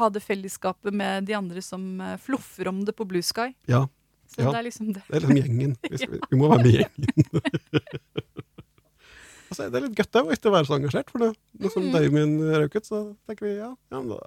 ha 0.00 0.08
det 0.10 0.24
fellesskapet 0.26 0.90
med 0.98 1.28
de 1.30 1.36
andre 1.38 1.62
som 1.62 1.84
eh, 2.02 2.16
fluffer 2.18 2.72
om 2.72 2.82
det 2.88 2.96
på 2.98 3.06
Blue 3.06 3.22
Sky. 3.22 3.52
Ja, 3.70 3.84
Så 4.26 4.42
Ja. 4.42 4.50
det 4.50 4.58
er 4.58 4.66
liksom 4.66 4.90
det. 4.96 5.04
det 5.06 5.14
er 5.14 5.20
liksom 5.28 5.38
gjengen. 5.38 5.76
Vi, 5.90 5.98
skal, 6.02 6.18
vi 6.30 6.36
må 6.42 6.50
være 6.50 6.64
med 6.66 6.74
gjengen. 6.74 7.06
altså, 9.50 9.68
det 9.70 9.78
er 9.78 9.84
litt 9.86 9.96
godt 10.00 10.18
òg, 10.20 10.32
ikke 10.34 10.50
å 10.50 10.54
være 10.56 10.68
så 10.68 10.76
engasjert. 10.80 11.12
For 11.14 11.22
det, 11.22 11.30
nå 11.62 11.70
som 11.72 11.86
Mm. 11.86 11.92
Damien 11.94 12.34
røk 12.64 12.74
ut, 12.80 12.86
så 12.88 13.04
tenker 13.30 13.46
vi 13.46 13.54
ja, 13.60 13.70
ja 13.92 14.00
men 14.02 14.10
da 14.10 14.18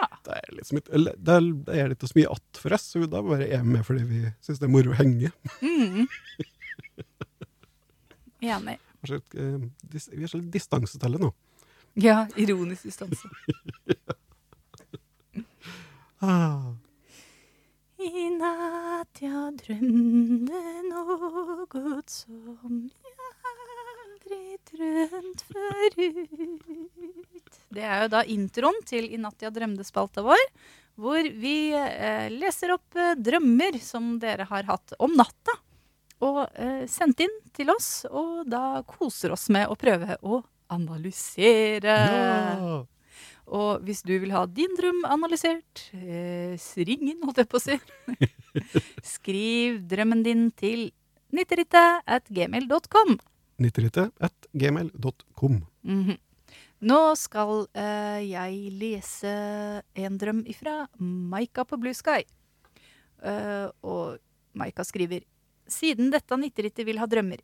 Ja. 0.00 0.06
Det 0.24 0.36
er, 0.38 0.52
litt 0.56 0.68
som 0.68 0.78
et, 0.80 0.88
eller, 0.96 1.16
det 1.20 1.34
er, 1.36 1.48
det 1.66 1.76
er 1.76 1.90
litt 1.92 2.04
så 2.08 2.16
mye 2.16 2.32
att 2.32 2.60
for 2.62 2.72
oss, 2.76 2.86
så 2.94 3.02
da 3.04 3.20
bare 3.24 3.48
er 3.48 3.64
vi 3.64 3.74
med 3.74 3.86
fordi 3.86 4.04
vi 4.08 4.20
syns 4.40 4.60
det 4.62 4.68
er 4.68 4.72
moro 4.72 4.94
å 4.94 4.96
henge. 4.96 5.30
Mm. 5.60 6.06
Enig. 8.54 8.78
Eh, 9.04 9.60
vi 9.92 10.24
er 10.24 10.30
så 10.30 10.40
litt 10.40 10.52
distanse 10.54 10.96
til 11.00 11.16
det 11.16 11.20
nå. 11.20 11.30
Ja, 12.00 12.24
ironisk 12.36 12.88
distanse. 12.88 13.28
Ah, 16.20 16.76
I 17.96 18.26
natt 18.34 19.22
jeg 19.24 19.54
drømte 19.62 20.58
noe 20.90 21.94
som 22.12 22.74
jeg 22.92 23.30
aldri 23.48 24.40
drømt 24.68 25.40
forut. 25.48 27.49
Det 27.70 27.82
er 27.86 28.04
jo 28.04 28.12
da 28.12 28.22
introen 28.26 28.78
til 28.88 29.06
I 29.14 29.18
natt 29.22 29.42
jeg 29.44 29.54
drømte-spalta 29.54 30.24
vår, 30.26 30.46
hvor 31.00 31.26
vi 31.40 31.70
eh, 31.76 32.28
leser 32.34 32.74
opp 32.74 32.98
eh, 32.98 33.14
drømmer 33.16 33.78
som 33.82 34.16
dere 34.20 34.48
har 34.50 34.66
hatt 34.68 34.96
om 34.98 35.14
natta. 35.16 35.54
Og 36.26 36.42
eh, 36.60 36.84
sendt 36.90 37.22
inn 37.24 37.36
til 37.56 37.70
oss, 37.72 38.04
og 38.10 38.42
da 38.50 38.82
koser 38.88 39.32
oss 39.32 39.48
med 39.54 39.70
å 39.70 39.78
prøve 39.78 40.18
å 40.20 40.42
analysere. 40.70 41.94
ja! 41.96 42.80
Og 43.50 43.82
hvis 43.82 44.04
du 44.06 44.12
vil 44.22 44.30
ha 44.30 44.44
din 44.46 44.76
drøm 44.78 45.00
analysert, 45.10 45.88
eh, 45.96 46.54
ring 46.86 47.08
inn, 47.10 47.18
holdt 47.24 47.40
jeg 47.42 47.48
på 47.50 47.58
å 47.58 47.64
si. 47.64 47.78
Skriv 49.16 49.80
drømmen 49.90 50.22
din 50.22 50.44
til 50.54 50.90
nitterittet 51.34 52.04
at 52.06 52.30
gmail.com. 52.30 53.16
98 53.60 54.06
at 54.22 54.50
gmail.com. 54.56 55.62
Mhm. 55.82 56.18
Nå 56.80 56.98
skal 57.20 57.66
eh, 57.76 58.22
jeg 58.30 58.70
lese 58.80 59.32
en 60.00 60.16
drøm 60.20 60.44
ifra 60.48 60.86
Maika 60.98 61.66
på 61.68 61.76
Blue 61.80 61.96
Sky. 61.96 62.22
Eh, 63.20 63.68
og 63.84 64.16
Maika 64.56 64.86
skriver 64.88 65.26
Siden 65.70 66.08
dette 66.10 66.38
nitterittet 66.40 66.88
vil 66.88 66.98
ha 66.98 67.06
drømmer. 67.06 67.42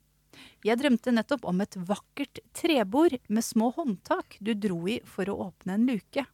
Jeg 0.64 0.80
drømte 0.80 1.12
nettopp 1.14 1.44
om 1.48 1.60
et 1.64 1.76
vakkert 1.88 2.40
trebord 2.56 3.14
med 3.28 3.44
små 3.44 3.70
håndtak 3.76 4.38
du 4.40 4.52
dro 4.56 4.80
i 4.90 4.98
for 5.06 5.28
å 5.30 5.38
åpne 5.50 5.76
en 5.76 5.86
luke. 5.88 6.24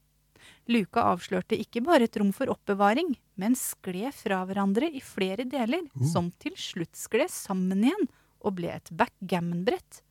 Luka 0.70 1.04
avslørte 1.12 1.58
ikke 1.58 1.82
bare 1.84 2.06
et 2.08 2.16
rom 2.18 2.30
for 2.34 2.50
oppbevaring, 2.50 3.12
men 3.38 3.58
skled 3.58 4.14
fra 4.14 4.40
hverandre 4.46 4.88
i 4.90 5.02
flere 5.02 5.46
deler, 5.46 5.84
Uh. 5.98 6.06
som 6.06 6.30
til 6.42 6.54
slutt 6.58 6.96
skled 6.98 7.30
sammen 7.30 7.84
igjen 7.84 8.08
og 8.42 8.56
ble 8.58 8.72
et 8.74 8.90
backgammon-brett. 8.90 10.02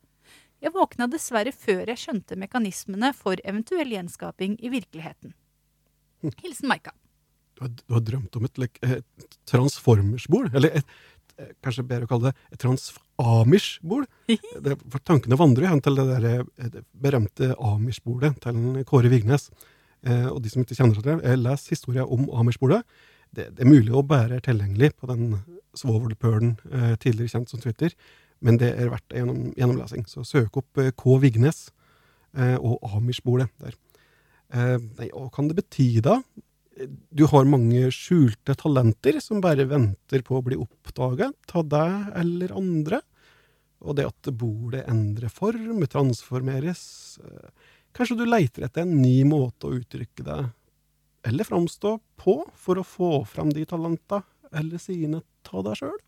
Jeg 0.62 0.74
våkna 0.76 1.08
dessverre 1.10 1.50
før 1.50 1.88
jeg 1.90 1.98
skjønte 1.98 2.38
mekanismene 2.38 3.10
for 3.18 3.40
eventuell 3.42 3.90
gjenskaping 3.96 4.54
i 4.62 4.70
virkeligheten. 4.70 5.34
Hilsen 6.42 6.70
Maika. 6.70 6.92
Du 7.58 7.64
har, 7.64 7.72
du 7.74 7.96
har 7.96 8.04
drømt 8.06 8.38
om 8.38 8.46
et, 8.46 8.60
et 8.86 9.34
transformersbord? 9.50 10.52
Eller 10.54 10.78
et, 10.78 10.94
eh, 11.36 11.50
kanskje 11.66 11.84
bedre 11.88 12.06
å 12.06 12.12
kalle 12.12 12.30
det 12.30 12.54
et 12.54 12.62
transamish-bord? 12.62 14.06
Tankene 15.10 15.40
vandrer 15.40 15.68
hen 15.72 15.82
til 15.82 15.98
det, 15.98 16.06
der, 16.12 16.28
eh, 16.30 16.70
det 16.76 16.84
berømte 16.94 17.52
amish-bordet 17.58 18.36
til 18.46 18.86
Kåre 18.88 19.10
Vignes. 19.10 19.50
Eh, 20.06 20.28
og 20.30 20.40
de 20.42 20.54
som 20.54 20.62
ikke 20.62 20.78
kjenner 20.78 20.98
til 20.98 21.08
det, 21.10 21.18
eh, 21.26 21.38
les 21.38 21.68
historien 21.74 22.06
om 22.06 22.30
amish-bordet. 22.30 22.84
Det, 23.34 23.50
det 23.56 23.66
er 23.66 23.70
mulig 23.70 23.90
å 23.90 24.06
bære 24.06 24.42
tilgjengelig 24.46 24.94
på 25.00 25.10
den 25.10 25.40
svovelpølen, 25.78 26.56
eh, 26.70 26.94
tidligere 27.02 27.34
kjent 27.34 27.50
som 27.50 27.62
Twitter, 27.62 27.94
men 28.42 28.58
det 28.60 28.72
er 28.74 28.90
verdt 28.92 29.14
gjennom, 29.14 29.50
gjennomlesing. 29.56 30.06
Så 30.10 30.24
søk 30.26 30.58
opp 30.60 30.80
eh, 30.82 30.92
K. 30.96 31.16
Vignes 31.22 31.68
eh, 32.36 32.56
og 32.58 32.82
amish-bordet 32.90 33.48
der. 33.62 33.76
Eh, 34.52 34.78
nei, 34.98 35.08
og 35.16 35.30
kan 35.34 35.48
det 35.50 35.58
bety, 35.60 35.94
da? 36.04 36.18
Du 37.12 37.26
har 37.30 37.46
mange 37.46 37.90
skjulte 37.94 38.56
talenter 38.58 39.18
som 39.22 39.42
bare 39.44 39.68
venter 39.68 40.24
på 40.26 40.38
å 40.38 40.44
bli 40.44 40.56
oppdaget 40.58 41.54
av 41.54 41.66
deg 41.70 42.14
eller 42.22 42.54
andre. 42.58 43.02
og 43.82 43.96
det 43.98 44.06
at 44.06 44.30
bordet 44.38 44.84
endrer 44.88 45.28
form, 45.28 45.82
transformeres. 45.90 47.18
Kanskje 47.92 48.16
du 48.16 48.24
leiter 48.24 48.64
etter 48.64 48.86
en 48.86 49.02
ny 49.02 49.24
måte 49.26 49.68
å 49.68 49.74
uttrykke 49.76 50.24
deg 50.24 50.50
eller 51.28 51.46
framstå 51.46 51.96
på 52.18 52.36
for 52.58 52.78
å 52.80 52.86
få 52.86 53.10
fram 53.28 53.50
de 53.54 53.66
talentene 53.68 54.24
eller 54.52 54.80
sidene 54.82 55.22
av 55.52 55.66
deg 55.66 55.78
sjøl? 55.82 55.98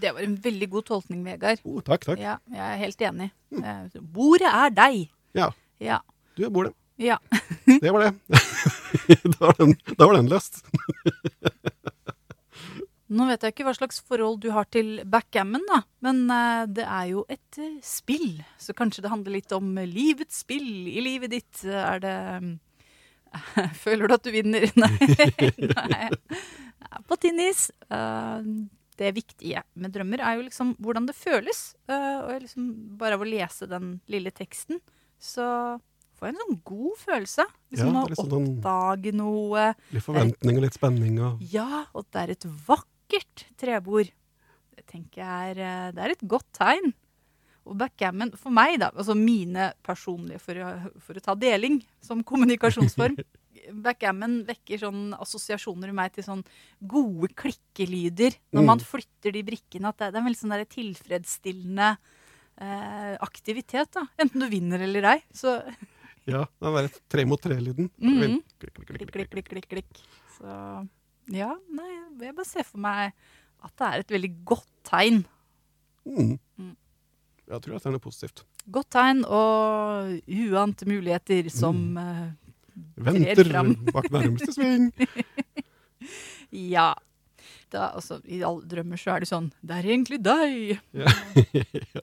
Det 0.00 0.12
var 0.16 0.20
en 0.24 0.36
veldig 0.40 0.68
god 0.72 0.84
tolkning, 0.88 1.20
Vegard. 1.26 1.60
Oh, 1.68 1.80
takk, 1.84 2.04
takk. 2.06 2.18
Ja, 2.22 2.38
jeg 2.48 2.62
er 2.64 2.78
helt 2.80 3.02
enig. 3.08 3.30
Mm. 3.52 3.90
Bordet 4.14 4.48
er 4.48 4.70
deg. 4.72 5.02
Ja, 5.36 5.50
Ja. 5.82 5.98
du 6.36 6.44
er 6.46 6.50
bordet. 6.54 6.72
ja. 6.98 7.18
Det 7.82 7.90
var 7.92 8.06
det. 8.06 8.12
da, 9.36 9.38
var 9.46 9.54
den, 9.58 9.74
da 9.98 10.06
var 10.08 10.16
den 10.16 10.28
løst. 10.32 10.62
Nå 13.12 13.26
vet 13.28 13.42
jeg 13.44 13.52
ikke 13.52 13.66
hva 13.66 13.74
slags 13.76 13.98
forhold 14.08 14.38
du 14.40 14.48
har 14.54 14.64
til 14.72 15.02
backgammon, 15.12 15.64
da. 15.68 15.82
Men 16.04 16.22
uh, 16.32 16.62
det 16.64 16.86
er 16.88 17.10
jo 17.10 17.26
et 17.28 17.58
uh, 17.60 17.74
spill, 17.84 18.38
så 18.56 18.72
kanskje 18.76 19.02
det 19.04 19.10
handler 19.12 19.34
litt 19.36 19.52
om 19.52 19.74
livets 19.84 20.38
spill 20.46 20.86
i 20.88 21.02
livet 21.04 21.34
ditt. 21.34 21.64
Er 21.68 22.00
det 22.00 22.14
Føler 23.80 24.08
du 24.08 24.14
at 24.16 24.24
du 24.24 24.30
vinner? 24.32 24.64
Nei. 24.76 24.96
Nei. 25.76 26.08
Ja, 26.82 26.98
På 27.08 27.16
tinnis. 27.16 27.70
eh, 27.88 28.40
det 29.02 29.12
viktige 29.18 29.62
med 29.74 29.92
drømmer 29.94 30.22
er 30.22 30.38
jo 30.38 30.46
liksom 30.46 30.74
hvordan 30.82 31.06
det 31.10 31.16
føles. 31.18 31.74
eh, 31.90 32.20
og 32.22 32.40
liksom 32.46 32.68
bare 33.00 33.18
av 33.18 33.24
å 33.24 33.28
lese 33.28 33.66
den 33.70 33.96
lille 34.08 34.30
teksten, 34.30 34.78
så 35.18 35.46
får 36.18 36.28
jeg 36.30 36.34
en 36.36 36.42
sånn 36.44 36.60
god 36.70 36.96
følelse. 37.02 37.44
Liksom 37.74 37.92
Ja, 37.94 38.02
å 38.04 38.08
det 38.08 38.16
sånn- 38.20 38.34
oppdage 38.38 39.12
noe. 39.18 39.68
Litt 39.92 40.04
forventning 40.06 40.56
og 40.60 40.62
litt 40.68 40.78
spenning. 40.78 41.18
Og, 41.20 41.40
Ja, 41.52 41.84
og 41.94 42.06
det 42.14 42.22
er 42.22 42.30
et 42.36 42.46
vakkert 42.66 43.46
trebord. 43.58 44.10
Det 44.76 44.86
tenker 44.86 45.22
jeg 45.22 45.56
er, 45.58 45.60
eh, 45.60 45.90
det 45.92 45.98
er 46.06 46.10
et 46.14 46.22
godt 46.26 46.46
tegn. 46.56 46.94
Og 47.66 47.76
backgammon, 47.78 48.32
for 48.36 48.50
meg, 48.50 48.78
da, 48.80 48.90
altså 48.90 49.14
mine 49.14 49.72
personlige, 49.86 50.40
for 50.40 50.54
å, 50.54 50.70
for 50.98 51.14
å 51.14 51.22
ta 51.22 51.34
deling 51.38 51.80
som 52.00 52.22
kommunikasjonsform 52.24 53.16
backgammon 53.84 54.40
vekker 54.48 54.82
sånn 54.82 55.12
assosiasjoner 55.14 55.92
i 55.92 55.96
meg 55.96 56.14
til 56.16 56.26
sånn 56.26 56.42
gode 56.80 57.30
klikkelyder 57.38 58.36
når 58.52 58.64
mm. 58.64 58.68
man 58.72 58.82
flytter 58.82 59.36
de 59.36 59.44
brikkene. 59.46 59.92
At 59.92 60.00
det, 60.00 60.12
det 60.12 60.18
er 60.18 60.22
en 60.22 60.28
veldig 60.30 60.42
sånn 60.42 60.56
tilfredsstillende 60.76 61.90
eh, 61.92 63.14
aktivitet. 63.22 63.92
da. 63.98 64.06
Enten 64.22 64.42
du 64.42 64.48
vinner 64.52 64.82
eller 64.88 65.14
ei. 65.14 65.18
Så 65.34 65.60
Ja. 66.28 66.44
Den 66.62 66.76
derre 66.76 66.90
tre 67.10 67.24
mot 67.26 67.40
tre-lyden. 67.42 67.90
Mm 67.98 68.18
-hmm. 68.18 68.42
klikk, 68.58 68.74
klikk, 68.74 68.86
klikk, 68.88 69.12
klikk, 69.12 69.30
klikk, 69.30 69.48
klikk, 69.48 69.68
klikk. 69.68 70.02
Så 70.38 70.46
ja, 71.30 71.56
nei, 71.70 71.90
jeg 72.20 72.34
bare 72.34 72.46
ser 72.46 72.64
for 72.66 72.78
meg 72.78 73.12
at 73.62 73.74
det 73.78 73.86
er 73.86 73.98
et 73.98 74.10
veldig 74.10 74.32
godt 74.44 74.70
tegn. 74.84 75.24
Mm. 76.04 76.38
mm. 76.58 76.76
Jeg 77.52 77.62
tror 77.62 77.76
at 77.76 77.82
det 77.82 77.86
er 77.86 77.94
noe 77.96 78.02
positivt. 78.02 78.44
Godt 78.70 78.90
tegn 78.90 79.24
og 79.24 80.20
uante 80.26 80.86
muligheter 80.86 81.50
som 81.50 81.76
mm. 81.76 81.98
Eh, 81.98 82.30
Venter 82.96 83.52
bak 83.94 84.10
nærmeste 84.12 84.52
sving. 84.56 84.90
Ja. 86.52 86.92
Da, 87.72 87.86
altså, 87.96 88.18
I 88.28 88.42
alle 88.44 88.66
drømmer 88.68 89.00
så 89.00 89.14
er 89.14 89.22
det 89.22 89.28
sånn 89.30 89.46
Det 89.64 89.76
er 89.78 89.86
egentlig 89.94 90.18
deg! 90.20 90.80
Ja. 91.02 91.12
ja. 91.94 92.02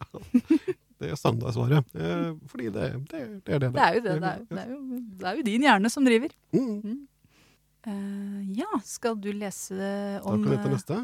Det 1.00 1.14
er 1.14 1.20
standardsvaret. 1.20 1.94
Eh, 1.96 2.32
fordi 2.52 2.72
det, 2.76 2.88
det, 3.12 3.20
det 3.46 3.54
er 3.56 3.62
det 3.62 3.70
Det 3.76 3.84
er 3.84 3.94
jo 3.96 4.02
det. 4.04 4.16
Det 4.20 4.32
er, 4.32 4.42
det 4.50 4.64
er, 4.64 4.72
jo, 4.74 4.80
det 5.22 5.30
er 5.30 5.38
jo 5.38 5.46
din 5.48 5.64
hjerne 5.64 5.92
som 5.94 6.08
driver. 6.08 6.34
Mm. 6.52 6.98
Eh, 7.88 8.40
ja, 8.58 8.68
skal 8.84 9.16
du 9.16 9.30
lese 9.32 9.78
Da 9.80 10.20
kan 10.26 10.44
vi 10.44 10.58
til 10.58 10.68
eh, 10.68 10.74
neste. 10.76 10.98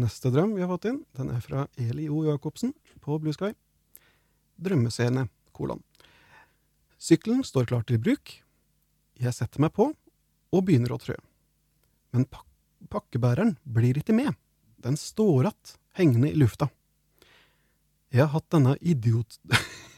Neste 0.00 0.32
drøm 0.32 0.54
vi 0.56 0.64
har 0.64 0.70
fått 0.70 0.88
inn, 0.88 1.02
den 1.18 1.34
er 1.34 1.42
fra 1.44 1.66
Eli 1.76 2.06
O. 2.08 2.22
Jacobsen 2.24 2.72
på 3.04 3.18
Blue 3.20 3.36
Sky. 3.36 3.52
Drømmescene, 4.60 5.26
kolon. 5.56 5.82
Sykkelen 7.00 7.44
står 7.44 7.68
klar 7.68 7.84
til 7.88 8.00
bruk. 8.00 8.38
Jeg 9.20 9.36
setter 9.36 9.62
meg 9.62 9.74
på 9.76 9.90
og 9.90 10.64
begynner 10.66 10.94
å 10.94 11.00
trø. 11.00 11.16
Men 12.14 12.26
pak 12.26 12.46
pakkebæreren 12.90 13.58
blir 13.68 13.98
ikke 14.00 14.14
med. 14.16 14.32
Den 14.80 14.96
står 14.96 15.50
att, 15.50 15.78
hengende 15.92 16.30
i 16.30 16.34
lufta. 16.34 16.70
Jeg 18.10 18.24
har 18.24 18.32
hatt 18.32 18.48
denne 18.50 18.72
idiot... 18.80 19.36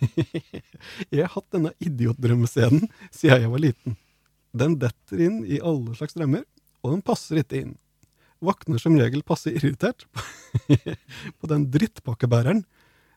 jeg 1.15 1.23
har 1.23 1.31
hatt 1.31 1.47
denne 1.55 1.71
idiotdrømmescenen 1.79 2.91
siden 3.15 3.47
jeg 3.47 3.53
var 3.55 3.63
liten. 3.63 3.97
Den 4.53 4.75
detter 4.83 5.23
inn 5.23 5.39
i 5.47 5.63
alle 5.63 5.95
slags 5.97 6.19
drømmer, 6.19 6.43
og 6.83 6.97
den 6.97 7.07
passer 7.07 7.41
ikke 7.41 7.63
inn 7.63 7.73
våkner 8.43 8.79
som 8.79 8.97
regel 8.99 9.23
passe 9.23 9.53
irritert 9.55 10.07
på 11.39 11.51
den 11.51 11.69
drittpakkebæreren 11.73 12.65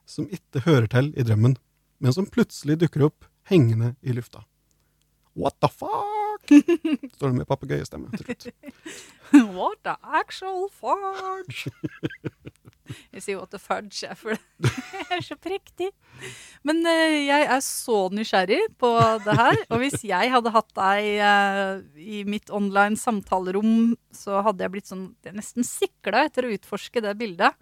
som 0.05 0.29
ikke 0.29 0.63
hører 0.67 0.89
til 0.91 1.11
i 1.17 1.25
drømmen, 1.25 1.57
men 1.99 2.13
som 2.13 2.29
plutselig 2.29 2.77
dukker 2.83 3.07
opp 3.07 3.25
hengende 3.49 3.95
i 4.05 4.13
lufta. 4.13 4.43
What 5.35 5.59
the 5.59 5.67
fuck? 5.67 6.47
Står 7.17 7.31
det 7.31 7.37
med 7.41 7.47
papegøyestemme 7.49 8.11
til 8.15 8.25
slutt. 8.25 8.47
What 9.55 9.81
the 9.83 9.95
actual 10.03 10.69
fudge? 10.71 11.71
Jeg 13.15 13.23
sier 13.23 13.39
what 13.39 13.49
the 13.49 13.57
fudge, 13.57 14.05
for 14.19 14.37
det 14.61 15.05
er 15.09 15.23
så 15.25 15.33
prektig. 15.41 15.87
Men 16.67 16.83
uh, 16.85 17.15
jeg 17.17 17.47
er 17.49 17.63
så 17.65 18.05
nysgjerrig 18.13 18.59
på 18.81 18.91
det 19.25 19.35
her. 19.39 19.57
Og 19.71 19.81
hvis 19.81 20.05
jeg 20.05 20.31
hadde 20.35 20.53
hatt 20.53 20.69
deg 20.77 21.07
uh, 21.17 21.81
i 21.97 22.21
mitt 22.29 22.53
online 22.53 22.99
samtalerom, 22.99 23.95
så 24.13 24.43
hadde 24.45 24.65
jeg 24.65 24.75
blitt 24.75 24.91
sånn 24.91 25.07
jeg 25.25 25.37
nesten 25.37 25.65
sikla 25.65 26.27
etter 26.29 26.45
å 26.45 26.53
utforske 26.53 27.01
det 27.01 27.15
bildet. 27.17 27.57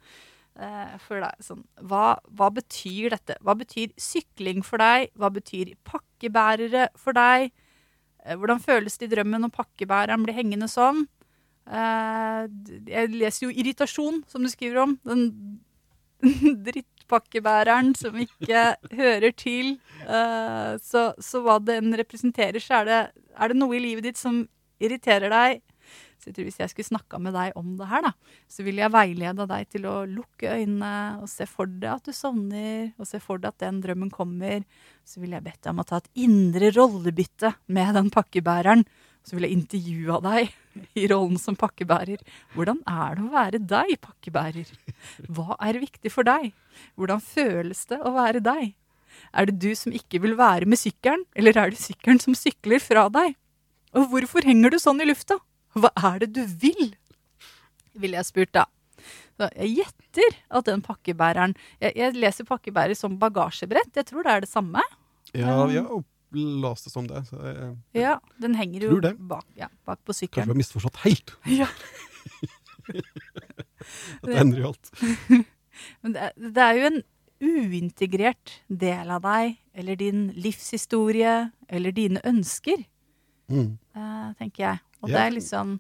Uh, 0.60 0.92
for 1.02 1.24
er 1.24 1.40
sånn, 1.42 1.64
hva, 1.88 2.20
hva 2.36 2.52
betyr 2.54 3.16
dette? 3.16 3.40
Hva 3.42 3.56
betyr 3.58 3.96
sykling 3.96 4.60
for 4.66 4.84
deg? 4.84 5.08
Hva 5.16 5.32
betyr 5.34 5.72
pakkebærere 5.88 6.90
for 7.00 7.16
deg? 7.16 7.54
Eh, 8.26 8.38
Hvordan 8.40 8.62
føles 8.64 8.98
det 8.98 9.10
i 9.10 9.16
drømmen 9.16 9.46
når 9.46 9.54
pakkebæreren 9.58 10.24
blir 10.26 10.38
hengende 10.38 10.70
sånn? 10.72 11.06
Eh, 11.68 12.48
jeg 12.92 13.12
leser 13.14 13.48
jo 13.48 13.54
irritasjon, 13.54 14.24
som 14.28 14.44
du 14.44 14.52
skriver 14.52 14.84
om. 14.84 14.98
Den 15.08 15.28
drittpakkebæreren 16.68 17.94
som 18.00 18.18
ikke 18.20 18.66
hører 19.02 19.36
til. 19.36 19.76
Eh, 20.08 20.74
så, 20.84 21.12
så 21.20 21.44
hva 21.44 21.60
den 21.64 21.94
representerer, 22.00 22.64
så 22.64 22.82
er 22.82 22.90
det, 22.90 23.04
er 23.34 23.54
det 23.54 23.60
noe 23.60 23.78
i 23.78 23.84
livet 23.84 24.10
ditt 24.10 24.20
som 24.22 24.44
irriterer 24.84 25.32
deg. 25.32 25.64
Så 26.24 26.30
jeg 26.30 26.38
tror 26.38 26.46
Hvis 26.48 26.60
jeg 26.62 26.72
skulle 26.72 26.88
snakka 26.88 27.20
med 27.20 27.34
deg 27.36 27.58
om 27.60 27.74
det 27.76 27.90
her, 27.90 28.06
da, 28.06 28.14
så 28.48 28.64
ville 28.64 28.80
jeg 28.80 28.94
veileda 28.94 29.44
deg 29.50 29.68
til 29.74 29.88
å 29.92 29.96
lukke 30.08 30.54
øynene 30.56 30.92
og 31.20 31.28
se 31.28 31.48
for 31.52 31.68
deg 31.68 31.90
at 31.98 32.08
du 32.08 32.16
sovner, 32.16 32.94
og 32.96 33.10
se 33.10 33.20
for 33.20 33.44
deg 33.44 33.52
at 33.52 33.66
den 33.66 33.82
drømmen 33.84 34.12
kommer. 34.14 34.64
Så 35.04 35.20
ville 35.20 35.36
jeg 35.36 35.44
bedt 35.44 35.60
deg 35.60 35.74
om 35.74 35.84
å 35.84 35.88
ta 35.90 36.00
et 36.00 36.08
indre 36.24 36.72
rollebytte 36.78 37.52
med 37.76 37.92
den 38.00 38.08
pakkebæreren. 38.14 38.86
Så 39.28 39.36
ville 39.36 39.52
jeg 39.52 39.60
intervjua 39.60 40.22
deg 40.24 40.56
i 41.04 41.06
rollen 41.12 41.36
som 41.44 41.60
pakkebærer. 41.60 42.24
Hvordan 42.56 42.80
er 42.88 43.20
det 43.20 43.28
å 43.28 43.34
være 43.36 43.64
deg, 43.76 43.94
pakkebærer? 44.08 44.72
Hva 45.28 45.60
er 45.60 45.84
viktig 45.84 46.12
for 46.16 46.28
deg? 46.28 46.54
Hvordan 46.96 47.24
føles 47.24 47.84
det 47.92 48.00
å 48.00 48.16
være 48.16 48.44
deg? 48.48 48.72
Er 49.36 49.52
det 49.52 49.60
du 49.60 49.72
som 49.76 49.92
ikke 49.92 50.24
vil 50.24 50.40
være 50.40 50.68
med 50.72 50.80
sykkelen, 50.80 51.28
eller 51.36 51.60
er 51.60 51.76
det 51.76 51.84
sykkelen 51.84 52.24
som 52.24 52.36
sykler 52.38 52.80
fra 52.80 53.10
deg? 53.12 53.36
Og 53.94 54.08
hvorfor 54.10 54.48
henger 54.48 54.74
du 54.74 54.80
sånn 54.82 55.04
i 55.04 55.10
lufta? 55.12 55.38
Hva 55.74 55.92
er 56.14 56.20
det 56.24 56.32
du 56.36 56.44
vil? 56.46 56.94
Ville 57.98 58.20
jeg 58.20 58.30
spurt 58.30 58.54
da. 58.56 58.66
Så 59.38 59.50
jeg 59.58 59.80
gjetter 59.80 60.36
at 60.54 60.68
den 60.70 60.82
pakkebæreren 60.86 61.56
jeg, 61.82 61.96
jeg 61.98 62.16
leser 62.18 62.46
pakkebærer 62.48 62.96
som 62.98 63.18
bagasjebrett. 63.22 63.94
Jeg 63.98 64.06
tror 64.10 64.26
det 64.26 64.34
er 64.36 64.46
det 64.46 64.52
samme. 64.52 64.84
Ja, 65.34 65.58
vi 65.66 65.80
har 65.80 65.90
opplast 65.90 66.88
det 66.88 66.94
som 66.94 67.08
det. 67.10 67.24
Så 67.30 67.40
jeg, 67.42 67.72
Ja, 67.98 68.20
Den 68.42 68.56
henger 68.60 68.86
jo 68.88 69.00
bak, 69.18 69.48
ja, 69.58 69.68
bak 69.86 70.00
på 70.06 70.14
kanskje 70.14 70.46
vi 70.46 70.54
har 70.54 70.62
misforstått 70.62 71.02
helt. 71.08 71.36
Ja. 71.50 71.68
Dette 74.24 74.38
endrer 74.40 74.62
jo 74.64 74.72
alt. 74.74 74.94
Men 76.04 76.14
det, 76.16 76.30
det 76.38 76.64
er 76.64 76.78
jo 76.80 76.90
en 76.92 77.02
uintegrert 77.44 78.60
del 78.70 79.10
av 79.12 79.24
deg, 79.26 79.58
eller 79.76 79.98
din 80.00 80.28
livshistorie, 80.38 81.52
eller 81.68 81.92
dine 81.96 82.22
ønsker, 82.24 82.86
Mm. 83.52 83.74
uh, 83.92 84.30
tenker 84.40 84.64
jeg. 84.64 84.80
Og 85.04 85.10
Ja. 85.12 85.18
det 85.18 85.24
er 85.28 85.36
liksom 85.40 85.80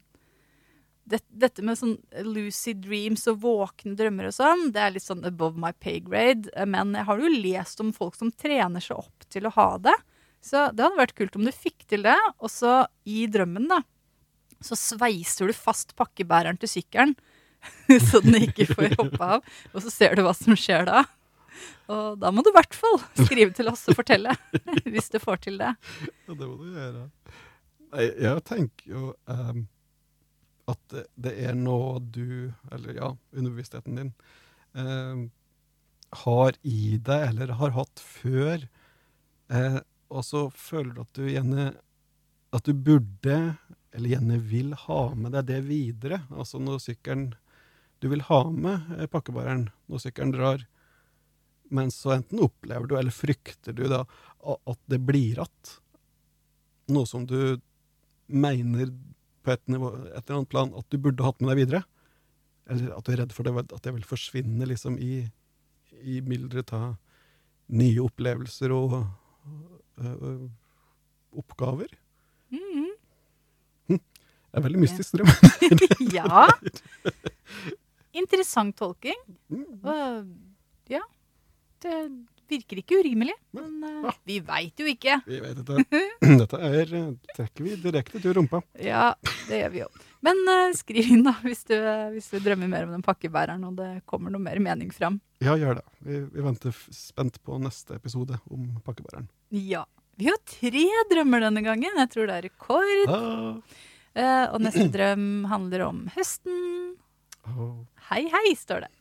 det, 1.05 1.19
Dette 1.27 1.63
med 1.67 1.75
sånn 1.75 1.97
lucid 2.23 2.79
dreams 2.85 3.25
og 3.27 3.41
våkne 3.43 3.95
drømmer 3.99 4.29
og 4.29 4.35
sånn, 4.37 4.69
det 4.71 4.79
er 4.79 4.93
litt 4.95 5.03
sånn 5.03 5.25
above 5.27 5.59
my 5.59 5.73
pay 5.83 5.99
grade. 5.99 6.47
Men 6.65 6.93
jeg 6.95 7.03
har 7.09 7.19
jo 7.19 7.31
lest 7.43 7.81
om 7.83 7.91
folk 7.95 8.15
som 8.15 8.31
trener 8.31 8.79
seg 8.83 9.01
opp 9.03 9.25
til 9.33 9.49
å 9.49 9.51
ha 9.57 9.67
det. 9.83 9.95
Så 10.43 10.69
det 10.75 10.83
hadde 10.85 10.99
vært 10.99 11.15
kult 11.15 11.35
om 11.39 11.43
du 11.47 11.51
fikk 11.51 11.83
til 11.91 12.03
det. 12.07 12.15
Og 12.39 12.51
så 12.51 12.85
i 13.03 13.25
drømmen, 13.31 13.67
da, 13.71 13.81
så 14.63 14.77
sveiser 14.79 15.51
du 15.51 15.55
fast 15.55 15.91
pakkebæreren 15.99 16.59
til 16.59 16.71
sykkelen. 16.71 17.15
så 18.09 18.19
den 18.23 18.39
ikke 18.47 18.67
får 18.71 18.95
hoppe 18.99 19.23
av. 19.37 19.43
Og 19.73 19.83
så 19.83 19.91
ser 19.91 20.15
du 20.15 20.23
hva 20.23 20.33
som 20.35 20.55
skjer 20.55 20.87
da. 20.87 21.03
Og 21.91 22.15
da 22.19 22.31
må 22.31 22.43
du 22.43 22.49
i 22.51 22.55
hvert 22.55 22.75
fall 22.75 22.99
skrive 23.25 23.51
til 23.55 23.67
oss 23.71 23.85
og 23.91 23.99
fortelle. 23.99 24.35
hvis 24.91 25.11
du 25.11 25.19
får 25.23 25.43
til 25.47 25.59
det. 25.59 25.75
Ja, 26.27 26.31
det 26.35 26.47
må 26.47 26.55
du 26.59 26.71
gjøre. 26.71 27.09
Nei, 27.93 28.07
jeg 28.25 28.41
tenker 28.49 28.89
jo 28.89 29.11
um, 29.29 29.65
at 30.71 30.79
det, 30.89 31.03
det 31.13 31.33
er 31.45 31.57
noe 31.57 31.99
du, 32.01 32.49
eller 32.73 32.97
ja, 32.97 33.09
underbevisstheten 33.35 33.99
din, 33.99 34.11
um, 34.73 35.27
har 36.23 36.57
i 36.65 36.97
deg, 36.97 37.27
eller 37.29 37.53
har 37.59 37.75
hatt 37.75 38.01
før, 38.01 38.65
eh, 39.53 39.79
og 40.13 40.25
så 40.25 40.43
føler 40.53 40.93
du 40.93 41.01
at 41.01 41.17
du 41.17 41.23
gjerne 41.25 41.67
at 42.53 42.67
du 42.69 42.73
burde, 42.77 43.37
eller 43.93 44.11
gjerne 44.11 44.37
vil 44.45 44.75
ha 44.85 44.99
med 45.17 45.33
deg 45.33 45.47
det 45.49 45.61
videre. 45.65 46.19
Altså 46.33 46.61
når 46.61 46.81
sykkelen 46.83 47.31
Du 48.01 48.09
vil 48.11 48.21
ha 48.27 48.39
med 48.51 48.97
eh, 48.97 49.07
pakkebæreren 49.07 49.69
når 49.87 50.01
sykkelen 50.03 50.33
drar, 50.35 50.65
men 51.73 51.89
så 51.89 52.17
enten 52.17 52.41
opplever 52.43 52.85
du, 52.85 52.97
eller 52.99 53.15
frykter 53.15 53.73
du 53.73 53.87
da, 53.89 54.03
at 54.43 54.79
det 54.91 54.99
blir 54.99 55.39
att 55.39 55.79
noe 56.91 57.07
som 57.07 57.25
du 57.25 57.61
mener 58.27 58.91
på 59.43 59.51
et, 59.53 59.63
nivå, 59.67 59.91
et 60.07 60.23
eller 60.23 60.37
annet 60.39 60.51
plan 60.51 60.73
at 60.77 60.87
du 60.89 60.99
burde 61.01 61.25
hatt 61.25 61.41
med 61.41 61.51
deg 61.51 61.63
videre. 61.63 61.83
Eller 62.71 62.93
at 62.95 63.05
du 63.05 63.11
er 63.11 63.23
redd 63.23 63.33
for 63.35 63.47
det, 63.47 63.55
at 63.65 63.83
det 63.83 63.95
vil 63.97 64.07
forsvinne 64.07 64.67
liksom 64.69 64.95
i, 65.01 65.25
i 65.99 66.21
mylderet 66.23 66.71
av 66.75 66.93
nye 67.73 68.03
opplevelser 68.03 68.71
og 68.75 68.95
øh, 69.99 70.47
oppgaver. 71.39 71.91
Mhm. 72.53 72.89
Det 74.53 74.59
er 74.61 74.65
veldig 74.67 74.83
mystisk 74.83 75.15
drøm. 75.17 75.29
Ja. 76.13 76.45
Interessant 78.21 78.77
tolking. 78.77 79.17
Mm. 79.49 79.79
Og 79.81 80.27
ja, 80.93 81.01
det 81.81 81.95
virker 82.51 82.79
ikke 82.81 82.97
urimelig. 83.01 83.35
Men 83.55 83.83
uh, 83.83 83.99
Ja. 84.07 84.13
vi 84.27 84.39
veit 84.43 84.79
jo 84.79 84.87
ikke. 84.89 85.19
Vi 85.27 85.39
vet 85.43 85.59
dette. 85.59 86.01
Dette 86.41 86.59
er, 86.59 86.93
øh, 86.99 87.07
trekker 87.35 87.63
vi 87.67 87.75
direkte 87.83 88.21
til 88.23 88.35
rumpa. 88.37 88.61
Ja, 88.81 89.13
det 89.47 89.61
gjør 89.61 89.71
vi 89.73 89.81
jo. 89.83 89.87
Men 90.23 90.39
uh, 90.47 90.73
skriv 90.77 91.09
inn 91.15 91.23
da, 91.27 91.33
hvis 91.43 91.63
du, 91.69 91.75
hvis 92.15 92.29
du 92.33 92.39
drømmer 92.43 92.69
mer 92.71 92.87
om 92.87 92.93
den 92.97 93.05
pakkebæreren, 93.05 93.63
og 93.67 93.77
det 93.79 93.89
kommer 94.09 94.33
noe 94.33 94.43
mer 94.43 94.59
mening 94.63 94.91
fram. 94.95 95.19
Ja, 95.43 95.57
gjør 95.59 95.79
det. 95.81 95.85
Vi, 96.07 96.21
vi 96.33 96.45
venter 96.45 96.75
spent 96.95 97.39
på 97.43 97.59
neste 97.63 97.97
episode 97.99 98.39
om 98.51 98.69
pakkebæreren. 98.85 99.27
Ja. 99.51 99.83
Vi 100.19 100.27
har 100.29 100.37
tre 100.45 100.85
drømmer 101.09 101.41
denne 101.47 101.63
gangen. 101.65 101.95
Jeg 102.03 102.11
tror 102.13 102.29
det 102.29 102.35
er 102.37 102.45
rekord. 102.45 103.07
Ah. 103.09 103.79
Uh, 104.13 104.45
og 104.53 104.59
neste 104.61 104.85
drøm 104.93 105.45
handler 105.49 105.87
om 105.87 106.03
høsten. 106.13 106.93
Oh. 107.49 107.81
Hei, 108.11 108.21
hei, 108.31 108.53
står 108.55 108.85
det. 108.85 108.91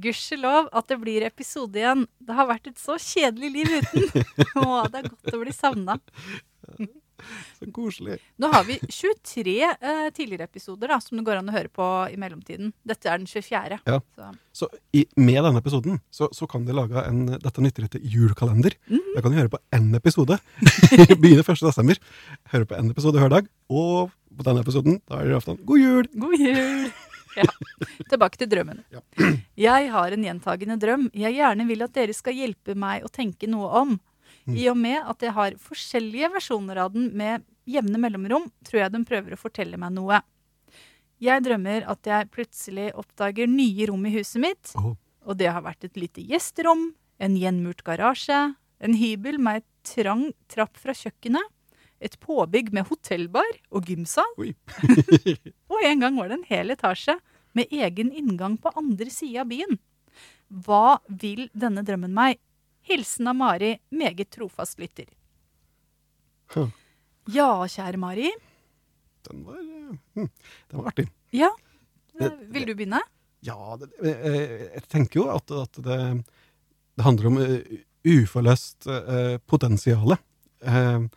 Gudskjelov 0.00 0.70
at 0.72 0.88
det 0.88 0.98
blir 1.02 1.26
episode 1.26 1.78
igjen. 1.78 2.06
Det 2.22 2.36
har 2.38 2.48
vært 2.48 2.70
et 2.72 2.80
så 2.80 2.96
kjedelig 3.00 3.52
liv 3.58 3.76
uten. 3.78 4.26
Å, 4.62 4.82
det 4.88 5.02
er 5.02 5.08
godt 5.10 5.36
å 5.36 5.42
bli 5.42 5.54
savna. 5.56 5.98
Så 7.58 7.68
koselig. 7.70 8.16
Nå 8.42 8.48
har 8.50 8.64
vi 8.66 8.78
23 8.88 9.52
eh, 9.62 10.06
tidligere 10.14 10.48
episoder 10.48 10.90
da, 10.90 10.98
som 11.00 11.18
det 11.18 11.24
går 11.26 11.38
an 11.38 11.50
å 11.52 11.54
høre 11.54 11.70
på 11.70 11.86
i 12.10 12.16
mellomtiden. 12.18 12.72
Dette 12.88 13.10
er 13.10 13.20
den 13.20 13.28
24. 13.30 13.78
Ja. 13.86 14.00
Så, 14.16 14.30
Så 14.62 14.68
i, 14.96 15.04
med 15.16 15.38
denne 15.44 15.62
episoden 15.62 16.00
så, 16.10 16.28
så 16.34 16.48
kan 16.50 16.66
de 16.66 16.74
lage 16.76 17.04
en 17.06 17.22
Dette 17.36 17.62
nytter 17.62 17.86
etter 17.86 18.02
julekalender. 18.02 18.74
Mhm. 18.90 19.14
Da 19.14 19.22
kan 19.22 19.34
de 19.34 19.38
høre 19.42 19.52
på 19.54 19.62
én 19.76 19.92
episode. 19.98 20.40
Begynner 21.22 21.46
1. 21.46 21.62
desember. 21.62 22.02
Høre 22.54 22.68
på 22.68 22.80
én 22.80 22.90
episode 22.90 23.22
hver 23.22 23.32
dag. 23.36 23.48
Og 23.70 24.10
på 24.32 24.48
denne 24.48 24.64
episoden 24.64 24.98
da 25.06 25.20
er 25.20 25.28
det 25.30 25.38
aften 25.38 25.60
god 25.68 25.82
jul! 25.82 26.12
god 26.18 26.38
jul! 26.40 26.92
Ja. 27.36 27.46
Tilbake 28.10 28.40
til 28.40 28.50
drømmen. 28.52 28.82
Ja. 28.92 29.00
Jeg 29.56 29.90
har 29.92 30.14
en 30.14 30.24
gjentagende 30.26 30.76
drøm 30.80 31.06
jeg 31.16 31.36
gjerne 31.38 31.66
vil 31.68 31.84
at 31.84 31.94
dere 31.96 32.16
skal 32.16 32.36
hjelpe 32.36 32.76
meg 32.78 33.06
å 33.06 33.12
tenke 33.12 33.48
noe 33.50 33.70
om. 33.82 33.94
Mm. 34.44 34.56
I 34.58 34.66
og 34.72 34.78
med 34.80 35.08
at 35.08 35.22
jeg 35.22 35.34
har 35.36 35.56
forskjellige 35.60 36.32
versjoner 36.34 36.82
av 36.84 36.92
den 36.94 37.10
med 37.16 37.46
jevne 37.68 38.00
mellomrom, 38.02 38.48
tror 38.66 38.82
jeg 38.82 38.94
den 38.94 39.06
prøver 39.06 39.36
å 39.36 39.40
fortelle 39.40 39.78
meg 39.78 39.94
noe. 39.94 40.18
Jeg 41.22 41.44
drømmer 41.46 41.86
at 41.90 42.08
jeg 42.08 42.30
plutselig 42.34 42.88
oppdager 42.98 43.46
nye 43.46 43.86
rom 43.86 44.08
i 44.08 44.14
huset 44.16 44.42
mitt, 44.42 44.72
og 44.74 45.38
det 45.38 45.52
har 45.54 45.62
vært 45.62 45.86
et 45.86 46.00
lite 46.00 46.24
gjesterom, 46.26 46.88
en 47.22 47.36
gjenmurt 47.38 47.84
garasje, 47.86 48.40
en 48.82 48.96
hybel 48.98 49.38
med 49.38 49.62
et 49.62 49.68
trang 49.86 50.24
trapp 50.50 50.74
fra 50.80 50.94
kjøkkenet, 50.96 51.46
et 52.02 52.18
påbygg 52.20 52.72
med 52.74 52.88
hotellbar 52.88 53.48
og 53.70 53.86
gymsal, 53.88 54.32
og 55.72 55.84
en 55.86 56.02
gang 56.02 56.18
var 56.18 56.30
det 56.30 56.40
en 56.40 56.48
hel 56.48 56.74
etasje 56.74 57.16
med 57.56 57.72
egen 57.72 58.12
inngang 58.12 58.56
på 58.60 58.72
andre 58.78 59.10
sida 59.12 59.44
av 59.44 59.50
byen. 59.52 59.78
Hva 60.52 60.98
vil 61.08 61.46
denne 61.56 61.84
drømmen 61.86 62.12
meg? 62.16 62.40
Hilsen 62.88 63.30
av 63.30 63.36
Mari, 63.38 63.76
meget 63.94 64.32
trofast 64.34 64.80
lytter. 64.82 65.06
Huh. 66.52 66.72
Ja, 67.30 67.62
kjære 67.70 68.00
Mari. 68.00 68.32
Den 69.28 69.44
var, 69.46 69.60
eh, 69.62 69.96
hm, 70.18 70.28
den 70.70 70.80
var 70.80 70.90
artig. 70.90 71.06
Ja, 71.30 71.52
vil 72.18 72.66
du 72.66 72.74
begynne? 72.74 73.00
Ja, 73.46 73.76
det, 73.78 73.92
eh, 74.02 74.74
jeg 74.74 74.84
tenker 74.90 75.20
jo 75.22 75.28
at, 75.30 75.50
at 75.50 75.78
det, 75.86 75.98
det 76.98 77.06
handler 77.06 77.30
om 77.30 77.38
eh, 77.38 77.82
uforløst 78.02 78.88
potensiale. 79.46 80.18
potensial. 80.58 81.10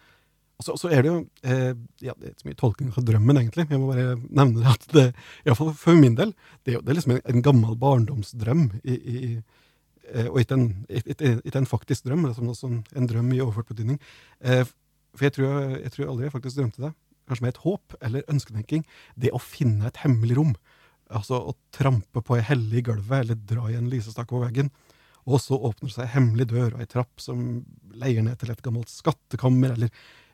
Og 0.55 0.63
så, 0.63 0.75
så 0.79 0.91
er 0.93 1.03
det 1.03 1.11
jo 1.11 1.17
eh, 1.43 1.73
ja, 2.03 2.13
Det 2.15 2.29
er 2.29 2.31
ikke 2.31 2.43
så 2.43 2.49
mye 2.49 2.59
tolking 2.59 2.91
av 2.91 3.07
drømmen, 3.07 3.39
egentlig. 3.41 3.65
Jeg 3.67 3.81
må 3.81 3.89
bare 3.91 4.15
nevne 4.23 4.61
det 4.61 4.71
at 4.71 4.85
det, 4.95 5.05
i 5.43 5.49
hvert 5.49 5.59
fall 5.59 5.73
for 5.79 5.99
min 5.99 6.15
del, 6.15 6.31
det 6.63 6.77
er, 6.77 6.83
det 6.85 6.93
er 6.93 6.99
liksom 6.99 7.15
en, 7.17 7.21
en 7.33 7.43
gammel 7.45 7.75
barndomsdrøm. 7.81 8.63
I, 8.83 8.95
i, 8.95 9.33
eh, 10.13 10.29
og 10.29 10.39
ikke 10.41 10.59
en, 10.59 10.69
ikke, 10.87 11.33
ikke 11.41 11.61
en 11.63 11.69
faktisk 11.69 12.07
drøm, 12.07 12.23
men 12.23 12.31
liksom 12.31 12.79
en, 12.95 13.09
drøm 13.11 13.33
i 13.35 13.41
overført 13.43 13.73
betydning. 13.73 13.99
Eh, 14.47 14.63
for 15.15 15.27
jeg 15.27 15.35
tror, 15.35 15.59
jeg 15.75 15.91
tror 15.95 16.13
aldri 16.13 16.29
jeg 16.29 16.35
faktisk 16.37 16.61
drømte 16.61 16.87
det. 16.87 16.95
Kanskje 17.25 17.45
med 17.45 17.55
et 17.55 17.61
håp 17.65 17.99
eller 18.05 18.31
ønsketenking. 18.31 18.87
Det 19.19 19.35
å 19.35 19.41
finne 19.41 19.89
et 19.89 20.03
hemmelig 20.05 20.39
rom. 20.39 20.57
Altså 21.13 21.37
å 21.37 21.55
trampe 21.75 22.23
på 22.23 22.37
ei 22.37 22.43
helle 22.47 22.79
i 22.79 22.83
gulvet 22.85 23.25
eller 23.25 23.39
dra 23.49 23.67
i 23.69 23.77
en 23.77 23.89
lysestake 23.91 24.31
på 24.31 24.43
veggen. 24.45 24.71
Og 25.25 25.41
så 25.41 25.57
åpner 25.57 25.89
det 25.89 25.95
seg 25.95 26.05
ei 26.05 26.13
hemmelig 26.15 26.47
dør 26.51 26.75
og 26.75 26.83
ei 26.83 26.89
trapp 26.89 27.21
som 27.21 27.63
leier 27.97 28.23
ned 28.25 28.37
til 28.39 28.51
et 28.53 28.61
gammelt 28.65 28.91
skattekammer, 28.93 29.73
eller 29.73 29.89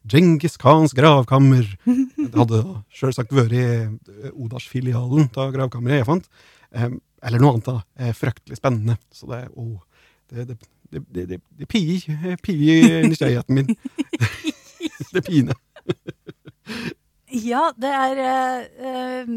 Djengis 0.07 0.57
Khans 0.61 0.95
gravkammer. 0.97 1.67
Det 1.85 2.33
hadde 2.33 2.61
sjølsagt 2.93 3.33
vært 3.35 3.53
eh, 3.57 4.31
Odas-filialen 4.33 5.29
av 5.37 5.53
gravkammeret 5.53 6.01
jeg 6.01 6.09
fant. 6.09 6.29
Eller 7.21 7.41
noe 7.41 7.55
annet 7.55 7.69
da, 7.69 7.77
eh, 7.99 8.13
fryktelig 8.17 8.57
spennende. 8.57 8.97
Så 9.13 9.29
det, 9.29 9.43
å, 9.53 9.67
det, 10.31 10.47
det, 10.49 10.57
det, 10.89 11.03
det, 11.13 11.41
det, 11.59 11.67
pier 11.69 13.05
nysgjerrigheten 13.05 13.59
min. 13.59 13.75
det 15.13 15.25
piner. 15.27 15.59
Ja, 17.31 17.69
det 17.79 17.87
er 17.95 18.19
eh, 18.19 18.63
eh, 18.83 19.29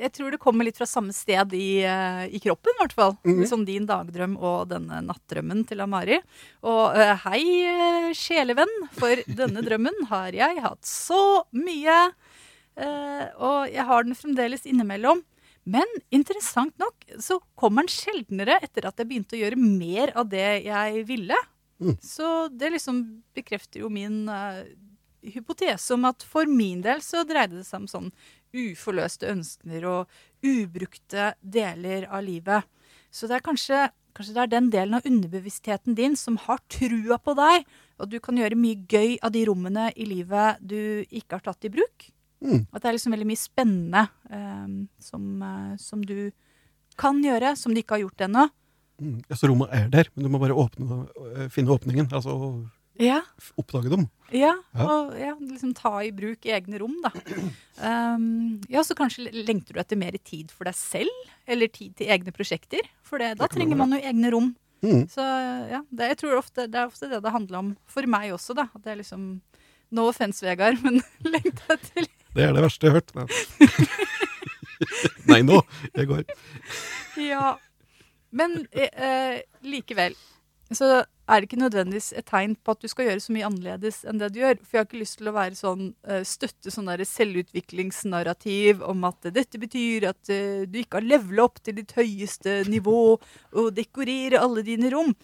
Jeg 0.00 0.10
tror 0.16 0.32
det 0.34 0.40
kommer 0.42 0.66
litt 0.66 0.78
fra 0.80 0.88
samme 0.90 1.14
sted 1.14 1.52
i, 1.54 1.84
eh, 1.86 2.24
i 2.34 2.40
kroppen, 2.42 2.74
i 2.74 2.80
hvert 2.82 2.96
fall. 2.96 3.14
Mhm. 3.22 3.44
Som 3.46 3.62
din 3.68 3.86
dagdrøm 3.86 4.34
og 4.42 4.68
denne 4.72 4.98
nattdrømmen 5.06 5.62
til 5.68 5.80
Amari. 5.84 6.18
Og 6.66 6.98
eh, 6.98 7.14
hei, 7.28 7.42
eh, 7.70 8.08
sjelevenn, 8.18 8.74
for 8.98 9.22
denne 9.40 9.62
drømmen 9.62 10.08
har 10.10 10.34
jeg 10.34 10.62
hatt 10.64 10.82
så 10.88 11.44
mye. 11.54 11.98
eh, 12.78 13.26
og 13.38 13.70
jeg 13.70 13.86
har 13.86 14.02
den 14.06 14.18
fremdeles 14.18 14.66
innimellom. 14.66 15.22
Men 15.68 15.86
interessant 16.10 16.74
nok 16.80 17.06
så 17.20 17.38
kommer 17.58 17.84
den 17.84 17.92
sjeldnere 17.92 18.58
etter 18.64 18.86
at 18.88 18.96
jeg 18.98 19.08
begynte 19.10 19.36
å 19.36 19.42
gjøre 19.42 19.58
mer 19.60 20.14
av 20.16 20.30
det 20.32 20.64
jeg 20.64 21.02
ville. 21.06 21.36
Mm. 21.78 21.94
Så 22.02 22.48
det 22.50 22.72
liksom 22.74 23.02
bekrefter 23.36 23.84
jo 23.84 23.90
min 23.92 24.24
hypotese 25.22 25.94
om 25.96 26.06
at 26.08 26.24
for 26.26 26.48
min 26.50 26.82
del 26.84 27.02
så 27.04 27.24
dreide 27.26 27.58
det 27.58 27.66
seg 27.66 27.82
om 27.82 27.88
sånn 27.90 28.10
uforløste 28.56 29.28
ønsker 29.30 29.86
og 29.88 30.20
ubrukte 30.46 31.32
deler 31.42 32.06
av 32.08 32.24
livet. 32.24 32.68
Så 33.10 33.28
det 33.28 33.38
er 33.38 33.44
kanskje, 33.44 33.88
kanskje 34.16 34.36
det 34.36 34.44
er 34.44 34.52
den 34.52 34.70
delen 34.72 34.98
av 34.98 35.08
underbevisstheten 35.08 35.96
din 35.98 36.16
som 36.16 36.38
har 36.44 36.60
trua 36.72 37.18
på 37.20 37.34
deg, 37.38 37.66
og 37.98 38.12
du 38.12 38.18
kan 38.22 38.38
gjøre 38.38 38.58
mye 38.58 38.84
gøy 38.88 39.18
av 39.24 39.34
de 39.34 39.44
rommene 39.48 39.88
i 39.96 40.06
livet 40.08 40.62
du 40.62 41.04
ikke 41.08 41.38
har 41.38 41.46
tatt 41.48 41.68
i 41.68 41.72
bruk. 41.72 42.10
Mm. 42.44 42.68
At 42.70 42.82
det 42.82 42.90
er 42.90 42.96
liksom 42.96 43.14
veldig 43.16 43.26
mye 43.26 43.40
spennende 43.40 44.04
um, 44.30 44.76
som, 45.02 45.24
uh, 45.42 45.74
som 45.82 46.04
du 46.06 46.30
kan 46.98 47.18
gjøre, 47.22 47.56
som 47.58 47.74
du 47.74 47.82
ikke 47.82 47.96
har 47.96 48.06
gjort 48.06 48.26
ennå. 48.28 48.46
Mm. 48.98 49.18
Ja, 49.30 49.38
så 49.38 49.50
rommet 49.50 49.74
er 49.74 49.90
der, 49.90 50.10
men 50.14 50.26
du 50.26 50.30
må 50.32 50.40
bare 50.42 50.56
åpne, 50.58 51.04
øh, 51.06 51.46
finne 51.54 51.70
åpningen. 51.70 52.08
Altså 52.10 52.34
Ja. 52.98 53.22
oppdage 53.60 53.92
dem. 53.92 54.08
Ja, 54.34 54.52
og 54.76 55.14
ja, 55.16 55.32
liksom 55.40 55.70
ta 55.76 55.94
i 56.04 56.10
bruk 56.12 56.44
egne 56.44 56.80
rom, 56.82 56.96
da. 57.00 57.12
Um, 57.80 58.58
ja, 58.68 58.82
så 58.84 58.96
kanskje 58.98 59.30
lengter 59.32 59.76
du 59.76 59.80
etter 59.80 59.96
mer 60.00 60.18
tid 60.20 60.50
for 60.52 60.68
deg 60.68 60.76
selv, 60.76 61.30
eller 61.48 61.70
tid 61.72 61.94
til 61.96 62.10
egne 62.12 62.34
prosjekter. 62.34 62.84
For 63.06 63.22
det, 63.22 63.36
da 63.40 63.48
trenger 63.48 63.78
man 63.80 63.94
jo 63.96 64.02
egne 64.02 64.32
rom. 64.34 64.50
Mm. 64.84 65.06
Så 65.10 65.24
ja, 65.70 65.80
det, 65.90 66.10
jeg 66.12 66.20
tror 66.20 66.36
ofte, 66.38 66.68
det 66.70 66.78
er 66.78 66.90
ofte 66.90 67.08
det 67.10 67.22
det 67.24 67.34
handler 67.34 67.62
om 67.62 67.70
for 67.90 68.06
meg 68.10 68.34
også, 68.36 68.54
da. 68.58 68.68
At 68.74 68.84
det 68.84 68.92
er 68.94 69.00
liksom 69.00 69.30
No 69.96 70.08
offense, 70.10 70.44
Vegard, 70.44 70.76
men 70.84 71.00
lengta 71.24 71.78
etter 71.78 72.10
Det 72.34 72.44
er 72.44 72.52
det 72.54 72.64
verste 72.66 72.86
jeg 72.88 72.94
har 72.94 73.00
hørt. 73.00 73.14
Men. 73.16 74.26
Nei, 75.30 75.40
nå. 75.46 75.62
Jeg 75.96 76.10
går. 76.10 76.26
Ja. 77.24 77.54
Men 78.30 78.60
eh, 78.70 78.92
eh, 78.92 79.40
likevel. 79.64 80.16
Så 80.76 80.88
er 81.28 81.40
det 81.40 81.48
ikke 81.48 81.60
nødvendigvis 81.60 82.12
et 82.16 82.26
tegn 82.28 82.54
på 82.64 82.72
at 82.74 82.82
du 82.82 82.88
skal 82.90 83.08
gjøre 83.08 83.22
så 83.24 83.34
mye 83.36 83.46
annerledes 83.48 84.02
enn 84.08 84.20
det 84.20 84.30
du 84.32 84.40
gjør. 84.40 84.58
For 84.62 84.76
jeg 84.76 84.80
har 84.80 84.88
ikke 84.88 85.02
lyst 85.02 85.18
til 85.20 85.30
å 85.30 85.34
være 85.36 85.58
sånn, 85.58 85.84
eh, 86.08 86.22
støtte 86.28 86.72
sånn 86.72 86.88
der 86.90 87.04
selvutviklingsnarrativ 87.08 88.84
om 88.84 89.04
at 89.08 89.28
dette 89.36 89.60
betyr 89.60 90.08
at 90.12 90.32
eh, 90.32 90.64
du 90.68 90.80
ikke 90.80 91.00
har 91.00 91.08
levela 91.08 91.48
opp 91.48 91.60
til 91.62 91.78
ditt 91.80 91.92
høyeste 91.96 92.62
nivå 92.68 93.00
og 93.16 93.68
dekorere 93.76 94.40
alle 94.40 94.64
dine 94.66 94.92
rom. 94.92 95.14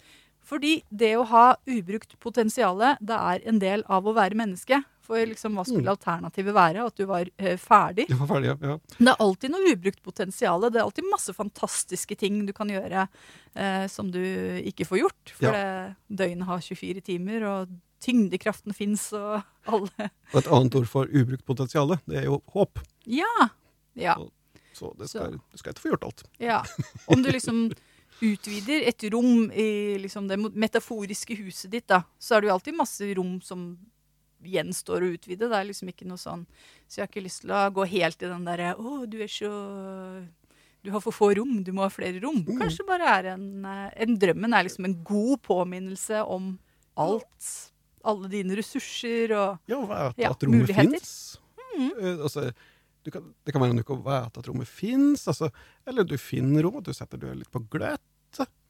Fordi 0.45 0.79
det 0.93 1.15
å 1.17 1.25
ha 1.29 1.45
ubrukt 1.65 2.19
potensial, 2.21 2.81
det 3.01 3.17
er 3.17 3.47
en 3.49 3.61
del 3.61 3.85
av 3.89 4.05
å 4.05 4.13
være 4.13 4.37
menneske. 4.37 4.83
For 5.05 5.21
liksom, 5.29 5.53
hva 5.57 5.63
skulle 5.67 5.85
Mm. 5.85 5.93
alternativet 5.93 6.55
være? 6.57 6.85
At 6.89 6.95
du 6.97 7.05
var 7.05 7.29
eh, 7.37 7.55
ferdig? 7.61 8.07
Var 8.09 8.27
ferdig, 8.31 8.49
ja. 8.51 8.57
ja. 8.73 8.77
Det 8.97 9.07
er 9.13 9.21
alltid 9.21 9.51
noe 9.53 9.71
ubrukt 9.75 10.01
potensial. 10.03 10.65
Det 10.69 10.79
er 10.81 10.85
alltid 10.87 11.09
masse 11.11 11.33
fantastiske 11.37 12.17
ting 12.17 12.39
du 12.47 12.53
kan 12.57 12.67
gjøre 12.73 13.07
eh, 13.55 13.85
som 13.91 14.09
du 14.11 14.19
ikke 14.65 14.87
får 14.89 15.03
gjort. 15.03 15.33
For 15.37 15.53
det, 15.53 15.95
døgnet 16.09 16.49
har 16.49 16.63
24 16.65 17.01
timer, 17.05 17.45
og 17.51 17.75
tyngdekraften 18.05 18.73
fins, 18.75 19.07
og 19.17 19.41
alle 19.69 20.09
Og 20.33 20.39
et 20.41 20.49
annet 20.51 20.75
ord 20.81 20.89
for 20.89 21.05
ubrukt 21.09 21.45
potensial, 21.47 21.95
det 22.09 22.23
er 22.23 22.27
jo 22.31 22.41
håp. 22.53 22.81
Ja! 23.05 23.49
Ja. 23.95 24.17
Så 24.75 24.89
det 24.99 25.07
skal, 25.07 25.37
du 25.39 25.57
skal 25.61 25.71
ikke 25.71 25.85
få 25.85 25.93
gjort 25.93 26.03
alt. 26.09 26.25
ja. 26.43 26.57
Om 27.07 27.21
du 27.23 27.29
liksom 27.31 27.69
utvider 28.23 28.83
et 28.87 29.03
rom 29.11 29.49
i 29.51 29.95
liksom 29.99 30.27
det 30.27 30.37
metaforiske 30.55 31.35
huset 31.39 31.71
ditt, 31.71 31.87
da, 31.91 32.01
så 32.19 32.35
er 32.37 32.41
det 32.43 32.49
jo 32.49 32.53
alltid 32.57 32.77
masse 32.77 33.07
rom 33.17 33.37
som 33.43 33.65
gjenstår 34.49 35.05
å 35.05 35.11
utvide. 35.15 35.49
Det 35.49 35.57
er 35.59 35.67
liksom 35.69 35.91
ikke 35.91 36.07
noe 36.09 36.21
sånn 36.21 36.45
Så 36.87 36.99
jeg 36.99 37.05
har 37.05 37.11
ikke 37.11 37.25
lyst 37.25 37.43
til 37.43 37.53
å 37.55 37.61
gå 37.75 37.85
helt 37.91 38.21
i 38.21 38.31
den 38.31 38.47
derre 38.47 38.73
Å, 38.77 38.97
du 39.09 39.17
er 39.23 39.31
så 39.31 39.51
Du 40.85 40.91
har 40.93 41.03
for 41.03 41.15
få 41.15 41.31
rom, 41.39 41.57
du 41.65 41.71
må 41.73 41.85
ha 41.85 41.89
flere 41.89 42.21
rom. 42.23 42.43
Mm. 42.45 42.59
Kanskje 42.61 42.85
bare 42.87 43.09
er 43.19 43.31
en, 43.33 43.47
eh, 43.65 43.87
en 44.05 44.19
Drømmen 44.21 44.53
er 44.53 44.67
liksom 44.67 44.85
en 44.85 44.99
god 45.07 45.41
påminnelse 45.47 46.21
om 46.29 46.53
alt. 47.01 47.49
Alle 48.05 48.29
dine 48.29 48.57
ressurser 48.59 49.33
og 49.33 49.71
Ja, 49.71 49.81
vet 49.89 50.21
Ja, 50.21 50.31
at 50.31 50.45
rommet 50.45 50.69
muligheter. 50.69 51.09
Uh, 51.75 52.21
altså, 52.23 52.51
du 53.03 53.11
kan, 53.11 53.25
det 53.43 53.51
kan 53.51 53.61
være 53.65 53.75
noe 53.75 53.95
å 53.95 53.97
vite 54.05 54.39
at 54.39 54.47
rommet 54.47 54.69
fins, 54.69 55.25
altså, 55.27 55.49
eller 55.85 56.05
du 56.07 56.15
finner 56.21 56.63
rom, 56.63 56.77
og 56.79 56.85
du 56.85 56.93
setter 56.95 57.19
deg 57.19 57.35
litt 57.41 57.51
på 57.51 57.65
gløtt, 57.73 57.99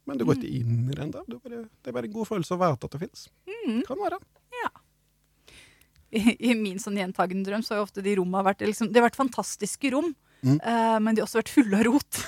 men 0.05 0.19
du 0.19 0.25
går 0.27 0.37
ikke 0.37 0.57
inn 0.59 0.89
i 0.89 0.95
den 0.95 1.13
ennå. 1.15 1.39
Det 1.41 1.89
er 1.89 1.95
bare 1.95 2.05
en 2.05 2.13
god 2.13 2.29
følelse 2.29 2.53
å 2.53 2.61
vite 2.61 2.87
at 2.87 2.95
det 2.95 3.01
fins. 3.01 3.27
Mm. 3.49 3.79
Kan 3.87 4.01
være. 4.03 4.19
i, 4.53 4.69
i 6.15 6.53
min 6.57 6.79
sånn 6.81 6.99
gjentagende 6.99 7.47
drøm 7.47 7.63
så 7.65 7.75
har 7.75 7.81
jo 7.81 7.87
ofte 7.89 8.03
de 8.05 8.15
rommene 8.19 8.45
vært 8.47 8.63
liksom, 8.65 8.91
Det 8.91 9.01
har 9.01 9.09
vært 9.09 9.19
fantastiske 9.23 9.91
rom, 9.95 10.13
Mm. 10.45 10.59
uh, 10.61 10.99
men 11.01 11.15
de 11.15 11.21
har 11.23 11.25
også 11.25 11.39
vært 11.39 11.49
fulle 11.49 11.77
av 11.79 11.87
rot. 11.87 12.19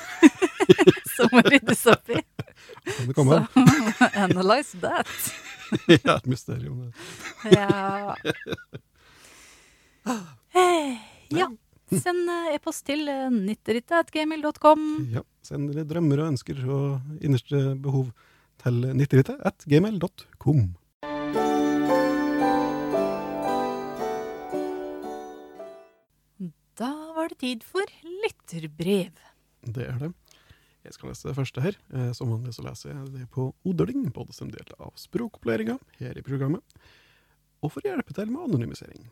som 1.18 1.30
må 1.34 1.42
ryddes 1.46 1.84
opp 1.92 2.10
i. 2.14 2.22
Kan 2.88 3.10
det 3.10 3.16
komme? 3.18 3.38
Så 3.54 4.08
analyze 4.26 4.80
that. 4.82 5.12
ja, 6.06 6.16
et 6.16 6.26
mysterium. 6.30 6.88
Ja. 7.52 8.16
Hey, 10.56 10.98
ja. 11.36 11.50
Send 11.88 12.28
eh, 12.32 12.56
e-post 12.56 12.84
til 12.88 13.06
uh, 13.08 13.32
Ja, 15.14 15.24
send 15.46 15.78
drømmer 15.88 16.24
og 16.24 16.34
ønsker 16.34 16.58
og 16.68 17.22
innerste 17.22 17.76
behov 17.80 18.10
til 18.64 18.82
90 18.98 19.24
var 27.28 27.36
det 27.36 27.40
tid 27.44 27.64
for 27.68 27.84
lytterbrev. 28.24 29.12
Det 29.68 29.84
er 29.84 29.98
det. 30.00 30.12
Jeg 30.88 30.94
skal 30.96 31.10
lese 31.12 31.28
det 31.28 31.36
første 31.36 31.62
her. 31.66 31.76
Eh, 31.92 32.12
Som 32.16 32.30
vanlig 32.32 32.54
så 32.56 32.64
leser 32.64 32.94
jeg 32.94 33.10
det 33.12 33.26
på 33.36 33.50
Odling, 33.68 34.06
både 34.16 34.32
som 34.34 34.48
del 34.52 34.70
av 34.80 34.94
språkopplæringa 34.96 35.76
her 36.00 36.16
i 36.18 36.24
programmet, 36.24 36.64
og 37.60 37.74
for 37.74 37.84
å 37.84 37.92
hjelpe 37.92 38.16
til 38.16 38.32
med 38.32 38.46
anonymisering. 38.48 39.10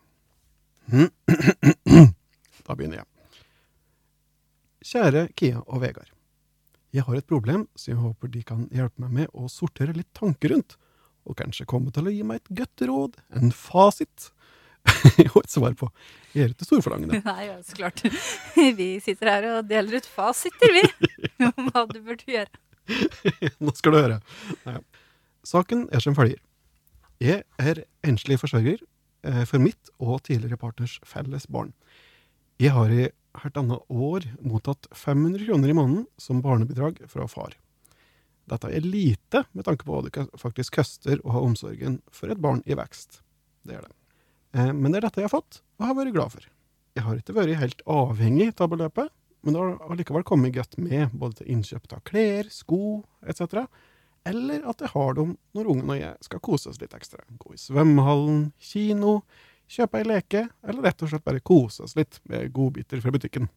Da 2.66 2.76
begynner 2.78 3.02
jeg. 3.02 3.08
Kjære 4.86 5.26
Kia 5.36 5.60
og 5.66 5.82
Vegard. 5.84 6.12
Jeg 6.96 7.04
har 7.04 7.18
et 7.20 7.28
problem, 7.28 7.68
så 7.76 7.92
jeg 7.92 8.00
håper 8.00 8.32
de 8.32 8.44
kan 8.48 8.70
hjelpe 8.72 9.02
meg 9.04 9.12
med 9.12 9.34
å 9.36 9.50
sortere 9.52 9.92
litt 9.98 10.14
tanker 10.16 10.54
rundt, 10.56 10.78
og 11.28 11.36
kanskje 11.42 11.68
komme 11.68 11.92
til 11.92 12.08
å 12.08 12.14
gi 12.14 12.24
meg 12.24 12.40
et 12.40 12.54
godt 12.62 12.86
råd, 12.88 13.20
en 13.36 13.52
fasit, 13.52 14.30
og 15.34 15.40
et 15.42 15.52
svar 15.52 15.76
på. 15.78 15.90
Er 16.36 16.52
ikke 16.52 16.68
storforlangende. 16.68 17.22
Nei, 17.30 17.48
ja, 17.48 17.58
så 17.66 17.78
klart. 17.78 18.04
Vi 18.80 18.90
sitter 19.04 19.32
her 19.32 19.50
og 19.54 19.70
deler 19.70 20.00
ut 20.00 20.10
fasiter, 20.10 20.74
vi. 20.76 20.84
Om 21.48 21.72
hva 21.72 21.86
du 21.90 22.00
burde 22.02 22.28
gjøre. 22.28 22.52
Nå 23.64 23.74
skal 23.76 23.96
du 23.96 24.00
høre. 24.00 24.20
Nei. 24.68 24.80
Saken 25.46 25.88
er 25.94 26.04
som 26.04 26.18
følger. 26.18 26.42
Jeg 27.22 27.44
er 27.62 27.84
enslig 28.06 28.38
forsørger 28.42 28.80
eh, 28.82 29.44
for 29.48 29.62
mitt 29.62 29.92
og 30.02 30.24
tidligere 30.28 30.60
partners 30.60 30.98
felles 31.08 31.46
barn. 31.48 31.72
Jeg 32.62 32.74
har 32.76 32.92
i 32.92 33.08
halvannet 33.42 33.84
år 33.92 34.26
mottatt 34.44 34.88
500 34.96 35.46
kroner 35.48 35.72
i 35.72 35.76
måneden 35.78 36.08
som 36.22 36.42
barnebidrag 36.44 37.02
fra 37.12 37.28
far. 37.32 37.56
Dette 38.50 38.70
er 38.70 38.86
lite 38.86 39.44
med 39.58 39.66
tanke 39.66 39.86
på 39.86 39.96
hva 39.96 40.06
det 40.06 40.28
faktisk 40.40 40.78
koster 40.78 41.22
å 41.26 41.34
ha 41.34 41.44
omsorgen 41.46 42.00
for 42.14 42.30
et 42.30 42.42
barn 42.42 42.62
i 42.70 42.78
vekst. 42.78 43.22
Det 43.66 43.80
er 43.80 43.88
det. 43.88 43.94
Eh, 44.56 44.72
Men 44.74 44.92
det 44.92 45.02
er 45.02 45.08
dette 45.10 45.22
jeg 45.22 45.30
har 45.30 45.36
fått, 45.36 45.62
og 45.80 45.90
har 45.90 45.98
vært 45.98 46.16
glad 46.16 46.32
for. 46.32 46.46
Jeg 46.96 47.04
har 47.04 47.20
ikke 47.20 47.36
vært 47.36 47.60
helt 47.60 47.82
avhengig 47.92 48.54
av 48.64 48.70
beløpet, 48.72 49.12
men 49.44 49.54
det 49.54 49.62
har 49.62 49.90
allikevel 49.92 50.24
kommet 50.26 50.56
godt 50.56 50.78
med, 50.82 51.12
både 51.14 51.42
til 51.42 51.52
innkjøp 51.54 51.92
av 51.94 52.06
klær, 52.08 52.48
sko 52.50 53.04
etc., 53.28 53.66
eller 54.26 54.64
at 54.66 54.80
jeg 54.82 54.90
har 54.96 55.12
dem 55.20 55.36
når 55.54 55.68
ungen 55.70 55.92
og 55.94 56.00
jeg 56.00 56.16
skal 56.26 56.42
kose 56.42 56.72
oss 56.72 56.80
litt 56.82 56.96
ekstra. 56.98 57.20
Gå 57.38 57.52
i 57.54 57.60
svømmehallen, 57.62 58.48
kino, 58.58 59.20
kjøpe 59.70 60.00
ei 60.00 60.08
leke, 60.08 60.48
eller 60.66 60.88
rett 60.88 61.04
og 61.06 61.12
slett 61.12 61.26
bare 61.28 61.44
kose 61.46 61.84
oss 61.86 61.94
litt 62.00 62.18
med 62.32 62.50
godbiter 62.56 63.04
fra 63.04 63.14
butikken. 63.14 63.52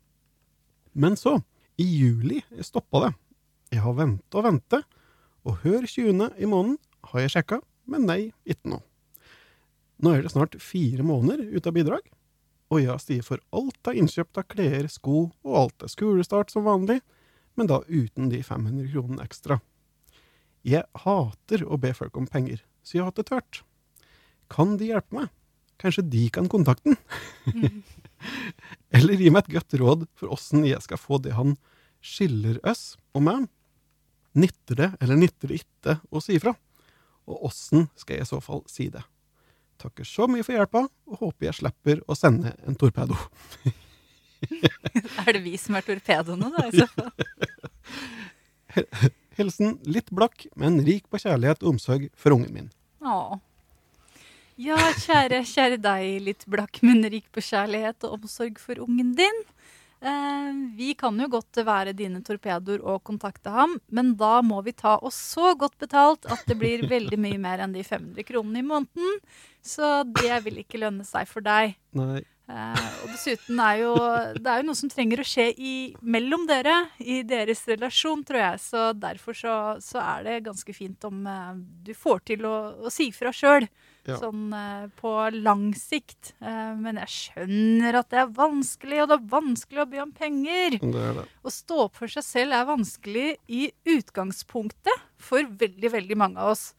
Men 0.93 1.17
så, 1.17 1.39
i 1.81 1.87
juli, 1.87 2.43
stoppa 2.61 3.07
det. 3.07 3.15
Jeg 3.73 3.81
har 3.87 3.97
venta 3.97 4.43
og 4.43 4.45
venta, 4.45 4.83
og 5.49 5.63
hør 5.65 5.87
20. 5.89 6.35
i 6.37 6.51
måneden 6.51 6.77
har 7.15 7.25
jeg 7.25 7.33
sjekka, 7.39 7.63
men 7.89 8.05
nei, 8.05 8.21
ikke 8.45 8.75
nå. 8.75 8.83
Nå 9.99 10.15
er 10.15 10.23
det 10.23 10.33
snart 10.33 10.55
fire 10.63 11.03
måneder 11.07 11.43
ute 11.51 11.71
av 11.71 11.75
bidrag, 11.75 12.05
og 12.69 12.83
jeg 12.83 13.03
stiget 13.03 13.27
for 13.27 13.43
alt 13.57 13.91
av 13.91 13.97
innkjøpt 13.99 14.39
av 14.39 14.47
klær, 14.53 14.87
sko 14.93 15.31
og 15.47 15.57
alt 15.63 15.87
er 15.87 15.93
skolestart 15.93 16.53
som 16.53 16.67
vanlig, 16.69 17.01
men 17.59 17.71
da 17.71 17.81
uten 17.89 18.29
de 18.31 18.43
500 18.45 18.93
kronene 18.93 19.25
ekstra. 19.25 19.59
Jeg 20.67 20.85
hater 21.03 21.65
å 21.67 21.79
be 21.81 21.91
folk 21.97 22.17
om 22.21 22.29
penger, 22.31 22.63
så 22.83 22.99
jeg 22.99 23.03
har 23.03 23.11
hatt 23.11 23.19
det 23.23 23.29
tørt. 23.31 23.63
Kan 24.53 24.77
de 24.79 24.93
hjelpe 24.93 25.17
meg? 25.17 25.33
Kanskje 25.79 26.07
de 26.11 26.25
kan 26.35 26.49
kontakte 26.51 26.95
den? 26.95 27.83
Eller 28.97 29.19
gi 29.19 29.31
meg 29.31 29.47
et 29.47 29.59
godt 29.59 29.77
råd 29.79 30.07
for 30.19 30.35
åssen 30.35 30.67
jeg 30.67 30.83
skal 30.83 31.01
få 31.01 31.21
det 31.23 31.37
han 31.39 31.57
skiller 32.05 32.59
oss 32.67 32.97
og 33.15 33.25
meg. 33.27 33.47
Nytter 34.39 34.79
det, 34.79 34.89
eller 35.03 35.19
nytter 35.19 35.51
det 35.51 35.63
ikke 35.63 35.97
å 36.15 36.21
si 36.23 36.37
ifra? 36.39 36.53
Og 37.27 37.49
åssen 37.49 37.89
skal 37.99 38.19
jeg 38.19 38.27
i 38.27 38.31
så 38.31 38.39
fall 38.45 38.63
si 38.71 38.87
det? 38.93 39.03
Takker 39.79 40.05
så 40.07 40.27
mye 40.31 40.43
for 40.43 40.53
hjelpa, 40.57 40.81
og 41.07 41.15
håper 41.23 41.47
jeg 41.49 41.55
slipper 41.61 41.97
å 42.11 42.15
sende 42.19 42.49
en 42.67 42.77
torpedo. 42.79 43.17
Er 45.25 45.33
det 45.35 45.43
vi 45.43 45.57
som 45.59 45.75
er 45.79 45.83
torpedoene, 45.87 46.49
da? 46.55 46.61
i 46.69 46.71
så 46.79 46.87
fall? 46.93 47.11
Hilsen 49.39 49.79
litt 49.87 50.11
blakk, 50.15 50.47
men 50.59 50.73
rik 50.87 51.05
på 51.11 51.19
kjærlighet 51.23 51.63
og 51.65 51.69
omsorg 51.75 52.03
for 52.19 52.31
ungen 52.35 52.53
min. 52.55 52.69
Å. 53.03 53.39
Ja, 54.59 54.79
kjære, 54.99 55.45
kjære 55.47 55.79
deg, 55.83 56.23
litt 56.27 56.45
blakk, 56.51 56.81
men 56.83 57.05
rik 57.07 57.27
på 57.35 57.41
kjærlighet 57.47 58.05
og 58.09 58.13
omsorg 58.19 58.59
for 58.63 58.75
ungen 58.83 59.15
din. 59.19 59.39
Eh, 59.99 60.51
vi 60.79 60.93
kan 60.95 61.19
jo 61.19 61.27
godt 61.33 61.59
være 61.67 61.95
dine 61.99 62.21
torpedoer 62.23 62.83
og 62.87 63.03
kontakte 63.09 63.51
ham, 63.51 63.77
men 63.91 64.13
da 64.21 64.39
må 64.47 64.61
vi 64.67 64.77
ta 64.77 64.95
oss 65.03 65.19
så 65.35 65.55
godt 65.59 65.75
betalt 65.83 66.29
at 66.31 66.45
det 66.47 66.59
blir 66.61 66.87
veldig 66.95 67.19
mye 67.19 67.41
mer 67.43 67.65
enn 67.65 67.75
de 67.75 67.83
500 67.87 68.27
kronene 68.29 68.63
i 68.63 68.67
måneden. 68.67 69.21
Så 69.65 70.03
det 70.07 70.43
vil 70.47 70.63
ikke 70.63 70.81
lønne 70.85 71.07
seg 71.07 71.27
for 71.31 71.45
deg. 71.45 71.75
Nei, 71.99 72.23
Eh, 72.49 72.85
og 73.03 73.11
dessuten 73.13 73.59
er 73.61 73.83
jo 73.83 73.91
det 74.39 74.49
er 74.49 74.63
jo 74.63 74.69
noe 74.71 74.79
som 74.79 74.89
trenger 74.89 75.21
å 75.21 75.27
skje 75.27 75.51
i, 75.53 75.75
mellom 76.01 76.47
dere, 76.49 76.87
i 77.05 77.21
deres 77.29 77.61
relasjon, 77.69 78.23
tror 78.25 78.41
jeg. 78.41 78.63
Så 78.65 78.85
derfor 78.97 79.37
så, 79.37 79.55
så 79.85 80.01
er 80.01 80.25
det 80.25 80.39
ganske 80.47 80.77
fint 80.77 81.05
om 81.09 81.27
eh, 81.29 81.53
du 81.85 81.93
får 81.97 82.25
til 82.33 82.49
å, 82.49 82.57
å 82.89 82.93
si 82.93 83.11
fra 83.13 83.35
sjøl. 83.37 83.69
Ja. 84.09 84.17
Sånn 84.23 84.49
eh, 84.57 84.87
på 84.97 85.13
lang 85.37 85.67
sikt. 85.77 86.33
Eh, 86.41 86.73
men 86.81 87.01
jeg 87.03 87.15
skjønner 87.17 88.01
at 88.01 88.09
det 88.15 88.23
er 88.23 88.33
vanskelig, 88.39 89.03
og 89.03 89.11
det 89.11 89.19
er 89.19 89.29
vanskelig 89.35 89.85
å 89.85 89.91
be 89.93 90.03
om 90.07 90.17
penger. 90.17 90.79
det 90.81 91.05
er 91.11 91.21
det. 91.21 91.27
Å 91.29 91.53
stå 91.53 91.85
opp 91.85 92.01
for 92.01 92.17
seg 92.17 92.25
selv 92.25 92.57
er 92.57 92.71
vanskelig 92.71 93.29
i 93.53 93.69
utgangspunktet 93.93 95.07
for 95.21 95.45
veldig, 95.61 95.93
veldig 95.99 96.21
mange 96.25 96.41
av 96.41 96.57
oss. 96.57 96.71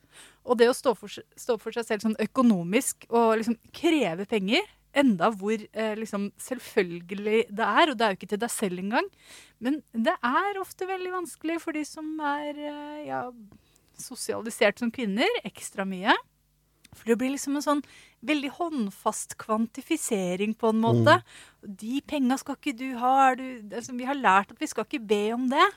Og 0.50 0.58
det 0.58 0.72
å 0.72 0.74
stå, 0.74 0.96
for, 0.98 1.14
stå 1.14 1.60
opp 1.60 1.62
for 1.68 1.76
seg 1.76 1.86
selv 1.86 2.08
sånn 2.08 2.20
økonomisk 2.24 3.06
og 3.12 3.38
liksom 3.38 3.60
kreve 3.76 4.26
penger, 4.30 4.66
enda 5.00 5.30
hvor 5.36 5.58
eh, 5.58 5.94
liksom 6.00 6.30
selvfølgelig 6.42 7.46
det 7.50 7.66
er, 7.66 7.92
og 7.92 7.98
det 7.98 8.06
er 8.06 8.14
jo 8.14 8.20
ikke 8.20 8.32
til 8.34 8.42
deg 8.44 8.54
selv 8.54 8.82
engang, 8.84 9.08
men 9.64 9.82
det 9.94 10.16
er 10.16 10.62
ofte 10.62 10.88
veldig 10.90 11.14
vanskelig 11.18 11.60
for 11.64 11.76
de 11.76 11.86
som 11.88 12.12
er 12.32 12.60
eh, 12.60 13.08
ja, 13.10 13.24
sosialisert 14.00 14.82
som 14.82 14.92
kvinner 14.94 15.42
ekstra 15.48 15.88
mye. 15.88 16.16
For 16.96 17.12
det 17.12 17.20
blir 17.22 17.34
liksom 17.36 17.58
en 17.60 17.66
sånn 17.66 17.84
veldig 18.26 18.50
håndfast 18.58 19.36
kvantifisering 19.40 20.56
på 20.58 20.72
en 20.74 20.82
måte. 20.84 21.20
De 21.62 22.00
penga 22.10 22.40
skal 22.42 22.58
ikke 22.58 22.76
du 22.80 22.88
ha. 23.00 23.36
Du, 23.38 23.46
altså, 23.70 23.94
vi 23.96 24.08
har 24.10 24.18
lært 24.18 24.56
at 24.56 24.62
vi 24.62 24.70
skal 24.70 24.88
ikke 24.88 25.06
be 25.12 25.22
om 25.36 25.46
det. 25.52 25.68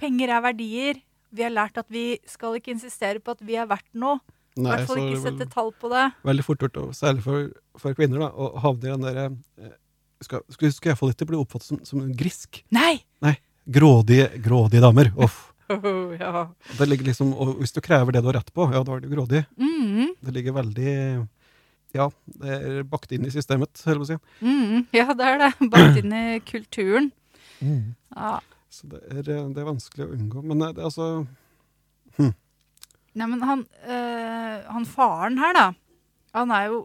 Penger 0.00 0.32
er 0.32 0.46
verdier. 0.48 1.02
Vi 1.28 1.44
har 1.44 1.52
lært 1.52 1.78
at 1.80 1.90
vi 1.92 2.16
skal 2.26 2.56
ikke 2.56 2.72
insistere 2.72 3.20
på 3.20 3.36
at 3.36 3.44
vi 3.44 3.58
er 3.60 3.68
verdt 3.68 3.90
noe. 3.92 4.22
I 4.58 4.62
Nei, 4.66 4.72
hvert 4.74 4.88
fall 4.90 5.02
ikke 5.04 5.20
sette 5.22 5.46
tall 5.52 5.68
på 5.78 5.90
det. 5.92 6.04
veldig 6.26 6.44
fort 6.44 6.64
gjort, 6.64 6.78
særlig 6.98 7.22
for, 7.22 7.44
for 7.78 7.94
kvinner, 7.94 8.24
da, 8.24 8.30
å 8.34 8.48
havne 8.64 8.88
i 8.88 8.90
den 8.96 9.04
derre 9.06 9.26
eh, 9.62 9.74
skal, 10.26 10.42
skal, 10.50 10.72
skal 10.74 10.90
iallfall 10.92 11.12
ikke 11.14 11.28
bli 11.30 11.38
oppfattet 11.38 11.68
som, 11.70 11.78
som 11.86 12.00
en 12.02 12.10
grisk. 12.18 12.64
Nei! 12.74 12.96
Grådige, 13.68 14.30
grådige 14.42 14.82
damer. 14.82 15.12
Uff. 15.20 15.44
Oh, 15.68 16.14
ja. 16.16 16.46
Det 16.78 16.86
ligger 16.88 17.10
liksom, 17.10 17.34
og 17.36 17.58
hvis 17.60 17.74
du 17.76 17.82
krever 17.84 18.14
det 18.16 18.22
du 18.24 18.30
har 18.30 18.38
rett 18.38 18.48
på, 18.56 18.64
ja, 18.72 18.80
da 18.80 18.94
er 18.96 19.02
du 19.04 19.10
grådig. 19.12 19.42
Mm, 19.60 20.14
Det 20.24 20.32
ligger 20.32 20.54
veldig 20.56 20.94
Ja, 21.92 22.06
det 22.40 22.54
er 22.56 22.86
bakt 22.88 23.12
inn 23.12 23.26
i 23.28 23.32
systemet, 23.34 23.76
holder 23.84 24.00
jeg 24.00 24.00
på 24.00 24.06
å 24.06 24.08
si. 24.08 24.46
mm, 24.48 24.86
ja, 24.96 25.06
det 25.12 25.26
er 25.28 25.36
det. 25.42 25.50
Bakt 25.74 26.00
inn 26.00 26.14
i 26.16 26.22
kulturen. 26.48 27.10
Ja. 27.60 28.38
Så 28.72 28.88
det 28.88 29.02
er, 29.12 29.22
det 29.28 29.60
er 29.60 29.68
vanskelig 29.68 30.06
å 30.08 30.14
unngå. 30.16 30.40
Men 30.48 30.64
eh, 30.64 30.72
det 30.72 30.80
er 30.80 30.88
altså 30.88 31.10
Nei, 33.16 33.26
men 33.26 33.42
han, 33.46 33.64
øh, 33.84 34.68
han 34.68 34.86
faren 34.88 35.38
her, 35.40 35.56
da. 35.56 35.66
Han 36.36 36.52
er 36.54 36.68
jo 36.68 36.84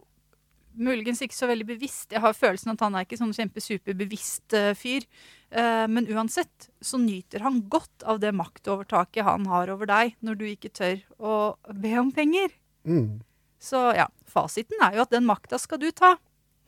muligens 0.74 1.20
ikke 1.22 1.36
så 1.36 1.48
veldig 1.50 1.66
bevisst. 1.68 2.12
Jeg 2.12 2.22
har 2.24 2.34
følelsen 2.34 2.72
at 2.72 2.82
han 2.82 2.96
er 2.96 3.06
ikke 3.06 3.18
sånn 3.20 3.34
kjempesuperbevisst 3.36 4.56
øh, 4.58 4.72
fyr. 4.78 5.06
Uh, 5.54 5.84
men 5.86 6.08
uansett 6.10 6.66
så 6.82 6.98
nyter 6.98 7.44
han 7.44 7.60
godt 7.70 8.02
av 8.10 8.18
det 8.18 8.32
maktovertaket 8.34 9.22
han 9.22 9.44
har 9.46 9.70
over 9.70 9.86
deg, 9.86 10.16
når 10.24 10.38
du 10.40 10.48
ikke 10.48 10.72
tør 10.74 10.96
å 11.22 11.34
be 11.70 11.92
om 12.00 12.10
penger. 12.14 12.50
mm. 12.82 13.22
Så 13.64 13.80
ja, 13.96 14.08
fasiten 14.28 14.82
er 14.84 14.98
jo 14.98 15.04
at 15.06 15.12
den 15.14 15.24
makta 15.24 15.56
skal 15.62 15.80
du 15.80 15.86
ta. 15.96 16.16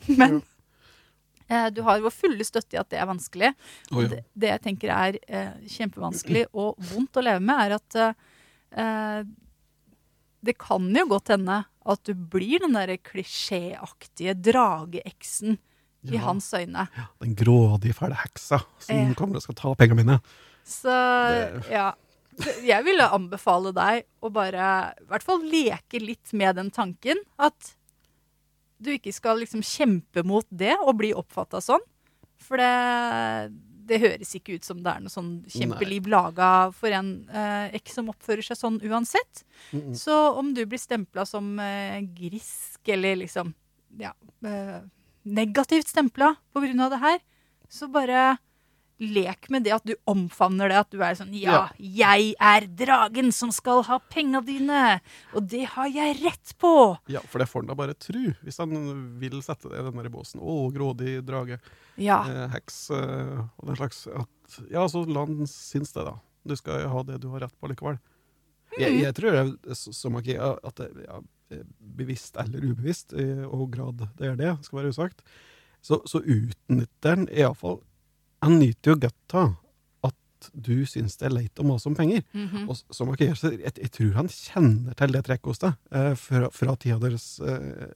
Men 0.20 0.38
eh, 1.48 1.66
du 1.74 1.82
har 1.84 2.00
vår 2.04 2.14
fulle 2.14 2.46
støtte 2.46 2.78
i 2.78 2.80
at 2.80 2.88
det 2.92 3.00
er 3.02 3.10
vanskelig. 3.10 3.50
Oh, 3.90 4.00
ja. 4.00 4.12
det, 4.14 4.22
det 4.32 4.52
jeg 4.54 4.62
tenker 4.64 4.94
er 4.94 5.18
eh, 5.26 5.66
kjempevanskelig 5.74 6.46
og 6.54 6.80
vondt 6.92 7.20
å 7.20 7.26
leve 7.26 7.42
med, 7.44 7.66
er 7.66 7.76
at 7.76 7.98
eh, 8.00 9.20
det 10.46 10.56
kan 10.58 10.86
jo 10.94 11.06
godt 11.10 11.28
hende 11.34 11.64
at 11.86 12.02
du 12.08 12.14
blir 12.14 12.62
den 12.64 12.74
derre 12.74 12.96
klisjéaktige 12.98 14.34
drageeksen 14.42 15.58
i 16.06 16.16
hans 16.22 16.48
øyne. 16.54 16.86
Ja, 16.96 17.04
Den 17.20 17.34
grådige, 17.38 17.94
fæle 17.94 18.14
heksa 18.20 18.60
som 18.78 18.96
Eh. 18.96 19.14
kommer 19.18 19.36
og 19.36 19.42
skal 19.42 19.54
ta 19.58 19.74
pengene 19.74 19.96
mine. 20.04 20.20
Så 20.64 20.90
Det- 20.90 21.70
ja. 21.70 21.92
Jeg 22.62 22.84
ville 22.84 23.00
anbefale 23.08 23.72
deg 23.72 24.04
å 24.22 24.30
bare 24.30 24.92
i 25.00 25.04
hvert 25.08 25.22
fall 25.22 25.40
leke 25.40 25.98
litt 26.00 26.32
med 26.34 26.56
den 26.56 26.70
tanken 26.70 27.16
at 27.38 27.74
du 28.80 28.90
ikke 28.92 29.12
skal 29.14 29.38
liksom 29.40 29.62
kjempe 29.62 30.22
mot 30.24 30.44
det 30.52 30.76
og 30.82 30.98
bli 30.98 31.12
oppfatta 31.14 31.62
sånn. 31.64 31.80
For 32.36 32.58
det, 32.58 33.52
det 33.86 34.00
høres 34.02 34.32
ikke 34.36 34.56
ut 34.58 34.66
som 34.66 34.80
det 34.82 34.92
er 34.92 35.04
noe 35.04 35.12
sånn 35.12 35.30
kjempeliv 35.52 36.08
laga 36.10 36.50
for 36.74 36.94
en 36.94 37.10
eh, 37.30 37.76
som 37.92 38.10
oppfører 38.12 38.44
seg 38.46 38.58
sånn 38.58 38.80
uansett. 38.86 39.44
Mm, 39.70 39.80
mm. 39.90 39.94
Så 39.98 40.16
om 40.36 40.52
du 40.56 40.64
blir 40.66 40.80
stempla 40.82 41.26
som 41.28 41.54
eh, 41.62 42.00
grisk 42.16 42.90
eller 42.92 43.20
liksom 43.22 43.54
ja, 44.00 44.12
eh, 44.46 44.80
negativt 45.26 45.88
stempla 45.88 46.34
på 46.52 46.64
grunn 46.64 46.82
av 46.84 46.94
det 46.94 47.02
her, 47.02 47.22
så 47.68 47.88
bare 47.90 48.36
lek 49.02 49.48
med 49.52 49.66
det 49.66 49.74
at 49.76 49.86
du 49.86 49.94
omfavner 50.08 50.70
det. 50.72 50.78
At 50.80 50.92
du 50.94 51.02
er 51.04 51.16
sånn 51.18 51.34
Ja, 51.36 51.66
jeg 51.78 52.32
er 52.40 52.66
dragen 52.78 53.32
som 53.34 53.52
skal 53.54 53.82
ha 53.88 53.98
penga 54.12 54.40
dine, 54.44 54.98
og 55.36 55.48
det 55.52 55.64
har 55.74 55.90
jeg 55.92 56.18
rett 56.22 56.54
på. 56.60 56.72
Ja, 57.12 57.22
for 57.28 57.42
det 57.42 57.48
får 57.50 57.64
han 57.64 57.72
da 57.72 57.78
bare 57.78 57.96
tru, 57.98 58.32
hvis 58.42 58.60
han 58.62 58.74
vil 59.20 59.40
sette 59.44 59.70
det 59.72 59.80
i 59.80 59.86
den 59.88 60.00
der 60.00 60.12
båsen. 60.12 60.40
Å, 60.40 60.58
grådig 60.74 61.18
drage. 61.26 61.60
Ja. 62.00 62.22
Eh, 62.28 62.44
heks 62.54 62.86
eh, 62.94 63.38
og 63.44 63.70
den 63.70 63.80
slags. 63.80 64.04
At, 64.10 64.60
ja, 64.72 64.86
så 64.90 65.04
la 65.08 65.26
han 65.26 65.48
synes 65.50 65.94
det, 65.96 66.06
da. 66.08 66.18
Du 66.46 66.54
skal 66.58 66.86
ha 66.90 67.02
det 67.06 67.20
du 67.24 67.30
har 67.32 67.42
rett 67.46 67.56
på 67.58 67.70
likevel. 67.70 67.98
Jeg, 68.76 68.98
jeg 69.00 69.14
tror 69.16 69.36
det 69.64 69.76
som 69.78 70.16
ikke 70.18 70.52
at 70.66 70.80
det 70.80 70.88
ja, 71.06 71.20
eh, 71.54 71.66
bevisst 71.96 72.36
eller 72.40 72.64
ubevisst, 72.64 73.14
i 73.16 73.26
og 73.46 73.68
grad 73.74 74.02
det 74.18 74.32
er 74.32 74.40
det, 74.40 74.56
skal 74.66 74.82
være 74.82 74.92
usagt, 74.92 75.22
så, 75.84 76.00
så 76.08 76.20
utnytter 76.20 77.14
han 77.14 77.28
iallfall 77.30 77.78
Han 78.46 78.58
nyter 78.62 78.94
jo 78.94 78.98
godt 79.06 79.38
av 79.42 79.54
at 80.06 80.50
du 80.54 80.84
syns 80.88 81.16
det 81.18 81.26
er 81.28 81.34
leit 81.34 81.58
å 81.62 81.66
mase 81.66 81.88
om 81.90 81.96
penger. 81.98 82.22
Mhm. 82.36 82.66
Og 82.70 82.76
s- 82.78 82.84
som 82.94 83.10
så 83.12 83.52
jeg, 83.56 83.72
jeg 83.82 83.92
tror 83.94 84.12
han 84.20 84.30
kjenner 84.32 84.94
til 84.98 85.14
det 85.16 85.24
trekket 85.26 85.50
hos 85.52 85.62
deg 85.64 85.74
eh, 85.92 86.12
fra, 86.20 86.50
fra 86.54 86.76
tida 86.78 87.00
deres 87.02 87.26
eh, 87.42 87.88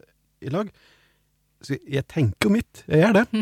i 0.43 0.51
lag. 0.53 0.71
Så 1.61 1.77
jeg, 1.85 2.07
tenker 2.09 2.49
jo 2.49 2.55
mitt. 2.55 2.83
Jeg 2.89 3.03
gjør 3.05 3.19
det. 3.21 3.27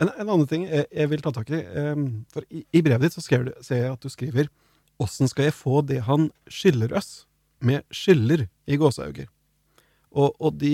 en, 0.00 0.08
en 0.08 0.28
annen 0.30 0.46
ting 0.48 0.64
jeg, 0.68 0.86
jeg 0.92 1.10
vil 1.12 1.22
ta 1.24 1.32
tak 1.36 1.50
i. 1.52 1.60
Um, 1.76 2.06
for 2.32 2.46
i, 2.50 2.62
i 2.72 2.82
brevet 2.84 3.06
ditt 3.08 3.16
så 3.18 3.42
du, 3.44 3.52
ser 3.64 3.82
jeg 3.84 3.92
at 3.96 4.02
du 4.06 4.12
skriver 4.12 4.48
Åssen 5.02 5.28
skal 5.28 5.50
jeg 5.50 5.56
få 5.58 5.82
det 5.84 5.98
han 6.06 6.30
skylder 6.48 6.94
oss, 6.96 7.26
med 7.60 7.84
skylder 7.92 8.46
i 8.64 8.78
gåseauger? 8.80 9.26
Og, 10.16 10.32
og 10.40 10.54
de, 10.56 10.70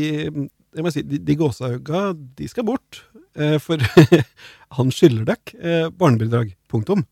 jeg 0.72 0.84
må 0.86 0.92
si, 0.94 1.02
de, 1.06 1.18
de 1.20 1.36
gåseauga, 1.38 2.04
de 2.38 2.48
skal 2.50 2.66
bort. 2.68 3.02
Eh, 3.36 3.58
for 3.62 3.82
han 4.78 4.92
skylder 4.94 5.28
dere 5.32 5.58
eh, 5.60 5.88
barnebidrag. 5.90 6.54
Punktum 6.72 7.04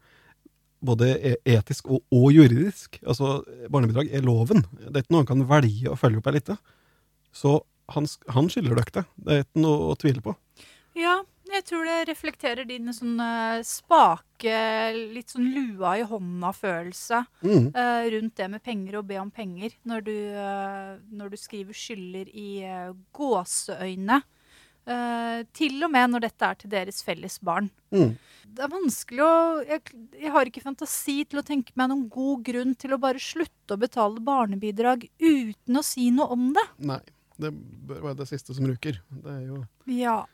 både 0.81 1.11
e- 1.21 1.39
etisk 1.57 1.91
og, 1.93 2.03
og 2.15 2.31
juridisk. 2.33 3.01
Altså, 3.05 3.41
barnebidrag 3.73 4.13
er 4.17 4.25
loven. 4.25 4.65
Det 4.79 4.95
er 4.95 5.05
ikke 5.05 5.15
noe 5.15 5.25
han 5.25 5.31
kan 5.33 5.49
velge 5.51 5.93
å 5.93 5.99
følge 6.01 6.21
opp 6.21 6.31
her 6.31 6.39
lita. 6.39 6.57
Så 7.37 7.59
han, 7.95 8.07
han 8.33 8.49
skylder 8.51 8.79
dere 8.79 8.95
det. 8.95 9.05
Det 9.27 9.35
er 9.37 9.45
ikke 9.45 9.65
noe 9.67 9.91
å 9.93 9.99
tvile 10.01 10.25
på. 10.25 10.35
Ja, 10.99 11.21
jeg 11.53 11.65
tror 11.69 11.85
det 11.89 11.99
reflekterer 12.09 12.67
din 12.69 12.91
sånn 12.95 13.21
eh, 13.21 13.61
spake, 13.67 14.57
litt 15.15 15.33
sånn 15.35 15.51
lua 15.55 15.97
i 16.01 16.05
hånda-følelse 16.09 17.25
Mm. 17.43 17.71
uh, 17.75 18.05
rundt 18.15 18.37
det 18.37 18.51
med 18.51 18.63
penger 18.63 18.99
og 19.01 19.07
be 19.09 19.19
om 19.21 19.31
penger, 19.31 19.75
når 19.85 20.05
du, 20.05 20.17
uh, 20.35 20.99
når 21.13 21.31
du 21.31 21.37
skriver 21.41 21.77
skylder 21.77 22.29
i 22.33 22.51
uh, 22.65 22.93
gåseøyne. 23.17 24.23
Eh, 24.91 25.43
til 25.55 25.77
og 25.85 25.91
med 25.93 26.09
når 26.11 26.23
dette 26.25 26.47
er 26.47 26.57
til 26.59 26.71
deres 26.73 27.03
felles 27.05 27.37
barn. 27.45 27.69
Mm. 27.93 28.15
Det 28.49 28.65
er 28.65 28.71
vanskelig 28.73 29.23
å 29.23 29.35
jeg, 29.69 29.83
jeg 30.19 30.33
har 30.35 30.49
ikke 30.49 30.63
fantasi 30.65 31.19
til 31.29 31.43
å 31.43 31.45
tenke 31.47 31.77
meg 31.79 31.91
noen 31.93 32.07
god 32.11 32.43
grunn 32.49 32.73
til 32.81 32.97
å 32.97 32.99
bare 32.99 33.21
slutte 33.23 33.77
å 33.77 33.79
betale 33.79 34.23
barnebidrag 34.25 35.05
uten 35.21 35.79
å 35.79 35.85
si 35.87 36.09
noe 36.15 36.33
om 36.35 36.49
det. 36.57 36.65
Nei, 36.91 36.99
det 37.39 37.53
bør 37.53 38.03
være 38.09 38.19
det 38.23 38.29
siste 38.33 38.57
som 38.57 38.67
ryker. 38.67 38.99
Det 39.13 39.37
er 39.37 39.45
jo 39.53 39.63
Ja. 39.87 40.25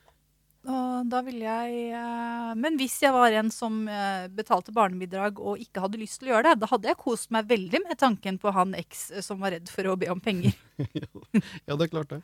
Og 0.66 1.06
da 1.10 1.20
ville 1.22 1.46
jeg 1.46 1.94
eh, 1.94 2.52
Men 2.58 2.78
hvis 2.80 2.96
jeg 3.04 3.14
var 3.14 3.34
en 3.38 3.52
som 3.54 3.84
eh, 3.90 4.26
betalte 4.34 4.74
barnebidrag 4.74 5.38
og 5.38 5.62
ikke 5.62 5.84
hadde 5.84 6.00
lyst 6.00 6.20
til 6.20 6.30
å 6.30 6.34
gjøre 6.34 6.50
det, 6.50 6.60
da 6.62 6.70
hadde 6.72 6.90
jeg 6.90 6.98
kost 7.02 7.30
meg 7.34 7.46
veldig 7.50 7.82
med 7.84 7.98
tanken 8.00 8.40
på 8.42 8.50
han 8.56 8.74
eks 8.78 9.04
eh, 9.12 9.24
som 9.24 9.42
var 9.42 9.54
redd 9.54 9.70
for 9.70 9.92
å 9.92 9.96
be 10.00 10.10
om 10.12 10.22
penger. 10.22 10.56
Ja, 11.66 11.74
det 11.76 11.86
er 11.86 11.90
klart 11.92 12.10
det. 12.12 12.20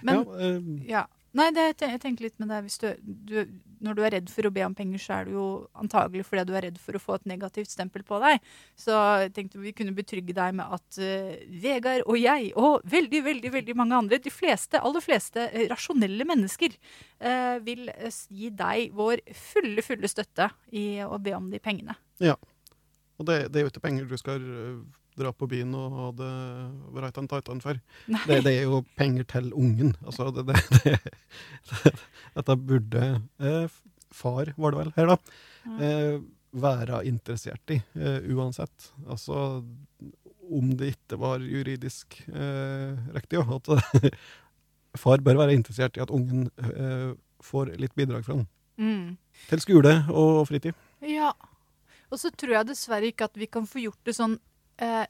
Men 0.00 0.14
ja, 0.16 0.22
eh, 0.46 0.70
ja. 0.88 1.04
Nei, 1.36 1.46
det, 1.54 1.64
jeg 1.78 2.00
tenker 2.02 2.26
litt 2.26 2.40
med 2.42 2.50
det. 2.50 2.58
Du, 2.82 3.10
du, 3.28 3.36
når 3.86 3.96
du 3.96 4.00
er 4.02 4.14
redd 4.16 4.30
for 4.32 4.48
å 4.48 4.52
be 4.54 4.64
om 4.66 4.74
penger, 4.74 5.02
så 5.02 5.18
er 5.20 5.28
du 5.28 5.36
jo 5.36 5.44
antagelig 5.78 6.24
fordi 6.26 6.44
du 6.48 6.54
er 6.58 6.66
redd 6.66 6.80
for 6.82 6.98
å 6.98 7.02
få 7.02 7.18
et 7.18 7.28
negativt 7.30 7.70
stempel 7.70 8.02
på 8.06 8.18
deg. 8.22 8.42
Så 8.78 8.96
jeg 9.22 9.32
tenkte 9.36 9.62
vi 9.62 9.74
kunne 9.76 9.94
betrygge 9.94 10.34
deg 10.36 10.56
med 10.58 10.74
at 10.74 10.98
uh, 10.98 11.32
Vegard 11.62 12.02
og 12.10 12.18
jeg, 12.18 12.50
og 12.58 12.82
veldig, 12.90 13.22
veldig 13.28 13.54
veldig 13.60 13.76
mange 13.78 14.00
andre, 14.02 14.18
de 14.22 14.34
fleste, 14.34 14.80
aller 14.82 15.04
fleste 15.04 15.46
eh, 15.52 15.68
rasjonelle 15.70 16.26
mennesker, 16.26 16.74
uh, 17.22 17.56
vil 17.66 17.86
gi 18.02 18.50
deg 18.50 18.96
vår 18.98 19.22
fulle, 19.30 19.86
fulle 19.86 20.10
støtte 20.10 20.50
i 20.74 21.04
å 21.06 21.20
be 21.22 21.36
om 21.38 21.46
de 21.52 21.62
pengene. 21.62 21.94
Ja. 22.20 22.34
og 23.16 23.30
det, 23.30 23.46
det 23.48 23.60
er 23.60 23.64
jo 23.64 23.70
ikke 23.70 23.86
penger 23.86 24.10
du 24.10 24.18
skal 24.20 24.42
dra 25.20 25.32
på 25.36 25.48
byen 25.50 25.76
og 25.78 26.00
hadde 26.06 26.30
vært 26.96 27.20
en 27.20 27.30
titan 27.30 27.62
før. 27.62 27.78
Det, 28.08 28.40
det 28.46 28.56
er 28.56 28.66
jo 28.66 28.82
penger 28.98 29.28
til 29.36 29.52
ungen. 29.52 29.94
Altså, 30.04 30.30
det, 30.34 30.46
det, 30.48 30.96
det, 31.70 31.94
dette 32.36 32.58
burde 32.58 33.06
eh, 33.38 33.80
far, 34.10 34.52
var 34.56 34.74
det 34.74 34.82
vel, 34.82 34.92
her 34.96 35.12
da, 35.12 35.18
eh, 35.78 36.20
være 36.50 37.04
interessert 37.08 37.74
i, 37.74 37.80
eh, 37.94 38.30
uansett. 38.34 38.90
Altså, 39.06 39.62
om 40.50 40.70
det 40.76 40.94
ikke 40.96 41.18
var 41.20 41.44
juridisk 41.44 42.20
eh, 42.28 42.96
riktig, 43.14 43.38
jo, 43.38 43.60
at 43.60 44.16
far 45.02 45.22
bør 45.22 45.44
være 45.44 45.54
interessert 45.54 45.96
i 45.96 46.02
at 46.02 46.10
ungen 46.10 46.48
eh, 46.58 47.12
får 47.44 47.76
litt 47.80 47.94
bidrag 47.98 48.26
fra 48.26 48.40
han. 48.40 48.48
Mm. 48.80 49.16
Til 49.50 49.62
skole 49.62 49.94
og 50.08 50.46
fritid. 50.48 50.76
Ja. 51.06 51.32
Og 52.10 52.18
så 52.18 52.32
tror 52.34 52.56
jeg 52.56 52.70
dessverre 52.72 53.10
ikke 53.12 53.28
at 53.30 53.38
vi 53.38 53.46
kan 53.46 53.68
få 53.68 53.84
gjort 53.84 54.00
det 54.08 54.16
sånn 54.16 54.38
eh, 54.80 55.06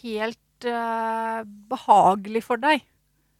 helt 0.00 0.68
eh, 0.68 1.40
behagelig 1.70 2.44
for 2.46 2.62
deg 2.62 2.84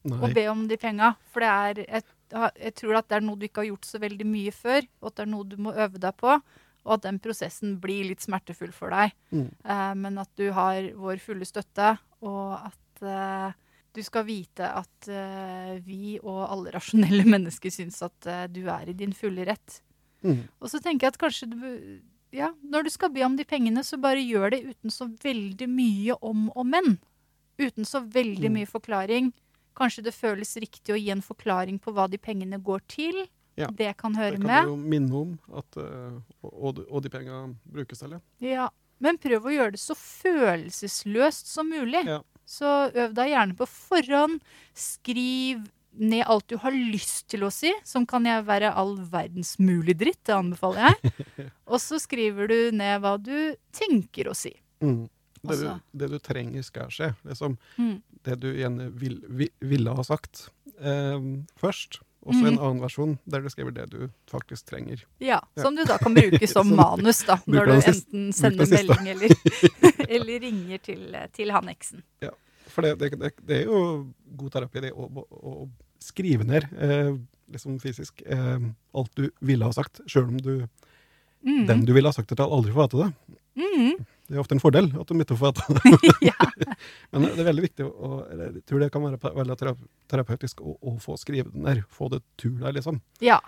å 0.09 0.31
be 0.33 0.47
om 0.49 0.65
de 0.69 0.79
penga. 0.81 1.13
For 1.33 1.45
det 1.45 1.51
er 1.51 2.01
et, 2.01 2.11
jeg 2.33 2.75
tror 2.79 3.01
at 3.01 3.09
det 3.11 3.19
er 3.19 3.25
noe 3.27 3.39
du 3.39 3.47
ikke 3.47 3.65
har 3.65 3.71
gjort 3.73 3.89
så 3.89 4.01
veldig 4.03 4.27
mye 4.29 4.53
før, 4.55 4.87
og 5.01 5.11
at 5.11 5.19
det 5.19 5.25
er 5.27 5.33
noe 5.35 5.49
du 5.49 5.57
må 5.61 5.75
øve 5.75 6.01
deg 6.01 6.17
på. 6.21 6.41
og 6.81 6.95
at 6.95 7.03
den 7.05 7.19
prosessen 7.21 7.75
blir 7.77 8.07
litt 8.09 8.23
smertefull 8.25 8.71
for 8.73 8.89
deg. 8.95 9.13
Mm. 9.37 9.51
Eh, 9.53 9.91
men 10.01 10.15
at 10.23 10.31
du 10.41 10.47
har 10.57 10.87
vår 10.97 11.21
fulle 11.21 11.45
støtte, 11.45 11.91
og 12.25 12.55
at 12.57 13.03
eh, 13.05 13.59
du 13.93 14.01
skal 14.07 14.25
vite 14.25 14.65
at 14.65 15.11
eh, 15.13 15.77
vi 15.85 16.17
og 16.23 16.41
alle 16.47 16.73
rasjonelle 16.73 17.27
mennesker 17.35 17.75
syns 17.75 18.01
at 18.07 18.31
eh, 18.31 18.47
du 18.49 18.63
er 18.73 18.89
i 18.89 18.97
din 18.97 19.13
fulle 19.13 19.45
rett. 19.45 19.83
Mm. 20.25 20.47
Og 20.61 20.73
så 20.73 20.81
tenker 20.81 21.07
jeg 21.07 21.15
at 21.15 21.21
kanskje 21.21 21.51
du 21.53 21.61
ja, 22.33 22.53
når 22.63 22.85
du 22.85 22.91
skal 22.91 23.11
be 23.11 23.23
om 23.27 23.37
de 23.37 23.45
pengene, 23.45 23.83
så 23.85 23.99
bare 24.01 24.23
gjør 24.23 24.51
det 24.51 24.61
uten 24.71 24.91
så 24.91 25.09
veldig 25.23 25.69
mye 25.69 26.15
om 26.23 26.49
og 26.55 26.67
men. 26.67 26.99
Uten 27.59 27.85
så 27.85 28.01
veldig 28.07 28.49
Mm. 28.51 28.53
mye 28.61 28.67
forklaring. 28.71 29.33
Kanskje 29.77 30.03
det 30.05 30.15
føles 30.15 30.57
riktig 30.57 30.93
å 30.95 30.99
gi 31.01 31.11
en 31.11 31.21
forklaring 31.23 31.79
på 31.81 31.93
hva 31.93 32.09
de 32.11 32.19
pengene 32.19 32.59
går 32.63 32.81
til. 32.89 33.27
Ja, 33.57 33.67
Det 33.69 33.97
kan 33.99 34.15
høre 34.15 34.39
med. 34.39 34.41
Det 34.41 34.47
kan 34.47 34.57
med. 34.57 34.65
du 34.65 34.71
jo 34.71 34.77
minne 34.77 35.15
om 35.15 35.39
at 35.57 35.77
eh, 35.77 36.21
og, 36.43 36.79
og 36.91 37.03
de- 37.03 37.11
pengene 37.11 37.57
brukes 37.71 37.99
til. 37.99 38.21
Ja, 38.41 38.69
Men 39.01 39.17
prøv 39.19 39.43
å 39.45 39.51
gjøre 39.53 39.73
det 39.73 39.81
så 39.81 39.95
følelsesløst 39.97 41.47
som 41.47 41.71
mulig. 41.71 42.05
Ja. 42.07 42.21
Så 42.47 42.93
øv 42.93 43.15
deg 43.15 43.31
gjerne 43.33 43.57
på 43.57 43.67
forhånd. 43.67 44.41
Skriv 44.75 45.69
ned 45.99 46.25
alt 46.27 46.47
du 46.49 46.57
har 46.63 46.71
lyst 46.73 47.27
til 47.29 47.43
å 47.45 47.51
si, 47.53 47.73
som 47.85 48.07
kan 48.07 48.25
jeg 48.25 48.45
være 48.47 48.73
all 48.75 48.97
verdens 49.11 49.57
mulig 49.59 49.97
dritt. 49.99 50.21
Det 50.25 50.35
anbefaler 50.37 50.91
jeg. 50.91 51.15
Og 51.71 51.81
så 51.83 51.99
skriver 52.01 52.49
du 52.49 52.59
ned 52.77 53.01
hva 53.03 53.17
du 53.19 53.57
tenker 53.73 54.31
å 54.31 54.35
si. 54.37 54.53
Mm. 54.81 55.09
Det, 55.43 55.57
du, 55.57 55.67
det 55.97 56.09
du 56.13 56.19
trenger 56.21 56.63
skal 56.63 56.91
skje. 56.93 57.15
Liksom, 57.25 57.57
Mm. 57.79 58.03
det 58.25 58.35
du 58.43 58.51
gjerne 58.53 58.91
vil, 58.93 59.21
vi, 59.29 59.49
ville 59.61 59.95
ha 59.97 60.03
sagt 60.05 60.51
eh, 60.79 61.19
først. 61.61 62.01
Og 62.21 62.35
så 62.37 62.43
en 62.51 62.55
Mhm. 62.55 62.61
annen 62.61 62.81
versjon 62.83 63.15
der 63.25 63.41
du 63.41 63.49
skriver 63.49 63.73
det 63.73 63.87
du 63.95 64.11
faktisk 64.29 64.67
trenger. 64.69 65.01
Ja, 65.25 65.41
Ja. 65.57 65.63
Som 65.63 65.75
du 65.75 65.85
da 65.89 65.97
kan 65.97 66.13
bruke 66.15 66.47
som 66.47 66.69
Som- 66.69 66.77
manus, 66.77 67.23
da. 67.25 67.39
Når 67.49 67.65
du 67.65 67.73
enten 67.81 68.33
sender 68.37 68.69
melding 68.69 69.09
eller, 69.09 69.33
eller 70.19 70.41
ringer 70.45 70.79
til, 70.85 71.17
til 71.33 71.51
han 71.57 71.69
eksen. 71.73 72.03
For 72.73 72.87
det, 72.87 72.97
det, 73.01 73.33
det, 73.43 73.61
er 73.61 73.71
jo 73.71 73.81
god 74.41 74.55
terapi, 74.57 74.85
det 74.87 74.93
å, 74.95 75.69
skrive 76.01 76.47
ned 76.49 76.65
eh, 76.81 77.13
liksom 77.53 77.77
fysisk 77.83 78.23
eh, 78.25 78.63
alt 78.97 79.13
du 79.19 79.27
ville 79.45 79.67
ha 79.67 79.75
sagt, 79.77 80.01
sjøl 80.09 80.31
om 80.31 80.39
du, 80.41 80.55
Mm. 81.41 81.67
den 81.67 81.85
du 81.89 81.95
ville 81.97 82.09
ha 82.09 82.13
sagt 82.13 82.29
det 82.29 82.37
til, 82.37 82.51
aldri 82.53 82.73
får 82.75 82.85
vite 82.91 82.99
det. 83.01 83.37
Mm. 83.61 83.95
Det 84.29 84.37
er 84.37 84.41
ofte 84.43 84.55
en 84.57 84.61
fordel 84.61 84.91
at 85.01 85.09
de 85.09 85.23
ikke 85.25 85.37
får 85.41 85.55
vite 85.57 85.77
det. 85.81 86.67
Men 87.15 87.25
det 87.25 87.41
er 87.41 87.49
veldig 87.49 87.65
viktig, 87.65 87.87
og 87.89 88.19
jeg 88.29 88.65
tror 88.69 88.83
det 88.85 88.91
kan 88.93 89.07
være 89.07 89.33
veldig 89.39 89.57
terapeutisk 90.11 90.61
å, 90.61 90.77
å 90.77 90.99
få 91.01 91.17
skrevet 91.21 91.55
den 91.55 91.65
der. 91.65 91.81
Få 91.89 92.11
det 92.13 92.21
tur 92.41 92.59
der, 92.61 92.77
liksom. 92.77 93.01
ja. 93.25 93.41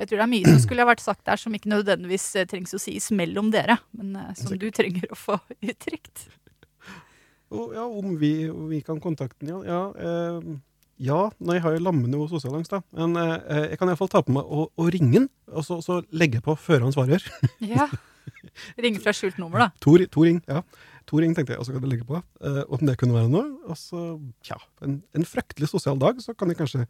Jeg 0.00 0.08
tror 0.08 0.16
det 0.16 0.24
er 0.24 0.30
mye 0.32 0.48
som 0.48 0.60
skulle 0.62 0.80
ha 0.80 0.88
vært 0.88 1.02
sagt 1.04 1.26
der 1.28 1.36
som 1.36 1.52
ikke 1.52 1.68
nødvendigvis 1.68 2.24
eh, 2.40 2.46
trengs 2.48 2.72
å 2.72 2.78
sies 2.80 3.10
mellom 3.12 3.50
dere, 3.52 3.74
men 3.92 4.14
eh, 4.16 4.30
som 4.38 4.54
du 4.56 4.70
trenger 4.72 5.10
å 5.12 5.18
få 5.18 5.36
uttrykt. 5.72 6.22
Og 7.50 7.72
ja, 7.74 7.84
om 7.84 8.12
vi, 8.20 8.34
om 8.50 8.68
vi 8.70 8.80
kan 8.86 9.00
kontakte 9.02 9.42
den, 9.42 9.54
ja. 9.54 9.62
Ja, 9.66 9.80
eh, 9.98 10.52
ja 11.00 11.22
nei, 11.40 11.56
jeg 11.58 11.64
har 11.64 11.74
jo 11.74 11.82
lammende 11.82 12.20
og 12.20 12.30
sosialangst, 12.30 12.72
da. 12.72 12.82
Men 12.96 13.16
eh, 13.18 13.72
jeg 13.72 13.80
kan 13.80 13.90
iallfall 13.90 14.12
ta 14.12 14.22
på 14.26 14.34
meg 14.36 14.46
å, 14.46 14.68
å 14.70 14.86
ringe 14.92 15.16
den, 15.16 15.26
og 15.50 15.66
så, 15.66 15.80
så 15.84 15.98
legge 16.14 16.42
på 16.44 16.54
før 16.58 16.86
han 16.86 16.94
svarer. 16.96 17.26
Ja. 17.74 17.88
Ringe 18.78 19.00
fra 19.02 19.12
skjult 19.16 19.40
nummer, 19.40 19.64
da. 19.64 19.68
To, 19.84 19.96
to 20.12 20.26
ring, 20.28 20.38
ja. 20.46 20.62
To 21.10 21.18
ring 21.18 21.32
tenkte 21.34 21.56
jeg, 21.56 21.62
og 21.62 21.66
så 21.66 21.74
kan 21.74 21.82
jeg 21.82 21.96
legge 21.96 22.06
på. 22.06 22.20
Eh, 22.46 22.60
om 22.70 22.84
det 22.86 22.94
kunne 23.00 23.16
være 23.16 23.32
noe. 23.32 23.48
Og 23.66 23.78
så, 23.78 24.04
tja, 24.46 24.60
en, 24.86 25.00
en 25.16 25.26
fryktelig 25.26 25.70
sosial 25.72 25.98
dag, 25.98 26.20
så 26.22 26.36
kan 26.38 26.52
jeg 26.52 26.60
kanskje 26.60 26.84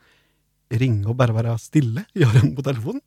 ringe 0.80 1.08
og 1.08 1.16
bare 1.18 1.34
være 1.34 1.56
stille 1.62 2.04
i 2.18 2.26
den 2.36 2.52
på 2.58 2.66
telefonen. 2.66 3.00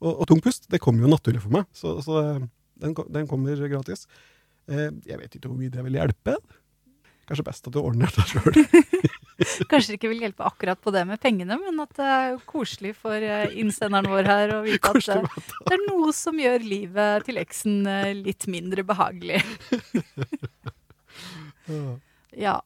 Og, 0.00 0.14
og 0.14 0.24
tung 0.30 0.40
pust, 0.42 0.70
det 0.72 0.80
kommer 0.82 1.04
jo 1.04 1.12
naturlig 1.12 1.42
for 1.44 1.52
meg, 1.54 1.68
så, 1.76 1.98
så 2.02 2.22
eh, 2.22 2.46
den, 2.80 2.96
den 3.12 3.28
kommer 3.28 3.68
gratis. 3.68 4.06
Eh, 4.68 4.90
jeg 5.08 5.18
vet 5.22 5.36
ikke 5.38 5.48
hvor 5.48 5.58
mye 5.60 5.72
det 5.72 5.84
vil 5.86 5.96
hjelpe. 6.00 6.36
Kanskje 7.30 7.44
best 7.46 7.66
at 7.68 7.74
du 7.76 7.78
ordner 7.80 8.10
det 8.10 8.24
sjøl. 8.26 8.56
Kanskje 9.70 9.92
det 9.92 9.96
ikke 10.00 10.10
vil 10.10 10.24
hjelpe 10.26 10.44
akkurat 10.44 10.80
på 10.82 10.90
det 10.92 11.04
med 11.08 11.20
pengene, 11.22 11.56
men 11.62 11.78
at 11.80 11.92
det 11.96 12.06
er 12.12 12.34
koselig 12.50 12.90
for 12.98 13.14
eh, 13.14 13.46
innsenderen 13.62 14.10
vår 14.10 14.26
her 14.28 14.52
å 14.56 14.60
vite 14.66 14.90
at 14.90 15.30
det 15.70 15.76
er 15.78 15.84
noe 15.86 16.10
som 16.12 16.36
gjør 16.42 16.60
livet 16.66 17.24
til 17.28 17.38
eksen 17.40 17.78
eh, 17.88 18.10
litt 18.18 18.48
mindre 18.50 18.84
behagelig. 18.84 19.40
Ja. 22.40 22.56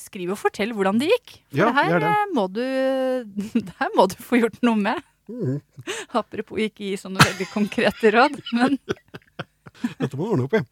skriv 0.00 0.32
og 0.34 0.38
fortell 0.40 0.72
hvordan 0.76 0.98
det 1.00 1.10
gikk. 1.10 1.34
For 1.52 1.58
Ja, 1.60 1.66
det 1.70 1.76
her 1.76 2.00
det. 2.02 2.12
må 2.36 2.44
du 2.52 2.60
det 3.68 3.74
her 3.78 3.90
må 3.96 4.06
du 4.10 4.16
få 4.20 4.40
gjort 4.40 4.58
noe 4.64 4.76
med. 4.80 5.00
Mm, 5.28 5.58
Apropos 6.16 6.56
ikke 6.64 6.86
gi 6.88 6.94
sånne 7.00 7.20
veldig 7.20 7.46
konkrete 7.52 8.12
råd, 8.14 8.38
men 8.56 8.78
dette 10.00 10.18
må 10.18 10.26
du 10.26 10.34
ordne 10.34 10.48
opp 10.48 10.58
i. 10.58 10.62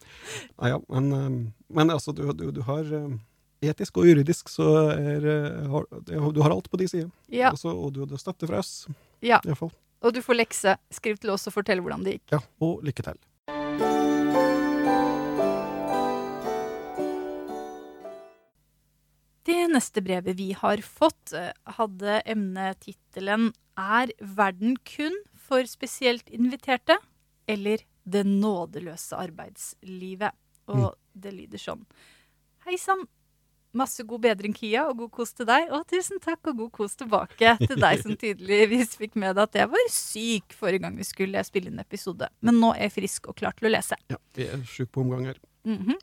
Nei, 0.61 0.75
ja, 0.75 0.81
men, 0.93 1.09
eh, 1.13 1.41
men 1.81 1.95
altså, 1.95 2.15
du, 2.17 2.27
du, 2.37 2.51
du 2.55 2.63
har 2.67 2.87
eh, 2.87 3.17
Etisk 3.65 3.97
og 3.97 4.05
juridisk 4.05 4.51
så 4.53 4.67
er 4.93 5.25
eh, 5.25 5.69
har, 5.73 5.87
Du 6.07 6.43
har 6.45 6.53
alt 6.53 6.69
på 6.71 6.81
de 6.81 6.89
sider. 6.91 7.11
ja. 7.33 7.51
Altså, 7.55 7.73
og 7.73 7.95
du 7.95 8.03
hadde 8.05 8.21
støtte 8.21 8.49
fra 8.49 8.61
oss, 8.61 8.87
ja. 9.25 9.41
i 9.45 9.57
fall. 9.57 9.73
Og 10.05 10.13
du 10.13 10.21
får 10.23 10.37
lekse. 10.43 10.77
Skriv 10.93 11.17
til 11.19 11.33
oss 11.33 11.49
og 11.49 11.57
fortell 11.57 11.81
hvordan 11.83 12.05
det 12.05 12.19
gikk. 12.19 12.37
Ja, 12.37 12.43
og 12.63 12.85
lykke 12.87 13.07
til. 13.07 13.17
Det 19.47 19.61
neste 19.71 20.03
brevet 20.03 20.37
vi 20.39 20.51
har 20.59 20.83
fått, 20.83 21.33
eh, 21.33 21.53
hadde 21.79 22.21
emnetittelen 22.27 23.53
Er 23.79 24.09
verden 24.21 24.77
kun 24.89 25.15
for 25.37 25.63
spesielt 25.69 26.29
inviterte? 26.33 26.97
Eller 27.47 27.85
Det 28.07 28.23
nådeløse 28.27 29.19
arbeidslivet? 29.19 30.37
Og 30.71 30.95
det 31.15 31.33
lyder 31.35 31.61
sånn. 31.63 31.85
Hei 32.67 32.79
sann. 32.81 33.05
Masse 33.77 34.07
god 34.09 34.23
bedring, 34.25 34.55
Kia, 34.57 34.87
og 34.89 34.97
god 35.03 35.11
kos 35.19 35.35
til 35.37 35.47
deg. 35.49 35.69
Og 35.75 35.85
tusen 35.91 36.21
takk 36.23 36.49
og 36.49 36.63
god 36.63 36.71
kos 36.79 36.95
tilbake 36.97 37.53
til 37.61 37.77
deg 37.77 38.01
som 38.01 38.15
tydeligvis 38.23 38.95
fikk 38.97 39.19
med 39.21 39.37
deg 39.37 39.51
at 39.51 39.59
jeg 39.61 39.71
var 39.75 39.91
syk 39.93 40.57
forrige 40.57 40.87
gang 40.87 40.97
vi 40.97 41.05
skulle 41.07 41.43
spille 41.45 41.69
inn 41.73 41.83
episode. 41.83 42.31
Men 42.41 42.57
nå 42.63 42.73
er 42.75 42.87
jeg 42.87 42.95
frisk 42.97 43.29
og 43.31 43.37
klar 43.43 43.57
til 43.59 43.69
å 43.69 43.75
lese. 43.75 43.99
Ja, 44.13 44.19
vi 44.39 44.49
er 44.49 44.63
sjuke 44.65 44.95
på 44.97 45.05
omgang 45.05 45.29
her. 45.33 45.43
Mhm. 45.69 45.99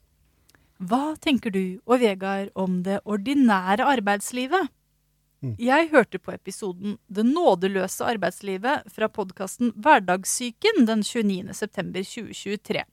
Hva 0.84 1.15
tenker 1.23 1.53
du 1.53 1.80
og 1.88 2.01
Vegard 2.01 2.49
om 2.59 2.81
det 2.84 2.99
ordinære 3.07 3.85
arbeidslivet? 3.88 4.69
Mm. 5.44 5.56
Jeg 5.60 5.90
hørte 5.91 6.20
på 6.24 6.32
episoden 6.32 6.95
Det 7.11 7.26
nådeløse 7.28 8.06
arbeidslivet 8.07 8.88
fra 8.95 9.10
podkasten 9.11 9.74
Hverdagssyken 9.76 10.86
den 10.88 11.03
29. 11.03 11.52
september 11.57 12.06
2023. 12.07 12.86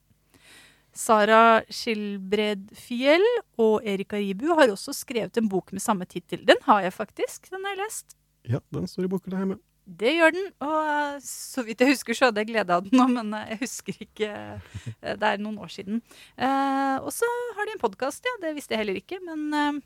Sara 0.91 1.61
Skilbredfjell 1.71 3.23
og 3.61 3.87
Erika 3.87 4.19
Ribu 4.19 4.49
har 4.57 4.73
også 4.73 4.91
skrevet 4.95 5.39
en 5.39 5.47
bok 5.47 5.71
med 5.71 5.83
samme 5.83 6.03
tittel. 6.03 6.43
Den 6.43 6.59
har 6.65 6.81
jeg 6.83 6.93
faktisk. 6.97 7.47
Den 7.53 7.63
har 7.63 7.77
jeg 7.77 7.85
lest. 7.85 8.17
Ja, 8.51 8.59
den 8.75 8.89
står 8.89 9.07
i 9.07 9.11
bokhylla 9.13 9.45
hjemme. 9.45 9.61
Det 9.91 10.11
gjør 10.13 10.35
den, 10.35 10.51
og 10.61 10.75
eh, 10.91 11.15
så 11.25 11.63
vidt 11.65 11.81
jeg 11.81 11.95
husker 11.95 12.15
så 12.15 12.27
hadde 12.29 12.43
jeg 12.43 12.51
glede 12.51 12.75
av 12.75 12.83
den 12.85 12.93
nå, 12.99 13.07
men 13.15 13.31
eh, 13.33 13.53
jeg 13.53 13.61
husker 13.63 14.03
ikke 14.05 14.29
eh, 14.29 15.15
Det 15.17 15.31
er 15.31 15.41
noen 15.41 15.57
år 15.63 15.71
siden. 15.73 16.03
Eh, 16.37 16.97
og 16.99 17.09
så 17.15 17.27
har 17.57 17.67
de 17.67 17.75
en 17.75 17.81
podkast, 17.81 18.27
ja. 18.27 18.35
Det 18.43 18.53
visste 18.59 18.75
jeg 18.75 18.83
heller 18.83 18.99
ikke, 18.99 19.19
men 19.25 19.81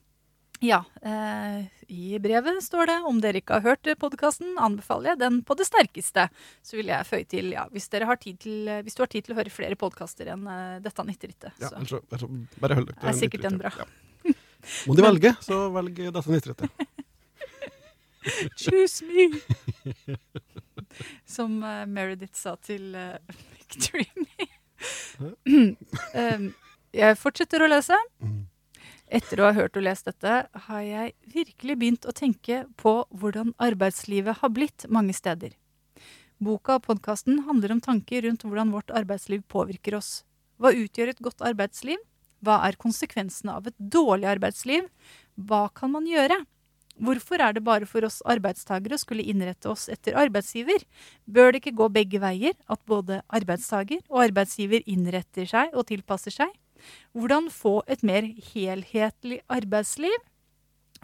ja. 0.60 0.84
Eh, 1.02 1.66
I 1.88 2.20
brevet 2.20 2.64
står 2.64 2.90
det 2.90 2.96
om 3.10 3.20
dere 3.22 3.42
ikke 3.42 3.60
har 3.60 3.66
hørt 3.76 3.90
podkasten, 4.00 4.56
anbefaler 4.62 5.14
jeg 5.14 5.22
den 5.22 5.42
på 5.46 5.58
det 5.60 5.68
sterkeste. 5.68 6.28
Så 6.66 6.80
vil 6.80 6.92
jeg 6.92 7.08
føye 7.10 7.28
til, 7.30 7.52
ja, 7.56 7.66
hvis, 7.74 7.88
dere 7.94 8.10
har 8.10 8.20
tid 8.22 8.40
til, 8.46 8.68
eh, 8.72 8.82
hvis 8.86 8.98
du 8.98 9.04
har 9.04 9.12
tid 9.12 9.28
til 9.28 9.36
å 9.36 9.40
høre 9.40 9.54
flere 9.54 9.78
podkaster 9.80 10.32
enn 10.34 10.48
uh, 10.48 10.78
dette 10.84 11.06
nytterittet. 11.06 11.52
Ja, 11.62 11.70
så 11.70 11.82
altså, 11.82 12.02
altså, 12.10 12.30
bare 12.62 12.80
hold 12.80 12.90
dere 12.92 13.00
er 13.02 13.12
til 13.12 13.22
sikkert 13.26 13.50
en 13.52 13.60
bra. 13.62 13.74
Ja. 13.80 14.36
Må 14.90 14.96
de 14.98 15.06
velge, 15.06 15.36
så 15.46 15.60
velg 15.74 16.02
dette 16.08 16.34
nyttåret. 16.34 16.66
Choose 18.58 19.06
me! 19.06 19.28
Som 21.36 21.60
uh, 21.62 21.84
Meredith 21.86 22.40
sa 22.40 22.56
til 22.64 22.96
uh, 22.98 23.20
Victory 23.60 24.08
Me. 24.18 24.50
um, 26.16 26.50
jeg 26.96 27.18
fortsetter 27.20 27.64
å 27.64 27.70
lese. 27.70 27.98
Mm. 28.24 28.44
Etter 29.06 29.38
å 29.38 29.46
ha 29.46 29.54
hørt 29.54 29.78
og 29.78 29.86
lest 29.86 30.08
dette, 30.10 30.34
har 30.50 30.82
jeg 30.82 31.14
virkelig 31.30 31.76
begynt 31.78 32.08
å 32.10 32.16
tenke 32.16 32.64
på 32.82 33.04
hvordan 33.14 33.54
arbeidslivet 33.62 34.42
har 34.42 34.50
blitt 34.54 34.88
mange 34.90 35.14
steder. 35.14 35.54
Boka 36.42 36.80
og 36.80 36.88
podkasten 36.88 37.44
handler 37.46 37.76
om 37.76 37.84
tanker 37.86 38.26
rundt 38.26 38.44
hvordan 38.44 38.74
vårt 38.74 38.90
arbeidsliv 38.90 39.46
påvirker 39.52 39.96
oss. 40.00 40.26
Hva 40.58 40.74
utgjør 40.74 41.14
et 41.14 41.22
godt 41.22 41.46
arbeidsliv? 41.46 42.02
Hva 42.42 42.58
er 42.66 42.80
konsekvensene 42.82 43.54
av 43.54 43.70
et 43.70 43.78
dårlig 43.78 44.28
arbeidsliv? 44.34 44.90
Hva 45.38 45.68
kan 45.78 45.94
man 45.94 46.10
gjøre? 46.10 46.42
Hvorfor 46.96 47.42
er 47.44 47.54
det 47.54 47.64
bare 47.68 47.86
for 47.86 48.08
oss 48.08 48.22
arbeidstagere 48.26 48.98
å 48.98 49.02
skulle 49.02 49.26
innrette 49.28 49.70
oss 49.70 49.90
etter 49.92 50.18
arbeidsgiver? 50.18 50.82
Bør 51.28 51.52
det 51.52 51.62
ikke 51.62 51.78
gå 51.78 51.90
begge 51.94 52.22
veier, 52.24 52.56
at 52.72 52.82
både 52.88 53.22
arbeidstager 53.28 54.02
og 54.10 54.24
arbeidsgiver 54.30 54.86
innretter 54.88 55.46
seg 55.50 55.76
og 55.76 55.90
tilpasser 55.92 56.34
seg? 56.34 56.54
Hvordan 57.14 57.52
få 57.54 57.82
et 57.88 58.04
mer 58.04 58.28
helhetlig 58.54 59.42
arbeidsliv? 59.48 60.16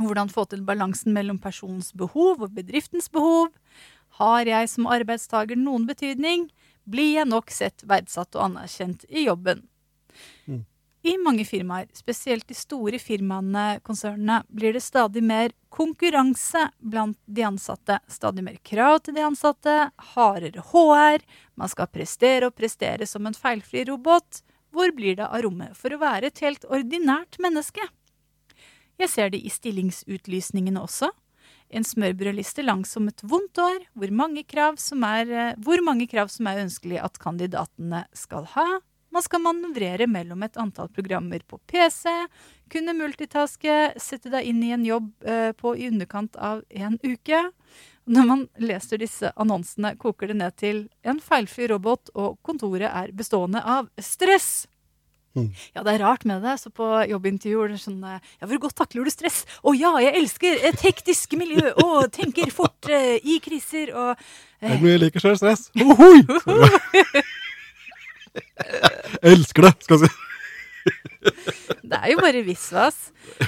Hvordan 0.02 0.32
få 0.32 0.46
til 0.50 0.64
balansen 0.66 1.14
mellom 1.14 1.38
personens 1.40 1.92
behov 1.94 2.42
og 2.42 2.56
bedriftens 2.56 3.10
behov? 3.12 3.52
Har 4.20 4.48
jeg 4.48 4.70
som 4.70 4.90
arbeidstaker 4.90 5.60
noen 5.60 5.86
betydning? 5.88 6.50
blir 6.84 7.16
jeg 7.20 7.30
nok 7.30 7.52
sett, 7.54 7.86
verdsatt 7.88 8.36
og 8.38 8.50
anerkjent 8.50 9.06
i 9.10 9.26
jobben. 9.28 9.64
Mm. 10.46 10.64
I 11.02 11.16
mange 11.18 11.48
firmaer, 11.50 11.88
spesielt 11.98 12.46
de 12.50 12.56
store 12.58 13.00
firmaene, 13.02 13.80
konsernene, 13.86 14.42
blir 14.54 14.76
det 14.76 14.84
stadig 14.86 15.24
mer 15.26 15.54
konkurranse 15.74 16.68
blant 16.78 17.18
de 17.26 17.46
ansatte. 17.48 17.98
Stadig 18.12 18.46
mer 18.46 18.60
krav 18.68 19.00
til 19.02 19.18
de 19.18 19.26
ansatte, 19.26 19.78
hardere 20.14 20.62
HR, 20.72 21.26
man 21.58 21.72
skal 21.72 21.90
prestere 21.90 22.52
og 22.52 22.58
prestere 22.58 23.10
som 23.10 23.26
en 23.26 23.38
feilfri 23.38 23.88
robot. 23.90 24.44
Hvor 24.72 24.92
blir 24.96 25.18
det 25.20 25.28
av 25.28 25.44
rommet 25.44 25.76
for 25.78 25.94
å 25.94 26.00
være 26.02 26.32
et 26.32 26.44
helt 26.46 26.64
ordinært 26.72 27.40
menneske? 27.44 27.84
Jeg 29.02 29.10
ser 29.12 29.32
det 29.34 29.42
i 29.44 29.52
stillingsutlysningene 29.52 30.82
også. 30.84 31.10
En 31.72 31.86
smørbrødliste 31.88 32.64
langsom 32.66 33.08
et 33.08 33.24
vondt 33.24 33.60
år, 33.64 33.86
hvor 33.96 34.12
mange 34.16 34.44
krav 34.44 34.78
som 34.80 35.04
er, 35.08 35.32
eh, 35.32 35.54
hvor 35.58 35.82
mange 35.84 36.08
krav 36.08 36.30
som 36.30 36.48
er 36.48 36.64
ønskelig 36.66 37.00
at 37.00 37.20
kandidatene 37.20 38.06
skal 38.14 38.48
ha. 38.56 38.82
Man 39.12 39.24
skal 39.24 39.44
manøvrere 39.44 40.08
mellom 40.08 40.44
et 40.44 40.58
antall 40.60 40.88
programmer 40.92 41.40
på 41.48 41.60
PC, 41.68 42.12
kunne 42.72 42.96
multitaske, 42.96 44.00
sette 44.00 44.32
deg 44.32 44.48
inn 44.48 44.62
i 44.64 44.72
en 44.76 44.86
jobb 44.88 45.10
eh, 45.28 45.52
på 45.52 45.76
i 45.76 45.90
underkant 45.92 46.36
av 46.40 46.64
en 46.70 47.00
uke. 47.04 47.42
Når 48.12 48.28
man 48.28 48.44
leser 48.60 49.00
disse 49.00 49.32
annonsene, 49.40 49.94
koker 50.00 50.32
det 50.32 50.36
ned 50.42 50.58
til 50.60 50.84
en 51.08 51.22
feilfri 51.24 51.70
robot, 51.72 52.12
og 52.20 52.38
kontoret 52.44 52.90
er 52.90 53.14
bestående 53.16 53.62
av 53.64 53.88
stress. 54.04 54.66
Mm. 55.32 55.48
Ja, 55.72 55.84
det 55.88 55.94
er 55.94 56.02
rart 56.04 56.26
med 56.28 56.44
det. 56.44 56.58
Så 56.60 56.74
på 56.76 56.88
jobbintervju 57.08 57.62
er 57.64 57.72
det 57.72 57.80
sånn 57.80 58.02
eh, 58.04 58.20
Ja, 58.42 58.50
hvor 58.52 58.60
godt 58.66 58.76
takler 58.82 59.08
du 59.08 59.14
stress? 59.14 59.46
Å 59.64 59.72
ja, 59.78 59.94
jeg 60.04 60.18
elsker 60.20 60.66
et 60.68 60.84
hektisk 60.84 61.38
miljø 61.40 61.72
og 61.86 62.12
tenker 62.12 62.52
fort 62.52 62.90
eh, 62.92 63.16
i 63.24 63.40
kriser 63.44 63.94
og 63.96 64.20
Det 64.60 64.74
er 64.74 64.84
mye 64.84 64.98
jeg 64.98 65.04
liker 65.06 65.24
selv 65.24 65.40
stress. 65.40 65.70
Ohoi! 65.86 66.20
Jeg 68.32 69.38
elsker 69.38 69.68
det, 69.68 69.74
skal 69.86 70.04
jeg 70.04 70.12
si. 70.12 70.18
Det 71.92 71.98
er 71.98 72.12
jo 72.14 72.20
bare 72.22 72.44
visvas. 72.46 73.00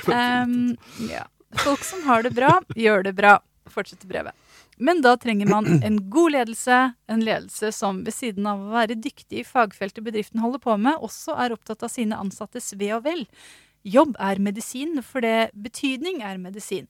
Um, 0.08 0.76
ja. 1.14 1.26
Folk 1.64 1.84
som 1.86 2.04
har 2.08 2.24
det 2.26 2.34
bra, 2.36 2.58
gjør 2.76 3.06
det 3.08 3.14
bra. 3.18 3.38
Fortsetter 3.72 4.10
brevet. 4.10 4.36
Men 4.78 5.02
da 5.06 5.16
trenger 5.18 5.50
man 5.50 5.68
en 5.84 6.00
god 6.10 6.34
ledelse, 6.36 6.80
en 7.08 7.26
ledelse 7.26 7.72
som 7.76 8.02
ved 8.06 8.16
siden 8.16 8.48
av 8.50 8.62
å 8.62 8.74
være 8.74 8.98
dyktig 9.00 9.44
i 9.44 9.46
fagfeltet 9.48 10.06
bedriften 10.06 10.42
holder 10.44 10.64
på 10.64 10.78
med, 10.82 10.98
også 10.98 11.38
er 11.44 11.54
opptatt 11.56 11.86
av 11.86 11.94
sine 11.94 12.18
ansattes 12.18 12.74
ve 12.80 12.90
og 12.96 13.06
vel. 13.06 13.26
Jobb 13.84 14.16
er 14.20 14.42
medisin, 14.42 15.02
for 15.04 15.26
det 15.26 15.52
betydning 15.54 16.24
er 16.24 16.42
medisin. 16.42 16.88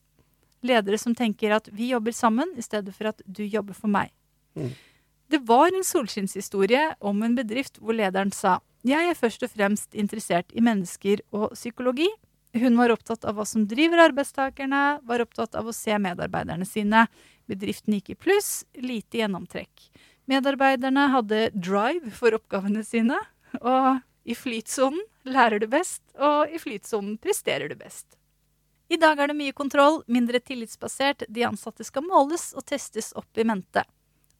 Ledere 0.64 0.98
som 1.00 1.14
tenker 1.14 1.52
at 1.56 1.68
vi 1.72 1.90
jobber 1.92 2.14
sammen 2.16 2.54
i 2.56 2.64
stedet 2.64 2.94
for 2.96 3.10
at 3.10 3.20
du 3.26 3.44
jobber 3.44 3.76
for 3.76 3.92
meg. 3.92 4.14
Mm. 4.56 4.70
Det 5.32 5.40
var 5.48 5.72
en 5.72 5.84
solskinnshistorie 5.84 6.94
om 7.00 7.22
en 7.24 7.34
bedrift 7.36 7.80
hvor 7.82 7.96
lederen 7.96 8.32
sa 8.32 8.60
jeg 8.84 9.08
er 9.08 9.16
først 9.16 9.40
og 9.46 9.48
fremst 9.54 9.96
interessert 9.96 10.50
i 10.52 10.60
mennesker 10.60 11.22
og 11.32 11.54
psykologi. 11.56 12.10
Hun 12.54 12.76
var 12.76 12.92
opptatt 12.92 13.24
av 13.24 13.38
hva 13.38 13.46
som 13.48 13.64
driver 13.66 14.02
arbeidstakerne, 14.04 14.82
var 15.08 15.24
opptatt 15.24 15.56
av 15.56 15.66
å 15.66 15.74
se 15.74 15.96
medarbeiderne 15.98 16.68
sine. 16.68 17.06
Bedriften 17.50 17.98
gikk 17.98 18.14
i 18.14 18.18
pluss, 18.18 18.64
lite 18.74 19.20
gjennomtrekk. 19.20 19.88
Medarbeiderne 20.30 21.08
hadde 21.12 21.40
drive 21.52 22.12
for 22.16 22.36
oppgavene 22.36 22.84
sine, 22.86 23.18
og 23.60 24.00
i 24.24 24.36
flytsonen 24.36 25.02
lærer 25.28 25.60
du 25.60 25.68
best, 25.68 26.02
og 26.16 26.52
i 26.52 26.60
flytsonen 26.60 27.18
presterer 27.20 27.68
du 27.68 27.76
best. 27.76 28.16
I 28.92 28.96
dag 29.00 29.18
er 29.20 29.30
det 29.30 29.36
mye 29.36 29.56
kontroll, 29.56 30.02
mindre 30.06 30.40
tillitsbasert, 30.40 31.24
de 31.28 31.44
ansatte 31.46 31.84
skal 31.84 32.04
måles 32.04 32.52
og 32.56 32.66
testes 32.68 33.12
opp 33.16 33.40
i 33.40 33.46
mente. 33.48 33.84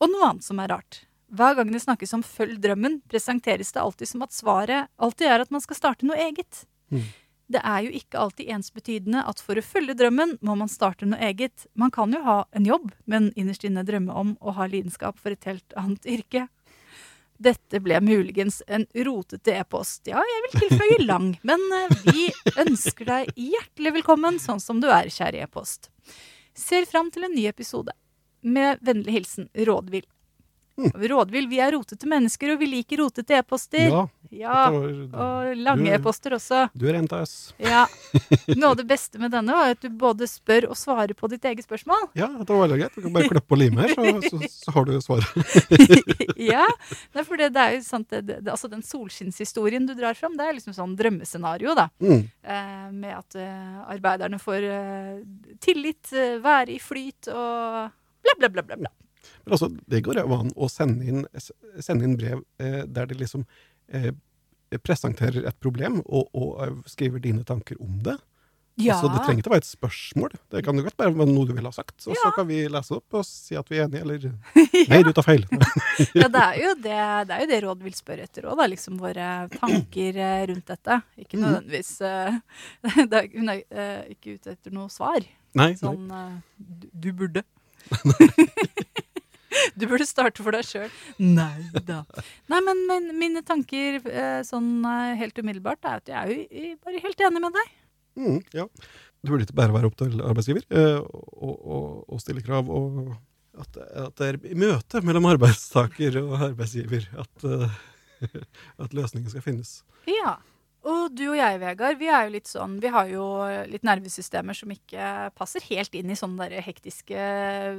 Og 0.01 0.11
noe 0.13 0.31
annet 0.31 0.47
som 0.47 0.61
er 0.61 0.73
rart. 0.73 1.05
Hver 1.35 1.57
gang 1.59 1.73
det 1.73 1.83
snakkes 1.83 2.13
om 2.15 2.23
'følg 2.23 2.61
drømmen', 2.61 3.01
presenteres 3.09 3.73
det 3.73 3.81
alltid 3.81 4.09
som 4.09 4.23
at 4.23 4.33
svaret 4.33 4.89
alltid 4.99 5.27
er 5.27 5.41
at 5.41 5.51
man 5.51 5.61
skal 5.61 5.77
starte 5.77 6.07
noe 6.07 6.17
eget. 6.17 6.67
Mm. 6.93 7.03
Det 7.47 7.61
er 7.61 7.85
jo 7.85 7.93
ikke 7.93 8.21
alltid 8.21 8.51
ensbetydende 8.57 9.21
at 9.29 9.41
for 9.45 9.61
å 9.61 9.65
følge 9.65 9.97
drømmen 9.99 10.39
må 10.41 10.57
man 10.57 10.71
starte 10.73 11.07
noe 11.09 11.21
eget. 11.21 11.67
Man 11.77 11.93
kan 11.93 12.15
jo 12.15 12.23
ha 12.25 12.39
en 12.57 12.65
jobb, 12.69 12.89
men 13.05 13.33
innerst 13.37 13.67
inne 13.69 13.85
drømme 13.85 14.17
om 14.17 14.35
å 14.41 14.55
ha 14.57 14.69
lidenskap 14.71 15.21
for 15.21 15.35
et 15.35 15.45
helt 15.49 15.77
annet 15.77 16.09
yrke. 16.09 16.47
Dette 17.45 17.81
ble 17.83 17.99
muligens 18.01 18.63
en 18.67 18.87
rotete 19.07 19.59
e-post. 19.59 20.07
Ja, 20.09 20.23
jeg 20.23 20.45
vil 20.47 20.63
tilføye 20.63 20.99
lang, 21.05 21.35
men 21.43 21.61
eh, 21.81 21.97
vi 22.07 22.29
ønsker 22.63 23.11
deg 23.11 23.35
hjertelig 23.37 23.97
velkommen 23.99 24.39
sånn 24.41 24.63
som 24.63 24.81
du 24.81 24.89
er, 24.89 25.11
kjære 25.13 25.43
e-post. 25.45 25.91
Ser 26.57 26.87
fram 26.89 27.11
til 27.13 27.27
en 27.27 27.35
ny 27.35 27.49
episode. 27.51 27.93
Med 28.41 28.81
vennlig 28.87 29.19
hilsen 29.19 29.51
Rådvill. 29.67 30.07
Rådvill, 31.13 31.49
vi 31.51 31.61
er 31.63 31.75
rotete 31.77 32.09
mennesker, 32.11 32.55
og 32.55 32.63
vi 32.63 32.71
liker 32.79 33.03
rotete 33.05 33.41
e-poster. 33.41 33.89
Ja, 33.89 34.05
Ja, 34.35 34.67
og 34.73 35.55
lange 35.61 35.93
e-poster 35.95 36.35
også. 36.35 36.65
du 36.75 36.87
er 36.89 36.99
en 36.99 37.07
av 37.13 37.23
oss. 37.23 37.53
Ja. 37.61 37.85
Noe 38.59 38.73
av 38.73 38.79
det 38.81 38.87
beste 38.89 39.21
med 39.23 39.31
denne 39.35 39.55
var 39.55 39.75
at 39.75 39.85
du 39.85 39.93
både 39.95 40.27
spør 40.31 40.67
og 40.73 40.79
svarer 40.79 41.15
på 41.15 41.29
ditt 41.31 41.45
eget 41.47 41.67
spørsmål. 41.67 42.09
Ja, 42.19 42.27
det 42.41 42.49
var 42.49 42.65
veldig 42.65 42.81
greit. 42.81 42.97
Du 42.97 43.05
kan 43.05 43.15
bare 43.15 43.31
klippe 43.31 43.55
og 43.55 43.61
lime 43.61 43.85
her, 43.85 43.95
så, 43.95 44.17
så, 44.33 44.51
så 44.51 44.75
har 44.75 44.89
du 44.89 44.97
svaret. 45.05 46.35
ja, 46.51 46.67
for 47.21 47.39
det, 47.39 47.53
det 47.55 47.63
er 47.63 47.77
jo 47.77 47.85
sant, 47.87 48.11
det, 48.11 48.41
det, 48.43 48.51
altså 48.51 48.71
Den 48.73 48.83
solskinnshistorien 48.87 49.87
du 49.87 49.95
drar 49.95 50.19
fram, 50.19 50.35
det 50.39 50.49
er 50.49 50.59
liksom 50.59 50.75
sånn 50.77 50.99
drømmescenario. 50.99 51.77
da. 51.79 51.89
Mm. 52.03 52.27
Eh, 52.43 52.91
med 52.95 53.15
at 53.21 53.39
uh, 53.39 53.87
arbeiderne 53.95 54.41
får 54.43 54.67
uh, 54.67 55.23
tillit, 55.63 56.11
uh, 56.17 56.41
være 56.43 56.75
i 56.75 56.83
flyt 56.83 57.31
og 57.31 57.95
bla, 58.25 58.39
bla, 58.41 58.49
bla. 58.49 58.69
bla, 58.73 58.83
bla. 58.83 58.95
Men 59.45 59.57
altså, 59.57 59.69
det 59.93 60.03
går 60.07 60.21
jo 60.23 60.37
an 60.41 60.53
å 60.57 60.69
sende 60.73 61.05
inn, 61.05 61.25
sende 61.81 62.05
inn 62.09 62.17
brev 62.21 62.43
eh, 62.59 62.83
der 62.87 63.07
det 63.11 63.19
liksom 63.21 63.45
eh, 63.93 64.13
presenterer 64.83 65.45
et 65.47 65.59
problem, 65.63 66.01
og, 66.07 66.31
og 66.35 66.63
eh, 66.65 66.79
skriver 66.91 67.21
dine 67.23 67.45
tanker 67.47 67.77
om 67.85 67.99
det. 68.07 68.17
Ja. 68.83 68.97
Altså, 68.97 69.07
det 69.13 69.21
trenger 69.23 69.39
ikke 69.45 69.51
å 69.53 69.53
være 69.53 69.63
et 69.63 69.69
spørsmål. 69.69 70.33
Det 70.51 70.61
kan 70.67 70.75
jo 70.75 70.83
godt 70.83 70.97
være 70.99 71.27
noe 71.31 71.47
du 71.47 71.53
vil 71.55 71.69
ha 71.69 71.71
sagt. 71.71 71.95
Og 72.11 72.17
så 72.19 72.31
kan 72.35 72.49
vi 72.49 72.57
lese 72.67 72.97
opp 72.97 73.15
og 73.21 73.23
si 73.29 73.55
at 73.55 73.69
vi 73.71 73.79
er 73.79 73.85
enige, 73.87 74.03
eller 74.03 74.25
Nei, 74.91 74.99
du 75.07 75.13
tar 75.15 75.23
feil. 75.29 75.45
ja, 76.19 76.27
det 76.27 76.43
er 76.43 76.59
jo 76.59 76.73
det, 76.83 76.97
det, 77.29 77.37
er 77.37 77.45
jo 77.45 77.51
det 77.53 77.61
Råd 77.69 77.85
vil 77.87 77.95
spørre 77.95 78.27
etter 78.27 78.49
òg, 78.51 78.65
liksom 78.73 78.99
våre 78.99 79.29
tanker 79.55 80.19
eh, 80.19 80.43
rundt 80.51 80.67
dette. 80.73 80.99
Ikke 81.23 81.39
Mhm. 81.39 81.45
nødvendigvis 81.45 81.93
er, 82.11 83.31
Hun 83.37 83.55
er 83.55 83.63
eh, 83.63 84.17
ikke 84.17 84.35
ute 84.41 84.57
etter 84.57 84.75
noe 84.75 84.91
svar. 84.91 85.23
Nei, 85.55 85.69
nei. 85.71 85.79
Sånn 85.79 86.11
eh, 86.11 86.35
du, 86.59 86.89
du 86.91 87.13
burde. 87.23 87.45
du 89.79 89.87
burde 89.91 90.07
starte 90.09 90.45
for 90.45 90.57
deg 90.57 90.67
sjøl. 90.69 90.93
Nei 91.19 91.67
da. 91.87 92.03
Nei, 92.53 92.61
men, 92.67 92.85
men 92.91 93.11
mine 93.21 93.45
tanker 93.47 94.01
eh, 94.11 94.41
sånn 94.47 94.85
eh, 94.89 95.15
helt 95.21 95.39
umiddelbart 95.41 95.89
er 95.89 96.03
at 96.03 96.13
jeg 96.13 96.47
er 96.47 96.71
jo 96.71 96.79
bare 96.85 97.03
helt 97.05 97.27
enig 97.29 97.45
med 97.45 97.59
deg. 97.59 97.75
Mm, 98.21 98.41
ja. 98.55 98.69
Det 99.25 99.33
burde 99.33 99.47
ikke 99.47 99.57
bare 99.57 99.75
være 99.75 99.89
opp 99.89 99.97
til 99.99 100.19
arbeidsgiver 100.21 100.67
eh, 100.69 100.99
å 101.01 101.53
og, 101.55 102.03
og 102.13 102.21
stille 102.23 102.45
krav, 102.45 102.69
og 102.69 103.15
at, 103.61 103.79
at 103.79 104.17
det 104.21 104.29
er 104.29 104.41
i 104.51 104.59
møte 104.59 105.01
mellom 105.07 105.31
arbeidstaker 105.31 106.19
og 106.25 106.35
arbeidsgiver 106.51 107.07
at, 107.23 107.47
at 108.85 108.97
løsningen 108.97 109.31
skal 109.33 109.45
finnes. 109.45 109.79
Ja. 110.11 110.37
Og 110.85 111.15
du 111.17 111.23
og 111.31 111.37
jeg, 111.39 111.59
Vegard, 111.63 111.97
vi 111.97 112.09
er 112.13 112.27
jo 112.27 112.33
litt 112.35 112.49
sånn 112.51 112.75
Vi 112.83 112.91
har 112.93 113.09
jo 113.09 113.25
litt 113.71 113.87
nervesystemer 113.87 114.57
som 114.59 114.73
ikke 114.75 115.31
passer 115.39 115.65
helt 115.71 115.95
inn 115.97 116.11
i 116.13 116.17
sånne 116.19 116.45
der 116.51 116.61
hektiske 116.67 117.17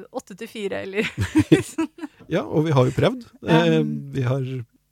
åtte 0.09 0.37
til 0.39 0.49
fire, 0.49 0.81
eller 0.87 1.05
Ja, 2.33 2.41
og 2.41 2.65
vi 2.65 2.73
har 2.73 2.87
jo 2.89 2.95
prøvd. 2.95 3.27
Eh, 3.45 3.79
Um, 3.79 3.91
vi, 4.13 4.23
har, 4.25 4.41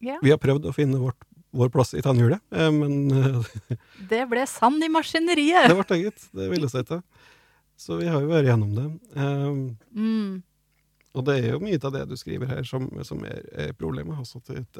yeah. 0.03 0.19
vi 0.21 0.29
har 0.33 0.37
prøvd 0.41 0.67
å 0.69 0.73
finne 0.75 0.99
vårt, 1.01 1.17
vår 1.57 1.69
plass 1.73 1.93
i 1.97 2.01
tannhjulet, 2.05 2.41
eh, 2.53 2.69
men 2.73 2.93
eh, 3.17 3.77
Det 4.09 4.23
ble 4.29 4.45
sand 4.49 4.83
i 4.85 4.89
maskineriet. 4.93 5.69
det 5.71 5.77
ble 5.79 5.87
det, 5.89 5.99
gitt. 6.03 6.27
Det 6.37 6.49
ville 6.53 6.69
seg 6.69 6.85
ikke. 6.85 7.01
Så 7.81 7.97
vi 7.97 8.05
har 8.13 8.21
jo 8.21 8.29
vært 8.29 8.49
gjennom 8.51 8.73
det. 8.77 8.87
Eh, 9.17 9.53
Mm. 9.93 10.41
Og 11.13 11.21
det 11.27 11.33
er 11.43 11.51
jo 11.53 11.59
mye 11.61 11.77
av 11.77 11.91
det 11.93 12.07
du 12.09 12.15
skriver 12.17 12.49
her 12.49 12.63
som, 12.65 12.87
som 13.05 13.19
er, 13.29 13.43
er 13.53 13.73
problemet. 13.77 14.17
også 14.17 14.39
til 14.45 14.63
et, 14.63 14.79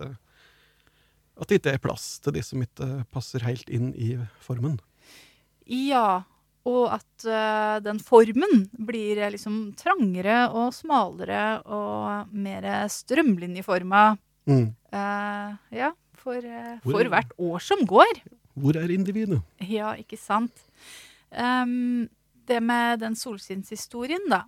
at 1.39 1.49
det 1.49 1.59
ikke 1.59 1.73
er 1.77 1.81
plass 1.81 2.19
til 2.23 2.35
de 2.35 2.43
som 2.45 2.61
ikke 2.61 2.89
passer 3.13 3.45
helt 3.45 3.69
inn 3.73 3.91
i 3.97 4.13
formen. 4.43 4.77
Ja. 5.69 6.23
Og 6.63 6.93
at 6.95 7.25
uh, 7.27 7.79
den 7.83 7.99
formen 7.99 8.67
blir 8.87 9.19
eh, 9.19 9.31
liksom 9.33 9.73
trangere 9.75 10.45
og 10.55 10.71
smalere 10.71 11.59
og 11.67 12.31
mer 12.31 12.67
strømlinjeforma. 12.87 14.03
Mm. 14.47 14.69
Uh, 14.93 15.49
ja, 15.75 15.91
for, 16.19 16.39
uh, 16.39 16.77
for 16.85 17.11
hvert 17.11 17.35
år 17.35 17.65
som 17.67 17.83
går. 17.87 18.23
Hvor 18.55 18.79
er 18.79 18.95
individet? 18.95 19.41
Ja, 19.67 19.91
ikke 19.99 20.19
sant? 20.19 20.55
Um, 21.35 22.07
det 22.47 22.61
med 22.63 23.01
den 23.01 23.15
solskinnshistorien, 23.17 24.27
da. 24.31 24.43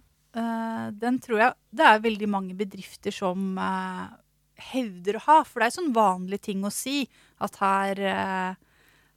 den 0.91 1.15
tror 1.23 1.39
jeg 1.39 1.53
det 1.71 1.85
er 1.87 2.01
veldig 2.03 2.27
mange 2.27 2.55
bedrifter 2.59 3.13
som 3.15 3.55
hevder 4.71 5.19
å 5.19 5.25
ha. 5.27 5.39
For 5.47 5.61
det 5.61 5.69
er 5.69 5.77
sånn 5.79 5.95
vanlig 5.95 6.41
ting 6.47 6.63
å 6.65 6.73
si 6.73 7.03
at 7.43 7.59
her 7.61 8.01
eh, 8.11 8.61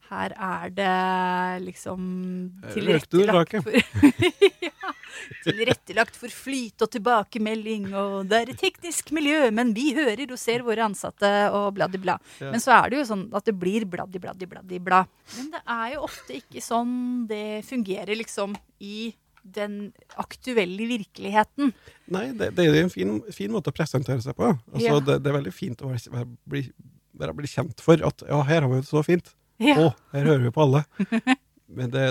her 0.09 0.33
er 0.33 0.71
det 0.73 1.65
liksom 1.67 2.05
du 2.63 2.69
tilrettelagt 2.73 3.59
for 3.61 3.75
ja, 4.65 4.93
Tilrettelagt 5.45 6.17
for 6.17 6.33
flyt 6.33 6.85
og 6.85 6.91
tilbakemelding, 6.95 7.91
og 7.93 8.29
det 8.31 8.39
er 8.39 8.53
et 8.53 8.61
teknisk 8.61 9.11
miljø, 9.17 9.49
men 9.55 9.75
vi 9.77 9.91
hører 9.97 10.31
og 10.33 10.41
ser 10.41 10.65
våre 10.65 10.87
ansatte, 10.87 11.29
og 11.53 11.73
bladdi-bla. 11.77 12.17
Ja. 12.41 12.53
Men 12.55 12.63
så 12.63 12.77
er 12.77 12.89
det 12.89 13.01
jo 13.01 13.09
sånn 13.11 13.27
at 13.37 13.49
det 13.49 13.57
blir 13.59 13.85
bladdi-bladdi-bladdi-bla. 13.91 15.03
Men 15.37 15.51
det 15.57 15.63
er 15.75 15.95
jo 15.97 16.05
ofte 16.07 16.39
ikke 16.39 16.63
sånn 16.65 16.95
det 17.29 17.65
fungerer, 17.69 18.15
liksom, 18.21 18.55
i 18.79 19.11
den 19.55 19.75
aktuelle 20.21 20.87
virkeligheten. 20.91 21.73
Nei, 22.15 22.27
det, 22.39 22.51
det 22.57 22.67
er 22.69 22.79
en 22.83 22.93
fin, 22.93 23.17
fin 23.35 23.53
måte 23.55 23.73
å 23.73 23.77
presentere 23.77 24.23
seg 24.25 24.37
på. 24.39 24.51
Altså, 24.73 24.87
Ja. 24.87 25.01
det, 25.01 25.19
det 25.25 25.31
er 25.33 25.39
veldig 25.39 25.53
fint 25.57 25.83
å 25.85 25.91
være, 25.93 26.13
være, 26.15 26.29
bli, 26.49 26.63
være 27.19 27.35
bli 27.39 27.51
kjent 27.51 27.81
for 27.85 28.01
at 28.07 28.23
ja, 28.29 28.41
her 28.49 28.63
har 28.67 28.71
vi 28.73 28.81
det 28.83 28.89
så 28.91 29.03
fint. 29.07 29.33
Ja. 29.63 29.75
Å, 29.83 29.93
her 30.15 30.29
hører 30.33 30.45
vi 30.47 30.55
på 30.55 30.65
alle. 30.67 30.85
Men 31.79 31.91
det, 31.95 32.05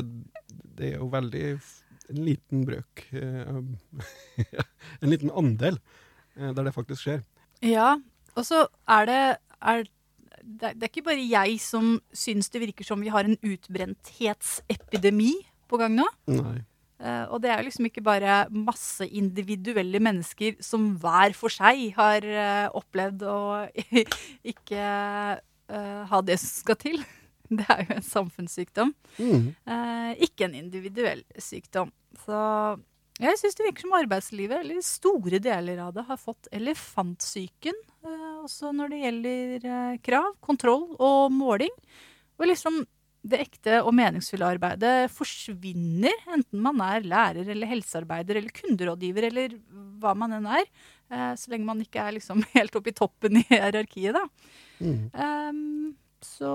det 0.78 0.94
er 0.94 0.98
jo 1.00 1.08
veldig 1.14 1.46
en 2.08 2.20
liten 2.24 2.62
brøk 2.68 3.02
eh, 3.12 3.58
En 5.04 5.10
liten 5.12 5.32
andel 5.36 5.76
eh, 6.38 6.52
der 6.56 6.64
det 6.70 6.74
faktisk 6.76 7.04
skjer. 7.08 7.22
Ja, 7.66 7.96
og 8.38 8.46
så 8.48 8.66
er 8.94 9.08
det 9.10 9.18
er, 9.58 9.88
det, 10.44 10.70
er- 10.70 10.76
det 10.78 10.84
er 10.86 10.92
ikke 10.92 11.08
bare 11.10 11.24
jeg 11.26 11.58
som 11.64 11.96
syns 12.16 12.52
det 12.54 12.62
virker 12.68 12.86
som 12.88 13.02
vi 13.02 13.10
har 13.12 13.26
en 13.28 13.36
utbrenthetsepidemi 13.42 15.34
på 15.68 15.80
gang 15.82 15.96
nå. 15.98 16.06
Nei. 16.32 16.60
Eh, 16.98 17.26
og 17.30 17.42
det 17.44 17.52
er 17.54 17.62
jo 17.62 17.68
liksom 17.68 17.88
ikke 17.92 18.02
bare 18.06 18.40
masse 18.50 19.06
individuelle 19.06 20.02
mennesker 20.02 20.58
som 20.66 20.90
hver 21.02 21.36
for 21.38 21.54
seg 21.54 21.92
har 21.98 22.26
uh, 22.26 22.74
opplevd 22.78 23.26
å 23.30 23.38
ikke 24.54 24.82
uh, 25.38 26.02
ha 26.10 26.22
det 26.26 26.40
som 26.42 26.54
skal 26.64 26.82
til. 26.82 27.00
Det 27.48 27.64
er 27.72 27.86
jo 27.86 27.96
en 27.96 28.04
samfunnssykdom, 28.04 28.90
Mm. 29.24 29.54
ikke 30.20 30.50
en 30.50 30.56
individuell 30.60 31.22
sykdom. 31.40 31.94
Så 32.26 32.36
jeg 33.24 33.40
syns 33.40 33.56
det 33.56 33.64
virker 33.70 33.86
som 33.86 33.96
arbeidslivet, 33.96 34.66
eller 34.66 34.82
store 34.84 35.40
deler 35.40 35.80
av 35.80 35.94
det, 35.96 36.04
har 36.10 36.20
fått 36.20 36.50
elefantsyken. 36.52 37.80
Også 38.44 38.74
når 38.76 38.92
det 38.92 39.00
gjelder 39.00 39.70
krav, 40.04 40.36
kontroll 40.44 40.90
og 41.00 41.32
måling. 41.32 41.72
Og 42.36 42.52
liksom 42.52 42.84
det 43.32 43.42
ekte 43.44 43.82
og 43.84 43.94
meningsfulle 43.98 44.48
arbeidet 44.56 45.12
forsvinner, 45.14 46.16
enten 46.34 46.64
man 46.64 46.82
er 46.86 47.08
lærer 47.08 47.52
eller 47.54 47.70
helsearbeider 47.70 48.40
eller 48.40 48.56
kunderådgiver 48.56 49.30
eller 49.30 49.58
hva 50.02 50.16
man 50.18 50.38
enn 50.40 50.50
er. 50.60 50.66
Eh, 51.12 51.32
så 51.40 51.54
lenge 51.54 51.68
man 51.68 51.84
ikke 51.84 52.04
er 52.04 52.18
liksom 52.18 52.44
helt 52.58 52.76
oppe 52.80 52.94
i 52.94 52.98
toppen 52.98 53.42
i 53.42 53.46
hierarkiet, 53.52 54.18
da. 54.18 54.26
Mm. 54.82 55.08
Um, 55.14 55.96
så, 56.22 56.52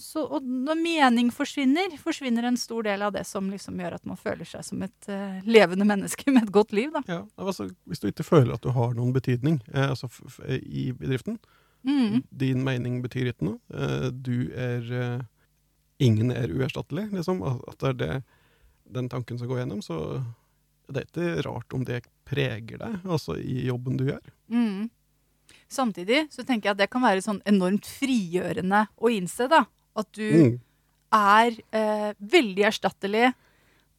så 0.00 0.22
Og 0.24 0.44
når 0.44 0.78
mening 0.80 1.28
forsvinner, 1.34 1.92
forsvinner 2.00 2.48
en 2.48 2.56
stor 2.56 2.86
del 2.86 3.04
av 3.04 3.12
det 3.12 3.26
som 3.28 3.50
liksom 3.52 3.76
gjør 3.80 3.98
at 3.98 4.08
man 4.08 4.18
føler 4.20 4.48
seg 4.48 4.64
som 4.64 4.82
et 4.86 5.10
uh, 5.12 5.36
levende 5.44 5.84
menneske 5.88 6.32
med 6.32 6.46
et 6.46 6.54
godt 6.54 6.72
liv, 6.76 6.90
da. 6.94 7.04
Ja, 7.10 7.20
altså, 7.36 7.68
hvis 7.84 8.00
du 8.00 8.08
ikke 8.08 8.26
føler 8.26 8.56
at 8.56 8.64
du 8.64 8.72
har 8.76 8.96
noen 8.96 9.12
betydning 9.16 9.60
eh, 9.74 9.90
altså, 9.90 10.08
f 10.08 10.22
f 10.32 10.40
i 10.48 10.88
bedriften, 10.96 11.38
Mm. 11.86 12.22
din 12.34 12.64
mening 12.66 13.00
betyr 13.04 13.28
ikke 13.30 13.46
noe, 13.46 13.58
eh, 13.72 14.08
du 14.10 14.50
er 14.52 14.92
eh, 14.92 15.20
Ingen 15.98 16.28
er 16.30 16.50
uerstattelig, 16.52 17.06
liksom. 17.12 17.38
At 17.46 17.62
at 17.72 17.78
det 17.78 17.88
er 17.88 17.94
det, 18.00 18.24
den 18.92 19.06
tanken 19.08 19.38
som 19.38 19.48
går 19.48 19.62
gjennom, 19.62 19.78
så 19.80 20.22
det 20.92 21.00
er 21.00 21.06
ikke 21.08 21.44
rart 21.46 21.72
om 21.72 21.84
det 21.88 22.02
preger 22.28 22.76
deg, 22.82 22.98
altså 23.08 23.38
i 23.40 23.62
jobben 23.66 23.96
du 23.96 24.04
gjør. 24.10 24.20
Mm. 24.52 24.90
Samtidig 25.72 26.26
så 26.30 26.44
tenker 26.44 26.68
jeg 26.68 26.74
at 26.76 26.82
det 26.82 26.90
kan 26.92 27.02
være 27.02 27.24
sånn 27.24 27.40
enormt 27.48 27.86
frigjørende 27.88 28.84
å 29.00 29.08
innse, 29.10 29.48
da. 29.48 29.64
At 29.96 30.12
du 30.12 30.26
Mm. 30.28 30.60
er 31.12 31.56
eh, 31.72 32.12
veldig 32.20 32.64
erstattelig, 32.68 33.32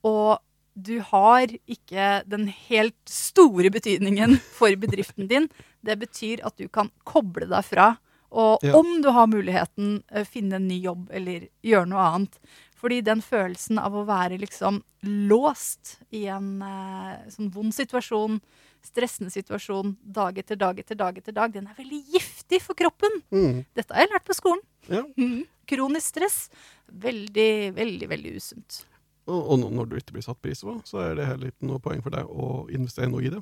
og 0.06 0.38
du 0.78 1.00
har 1.02 1.50
ikke 1.66 2.08
den 2.30 2.48
helt 2.70 2.98
store 3.10 3.72
betydningen 3.74 4.38
for 4.58 4.76
bedriften 4.80 5.28
din. 5.30 5.50
Det 5.86 5.98
betyr 6.02 6.44
at 6.46 6.58
du 6.60 6.68
kan 6.70 6.92
koble 7.08 7.48
deg 7.50 7.66
fra, 7.66 7.96
og 8.32 8.60
Ja. 8.64 8.74
om 8.76 9.02
du 9.02 9.10
har 9.16 9.28
muligheten, 9.32 10.04
eh, 10.12 10.24
finne 10.28 10.58
en 10.60 10.68
ny 10.68 10.82
jobb 10.84 11.10
eller 11.16 11.48
gjøre 11.64 11.88
noe 11.88 12.04
annet. 12.12 12.40
Fordi 12.78 13.02
den 13.02 13.22
følelsen 13.26 13.80
av 13.82 13.94
å 13.98 14.06
være 14.06 14.38
liksom 14.38 14.84
låst 15.04 15.98
i 16.14 16.26
en 16.28 16.62
eh, 16.62 17.24
sånn 17.32 17.50
vond 17.52 17.74
situasjon, 17.74 18.40
stressende 18.84 19.32
situasjon, 19.34 19.96
dag 20.04 20.38
etter 20.38 20.56
dag 20.60 20.78
etter 20.80 20.96
dag 20.96 21.18
etter 21.18 21.34
dag, 21.34 21.52
den 21.54 21.68
er 21.68 21.74
veldig 21.80 22.04
giftig 22.14 22.62
for 22.62 22.76
kroppen. 22.78 23.22
Mm. 23.32 23.66
Dette 23.76 23.94
har 23.96 24.06
jeg 24.06 24.12
lært 24.14 24.28
på 24.28 24.36
skolen. 24.38 24.62
Ja. 24.88 25.02
Mm. 25.18 25.46
Kronisk 25.68 26.14
stress. 26.14 26.50
Veldig, 26.88 27.74
veldig, 27.76 28.08
veldig 28.08 28.36
usunt. 28.38 28.84
Og, 29.28 29.60
når 29.60 29.90
du 29.90 29.98
ikke 30.00 30.16
blir 30.16 30.24
satt 30.24 30.40
pris 30.42 30.62
på, 30.64 30.78
så 30.88 31.02
er 31.04 31.18
det 31.20 31.28
heller 31.28 31.52
ikke 31.52 31.68
noe 31.68 31.84
poeng 31.84 32.00
for 32.04 32.16
deg 32.16 32.30
å 32.32 32.66
investere 32.72 33.12
noe 33.12 33.26
i 33.28 33.32
det. 33.34 33.42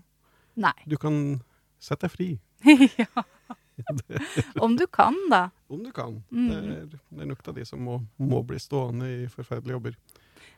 Nei. 0.57 0.73
Du 0.89 0.97
kan 0.97 1.37
sette 1.83 2.07
deg 2.07 2.13
fri, 2.15 2.29
ja. 3.03 3.25
Om 4.63 4.77
du 4.79 4.85
kan, 4.87 5.15
da. 5.29 5.49
om 5.67 5.83
du 5.83 5.91
kan. 5.91 6.21
Mm. 6.31 6.47
Det, 6.47 6.57
er, 6.57 6.85
det 6.89 7.25
er 7.25 7.27
nok 7.29 7.47
av 7.51 7.57
de 7.57 7.65
som 7.67 7.81
må, 7.83 7.99
må 8.17 8.39
bli 8.47 8.59
stående 8.61 9.09
i 9.11 9.25
forferdelige 9.31 9.75
jobber. 9.75 9.97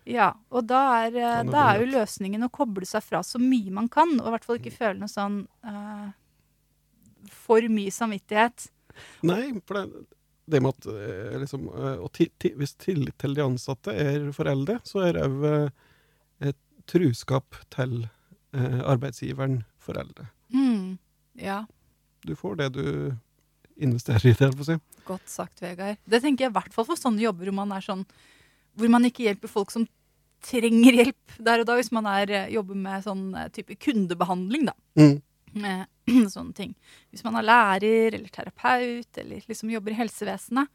Ja, 0.07 0.29
og 0.53 0.67
da 0.69 0.81
er, 1.01 1.17
eh, 1.19 1.41
da 1.49 1.65
er 1.71 1.81
jo 1.81 1.89
løsningen 1.97 2.45
å 2.45 2.51
koble 2.53 2.87
seg 2.87 3.03
fra 3.03 3.23
så 3.25 3.41
mye 3.41 3.73
man 3.73 3.89
kan, 3.91 4.13
og 4.21 4.29
i 4.29 4.35
hvert 4.35 4.47
fall 4.47 4.59
ikke 4.61 4.75
føle 4.75 5.01
noe 5.01 5.11
sånn 5.11 5.41
uh, 5.67 6.07
for 7.33 7.65
mye 7.73 7.91
samvittighet. 7.91 8.69
Nei, 9.27 9.41
for 9.67 9.81
det, 9.81 10.05
det 10.47 10.61
med 10.63 10.73
at 10.75 10.87
eh, 10.91 11.35
liksom, 11.41 11.67
eh, 11.73 11.97
og 12.03 12.11
ti, 12.15 12.29
ti, 12.39 12.53
Hvis 12.55 12.75
tillit 12.79 13.17
til 13.19 13.35
de 13.35 13.43
ansatte 13.43 13.93
er 13.93 14.29
foreldre, 14.35 14.79
så 14.87 15.03
er 15.09 15.19
òg 15.25 15.45
et 16.47 16.59
truskap 16.87 17.57
til 17.73 18.05
eh, 18.55 18.79
arbeidsgiveren 18.87 19.61
foreldre. 19.83 20.29
Mm. 20.53 20.97
Ja, 21.37 21.65
Du 22.25 22.33
får 22.35 22.55
det 22.57 22.71
du 22.73 22.85
investerer 23.77 24.25
i, 24.25 24.33
det, 24.33 24.47
holdt 24.47 24.57
på 24.57 24.65
å 24.65 24.71
si. 24.71 24.77
godt 25.05 25.29
sagt, 25.29 25.61
Vegard. 25.61 25.99
Det 26.09 26.21
tenker 26.23 26.47
jeg 26.47 26.51
i 26.51 26.57
hvert 26.57 26.73
fall 26.73 26.87
for 26.87 26.99
sånne 26.99 27.21
jobber 27.21 27.51
hvor 27.51 27.59
man 27.61 27.75
er 27.75 27.83
sånn 27.85 28.01
hvor 28.77 28.89
man 28.93 29.05
ikke 29.07 29.25
hjelper 29.25 29.49
folk 29.49 29.71
som 29.73 29.85
trenger 30.45 30.99
hjelp 30.99 31.37
der 31.41 31.63
og 31.63 31.69
da, 31.69 31.75
hvis 31.79 31.91
man 31.95 32.07
er, 32.11 32.29
eh, 32.29 32.49
jobber 32.53 32.77
med 32.77 33.05
sånn 33.05 33.23
eh, 33.35 33.47
type 33.53 33.77
kundebehandling, 33.81 34.67
da. 34.69 34.75
Mm. 34.99 35.15
Med 35.53 35.87
sånne 36.35 36.53
ting. 36.57 36.75
Hvis 37.11 37.23
man 37.23 37.37
er 37.39 37.47
lærer 37.47 38.17
eller 38.17 38.29
terapeut 38.33 39.21
eller 39.21 39.47
liksom 39.47 39.71
jobber 39.71 39.93
i 39.95 39.99
helsevesenet, 40.01 40.67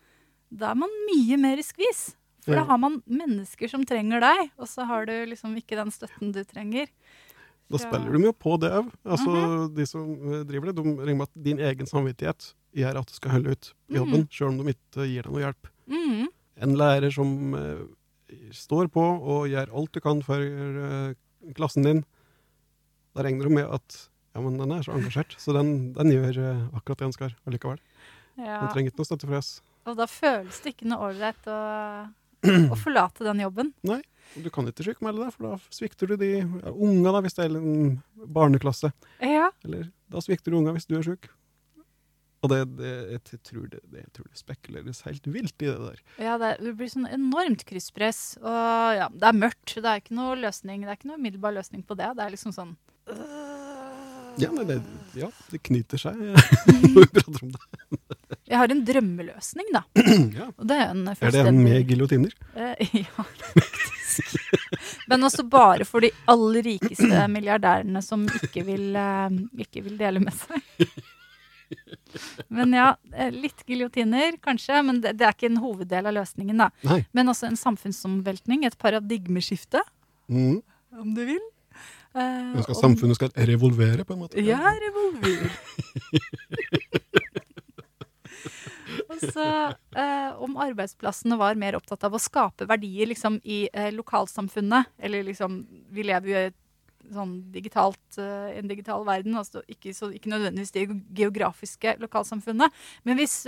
da 0.52 0.72
er 0.72 0.80
man 0.82 0.92
mye 1.08 1.38
mer 1.40 1.60
i 1.60 1.64
skvis. 1.64 2.12
For 2.42 2.58
da 2.58 2.64
har 2.66 2.78
man 2.82 2.98
mennesker 3.06 3.70
som 3.70 3.84
trenger 3.86 4.20
deg, 4.20 4.48
og 4.58 4.66
så 4.66 4.84
har 4.88 5.06
du 5.06 5.14
liksom 5.30 5.54
ikke 5.60 5.78
den 5.78 5.92
støtten 5.94 6.32
du 6.34 6.42
trenger. 6.44 6.88
Da 7.70 7.78
spiller 7.80 8.12
de 8.12 8.26
jo 8.26 8.32
på 8.34 8.56
det 8.60 8.72
òg. 8.74 8.90
Altså, 9.06 9.30
Mhm. 9.30 9.74
De 9.76 9.86
som 9.86 10.10
eh, 10.10 10.42
driver 10.44 10.66
det, 10.66 10.74
de 10.76 10.82
regner 10.98 11.14
med 11.16 11.28
at 11.28 11.42
din 11.44 11.58
egen 11.58 11.86
samvittighet 11.86 12.54
gjør 12.74 12.98
at 13.00 13.06
du 13.06 13.14
skal 13.14 13.30
holde 13.36 13.54
ut 13.54 13.72
i 13.88 13.94
jobben, 13.96 14.26
sjøl 14.28 14.48
om 14.50 14.58
de 14.58 14.74
ikke 14.74 15.06
gir 15.06 15.22
deg 15.22 15.32
noe 15.32 15.44
hjelp. 15.44 15.70
Mm. 15.88 16.26
En 16.66 16.74
lærer 16.76 17.10
som 17.14 17.54
uh, 17.54 17.86
står 18.52 18.90
på 18.92 19.00
og 19.00 19.48
gjør 19.48 19.72
alt 19.72 19.92
du 19.92 20.00
kan 20.00 20.20
for 20.26 20.40
uh, 20.42 21.14
klassen 21.54 21.86
din, 21.86 22.04
da 23.14 23.22
regner 23.24 23.44
du 23.48 23.54
med 23.54 23.68
at 23.72 24.08
ja, 24.32 24.40
men 24.40 24.56
den 24.56 24.72
er 24.72 24.84
så 24.86 24.94
engasjert, 24.96 25.34
så 25.40 25.52
den, 25.56 25.92
den 25.96 26.12
gjør 26.14 26.38
eh, 26.40 26.62
akkurat 26.78 27.02
det 27.02 27.08
den 27.08 27.16
skal 27.16 27.34
allikevel. 27.48 27.82
Ja. 28.40 28.62
Den 28.62 28.72
trenger 28.72 28.92
ikke 28.92 29.02
noe 29.02 29.10
støtte 29.10 29.28
fra 29.28 29.42
oss. 29.42 29.52
Og 29.88 29.98
da 29.98 30.06
føles 30.08 30.62
det 30.62 30.72
ikke 30.72 30.88
noe 30.88 31.10
ålreit 31.10 31.50
å, 31.50 31.58
å 32.72 32.78
forlate 32.84 33.26
den 33.26 33.42
jobben. 33.44 33.74
Nei, 33.86 34.00
Du 34.38 34.48
kan 34.54 34.68
ikke 34.70 34.86
sykmelde 34.86 35.26
deg, 35.26 35.34
for 35.34 35.50
da 35.50 35.74
svikter 35.74 36.08
du 36.08 36.16
de 36.16 36.32
unga, 36.72 37.12
da, 37.12 37.20
hvis 37.24 37.36
det 37.36 37.44
er 37.44 37.58
en 37.58 38.00
barneklasse. 38.32 38.92
Ja. 39.20 39.50
Eller 39.66 39.90
da 40.12 40.22
svikter 40.24 40.54
du 40.54 40.60
unga 40.62 40.72
hvis 40.76 40.88
du 40.88 40.96
er 40.96 41.04
syk. 41.06 41.28
Og 42.42 42.50
det, 42.50 42.62
det, 42.80 42.92
jeg, 43.12 43.38
tror 43.46 43.66
det, 43.70 43.80
det, 43.86 44.00
jeg 44.00 44.12
tror 44.16 44.24
det 44.26 44.40
spekuleres 44.40 45.04
helt 45.06 45.26
vilt 45.30 45.62
i 45.62 45.68
det 45.68 45.76
der. 45.78 46.00
ja 46.24 46.32
det, 46.42 46.56
det 46.58 46.72
blir 46.78 46.90
sånn 46.90 47.06
enormt 47.06 47.62
krysspress. 47.68 48.22
Og 48.42 48.96
ja, 48.98 49.06
det 49.12 49.28
er 49.28 49.38
mørkt. 49.38 49.76
Det 49.76 49.86
er 49.86 50.02
ikke 50.02 50.16
noe 50.18 50.34
løsning. 50.40 50.82
Det 50.82 50.90
er 50.90 50.98
ikke 50.98 51.12
noe 51.12 51.20
umiddelbar 51.22 51.54
løsning 51.54 51.84
på 51.86 51.94
det. 52.00 52.08
Det 52.18 52.24
er 52.24 52.34
liksom 52.34 52.56
sånn 52.56 52.74
Ja, 54.40 54.48
nei, 54.54 54.64
det, 54.64 54.78
ja, 55.18 55.28
det 55.52 55.58
knyter 55.66 56.00
seg 56.00 56.16
når 56.22 56.94
vi 56.94 57.06
prater 57.12 57.42
om 57.44 57.50
det. 57.52 57.98
Jeg 58.48 58.58
har 58.60 58.72
en 58.72 58.80
drømmeløsning, 58.84 59.68
da. 59.74 59.82
Ja. 60.38 60.46
Og 60.56 60.66
det 60.68 60.76
er 60.80 60.90
en 60.94 61.02
Er 61.12 61.34
det 61.34 61.42
en 61.50 61.58
med 61.64 61.88
giljotiner? 61.88 62.32
Eh, 62.56 62.94
ja, 63.02 63.26
faktisk. 63.26 64.36
Men 65.08 65.24
også 65.28 65.44
bare 65.48 65.84
for 65.88 66.04
de 66.04 66.10
aller 66.32 66.64
rikeste 66.66 67.26
milliardærene 67.32 68.02
som 68.04 68.24
ikke 68.40 68.64
vil, 68.66 68.90
eh, 68.96 69.36
ikke 69.66 69.84
vil 69.84 69.98
dele 70.00 70.20
med 70.24 70.36
seg. 70.36 70.88
Men 72.52 72.74
ja, 72.76 72.90
eh, 73.16 73.30
litt 73.32 73.62
giljotiner 73.68 74.36
kanskje, 74.44 74.82
men 74.84 75.00
det, 75.04 75.14
det 75.20 75.24
er 75.28 75.32
ikke 75.36 75.48
en 75.48 75.60
hoveddel 75.62 76.10
av 76.10 76.16
løsningen. 76.18 76.58
da. 76.60 76.68
Nei. 76.88 76.98
Men 77.16 77.32
også 77.32 77.48
en 77.48 77.56
samfunnsomveltning, 77.60 78.66
et 78.68 78.78
paradigmeskifte, 78.80 79.80
Mm. 80.32 80.60
om 81.00 81.14
du 81.16 81.24
vil. 81.26 81.40
Nå 82.12 82.64
skal 82.66 82.76
samfunnet 82.76 83.16
skal 83.16 83.32
revolvere, 83.48 84.04
på 84.04 84.16
en 84.16 84.24
måte. 84.24 84.42
Ja, 84.44 84.60
revolver. 84.82 85.48
Og 89.12 89.20
så 89.20 89.44
eh, 89.96 90.30
om 90.42 90.56
arbeidsplassene 90.60 91.38
var 91.40 91.58
mer 91.60 91.76
opptatt 91.78 92.04
av 92.08 92.16
å 92.16 92.20
skape 92.20 92.66
verdier 92.68 93.08
liksom, 93.10 93.38
i 93.44 93.64
eh, 93.72 93.92
lokalsamfunnet, 93.94 94.92
eller 95.02 95.24
liksom 95.26 95.62
Vi 95.92 96.04
lever 96.08 96.32
jo 96.32 96.42
i 96.42 96.50
sånn 97.12 97.32
digitalt, 97.52 98.16
en 98.16 98.68
digital 98.70 99.02
verden, 99.04 99.34
altså 99.36 99.58
ikke, 99.68 99.90
så, 99.92 100.12
ikke 100.14 100.30
nødvendigvis 100.30 100.70
det 100.72 100.84
geografiske 101.18 101.96
lokalsamfunnet. 101.98 102.70
Men 103.02 103.18
hvis 103.18 103.40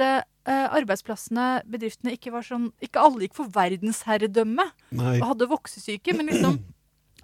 arbeidsplassene, 0.45 1.63
bedriftene, 1.71 2.17
ikke 2.19 2.33
var 2.35 2.45
sånn 2.45 2.67
Ikke 2.83 3.01
alle 3.01 3.25
gikk 3.25 3.39
for 3.39 3.49
verdensherredømme 3.55 4.67
Nei. 4.99 5.15
og 5.21 5.29
hadde 5.31 5.49
voksesyke, 5.55 6.17
men 6.19 6.33
liksom 6.33 6.59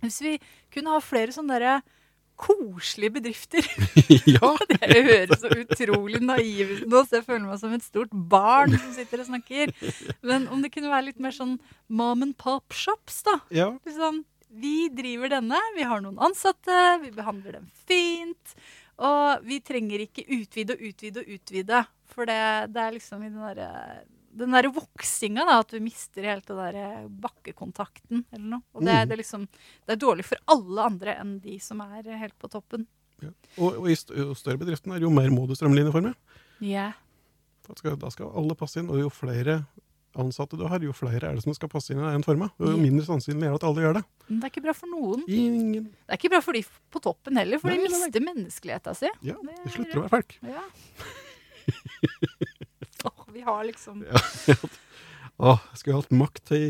Hvis 0.02 0.20
vi 0.24 0.36
kunne 0.72 0.94
ha 0.94 1.01
flere 1.05 1.35
sånne 1.35 1.56
derre 1.56 1.81
koselige 2.40 3.18
bedrifter 3.18 3.66
ja. 4.35 4.52
Det 4.70 5.02
høres 5.05 5.43
så 5.43 5.51
utrolig 5.60 6.22
naiv 6.24 6.72
ut 6.72 6.86
nå, 6.89 7.02
så 7.05 7.18
jeg 7.18 7.27
føler 7.27 7.47
meg 7.51 7.60
som 7.60 7.74
et 7.77 7.85
stort 7.85 8.14
barn 8.32 8.77
som 8.78 8.94
sitter 8.97 9.24
og 9.24 9.28
snakker. 9.28 9.74
Men 10.24 10.48
om 10.48 10.64
det 10.64 10.72
kunne 10.74 10.93
være 10.93 11.10
litt 11.10 11.20
mer 11.22 11.36
sånn 11.36 11.59
mom 11.89 12.24
and 12.24 12.39
pop 12.40 12.72
shops, 12.77 13.20
da. 13.28 13.40
ja. 13.55 13.68
Sånn, 13.85 14.22
vi 14.51 14.89
driver 14.94 15.31
denne, 15.36 15.59
vi 15.77 15.85
har 15.86 16.01
noen 16.02 16.18
ansatte, 16.22 16.78
vi 17.05 17.12
behandler 17.14 17.60
dem 17.60 17.68
fint. 17.86 18.56
Og 19.01 19.44
vi 19.48 19.60
trenger 19.64 20.02
ikke 20.05 20.27
utvide 20.28 20.77
og 20.77 20.89
utvide 20.90 21.22
og 21.22 21.36
utvide. 21.36 21.85
For 22.10 22.28
det, 22.28 22.40
det 22.74 22.82
er 22.82 22.97
liksom 22.97 23.22
i 23.24 23.31
den 23.31 23.44
derre 23.44 23.70
den 24.31 24.55
der 24.55 24.69
voksinga, 24.73 25.44
da, 25.48 25.59
at 25.65 25.73
du 25.74 25.81
mister 25.82 26.27
helt 26.28 26.47
den 26.47 26.61
der 26.61 27.09
bakkekontakten 27.23 28.24
eller 28.31 28.47
noe. 28.47 28.62
Og 28.74 28.85
det, 28.85 28.94
mm. 28.94 29.09
det, 29.11 29.16
er 29.16 29.20
liksom, 29.23 29.47
det 29.86 29.97
er 29.97 30.01
dårlig 30.01 30.27
for 30.28 30.55
alle 30.55 30.86
andre 30.93 31.16
enn 31.20 31.36
de 31.43 31.59
som 31.62 31.82
er 31.85 32.09
helt 32.20 32.36
på 32.39 32.51
toppen. 32.52 32.86
ja. 33.24 33.32
Og, 33.59 33.82
og 33.82 33.90
i 33.90 33.97
større 33.98 34.61
bedriften 34.61 34.94
er, 34.94 35.02
jo 35.02 35.12
mer 35.12 35.31
må 35.35 35.47
du 35.48 35.57
strømlinjeforme. 35.59 36.15
Yeah. 36.62 36.97
Da 37.66 37.77
skal, 37.77 37.98
da 38.01 38.11
skal 38.12 38.32
alle 38.36 38.57
passe 38.59 38.81
inn, 38.81 38.90
og 38.90 39.02
jo 39.02 39.11
flere 39.12 39.62
ansatte 40.19 40.59
du 40.59 40.65
har, 40.66 40.82
jo 40.82 40.94
flere 40.97 41.28
er 41.28 41.36
det 41.39 41.44
som 41.44 41.55
skal 41.55 41.70
passe 41.70 41.93
inn 41.93 42.01
i 42.01 42.07
den 42.09 42.24
forma. 42.27 42.51
Jo 42.59 42.74
mindre 42.78 43.05
sannsynlig 43.07 43.47
er 43.47 43.55
det 43.55 43.61
at 43.61 43.66
alle 43.69 43.85
gjør 43.85 43.98
det. 44.01 44.05
Men 44.28 44.40
det 44.40 44.48
er 44.48 44.55
ikke 44.55 44.65
bra 44.65 44.74
for 44.77 44.90
noen. 44.90 45.27
Ingen 45.27 45.90
Det 45.90 46.15
er 46.15 46.19
ikke 46.19 46.32
bra 46.35 46.43
for 46.44 46.59
de 46.59 46.65
på 46.66 47.02
toppen 47.05 47.39
heller, 47.39 47.62
for 47.62 47.70
Nei, 47.70 47.78
de 47.78 47.90
mister 47.90 48.27
menneskeligheta 48.27 48.97
si. 48.98 49.11
Ja, 49.27 49.36
de 49.39 49.55
er- 49.55 49.74
slutter 49.77 50.01
å 50.01 50.07
være 50.07 50.15
folk. 50.16 50.39
Ja. 50.51 50.65
Åh, 53.40 53.44
vi 53.44 53.46
har 53.46 53.64
liksom 53.64 54.04
Ja. 54.04 54.20
Å, 55.40 55.54
jeg 55.72 55.78
skulle 55.80 55.96
hatt 56.02 56.10
makt 56.12 56.50
i 56.52 56.64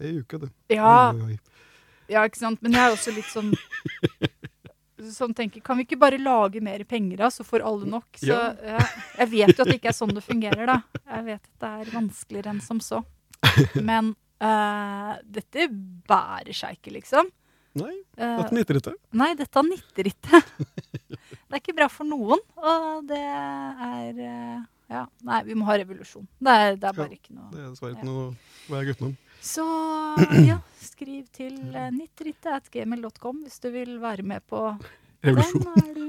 ei 0.00 0.12
uke, 0.22 0.38
du. 0.40 0.46
Ja, 0.72 1.12
ja, 2.08 2.22
ikke 2.24 2.38
sant. 2.38 2.62
Men 2.64 2.72
jeg 2.76 2.80
er 2.86 2.94
også 2.94 3.12
litt 3.12 3.28
sånn 3.28 3.50
Sånn 5.12 5.34
tenker, 5.36 5.60
Kan 5.60 5.76
vi 5.76 5.84
ikke 5.84 5.98
bare 6.00 6.16
lage 6.18 6.60
mer 6.64 6.80
penger, 6.88 7.18
da, 7.20 7.28
så 7.30 7.44
får 7.44 7.64
alle 7.68 7.88
nok? 7.90 8.06
Så, 8.16 8.30
Ja. 8.30 8.54
ja. 8.64 8.78
Jeg 9.18 9.28
vet 9.34 9.52
jo 9.58 9.64
at 9.66 9.68
det 9.68 9.76
ikke 9.80 9.90
er 9.92 9.96
sånn 9.98 10.14
det 10.16 10.22
fungerer, 10.24 10.64
da. 10.70 10.78
Jeg 11.04 11.26
vet 11.26 11.42
at 11.42 11.58
det 11.66 11.72
er 11.82 11.90
vanskeligere 11.92 12.54
enn 12.54 12.62
som 12.64 12.80
så. 12.80 13.02
Men 13.76 14.14
uh, 14.40 15.18
dette 15.22 15.68
bærer 16.08 16.56
seg 16.56 16.78
ikke, 16.78 16.96
liksom. 16.96 17.28
Nei, 17.76 17.92
Eh, 18.16 18.38
dette 18.40 18.56
nytter 18.56 18.78
ikke. 18.80 18.94
Nei, 19.20 19.34
dette 19.36 19.62
nytter 19.66 20.08
ikke. 20.08 20.40
Det 21.46 21.52
er 21.52 21.60
ikke 21.60 21.74
bra 21.76 21.86
for 21.92 22.08
noen, 22.08 22.40
og 22.56 23.04
det 23.06 23.20
er 23.20 24.16
eh, 24.24 24.62
Ja, 24.86 25.06
nei, 25.26 25.40
vi 25.48 25.54
må 25.58 25.66
ha 25.66 25.74
revolusjon. 25.80 26.26
Det 26.38 26.52
er, 26.52 26.76
det 26.78 26.86
er 26.86 26.94
bare 26.94 27.16
ikke 27.16 27.34
noe 27.34 27.48
Det 27.50 27.58
er 27.58 27.70
dessverre 27.72 27.96
ikke 27.96 28.06
noe 28.06 28.26
å 28.26 28.28
være 28.70 28.92
gutten. 28.92 29.16
Så 29.42 29.64
ja, 30.50 30.60
skriv 30.82 31.26
til 31.34 31.56
uh, 31.74 31.88
nittritte.gmail.com 31.94 33.42
hvis 33.42 33.58
du 33.62 33.68
vil 33.74 33.96
være 34.02 34.22
med 34.26 34.46
på 34.46 34.62
den. 34.76 34.92
Er 35.26 35.34
du, 35.96 36.04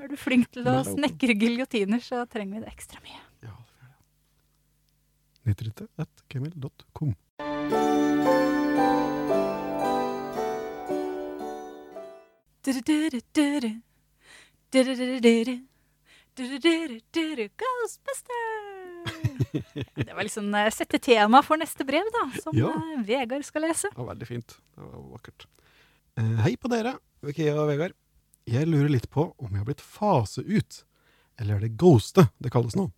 er 0.00 0.08
du 0.08 0.16
flink 0.16 0.48
til 0.54 0.68
å 0.70 0.78
snekre 0.86 1.36
giljotiner, 1.36 2.00
så 2.00 2.24
trenger 2.30 2.56
vi 2.56 2.64
det 2.64 2.72
ekstra 2.72 3.02
mye. 3.04 3.20
Ja, 3.44 3.52
du, 5.44 5.52
du, 5.52 5.68
du, 5.68 5.84
93.gmail.com. 6.00 7.12
Du-du-du-du-du. 14.72 15.71
Ghostbuster! 16.36 18.32
Det 19.94 20.14
var 20.14 20.22
liksom 20.22 20.54
sette 20.72 20.98
tema 20.98 21.42
for 21.44 21.60
neste 21.60 21.84
brev, 21.84 22.04
da, 22.14 22.22
som 22.40 22.56
Ja. 22.56 22.72
Vegard 23.04 23.44
skal 23.44 23.62
lese. 23.66 23.90
Ja, 23.96 24.04
veldig 24.08 24.26
fint. 24.26 24.54
Det 24.74 24.80
var 24.80 25.02
vakkert. 25.12 25.46
Hei 26.16 26.56
på 26.56 26.68
dere, 26.72 26.94
Vikia 27.24 27.52
og 27.60 27.68
Vegard. 27.68 27.92
Jeg 28.48 28.66
lurer 28.66 28.88
litt 28.88 29.10
på 29.12 29.34
om 29.38 29.50
jeg 29.50 29.58
har 29.60 29.68
blitt 29.68 29.84
fase 29.84 30.40
ut, 30.40 30.84
eller 31.38 31.54
er 31.56 31.60
det 31.66 31.76
ghoste 31.76 32.24
det 32.40 32.50
kalles 32.52 32.76
nå? 32.76 32.88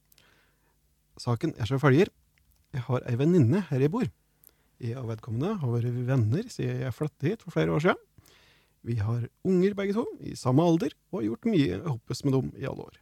Saken 1.19 1.55
er 1.59 1.67
som 1.67 1.79
følger. 1.83 2.09
Jeg 2.75 2.83
har 2.87 3.03
ei 3.07 3.17
venninne 3.19 3.65
her 3.69 3.81
jeg 3.83 3.91
bor. 3.91 4.07
Jeg 4.83 4.97
og 4.99 5.09
vedkommende 5.11 5.57
har 5.59 5.71
vært 5.75 5.91
venner 6.07 6.47
siden 6.51 6.81
jeg 6.87 6.95
flyttet 6.95 7.29
hit 7.29 7.43
for 7.43 7.51
flere 7.55 7.71
år 7.75 7.81
siden. 7.83 8.01
Vi 8.85 8.95
har 9.01 9.27
unger 9.45 9.75
begge 9.75 9.95
to, 9.97 10.05
i 10.21 10.35
samme 10.37 10.63
alder, 10.63 10.93
og 11.11 11.19
har 11.21 11.27
gjort 11.31 11.47
mye 11.51 11.83
hoppes 11.87 12.25
med 12.25 12.33
dem 12.37 12.51
i 12.61 12.67
alle 12.69 12.85
år. 12.87 12.99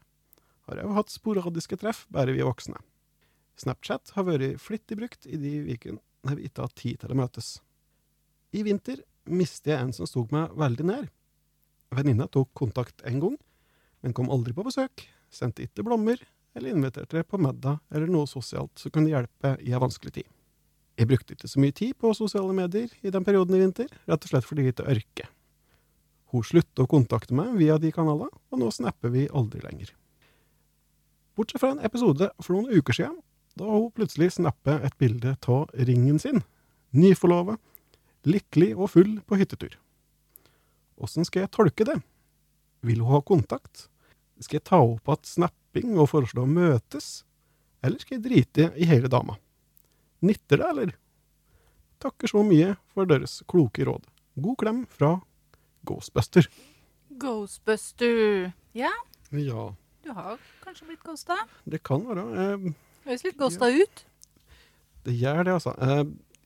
Har 0.68 0.82
òg 0.84 0.94
hatt 0.96 1.12
sporadiske 1.12 1.78
treff, 1.80 2.04
bare 2.12 2.34
vi 2.34 2.42
er 2.42 2.48
voksne. 2.48 2.78
Snapchat 3.58 4.14
har 4.16 4.26
vært 4.26 4.60
flittig 4.62 4.98
brukt 4.98 5.26
i 5.26 5.38
de 5.40 5.56
ukene 5.74 6.00
vi 6.36 6.46
ikke 6.46 6.64
har 6.64 6.74
tid 6.78 7.00
til 7.02 7.12
å 7.12 7.18
møtes. 7.18 7.56
I 8.54 8.62
vinter 8.66 9.00
mistet 9.26 9.72
jeg 9.72 9.82
en 9.82 9.94
som 9.96 10.06
sto 10.06 10.22
meg 10.30 10.52
veldig 10.58 10.86
nær. 10.86 11.08
Venninna 11.92 12.28
tok 12.30 12.52
kontakt 12.56 13.02
en 13.08 13.18
gang, 13.22 13.34
men 14.02 14.14
kom 14.16 14.30
aldri 14.32 14.54
på 14.56 14.64
besøk, 14.66 15.04
sendte 15.32 15.66
ikke 15.66 15.84
blomster 15.86 16.22
eller 16.54 16.72
inviterte 16.72 17.24
på 17.24 17.40
middag 17.40 17.80
eller 17.90 18.10
noe 18.12 18.28
sosialt 18.28 18.78
som 18.78 18.92
kunne 18.94 19.12
hjelpe 19.12 19.56
i 19.60 19.72
en 19.72 19.82
vanskelig 19.82 20.14
tid. 20.20 20.28
Jeg 20.98 21.08
brukte 21.08 21.34
ikke 21.34 21.48
så 21.48 21.60
mye 21.62 21.74
tid 21.74 21.96
på 21.98 22.12
sosiale 22.14 22.54
medier 22.54 22.92
i 23.00 23.12
den 23.12 23.24
perioden 23.24 23.56
i 23.56 23.62
vinter, 23.62 23.88
rett 24.06 24.26
og 24.26 24.32
slett 24.32 24.46
fordi 24.46 24.66
jeg 24.68 24.76
ikke 24.76 24.90
orker. 24.92 25.30
Hun 26.32 26.44
sluttet 26.46 26.84
å 26.84 26.88
kontakte 26.88 27.36
meg 27.36 27.56
via 27.58 27.78
de 27.80 27.90
kanalene, 27.92 28.32
og 28.52 28.60
nå 28.60 28.68
snapper 28.72 29.12
vi 29.12 29.26
aldri 29.32 29.60
lenger. 29.64 29.92
Bortsett 31.36 31.62
fra 31.62 31.72
en 31.72 31.84
episode 31.84 32.28
for 32.42 32.56
noen 32.56 32.72
uker 32.76 32.96
siden, 32.96 33.18
da 33.56 33.68
hun 33.68 33.90
plutselig 33.96 34.34
snappet 34.36 34.84
et 34.84 34.96
bilde 35.00 35.34
av 35.48 35.70
ringen 35.88 36.18
sin, 36.20 36.42
nyforlova, 36.92 37.58
lykkelig 38.28 38.72
og 38.76 38.90
full 38.92 39.14
på 39.26 39.38
hyttetur. 39.40 39.78
Åssen 41.02 41.26
skal 41.26 41.44
jeg 41.46 41.52
tolke 41.56 41.86
det? 41.88 41.98
Vil 42.86 43.00
hun 43.02 43.14
ha 43.16 43.20
kontakt? 43.24 43.88
Skal 44.42 44.58
jeg 44.58 44.66
ta 44.68 44.80
opp 44.82 45.08
igjen 45.08 45.28
snapping 45.28 45.96
og 45.98 46.10
foreslå 46.12 46.44
å 46.44 46.50
møtes? 46.50 47.22
Eller 47.82 48.02
skal 48.02 48.18
jeg 48.18 48.24
drite 48.26 48.68
i 48.78 48.86
hele 48.86 49.10
dama? 49.10 49.38
Nytter 50.22 50.60
det, 50.60 50.68
eller? 50.68 50.92
Takker 52.02 52.30
så 52.30 52.42
mye 52.46 52.74
for 52.94 53.08
deres 53.10 53.40
kloke 53.50 53.86
råd. 53.86 54.04
God 54.42 54.58
klem 54.60 54.84
fra 54.90 55.16
Ghostbuster. 55.86 56.46
Ghostbuster. 57.22 58.52
Ja, 58.74 58.92
Ja, 59.32 59.72
du 60.04 60.12
har 60.16 60.40
kanskje 60.64 60.88
blitt 60.90 61.04
ghosta? 61.06 61.36
det 61.64 61.82
kan 61.86 62.04
være. 62.08 62.24
Eh, 62.42 62.72
Høres 63.06 63.24
litt 63.26 63.38
ghosta 63.40 63.70
ut. 63.72 64.04
Det 65.06 65.14
gjør 65.18 65.42
det, 65.46 65.56
altså. 65.56 65.74
Eh, 65.82 66.04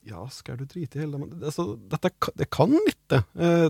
ja, 0.08 0.24
skal 0.32 0.60
du 0.60 0.66
drite 0.70 0.98
i 0.98 1.04
hele 1.04 1.20
det, 1.26 1.44
altså, 1.50 1.74
Dette 1.90 2.12
det 2.38 2.48
kan 2.54 2.72
nytte. 2.72 3.22
Eh, 3.34 3.68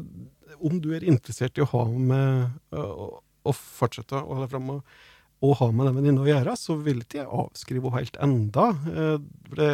om 0.56 0.80
du 0.80 0.92
er 0.96 1.04
interessert 1.04 1.58
i 1.58 1.64
å 1.64 1.70
ha 1.72 1.84
med 1.90 2.76
å, 2.76 3.20
å 3.46 3.54
fortsette 3.56 4.16
å 4.16 4.36
holde 4.36 4.50
fram 4.52 4.70
og, 4.76 4.96
og 5.44 5.56
ha 5.60 5.70
med 5.72 5.88
den 5.90 5.98
venninna 5.98 6.24
å 6.24 6.28
gjøre, 6.28 6.56
så 6.58 6.78
vil 6.80 7.02
ikke 7.02 7.22
jeg 7.22 7.30
avskrive 7.42 7.90
henne 7.90 8.02
helt 8.02 8.20
enda. 8.24 8.68
Eh, 8.92 9.16
det, 9.56 9.70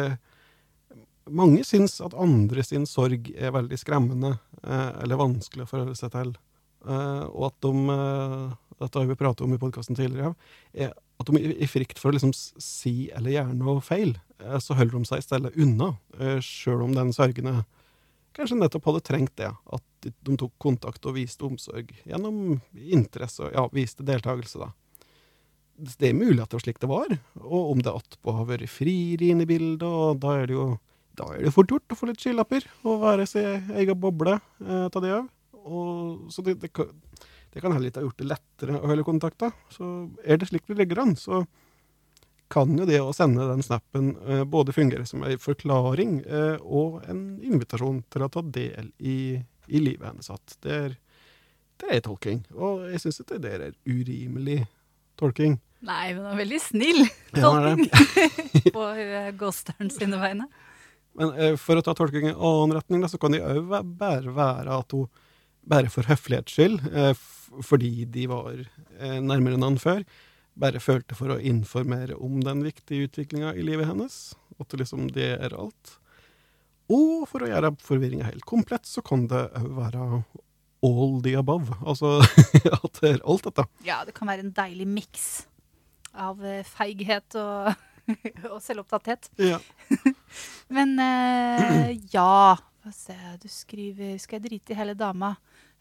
mange 1.31 1.63
syns 1.67 1.99
at 2.03 2.17
andre 2.19 2.65
sin 2.65 2.87
sorg 2.89 3.29
er 3.35 3.53
veldig 3.55 3.79
skremmende 3.79 4.35
eh, 4.63 4.89
eller 5.03 5.21
vanskelig 5.21 5.65
å 5.65 5.69
forholde 5.69 5.95
seg 5.99 6.11
til. 6.15 6.33
Eh, 6.83 7.23
og 7.29 7.47
at 7.47 7.59
de 7.63 7.95
Dette 8.79 8.99
har 8.99 9.09
vi 9.09 9.17
pratet 9.19 9.45
om 9.45 9.53
i 9.53 9.59
podkasten 9.61 9.97
tidligere. 9.97 10.33
Er 10.73 10.93
at 11.21 11.29
de 11.29 11.39
i, 11.39 11.53
i 11.63 11.69
frykt 11.69 12.01
for 12.01 12.11
å 12.11 12.15
liksom 12.15 12.33
si 12.33 13.09
eller 13.15 13.35
gjøre 13.35 13.57
noe 13.57 13.83
feil, 13.85 14.15
eh, 14.41 14.59
så 14.63 14.77
holder 14.77 14.97
de 14.97 15.09
seg 15.09 15.21
i 15.21 15.25
stedet 15.27 15.57
unna. 15.59 15.93
Eh, 16.19 16.39
Sjøl 16.43 16.85
om 16.85 16.95
den 16.97 17.13
sørgende 17.15 17.61
kanskje 18.33 18.57
nettopp 18.57 18.87
hadde 18.89 19.03
trengt 19.05 19.35
det. 19.39 19.49
At 19.49 19.83
de, 20.03 20.37
tok 20.37 20.53
kontakt 20.61 21.05
og 21.05 21.17
viste 21.17 21.45
omsorg 21.47 21.93
gjennom 22.03 22.57
interesse 22.73 23.45
og 23.45 23.53
ja, 23.53 23.67
viste 23.75 24.05
deltakelse, 24.07 24.63
da. 24.63 24.71
Det 25.73 26.11
er 26.11 26.17
mulig 26.17 26.37
at 26.41 26.51
det 26.51 26.59
var 26.59 26.63
slik 26.67 26.81
det 26.83 26.89
var, 26.89 27.13
og 27.41 27.71
om 27.71 27.79
det 27.81 27.93
attpå 27.93 28.35
har 28.37 28.45
vært 28.45 28.69
frieri 28.69 29.31
inne 29.33 29.47
i 29.47 29.49
bildet, 29.49 29.87
og 29.87 30.19
da 30.21 30.35
er 30.37 30.51
det 30.51 30.57
jo 30.57 30.67
da 31.17 31.27
er 31.33 31.45
det 31.45 31.53
fort 31.53 31.69
gjort 31.69 31.93
å 31.93 31.97
få 31.97 32.09
litt 32.09 32.21
skylapper 32.21 32.65
og 32.89 33.01
være 33.03 33.25
sin 33.29 33.71
egen 33.77 33.97
boble 34.01 34.33
eh, 34.33 34.85
av 34.87 35.01
det 35.03 35.13
òg. 35.13 35.27
Så 36.33 36.43
det, 36.43 36.57
det, 36.59 36.71
det 37.53 37.61
kan 37.61 37.73
heller 37.75 37.91
ikke 37.91 38.01
ha 38.01 38.07
gjort 38.07 38.21
det 38.21 38.29
lettere 38.31 38.79
å 38.79 38.89
holde 38.89 39.05
kontakt. 39.05 39.37
da. 39.43 39.51
Så 39.69 39.89
er 40.25 40.39
det 40.41 40.49
slik 40.49 40.65
vi 40.67 40.77
ligger 40.79 41.03
an, 41.03 41.13
så 41.19 41.43
kan 42.53 42.73
jo 42.77 42.85
det 42.85 42.99
å 43.01 43.13
sende 43.15 43.45
den 43.49 43.63
snappen 43.65 44.13
eh, 44.27 44.43
både 44.45 44.73
fungere 44.75 45.05
som 45.09 45.23
en 45.25 45.39
forklaring 45.41 46.19
eh, 46.25 46.57
og 46.61 47.01
en 47.09 47.23
invitasjon 47.45 48.03
til 48.13 48.25
å 48.25 48.29
ta 48.33 48.43
del 48.45 48.91
i, 48.99 49.17
i 49.67 49.81
livet 49.81 50.09
hennes. 50.09 50.29
At 50.33 50.57
det 50.65 50.79
er, 50.79 50.97
det 51.81 51.91
er 51.93 52.03
tolking. 52.05 52.43
Og 52.57 52.87
jeg 52.91 53.01
syns 53.05 53.21
ikke 53.23 53.41
det 53.41 53.53
er 53.57 53.77
urimelig 53.89 54.63
tolking. 55.19 55.59
Nei, 55.83 56.13
men 56.13 56.23
det 56.23 56.31
er 56.31 56.39
veldig 56.39 56.61
snill 56.63 57.01
Ja, 57.03 57.41
tolking 57.43 57.89
på 58.75 58.85
uh, 58.87 59.89
sine 59.91 60.21
vegne. 60.21 60.47
Men 61.19 61.33
eh, 61.37 61.57
for 61.61 61.77
å 61.77 61.85
ta 61.85 61.93
tolking 61.97 62.31
i 62.31 62.33
annen 62.33 62.77
retning, 62.77 63.03
da, 63.03 63.09
så 63.11 63.19
kan 63.21 63.33
det 63.33 63.43
òg 63.45 63.69
bare 63.69 64.33
være 64.33 64.79
at 64.81 64.95
hun 64.97 65.09
bare 65.69 65.91
for 65.91 66.07
høflighets 66.09 66.55
skyld, 66.55 66.79
eh, 66.91 67.13
fordi 67.63 68.05
de 68.09 68.27
var 68.31 68.53
eh, 68.55 69.19
nærmere 69.23 69.57
enn 69.57 69.67
han 69.67 69.81
før, 69.81 70.05
bare 70.59 70.81
følte 70.83 71.17
for 71.17 71.33
å 71.33 71.41
informere 71.41 72.17
om 72.21 72.39
den 72.45 72.63
viktige 72.65 73.07
utviklinga 73.07 73.55
i 73.57 73.65
livet 73.65 73.89
hennes. 73.89 74.33
At 74.61 74.75
liksom 74.77 75.07
det 75.15 75.31
er 75.39 75.55
alt. 75.57 75.97
Og 76.93 77.23
for 77.29 77.43
å 77.43 77.49
gjøre 77.49 77.73
forvirringa 77.81 78.27
helt 78.27 78.45
komplett, 78.45 78.85
så 78.85 79.01
kan 79.05 79.25
det 79.31 79.47
òg 79.57 79.71
være 79.79 80.03
all 80.83 81.21
the 81.23 81.37
above. 81.39 81.73
Altså 81.81 82.19
at 82.77 82.99
det 82.99 83.15
er 83.15 83.23
alt 83.23 83.47
dette. 83.47 83.65
Ja, 83.87 84.03
det 84.05 84.13
kan 84.17 84.29
være 84.29 84.45
en 84.45 84.53
deilig 84.55 84.87
miks 84.89 85.27
av 86.13 86.43
eh, 86.45 86.61
feighet 86.67 87.39
og, 87.39 87.73
og 88.51 88.59
selvopptatthet. 88.61 89.31
Ja. 89.41 89.61
Men 90.75 90.93
eh, 91.01 91.95
ja 92.15 92.59
du 92.83 93.47
skriver 93.47 94.17
Skal 94.19 94.41
jeg 94.41 94.43
drite 94.43 94.73
i 94.73 94.75
hele 94.75 94.91
dama? 94.99 95.29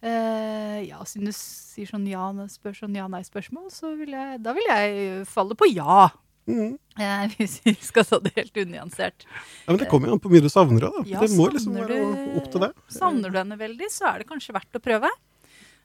Eh, 0.02 0.78
ja, 0.88 0.98
siden 1.06 1.28
du 1.30 1.34
sier 1.36 1.86
sånn 1.86 2.06
ja, 2.10 2.24
spør 2.50 2.74
sånn 2.74 2.96
ja-nei-spørsmål, 2.98 3.68
så 3.70 3.92
vil 4.00 4.10
jeg, 4.16 4.40
da 4.42 4.54
vil 4.56 4.66
jeg 4.66 5.26
falle 5.30 5.54
på 5.54 5.68
ja. 5.70 6.08
Mm. 6.50 6.72
Uh, 6.98 7.26
hvis 7.38 7.60
vi 7.62 7.76
skal 7.86 8.02
ta 8.08 8.18
det 8.18 8.32
helt 8.34 8.56
unyansert. 8.64 9.22
ja, 9.28 9.68
Men 9.70 9.78
det 9.78 9.86
kommer 9.92 10.10
jo 10.10 10.16
an 10.16 10.22
på 10.24 10.26
hvor 10.26 10.34
mye 10.34 10.42
du 10.42 10.50
savner 10.50 10.88
henne. 10.88 11.04
Ja, 11.06 11.20
det 11.22 11.30
må 11.38 11.46
liksom 11.54 11.76
være 11.78 12.00
du- 12.02 12.32
opp 12.40 12.48
til 12.50 12.64
deg. 12.66 12.74
Savner 12.90 13.30
du 13.30 13.38
henne 13.38 13.58
veldig, 13.60 13.86
så 13.94 14.08
er 14.10 14.24
det 14.24 14.28
kanskje 14.32 14.56
verdt 14.58 14.74
å 14.80 14.82
prøve. 14.82 15.12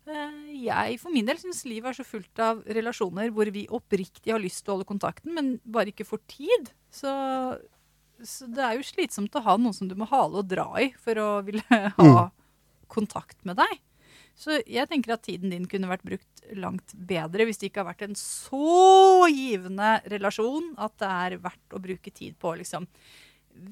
Uh, 0.08 0.50
Jeg 0.66 0.98
for 1.04 1.14
min 1.14 1.28
del 1.30 1.38
syns 1.38 1.62
livet 1.70 1.92
er 1.92 2.00
så 2.00 2.08
fullt 2.08 2.42
av 2.42 2.64
relasjoner 2.66 3.30
hvor 3.36 3.50
vi 3.54 3.68
oppriktig 3.70 4.34
har 4.34 4.42
lyst 4.42 4.64
til 4.66 4.72
å 4.74 4.78
holde 4.80 4.90
kontakten, 4.90 5.36
men 5.38 5.60
bare 5.68 5.94
ikke 5.94 6.08
får 6.10 6.24
tid. 6.32 6.72
Så, 6.90 7.12
så 8.26 8.48
det 8.50 8.64
er 8.66 8.80
jo 8.80 8.88
slitsomt 8.88 9.36
å 9.38 9.44
ha 9.46 9.58
noen 9.62 9.76
som 9.78 9.86
du 9.92 9.94
må 10.00 10.08
hale 10.10 10.42
og 10.42 10.48
dra 10.50 10.72
i 10.82 10.90
for 11.06 11.22
å 11.22 11.30
ville 11.46 11.62
ha 11.70 11.92
Mm. 12.02 12.32
kontakt 12.90 13.38
med 13.46 13.58
deg. 13.60 13.78
Så 14.38 14.60
jeg 14.70 14.86
tenker 14.90 15.16
at 15.16 15.26
tiden 15.26 15.50
din 15.54 15.66
kunne 15.70 15.90
vært 15.90 16.06
brukt 16.06 16.44
langt 16.56 16.94
bedre 17.10 17.48
hvis 17.48 17.58
det 17.60 17.72
ikke 17.72 17.82
har 17.82 17.90
vært 17.90 18.06
en 18.06 18.18
så 18.20 19.26
givende 19.34 19.98
relasjon 20.14 20.76
at 20.78 20.94
det 21.02 21.14
er 21.14 21.40
verdt 21.44 21.74
å 21.74 21.82
bruke 21.82 22.14
tid 22.14 22.38
på 22.40 22.52
å 22.52 22.60
liksom 22.60 22.86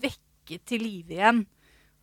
vekke 0.01 0.59
til 0.65 0.81
live 0.81 1.13
igjen. 1.15 1.43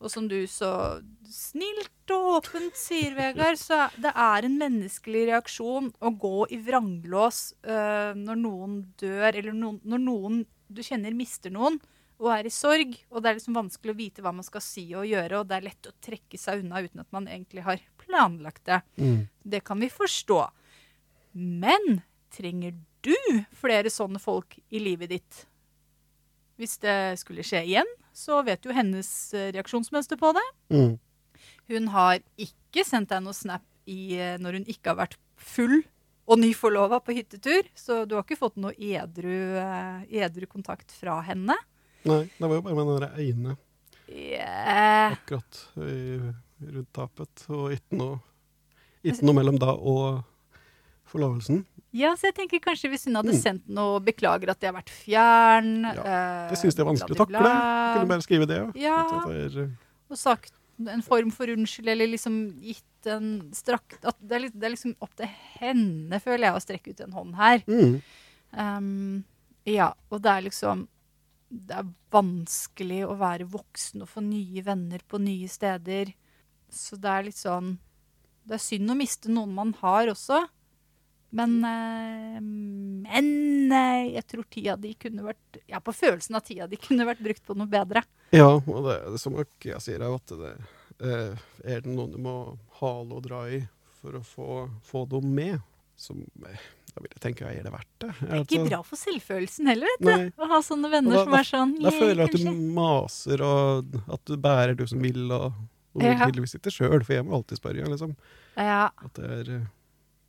Og 0.02 0.10
som 0.10 0.26
du 0.30 0.40
så 0.50 1.00
snilt 1.30 2.10
og 2.14 2.38
åpent 2.38 2.78
sier, 2.78 3.14
Vegard, 3.14 3.58
så 3.58 3.86
det 4.02 4.10
er 4.18 4.46
en 4.46 4.56
menneskelig 4.58 5.28
reaksjon 5.30 5.92
å 6.02 6.10
gå 6.24 6.48
i 6.54 6.58
vranglås 6.62 7.52
øh, 7.62 8.10
når 8.18 8.40
noen 8.42 8.80
dør, 8.98 9.28
eller 9.30 9.54
noen, 9.54 9.78
når 9.86 10.02
noen 10.02 10.40
du 10.72 10.82
kjenner 10.86 11.14
mister 11.14 11.54
noen 11.54 11.78
og 12.22 12.30
er 12.30 12.46
i 12.46 12.54
sorg, 12.54 12.94
og 13.10 13.22
det 13.22 13.30
er 13.30 13.38
liksom 13.38 13.56
vanskelig 13.56 13.94
å 13.94 13.98
vite 13.98 14.22
hva 14.22 14.30
man 14.34 14.46
skal 14.46 14.62
si 14.62 14.84
og 14.94 15.08
gjøre, 15.08 15.40
og 15.40 15.48
det 15.50 15.56
er 15.56 15.66
lett 15.66 15.88
å 15.90 15.94
trekke 16.06 16.38
seg 16.38 16.62
unna 16.62 16.82
uten 16.84 17.02
at 17.02 17.10
man 17.14 17.26
egentlig 17.26 17.64
har 17.66 17.82
planlagt 18.12 18.64
det. 18.68 18.82
Mm. 19.00 19.22
Det 19.42 19.62
kan 19.64 19.80
vi 19.80 19.88
forstå. 19.90 20.42
Men 21.32 22.02
trenger 22.32 22.76
du 23.02 23.16
flere 23.56 23.90
sånne 23.92 24.20
folk 24.22 24.58
i 24.68 24.82
livet 24.82 25.14
ditt? 25.14 25.40
Hvis 26.60 26.76
det 26.82 27.16
skulle 27.22 27.44
skje 27.46 27.64
igjen, 27.64 27.88
så 28.12 28.42
vet 28.44 28.60
du 28.62 28.74
hennes 28.76 29.08
eh, 29.34 29.48
reaksjonsmønster 29.56 30.20
på 30.20 30.34
det. 30.36 30.44
Mm. 30.74 30.92
Hun 31.72 31.88
har 31.94 32.20
ikke 32.36 32.84
sendt 32.84 33.10
deg 33.14 33.24
noe 33.24 33.34
snap 33.36 33.64
i, 33.88 34.14
eh, 34.20 34.36
når 34.38 34.60
hun 34.60 34.68
ikke 34.70 34.92
har 34.92 35.00
vært 35.00 35.18
full 35.40 35.80
og 36.28 36.38
nyforlova 36.38 37.00
på 37.02 37.16
hyttetur, 37.16 37.66
så 37.74 38.04
du 38.06 38.14
har 38.14 38.26
ikke 38.26 38.38
fått 38.38 38.60
noe 38.60 38.76
edru, 38.76 39.56
eh, 39.58 40.04
edru 40.22 40.46
kontakt 40.46 40.92
fra 40.94 41.18
henne. 41.26 41.56
Nei, 42.06 42.22
det 42.36 42.46
var 42.46 42.58
jo 42.60 42.66
bare 42.68 42.84
med 42.84 43.08
den 43.08 43.22
ene 43.26 43.58
Yeah. 44.12 45.14
akkurat 45.14 45.56
rundt 46.70 46.92
tapet, 46.92 47.46
og 47.50 47.72
ikke 47.74 47.98
noe, 47.98 48.20
ikke 49.04 49.22
noe 49.26 49.34
mellom 49.40 49.58
da 49.58 49.72
og 49.74 50.22
forlovelsen. 51.12 51.64
Ja, 51.92 52.14
så 52.16 52.30
jeg 52.30 52.36
tenker 52.38 52.60
kanskje 52.64 52.88
hvis 52.88 53.04
hun 53.04 53.18
hadde 53.18 53.34
Mm. 53.34 53.42
sendt 53.42 53.68
noe 53.68 54.00
'beklager 54.00 54.48
at 54.50 54.60
jeg 54.60 54.72
har 54.72 54.80
vært 54.80 54.88
fjern', 54.92 55.82
ja, 55.94 56.48
Det 56.48 56.56
syns 56.58 56.74
jeg 56.76 56.80
er 56.86 56.90
vanskelig 56.90 57.16
å 57.16 57.26
takle. 57.26 57.38
Kunne 57.94 58.08
bare 58.08 58.22
skrive 58.22 58.46
det 58.46 58.56
Ja. 58.76 58.96
Ja. 59.10 59.28
Er, 59.28 59.70
og 60.10 60.16
sagt 60.16 60.52
en 60.88 61.02
form 61.02 61.30
for 61.30 61.46
unnskyld, 61.46 61.88
eller 61.88 62.06
liksom 62.08 62.52
gitt 62.60 63.06
en 63.06 63.50
strakk 63.52 63.98
at 64.04 64.16
det, 64.26 64.32
er 64.32 64.48
det 64.50 64.64
er 64.64 64.70
liksom 64.74 64.96
opp 65.02 65.14
til 65.16 65.26
henne, 65.60 66.18
føler 66.20 66.48
jeg, 66.48 66.54
å 66.54 66.64
strekke 66.64 66.90
ut 66.90 67.00
en 67.00 67.12
hånd 67.12 67.34
her. 67.36 67.58
mm. 67.66 68.02
Um, 68.54 69.24
ja, 69.64 69.92
og 70.10 70.20
det 70.22 70.30
er 70.30 70.42
liksom 70.50 70.86
Det 71.50 71.76
er 71.76 71.84
vanskelig 72.10 73.06
å 73.06 73.16
være 73.18 73.44
voksen 73.48 74.00
og 74.02 74.08
få 74.08 74.22
nye 74.22 74.62
venner 74.64 75.00
på 75.08 75.18
nye 75.20 75.46
steder. 75.48 76.14
Så 76.72 76.96
det 77.00 77.10
er 77.12 77.26
litt 77.28 77.36
sånn 77.38 77.74
Det 78.48 78.56
er 78.56 78.62
synd 78.64 78.90
å 78.90 78.96
miste 78.98 79.30
noen 79.30 79.52
man 79.54 79.74
har 79.82 80.08
også. 80.12 80.40
Men 81.32 81.58
eh, 81.64 82.40
Men 82.42 83.72
eh, 83.72 84.10
jeg 84.18 84.26
tror 84.28 84.44
tida 84.52 84.76
di 84.80 84.94
kunne 85.00 85.24
vært 85.30 85.60
Jeg 85.66 85.76
har 85.78 85.84
på 85.84 85.94
følelsen 85.96 86.36
at 86.40 86.48
tida 86.48 86.66
di 86.68 86.76
kunne 86.80 87.06
vært 87.08 87.22
brukt 87.24 87.44
på 87.46 87.56
noe 87.56 87.70
bedre. 87.70 88.02
Ja, 88.32 88.48
og 88.56 88.84
det, 88.88 88.98
det 89.12 89.20
som 89.20 89.36
jeg 89.36 89.80
sier, 89.84 90.00
er 90.02 90.14
at 90.16 90.32
det 90.40 90.52
eh, 91.04 91.40
er 91.64 91.82
det 91.84 91.92
noen 91.92 92.12
du 92.14 92.20
må 92.24 92.36
hale 92.80 93.18
og 93.18 93.24
dra 93.26 93.42
i 93.52 93.62
for 94.02 94.16
å 94.18 94.22
få, 94.26 94.46
få 94.88 95.04
dem 95.12 95.28
med, 95.36 95.58
eh, 95.60 96.62
da 96.92 97.00
vil 97.04 97.12
jeg 97.12 97.20
tenke 97.22 97.46
er 97.48 97.62
det 97.64 97.70
verdt 97.72 97.92
det. 98.02 98.08
Det 98.18 98.30
er 98.32 98.40
ikke 98.42 98.64
bra 98.66 98.80
for 98.88 98.98
selvfølelsen 99.00 99.68
heller, 99.70 99.92
vet 100.00 100.08
du. 100.32 100.42
Å 100.42 100.48
ha 100.50 100.58
sånne 100.64 100.90
venner 100.92 101.14
da- 101.20 101.22
som 101.28 101.36
er 101.38 101.48
sånn 101.48 101.74
Da 101.84 101.92
føler 101.94 102.24
jeg 102.24 102.32
at 102.32 102.40
du 102.40 102.64
maser, 102.80 103.44
og 103.46 104.00
at 104.16 104.24
du 104.26 104.34
bærer 104.42 104.74
du 104.80 104.82
som 104.90 105.04
vil, 105.04 105.22
og, 105.32 105.52
og 105.94 106.02
Ja. 106.02 106.16
tydeligvis 106.24 106.56
ikke 106.56 106.72
sjøl, 106.72 107.04
for 107.04 107.12
jeg 107.12 107.24
må 107.26 107.36
alltid 107.36 107.60
spørre, 107.60 107.86
liksom. 107.88 108.16
Ja, 108.56 108.88
At 109.04 109.14
det 109.14 109.30
er 109.30 109.66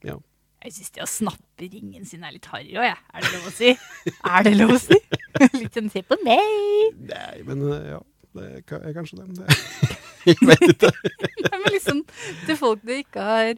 Ja. 0.04 0.18
Jeg 0.64 0.72
syns 0.74 0.92
det 0.96 1.04
å 1.04 1.08
snappe 1.08 1.68
ringen 1.68 2.06
sin 2.06 2.24
er 2.24 2.32
litt 2.32 2.46
harry 2.46 2.72
òg, 2.72 2.88
jeg. 2.88 2.98
Er 3.14 3.22
det 3.22 3.32
lov 3.34 3.48
å 3.50 3.52
si? 3.52 3.78
er 4.24 4.44
det 4.44 4.54
lov 4.56 4.72
å 4.72 4.80
si? 4.80 5.00
litt 5.60 5.74
sånn 5.76 5.92
se 5.92 6.04
på 6.08 6.16
meg. 6.24 7.00
Nei, 7.10 7.44
men 7.44 7.66
eh, 7.68 7.90
ja. 7.96 8.00
Det 8.34 8.64
er 8.80 8.94
kanskje 8.96 9.20
det. 9.20 9.44
det. 9.44 9.58
Jeg 10.26 10.40
vet 10.48 10.64
ikke. 10.72 10.92
Nei, 11.44 11.58
men 11.60 11.74
liksom 11.76 12.00
til 12.48 12.58
folk 12.58 12.82
du 12.82 12.94
ikke 12.96 13.26
har 13.28 13.52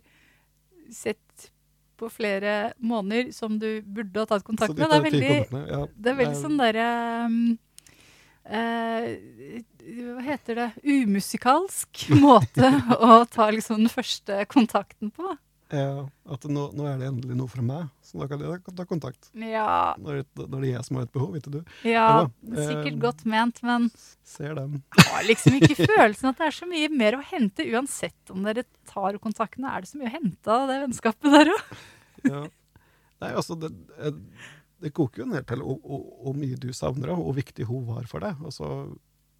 sett 0.91 1.51
på 1.95 2.09
flere 2.11 2.73
måneder, 2.83 3.29
som 3.31 3.59
du 3.59 3.79
burde 3.85 4.19
ha 4.19 4.27
tatt 4.27 4.43
kontakt 4.43 4.73
med. 4.73 4.81
Det 4.83 4.97
er 4.97 5.05
veldig, 5.05 5.35
med, 5.53 5.69
ja. 5.71 5.83
det 5.95 6.11
er 6.11 6.17
veldig 6.19 6.39
sånn 6.41 6.57
derre 6.59 6.87
um, 7.29 7.37
eh, 8.49 9.61
Hva 9.85 10.21
heter 10.25 10.55
det? 10.61 10.67
Umusikalsk 10.83 12.07
måte 12.25 12.69
å 12.99 13.23
ta 13.29 13.49
liksom 13.53 13.81
den 13.83 13.91
første 13.93 14.43
kontakten 14.51 15.11
på. 15.15 15.35
Ja, 15.73 16.03
at 16.29 16.43
nå, 16.45 16.67
nå 16.77 16.85
er 16.85 16.99
det 17.01 17.07
endelig 17.09 17.35
noe 17.39 17.49
fra 17.49 17.63
meg, 17.65 17.87
så 18.05 18.19
da 18.21 18.27
kan 18.29 18.39
jeg 18.45 18.75
ta 18.77 18.83
kontakt. 18.85 19.31
Ja, 19.33 19.95
Når, 19.97 20.19
det- 20.21 20.45
når 20.45 20.61
det 20.61 20.67
er 20.69 20.75
jeg 20.75 20.85
som 20.85 20.99
har 20.99 21.07
et 21.07 21.11
behov, 21.15 21.31
vet 21.33 21.47
du. 21.51 21.57
ja 21.89 22.03
Ja, 22.21 22.27
sikkert 22.53 22.91
eh, 22.93 22.99
godt 23.01 23.23
ment, 23.25 23.63
men 23.65 23.87
Ser 24.23 24.53
den. 24.59 24.83
har 25.09 25.25
liksom 25.25 25.57
ikke 25.57 25.73
følelsen 25.89 26.29
at 26.29 26.37
det 26.37 26.45
er 26.51 26.55
så 26.59 26.69
mye 26.69 26.91
mer 26.93 27.17
å 27.17 27.23
hente. 27.25 27.65
Uansett 27.73 28.29
om 28.31 28.45
dere 28.45 28.63
tar 28.87 29.17
kontaktene, 29.17 29.73
er 29.73 29.81
det 29.81 29.89
så 29.89 29.97
mye 29.97 30.11
å 30.13 30.15
hente 30.19 30.53
av 30.53 30.69
det 30.69 30.77
vennskapet 30.85 31.33
der 31.33 31.51
òg? 31.55 31.73
Ja. 32.29 32.43
Nei, 33.25 33.31
altså, 33.33 33.57
det, 33.57 33.73
det, 34.81 34.91
koker 34.93 35.23
jo 35.23 35.27
ned 35.31 35.45
til 35.47 35.61
hvor- 35.63 36.35
mye 36.35 36.57
du 36.59 36.71
savner 36.73 37.07
henne, 37.09 37.19
og 37.19 37.29
hvor 37.29 37.37
viktig 37.39 37.67
hun 37.69 37.85
var 37.87 38.07
for 38.11 38.19
deg. 38.25 38.41
Og 38.43 38.53
så 38.53 38.69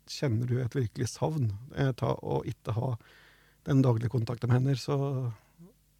kjenner 0.07 0.47
du 0.47 0.59
et 0.61 0.75
virkelig 0.77 1.09
savn 1.11 1.51
eh, 1.75 1.91
ta 1.97 2.13
å 2.15 2.43
ikke 2.45 2.75
ha 2.77 2.93
den 3.65 3.81
daglige 3.81 4.09
kontakten 4.13 4.51
med 4.51 4.61
henne, 4.61 4.75
så, 4.77 5.31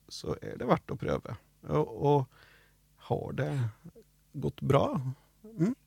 så 0.10 0.36
er 0.42 0.58
det 0.62 0.68
verdt 0.70 0.94
å 0.94 1.00
prøve. 1.02 1.38
Og, 1.66 1.94
og 2.06 2.28
har 3.10 3.38
det 3.40 3.52
gått 4.38 4.62
bra? 4.62 4.88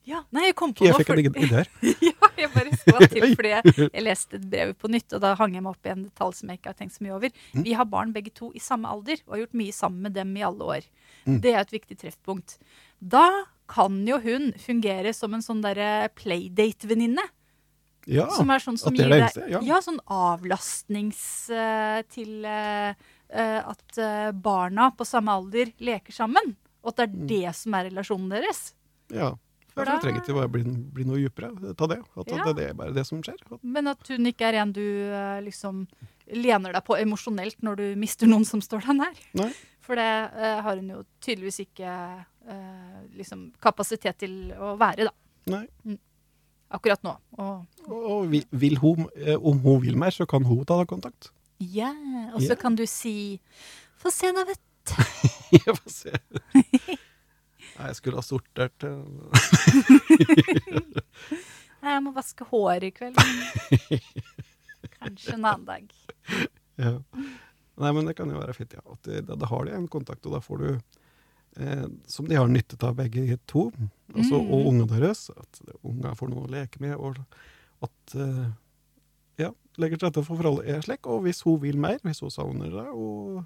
Ja, 0.09 0.23
nei, 0.33 0.47
jeg 0.49 0.55
kom 0.57 0.73
på 0.73 0.87
Jeg 0.87 0.95
noe. 0.95 1.03
fikk 1.03 1.11
en 1.12 1.20
idé 1.29 1.47
her. 1.53 1.69
ja, 2.09 2.29
jeg 2.39 2.51
bare 2.55 2.77
skvatt 2.81 3.11
til 3.12 3.27
fordi 3.39 3.51
jeg, 3.53 3.73
jeg 3.93 4.05
leste 4.07 4.39
et 4.39 4.47
brev 4.49 4.73
på 4.81 4.91
nytt, 4.91 5.12
og 5.12 5.20
da 5.25 5.35
hang 5.39 5.55
jeg 5.59 5.65
meg 5.66 5.75
opp 5.75 5.89
i 5.89 5.93
en 5.93 6.07
detalj 6.07 6.39
som 6.39 6.51
jeg 6.53 6.61
ikke 6.61 6.73
har 6.73 6.79
tenkt 6.79 6.97
så 6.97 7.05
mye 7.05 7.16
over. 7.19 7.35
Mm. 7.53 7.65
Vi 7.66 7.75
har 7.77 7.89
barn 7.93 8.15
begge 8.15 8.33
to 8.35 8.49
i 8.57 8.62
samme 8.65 8.89
alder, 8.91 9.20
og 9.27 9.35
har 9.37 9.43
gjort 9.45 9.59
mye 9.61 9.75
sammen 9.77 10.07
med 10.09 10.16
dem 10.16 10.33
i 10.39 10.45
alle 10.49 10.70
år. 10.79 10.89
Mm. 11.27 11.41
Det 11.45 11.53
er 11.53 11.61
et 11.61 11.75
viktig 11.77 11.99
treffpunkt. 12.01 12.57
Da 13.01 13.45
kan 13.69 14.01
jo 14.09 14.19
hun 14.19 14.53
fungere 14.59 15.12
som 15.15 15.35
en 15.37 15.43
sånn 15.45 15.61
derre 15.62 16.09
playdate-venninne. 16.19 17.25
Ja, 18.09 18.31
som 18.33 18.49
er 18.49 18.62
sånn 18.65 18.79
som 18.81 18.95
at 18.95 18.97
gir 18.97 19.11
deg 19.12 19.51
ja. 19.53 19.61
ja, 19.61 19.81
sånn 19.85 19.99
avlastnings 20.09 21.51
uh, 21.53 22.01
til 22.09 22.41
eh, 22.49 22.95
at 23.29 23.99
barna 24.41 24.87
på 24.97 25.05
samme 25.05 25.35
alder 25.37 25.75
leker 25.85 26.16
sammen. 26.16 26.55
Og 26.81 26.95
at 26.95 26.97
det 27.03 27.05
er 27.05 27.12
Mm. 27.19 27.27
det 27.29 27.55
som 27.59 27.75
er 27.75 27.91
relasjonen 27.91 28.31
deres. 28.31 28.73
ja. 29.12 29.35
For 29.75 29.85
da- 29.85 30.01
trenger 30.01 30.23
ikke 30.25 30.35
bare 30.35 30.49
bli, 30.51 30.62
bli 30.65 31.05
noe 31.07 31.19
dypere 31.23 31.75
ta 31.77 31.87
det. 31.87 32.01
At 32.16 32.27
Ja. 32.33 32.43
det, 32.49 32.57
det 32.57 32.70
er 32.70 32.75
bare 32.75 32.93
det 32.93 33.05
som 33.07 33.20
skjer. 33.23 33.37
Men 33.62 33.87
at 33.87 34.09
hun 34.09 34.27
ikke 34.27 34.49
er 34.49 34.55
en 34.62 34.73
du 34.73 34.81
liksom 35.45 35.87
lener 36.35 36.73
deg 36.73 36.83
på 36.85 36.97
emosjonelt 36.99 37.61
når 37.62 37.77
du 37.77 37.95
mister 37.95 38.27
noen 38.27 38.45
som 38.45 38.61
står 38.61 38.81
deg 38.89 38.97
nær. 38.97 39.15
Nei. 39.35 39.53
For 39.89 39.97
det 39.97 40.09
uh, 40.36 40.59
har 40.66 40.77
hun 40.77 40.90
jo 40.93 40.98
tydeligvis 41.24 41.62
ikke 41.65 41.89
uh, 41.89 42.98
liksom, 43.16 43.48
kapasitet 43.62 44.20
til 44.20 44.52
å 44.52 44.74
være, 44.81 45.09
da. 45.09 45.15
Nei. 45.55 45.97
Akkurat 46.69 47.01
nå. 47.06 47.15
Og 47.40 47.89
Og 47.89 48.28
vil, 48.28 48.44
vil 48.51 48.77
hun, 48.82 49.06
eh, 49.16 49.39
om 49.40 49.56
hun 49.65 49.81
vil 49.81 49.97
mer, 49.97 50.12
så 50.12 50.27
kan 50.28 50.44
hun 50.44 50.65
ta 50.69 50.85
kontakt. 50.85 51.31
ja, 51.59 51.94
og 52.35 52.43
så 52.43 52.52
yeah. 52.52 52.60
kan 52.60 52.77
du 52.77 52.85
si 52.86 53.40
Få 53.98 54.10
se, 54.15 54.28
da, 54.31 54.44
vet 54.47 54.93
Jeg 55.56 55.77
få 55.77 55.90
se. 55.90 56.12
Nei, 56.55 57.86
jeg 57.89 57.97
skulle 57.97 58.20
ha 58.20 58.23
sortert 58.23 58.85
Nei. 61.81 61.89
Jeg 61.89 62.02
må 62.05 62.12
vaske 62.12 62.44
håret 62.51 62.89
i 62.89 62.90
kveld. 62.93 63.16
Kanskje 64.98 65.35
en 65.39 65.44
annen 65.47 65.66
dag. 65.66 65.85
ja. 66.77 66.94
Nei, 67.78 67.92
men 67.94 68.06
det 68.09 68.16
kan 68.18 68.30
jo 68.30 68.40
være 68.40 68.55
fint, 68.56 68.72
ja. 68.74 68.82
At 68.90 69.02
de, 69.06 69.20
da, 69.22 69.46
har 69.46 69.64
de 69.68 69.74
en 69.76 69.88
kontakt, 69.88 70.24
og 70.26 70.32
da 70.34 70.40
får 70.42 70.59
du 70.64 70.68
eh, 71.62 71.84
Som 72.10 72.26
de 72.28 72.34
har 72.38 72.48
nytte 72.50 72.78
av 72.86 72.96
begge 72.98 73.38
to, 73.46 73.68
altså, 74.14 74.38
Mm. 74.40 74.50
og 74.52 74.66
ungene 74.72 74.88
deres. 74.88 75.28
At 75.30 75.60
unga 75.84 76.14
får 76.18 76.28
noe 76.32 76.46
å 76.46 76.50
leke 76.50 76.80
med, 76.80 76.96
og 76.96 77.18
at 77.82 78.14
eh, 78.18 78.48
Ja, 79.38 79.52
legger 79.78 79.96
til 80.00 80.09
rette 80.09 80.24
for 80.26 80.34
forholdet 80.40 80.66
er 80.68 80.80
slik. 80.82 81.06
Og 81.06 81.22
hvis 81.22 81.42
hun 81.46 81.60
vil 81.62 81.78
mer, 81.78 81.98
hvis 82.02 82.20
hun 82.24 82.30
savner 82.34 82.70
det 82.74 82.86
og 82.90 83.44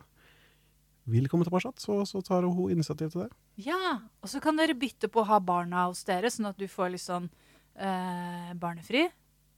vil 1.13 1.27
komme 1.29 1.45
tilbake, 1.45 1.73
så, 1.83 1.99
så 2.07 2.23
tar 2.25 2.47
hun 2.47 2.71
initiativ 2.71 3.11
til 3.13 3.25
det. 3.27 3.31
Ja, 3.67 3.99
og 4.23 4.29
så 4.31 4.41
kan 4.41 4.57
dere 4.57 4.73
bytte 4.79 5.09
på 5.13 5.21
å 5.21 5.27
ha 5.29 5.41
barna 5.43 5.89
hos 5.91 6.05
dere, 6.09 6.31
sånn 6.31 6.47
at 6.49 6.57
du 6.57 6.65
får 6.71 6.93
litt 6.95 7.03
sånn 7.05 7.29
eh, 7.77 8.53
barnefri. 8.55 9.09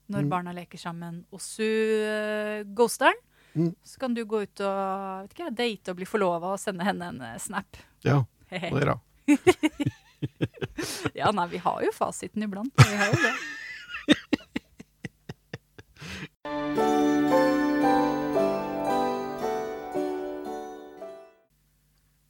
Når 0.09 0.21
Mm. 0.21 0.29
barna 0.29 0.51
leker 0.53 0.77
sammen 0.77 1.23
hos 1.33 1.47
uh, 1.59 2.61
ghosteren. 2.77 3.17
Mm. 3.55 3.71
Så 3.83 3.99
kan 3.99 4.13
du 4.13 4.25
gå 4.27 4.41
ut 4.43 4.63
og 4.67 5.25
vet 5.25 5.35
ikke, 5.35 5.51
date 5.55 5.93
og 5.93 5.99
bli 5.99 6.07
forlova 6.09 6.55
og 6.55 6.61
sende 6.61 6.87
henne 6.87 7.11
en 7.13 7.21
eh, 7.23 7.37
snap. 7.41 7.79
Ja, 8.03 8.21
og 8.23 8.49
det 8.51 8.67
er 8.67 8.89
bra. 8.89 8.97
ja, 11.19 11.31
nei, 11.31 11.47
vi 11.53 11.63
har 11.63 11.85
jo 11.87 11.93
fasiten 11.95 12.43
iblant. 12.45 12.75
Vi 12.83 12.99
har 12.99 13.13
jo 13.13 13.21
det. 13.23 13.35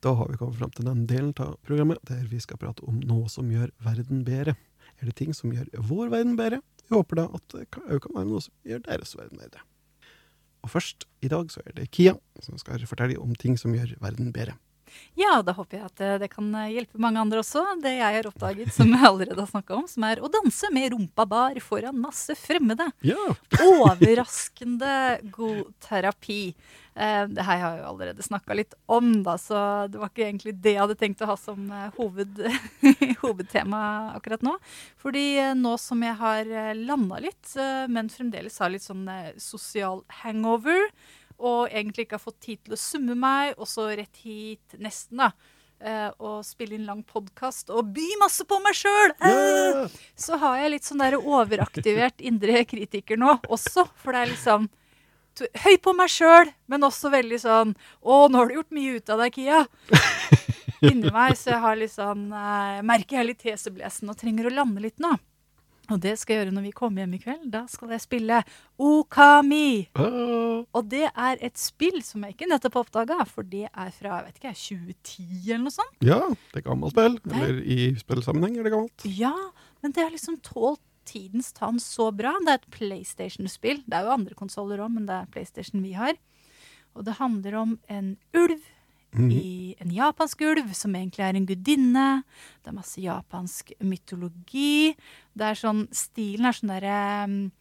Da 0.05 0.11
har 0.13 0.27
vi 0.29 0.37
kommet 0.37 0.59
fram 0.59 0.69
til 0.69 0.85
den 0.85 1.07
delen 1.09 1.31
av 1.41 1.55
programmet 1.65 1.97
der 2.05 2.27
vi 2.29 2.37
skal 2.37 2.59
prate 2.61 2.83
om 2.85 2.99
noe 3.09 3.25
som 3.31 3.47
gjør 3.49 3.71
verden 3.81 4.21
bedre. 4.27 4.53
Er 5.01 5.09
det 5.09 5.15
ting 5.17 5.33
som 5.33 5.49
gjør 5.49 5.65
vår 5.81 6.11
verden 6.13 6.35
bedre? 6.37 6.59
Vi 6.85 6.93
håper 6.93 7.23
da 7.23 7.25
at 7.33 7.55
det 7.55 7.63
kan 7.73 7.87
være 7.89 8.27
noe 8.29 8.43
som 8.45 8.53
gjør 8.69 8.83
deres 8.85 9.15
verden 9.17 9.41
bedre. 9.41 9.63
Og 10.65 10.71
først 10.73 11.05
i 11.21 11.29
dag 11.29 11.51
så 11.53 11.61
er 11.65 11.75
det 11.77 11.91
Kia 11.93 12.15
som 12.41 12.57
skal 12.57 12.87
fortelle 12.89 13.21
om 13.21 13.35
ting 13.37 13.59
som 13.59 13.73
gjør 13.75 13.93
verden 14.01 14.33
bedre. 14.33 14.57
Ja, 15.15 15.39
da 15.45 15.53
håper 15.55 15.77
jeg 15.77 15.87
at 15.87 16.01
eh, 16.03 16.15
det 16.19 16.27
kan 16.33 16.49
eh, 16.59 16.73
hjelpe 16.75 16.99
mange 16.99 17.21
andre 17.21 17.39
også. 17.39 17.63
Det 17.83 17.93
jeg 17.95 18.17
har 18.17 18.27
oppdaget, 18.27 18.71
som 18.75 18.91
jeg 18.91 19.07
allerede 19.07 19.39
har 19.39 19.51
snakka 19.51 19.77
om, 19.77 19.85
som 19.87 20.05
er 20.07 20.19
å 20.19 20.31
danse 20.31 20.69
med 20.75 20.89
rumpa 20.91 21.25
bar 21.29 21.59
foran 21.63 22.01
masse 22.03 22.35
fremmede. 22.39 22.89
Ja! 23.07 23.29
Overraskende 23.63 24.91
god 25.35 25.71
terapi. 25.87 26.41
Eh, 26.95 27.23
det 27.31 27.47
her 27.47 27.61
har 27.63 27.77
jeg 27.77 27.81
jo 27.83 27.89
allerede 27.93 28.27
snakka 28.27 28.59
litt 28.59 28.75
om, 28.91 29.11
da, 29.23 29.37
så 29.39 29.57
det 29.91 30.03
var 30.03 30.11
ikke 30.11 30.27
egentlig 30.27 30.57
det 30.59 30.75
jeg 30.75 30.83
hadde 30.83 30.99
tenkt 30.99 31.23
å 31.23 31.31
ha 31.31 31.39
som 31.39 31.71
hoved, 31.95 32.43
hovedtema 33.23 33.81
akkurat 34.17 34.43
nå. 34.43 34.57
Fordi 34.99 35.27
nå 35.55 35.77
som 35.79 36.03
jeg 36.03 36.19
har 36.19 36.55
landa 36.75 37.23
litt, 37.23 37.55
men 37.87 38.11
fremdeles 38.11 38.59
har 38.59 38.75
litt 38.75 38.83
sånn 38.83 39.07
sosial 39.39 40.03
hangover, 40.23 40.89
og 41.39 41.67
egentlig 41.71 42.05
ikke 42.05 42.17
har 42.19 42.23
fått 42.23 42.39
tid 42.45 42.61
til 42.63 42.75
å 42.75 42.79
summe 42.79 43.15
meg, 43.19 43.53
og 43.59 43.67
så 43.69 43.89
rett 43.91 44.23
hit 44.23 44.77
nesten, 44.79 45.19
da. 45.23 45.31
eh, 45.79 46.07
og 46.23 46.45
spille 46.47 46.77
inn 46.77 46.85
lang 46.87 47.03
podkast 47.03 47.69
og 47.69 47.91
by 47.95 48.05
masse 48.21 48.45
på 48.47 48.59
meg 48.63 48.77
sjøl! 48.79 49.11
Yeah! 49.19 49.89
så 50.15 50.39
har 50.39 50.61
jeg 50.61 50.71
litt 50.77 50.87
sånn 50.87 51.03
der 51.03 51.17
overaktivert 51.19 52.23
indre 52.23 52.63
kritiker 52.65 53.19
nå 53.19 53.35
også. 53.51 53.83
For 53.99 54.15
det 54.15 54.21
er 54.23 54.31
liksom 54.31 54.69
høy 55.65 55.75
på 55.83 55.91
meg 55.97 56.07
sjøl, 56.13 56.51
men 56.71 56.87
også 56.87 57.11
veldig 57.11 57.37
sånn 57.43 57.73
Å, 57.75 58.27
nå 58.31 58.39
har 58.39 58.47
du 58.47 58.53
gjort 58.55 58.71
mye 58.77 58.95
ut 58.95 59.09
av 59.11 59.19
deg, 59.25 59.35
Kia. 59.35 59.65
Inni 60.89 61.11
meg. 61.11 61.35
Så 61.35 61.51
jeg 61.51 61.59
har 61.63 61.75
litt 61.79 61.91
sånn 61.91 62.29
eh, 62.31 62.79
Merker 62.87 63.19
jeg 63.19 63.29
litt 63.33 63.47
heseblesen 63.51 64.11
og 64.11 64.17
trenger 64.19 64.47
å 64.47 64.55
lande 64.61 64.83
litt 64.85 65.01
nå. 65.03 65.11
Og 65.93 65.99
det 66.01 66.15
skal 66.17 66.33
jeg 66.33 66.45
gjøre 66.45 66.53
når 66.55 66.63
vi 66.65 66.71
kommer 66.73 67.03
hjem 67.03 67.13
i 67.13 67.19
kveld. 67.21 67.43
Da 67.53 67.65
skal 67.69 67.91
jeg 67.93 68.01
spille 68.01 68.39
Okami. 68.81 69.87
Ah, 69.97 70.63
Og 70.73 70.87
det 70.89 71.03
er 71.11 71.37
et 71.45 71.59
spill 71.61 71.99
som 72.05 72.23
jeg 72.25 72.35
ikke 72.35 72.47
nettopp 72.49 72.79
oppdaga, 72.81 73.19
for 73.29 73.45
det 73.47 73.67
er 73.69 73.91
fra 73.93 74.19
jeg 74.19 74.25
vet 74.27 74.39
ikke, 74.41 74.53
2010 74.95 75.27
eller 75.51 75.63
noe 75.67 75.75
sånt. 75.75 75.95
ja, 76.05 76.19
det 76.53 76.61
er 76.61 76.65
gammelt 76.69 76.95
spill. 76.95 77.19
Det... 77.23 77.35
Eller 77.37 77.61
i 77.61 77.79
spillsammenheng 78.01 78.57
er 78.59 78.67
det 78.67 78.73
gammelt. 78.75 79.05
Ja, 79.19 79.33
men 79.83 79.93
det 79.95 80.03
har 80.07 80.13
liksom 80.15 80.39
tålt 80.45 80.81
tidens 81.05 81.51
tann 81.53 81.77
så 81.79 82.09
bra. 82.15 82.31
Det 82.41 82.55
er 82.55 82.61
et 82.63 82.71
PlayStation-spill. 82.73 83.83
Det 83.85 83.93
er 83.99 84.07
jo 84.07 84.15
andre 84.15 84.33
konsoller 84.37 84.81
òg, 84.81 84.89
men 84.95 85.05
det 85.05 85.19
er 85.21 85.29
PlayStation 85.35 85.83
vi 85.85 85.93
har. 85.93 86.17
Og 86.95 87.05
det 87.05 87.17
handler 87.19 87.59
om 87.61 87.75
en 87.91 88.15
ulv 88.33 88.61
Mhm. 89.17 89.31
i 89.31 89.75
en 89.79 89.91
japansk 89.91 90.41
ulv, 90.41 90.73
som 90.73 90.93
egentlig 90.93 91.19
er 91.25 91.35
en 91.35 91.45
gudinne. 91.47 92.23
Det 92.63 92.67
er 92.71 92.75
masse 92.75 92.97
japansk 93.01 93.71
mytologi. 93.81 94.95
Det 95.35 95.45
er 95.51 95.55
sånn, 95.55 95.87
Stilen 95.91 96.45
er 96.45 96.51
sånn 96.57 96.69
derre 96.73 97.23
um, 97.25 97.51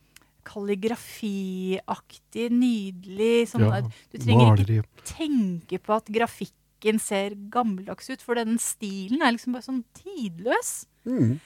kalligrafiaktig, 0.45 2.51
nydelig. 2.53 3.49
Sånn 3.51 3.65
Ja, 3.67 3.81
du 3.81 4.19
trenger 4.19 4.57
ikke 4.61 4.85
tenke 5.09 5.79
på 5.83 5.97
at 5.97 6.07
grafikken 6.13 7.01
ser 7.01 7.31
gammeldags 7.51 8.11
ut, 8.11 8.23
for 8.23 8.35
den 8.39 8.59
stilen 8.59 9.23
er 9.23 9.33
liksom 9.37 9.53
bare 9.57 9.67
sånn 9.67 9.85
tidløs. 9.97 10.87
Mm. 11.07 11.39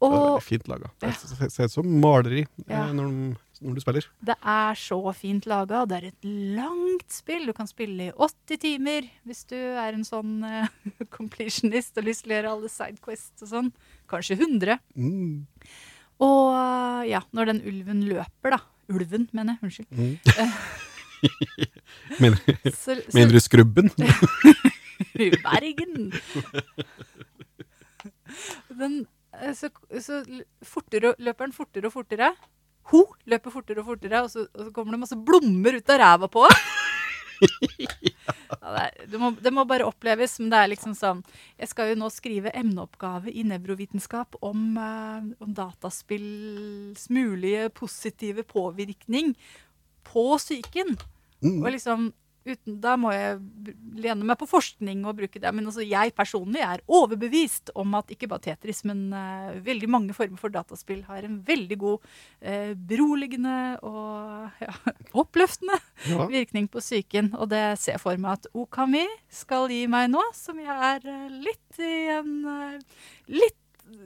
Det 0.00 0.16
er 0.16 0.40
fint 0.40 0.68
laga. 0.68 0.90
Det 0.98 1.14
ser- 1.14 1.64
ut 1.66 1.70
som 1.70 2.00
maleri 2.00 2.46
Ja. 2.66 2.86
eh, 2.88 2.92
når, 2.92 3.08
de, 3.10 3.36
når 3.60 3.76
du 3.76 3.82
spiller. 3.82 4.06
det 4.24 4.36
er 4.40 4.78
så 4.80 4.98
fint 5.12 5.46
laga, 5.50 5.84
det 5.88 5.96
er 5.98 6.06
et 6.08 6.28
langt 6.56 7.12
spill. 7.12 7.46
Du 7.48 7.52
kan 7.56 7.68
spille 7.68 8.08
i 8.08 8.12
80 8.16 8.60
timer 8.62 9.08
hvis 9.28 9.44
du 9.50 9.56
er 9.58 9.92
en 9.92 10.06
sånn 10.06 10.40
uh, 10.44 10.66
completionist 11.18 12.00
og 12.00 12.08
lyst 12.08 12.24
til 12.24 12.32
å 12.32 12.38
gjøre 12.38 12.54
alle 12.56 12.72
sidequests 12.72 13.44
og 13.44 13.52
sånn. 13.52 13.72
Kanskje 14.10 14.38
100. 14.40 14.80
Mm. 14.96 15.46
Og 16.20 16.52
eh, 16.52 17.02
ja, 17.14 17.22
når 17.36 17.52
den 17.54 17.62
ulven 17.70 18.04
løper, 18.08 18.56
da. 18.56 18.60
Ulven, 18.90 19.28
mener 19.36 19.56
jeg. 19.56 19.62
Unnskyld. 19.64 19.88
Mm. 19.96 20.16
mener, 22.22 22.38
Så, 22.82 22.96
mener 23.14 23.36
du 23.36 23.40
skrubben? 23.40 23.92
Bergen. 25.44 26.10
Den, 28.68 29.00
eh, 29.38 29.54
så, 29.56 29.70
så 30.02 30.20
fortere, 30.66 31.14
løper 31.18 31.48
den 31.48 31.56
fortere 31.56 31.88
og 31.88 31.96
fortere. 31.96 32.34
Ho 32.90 33.04
løper 33.30 33.52
fortere 33.54 33.82
og 33.82 33.86
fortere, 33.92 34.22
og 34.24 34.30
så, 34.32 34.46
og 34.50 34.66
så 34.66 34.70
kommer 34.74 34.96
det 34.96 35.02
masse 35.04 35.18
blommer 35.26 35.76
ut 35.78 35.92
av 35.94 36.00
ræva 36.02 36.28
på 36.32 36.46
ja, 37.80 38.18
det, 38.60 38.82
er- 38.84 39.18
må, 39.20 39.30
det 39.40 39.52
må 39.54 39.64
bare 39.68 39.86
oppleves, 39.88 40.34
men 40.42 40.50
det 40.52 40.58
er 40.60 40.70
liksom 40.74 40.92
sånn 40.98 41.22
Jeg 41.60 41.70
skal 41.70 41.92
jo 41.92 41.98
nå 42.02 42.10
skrive 42.12 42.52
emneoppgave 42.56 43.32
i 43.32 43.44
nevrovitenskap 43.48 44.36
om, 44.44 44.64
eh, 44.76 45.30
om 45.40 45.54
dataspills 45.56 47.06
mulige 47.14 47.70
positive 47.72 48.44
påvirkning 48.44 49.32
på 50.10 50.26
psyken. 50.40 50.96
Mm. 51.40 51.60
Og 51.62 51.70
liksom, 51.72 52.10
uten, 52.48 52.78
da 52.80 52.94
må 53.00 53.10
jeg 53.12 53.38
lene 54.00 54.24
meg 54.26 54.38
på 54.40 54.48
forskning 54.48 55.02
og 55.06 55.18
bruke 55.18 55.40
det. 55.42 55.50
Men 55.54 55.66
altså, 55.68 55.84
jeg 55.86 56.14
personlig 56.16 56.62
er 56.64 56.82
overbevist 56.88 57.72
om 57.78 57.94
at 57.98 58.10
ikke 58.14 58.28
bare 58.30 58.44
Tetris, 58.48 58.82
men 58.88 59.06
uh, 59.12 59.52
veldig 59.66 59.90
mange 59.92 60.16
former 60.16 60.40
for 60.40 60.52
dataspill 60.54 61.02
har 61.08 61.26
en 61.28 61.40
veldig 61.46 61.78
god 61.82 62.06
uh, 62.06 62.72
beroligende 62.90 63.56
og 63.86 64.62
ja, 64.64 64.74
oppløftende 65.24 65.78
Ja. 66.08 66.24
virkning 66.30 66.68
på 66.72 66.80
psyken. 66.80 67.32
Og 67.36 67.50
det 67.52 67.64
ser 67.82 67.98
jeg 67.98 68.02
for 68.04 68.16
meg 68.20 68.38
at 68.38 68.46
Okami 68.56 69.04
skal 69.28 69.68
gi 69.70 69.84
meg 69.90 70.08
nå, 70.14 70.22
som 70.36 70.58
jeg 70.62 70.70
er 70.94 71.04
uh, 71.10 71.26
litt 71.44 71.80
i 71.80 71.94
en 72.16 72.30
litt 73.30 73.58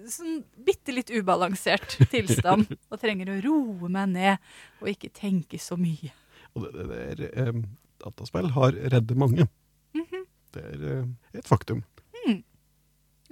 sånn 0.09 0.39
bitte 0.65 0.95
litt 0.97 1.11
ubalansert 1.13 1.99
tilstand. 2.13 2.71
og 2.89 3.01
trenger 3.03 3.31
å 3.35 3.39
roe 3.45 3.89
meg 3.93 4.13
ned 4.15 4.51
og 4.81 4.91
ikke 4.93 5.11
tenke 5.15 5.61
så 5.61 5.77
mye. 5.81 6.13
Og 6.55 6.65
det, 6.65 6.71
det, 6.75 6.85
det 7.21 7.31
er, 7.35 7.49
eh, 7.49 7.59
dataspill 8.05 8.53
har 8.55 8.77
reddet 8.95 9.19
mange. 9.19 9.49
Mhm. 9.97 10.23
Det 10.55 10.69
er 10.71 10.87
eh, 10.93 11.11
et 11.41 11.49
faktum. 11.49 11.83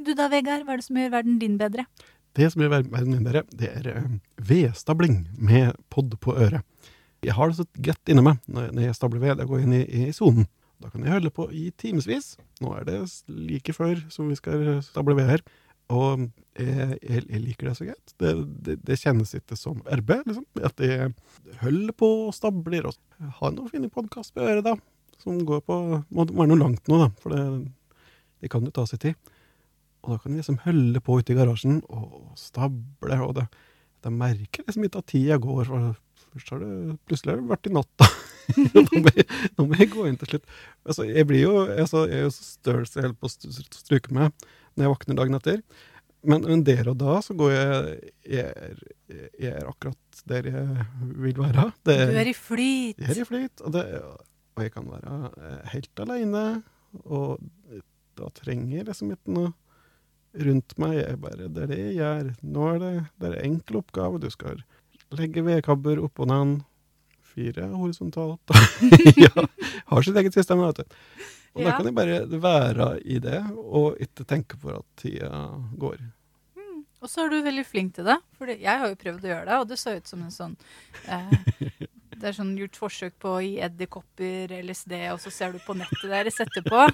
Du 0.03 0.15
da, 0.17 0.27
Vegard, 0.33 0.65
hva 0.67 0.75
er 0.75 0.81
det 0.81 0.87
som 0.87 0.99
gjør 0.99 1.13
verden 1.13 1.39
din 1.39 1.59
bedre? 1.61 1.85
Det 2.35 2.49
som 2.51 2.63
gjør 2.63 2.73
verden 2.73 3.13
min 3.13 3.27
bedre, 3.27 3.45
det 3.53 3.69
er 3.69 3.89
eh, 3.93 4.09
vedstabling 4.41 5.27
med 5.37 5.77
podd 5.93 6.17
på 6.23 6.35
øret. 6.35 6.65
Jeg 7.23 7.37
har 7.37 7.51
det 7.51 7.61
så 7.61 7.67
greit 7.77 8.11
inni 8.11 8.25
meg 8.25 8.41
når 8.51 8.81
jeg 8.83 8.97
stabler 8.99 9.23
ved. 9.23 9.39
Jeg 9.39 9.51
går 9.51 9.63
inn 9.63 9.75
i, 9.77 9.83
i 10.09 10.15
sonen. 10.17 10.49
Da 10.83 10.91
kan 10.91 11.05
jeg 11.05 11.15
holde 11.15 11.31
på 11.31 11.47
i 11.55 11.69
timevis. 11.79 12.33
Nå 12.65 12.73
er 12.75 12.89
det 12.89 12.97
like 13.29 13.75
før 13.77 14.01
som 14.11 14.33
vi 14.33 14.39
skal 14.41 14.81
stable 14.83 15.15
ved 15.15 15.29
her. 15.29 15.45
Og 15.93 16.23
jeg, 16.59 16.97
jeg, 17.03 17.25
jeg 17.27 17.43
liker 17.43 17.69
det 17.69 17.75
så 17.79 17.87
greit. 17.89 18.15
Det, 18.21 18.33
det, 18.67 18.79
det 18.87 18.99
kjennes 19.01 19.35
ikke 19.37 19.59
som 19.59 19.83
arbeid, 19.91 20.25
liksom. 20.29 20.47
At 20.65 20.81
jeg 20.83 21.13
holder 21.63 21.97
på 21.99 22.11
og 22.29 22.35
stabler. 22.37 22.89
Og 22.89 23.33
har 23.41 23.55
noe 23.57 23.73
fin 23.73 23.89
podkast 23.93 24.35
på 24.37 24.45
øret, 24.45 24.65
da. 24.67 24.77
Som 25.23 25.43
går 25.47 25.63
på 25.67 25.79
Må 26.11 26.27
være 26.27 26.51
noe 26.53 26.63
langt 26.63 26.89
nå, 26.91 27.01
da. 27.03 27.11
For 27.23 27.35
det, 27.35 27.43
det 28.43 28.53
kan 28.53 28.65
jo 28.67 28.75
ta 28.75 28.87
sin 28.89 29.03
tid. 29.03 29.35
Og 30.03 30.15
da 30.15 30.23
kan 30.23 30.33
vi 30.33 30.41
liksom 30.41 30.63
holde 30.65 31.03
på 31.05 31.19
ute 31.21 31.35
i 31.35 31.37
garasjen 31.39 31.83
og 31.87 32.33
stable, 32.39 33.19
og 33.23 33.37
det, 33.39 33.45
det 34.03 34.11
merker 34.11 34.65
liksom 34.67 34.89
ikke 34.89 35.03
at 35.03 35.13
tida 35.13 35.39
går. 35.43 35.69
for 35.69 35.93
Først 36.33 36.51
har 36.55 36.63
det 36.63 36.97
plutselig 37.07 37.37
vært 37.51 37.69
i 37.69 37.75
natta. 37.77 38.09
nå, 38.75 38.83
må 39.05 39.13
jeg, 39.15 39.27
nå 39.59 39.67
må 39.69 39.79
jeg 39.79 39.91
gå 39.93 40.07
inn 40.09 40.19
til 40.19 40.33
slutt. 40.33 40.49
Altså, 40.89 41.07
jeg 41.07 41.29
blir 41.29 41.45
jo 41.45 41.55
altså, 41.67 42.07
jeg 42.09 42.19
er 42.19 42.27
jo 42.27 42.33
så 42.35 42.47
støl 42.49 42.83
så 42.89 42.99
jeg 42.99 43.07
holder 43.07 43.19
på 43.21 43.31
å 43.31 43.79
struke 43.79 44.17
med 44.17 44.49
når 44.75 44.87
jeg 44.87 44.93
våkner 44.95 45.19
dagen 45.21 45.39
etter. 45.39 45.63
Men, 46.23 46.45
men 46.47 46.63
der 46.67 46.87
og 46.93 47.01
da 47.01 47.17
så 47.25 47.35
går 47.35 47.51
jeg 47.51 48.11
Jeg 48.31 48.53
er, 48.55 48.83
jeg 49.43 49.55
er 49.59 49.65
akkurat 49.67 50.21
der 50.31 50.47
jeg 50.47 50.85
vil 51.19 51.41
være. 51.41 51.65
Det 51.83 51.97
Du 52.13 52.19
er 52.21 52.31
i 52.31 52.37
flyt. 52.37 53.01
jeg 53.01 53.11
er 53.11 53.23
i 53.25 53.27
flyt, 53.27 53.65
og, 53.67 53.73
det, 53.75 53.87
og 54.55 54.63
jeg 54.63 54.73
kan 54.77 54.87
være 54.87 55.33
eh, 55.35 55.73
helt 55.73 56.03
alene. 56.05 56.45
Og 57.03 57.41
da 58.19 58.29
trenger 58.37 58.77
jeg 58.77 58.87
liksom 58.87 59.11
ikke 59.15 59.35
noe 59.35 59.53
rundt 60.47 60.77
meg. 60.81 60.99
Jeg 61.01 61.21
bare, 61.25 61.49
det 61.49 61.65
er 61.65 61.73
det 61.73 61.81
jeg 61.81 61.97
gjør. 61.99 62.31
Nå 62.55 62.69
er 62.75 62.79
det, 62.83 62.93
det 63.19 63.29
er 63.29 63.39
en 63.39 63.49
enkel 63.51 63.81
oppgave. 63.83 64.21
Du 64.23 64.29
skal 64.33 64.63
legge 65.19 65.45
vedkabber 65.45 66.01
oppå 66.07 66.29
den. 66.31 66.61
Fire 67.33 67.67
horisontalt. 67.73 68.53
ja, 69.25 69.47
har 69.89 70.05
sitt 70.05 70.19
eget 70.21 70.37
system, 70.37 70.61
vet 70.67 70.83
du. 70.83 70.99
Og 71.53 71.67
da 71.67 71.77
kan 71.77 71.89
jeg 71.89 71.97
bare 71.97 72.41
være 72.41 72.89
i 73.05 73.19
det, 73.21 73.39
og 73.61 74.01
ikke 74.01 74.25
tenke 74.29 74.57
på 74.61 74.73
at 74.73 74.87
tida 75.03 75.31
går. 75.81 76.01
Og 77.03 77.11
så 77.11 77.25
er 77.25 77.33
du 77.33 77.41
veldig 77.43 77.65
flink 77.67 77.97
til 77.97 78.07
det. 78.07 78.17
For 78.39 78.53
jeg 78.53 78.79
har 78.83 78.89
jo 78.89 78.99
prøvd 78.99 79.27
å 79.27 79.33
gjøre 79.33 79.49
det, 79.49 79.59
og 79.59 79.69
det 79.69 79.79
så 79.81 79.97
ut 79.99 80.09
som 80.09 80.23
en 80.23 80.33
sånn 80.35 80.55
eh, 81.11 81.35
Det 82.13 82.29
er 82.31 82.37
sånn 82.37 82.53
gjort 82.55 82.79
forsøk 82.79 83.17
på 83.19 83.35
i 83.43 83.53
edderkopper, 83.67 84.53
LSD, 84.63 84.93
og 85.11 85.19
så 85.25 85.33
ser 85.35 85.57
du 85.57 85.59
på 85.65 85.75
nettet 85.75 86.07
deres 86.07 86.39
etterpå. 86.45 86.85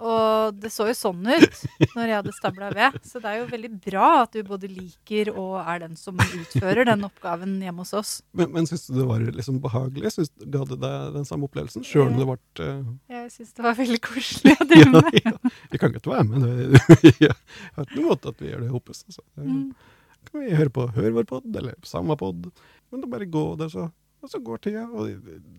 Og 0.00 0.58
det 0.58 0.70
så 0.72 0.86
jo 0.88 0.94
sånn 0.96 1.26
ut 1.26 1.62
når 1.94 2.04
jeg 2.04 2.16
hadde 2.16 2.34
stabla 2.36 2.70
ved. 2.74 2.98
Så 3.06 3.22
det 3.22 3.30
er 3.30 3.40
jo 3.40 3.48
veldig 3.50 3.70
bra 3.84 4.08
at 4.22 4.36
du 4.36 4.42
både 4.46 4.70
liker 4.70 5.30
og 5.34 5.58
er 5.62 5.82
den 5.84 5.98
som 5.98 6.18
utfører 6.18 6.88
den 6.88 7.04
oppgaven 7.08 7.58
hjemme 7.64 7.84
hos 7.84 7.94
oss. 7.96 8.12
Men, 8.38 8.52
men 8.54 8.68
syns 8.70 8.86
du 8.88 8.94
det 8.98 9.06
var 9.08 9.24
liksom 9.26 9.60
behagelig? 9.64 10.14
Synes, 10.16 10.32
ga 10.38 10.64
det 10.70 10.80
deg 10.84 11.12
den 11.18 11.28
samme 11.28 11.48
opplevelsen? 11.48 11.86
Sjøl 11.86 12.12
om 12.12 12.18
det 12.18 12.28
ble 12.28 12.38
uh... 12.64 12.88
Jeg 13.12 13.30
syns 13.34 13.54
det 13.58 13.66
var 13.66 13.78
veldig 13.78 14.00
koselig 14.04 14.56
å 14.56 14.68
drive 14.68 14.88
ja, 14.94 15.04
med. 15.04 15.20
ja. 15.24 15.54
Vi 15.74 15.82
kan 15.82 15.94
godt 15.94 16.10
være 16.10 16.26
med. 16.30 16.48
Det, 16.48 16.82
jeg 17.28 17.34
har 17.34 17.86
ikke 17.86 18.00
noen 18.00 18.10
måte 18.10 18.34
at 18.34 18.42
vi 18.42 18.52
gjør 18.52 18.66
det 18.66 18.72
sammen. 18.72 19.08
Altså. 19.08 19.24
Mm. 19.38 20.26
kan 20.28 20.44
vi 20.44 20.58
høre 20.58 20.74
på 20.74 20.88
Hør 20.98 21.14
vår 21.18 21.30
pod, 21.30 21.48
eller 21.62 21.78
samme 21.88 22.18
pod. 22.20 22.50
Men 22.88 23.04
da 23.04 23.10
bare 23.10 23.28
går 23.28 23.54
der, 23.62 23.72
så, 23.72 23.88
og 24.22 24.32
så 24.32 24.40
går 24.44 24.64
tida. 24.64 24.88
Og 24.88 25.12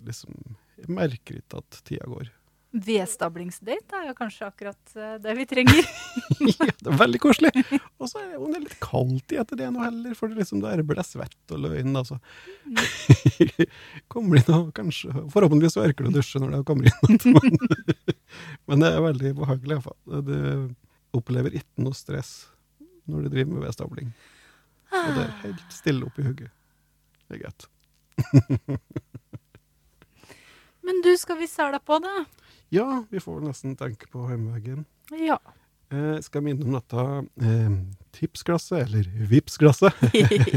liksom, 0.08 0.36
jeg 0.80 0.92
merker 0.94 1.42
ikke 1.42 1.64
at 1.64 1.82
tida 1.88 2.10
går. 2.10 2.32
Vedstablingsdate 2.70 3.98
er 3.98 4.10
jo 4.12 4.16
kanskje 4.18 4.46
akkurat 4.46 4.92
eh, 4.94 5.16
det 5.24 5.34
vi 5.40 5.46
trenger. 5.50 5.80
ja, 6.52 6.68
det 6.70 6.92
er 6.92 7.00
veldig 7.00 7.22
koselig. 7.24 7.50
Og 8.00 8.12
så 8.12 8.22
er 8.22 8.28
det, 8.30 8.38
det 8.44 8.60
er 8.60 8.66
litt 8.68 8.76
kaldt 8.84 9.34
i 9.34 9.40
etter 9.42 9.58
det 9.58 9.70
nå 9.74 9.82
heller, 9.82 10.14
for 10.18 10.30
det 10.30 10.44
liksom, 10.44 10.62
da 10.62 10.76
er 10.76 10.84
det 10.84 11.06
svett 11.08 11.56
og 11.56 11.64
løgn. 11.66 11.98
Altså. 11.98 12.20
kommer 14.14 14.38
inn 14.38 14.54
og 14.54 14.70
kanskje 14.78 15.10
Forhåpentligvis 15.34 15.80
så 15.80 15.88
orker 15.88 16.06
du 16.06 16.12
å 16.12 16.18
dusje 16.20 16.44
når 16.44 16.60
du 16.60 16.68
kommer 16.68 16.92
inn. 16.92 17.18
Men, 17.34 17.58
men 18.70 18.86
det 18.86 18.94
er 18.94 19.06
veldig 19.08 19.34
behagelig 19.42 19.80
iallfall. 19.80 20.24
Du 20.30 21.18
opplever 21.18 21.58
ikke 21.58 21.88
noe 21.88 21.98
stress 21.98 22.34
når 23.10 23.26
du 23.26 23.34
driver 23.34 23.56
med 23.56 23.66
vedstabling. 23.66 24.14
Og 24.94 25.14
det 25.18 25.26
er 25.26 25.38
helt 25.48 25.74
stille 25.74 26.06
oppi 26.06 26.30
hugget. 26.30 26.54
Det 27.26 27.40
er 27.40 27.48
greit. 27.48 27.70
Men 30.90 31.04
du, 31.06 31.12
skal 31.22 31.38
vi 31.38 31.46
sæla 31.48 31.78
på, 31.86 32.00
da? 32.02 32.24
Ja, 32.74 33.04
vi 33.12 33.20
får 33.22 33.44
nesten 33.46 33.76
tenke 33.78 34.08
på 34.10 34.24
heimeveggen. 34.26 34.88
Ja. 35.22 35.36
Eh, 35.94 36.16
skal 36.26 36.42
minne 36.42 36.66
om 36.66 36.74
dette 36.74 37.04
eh, 37.46 37.76
tipsglasset, 38.18 38.88
eller 38.88 39.06
Vipps-glasset, 39.30 39.94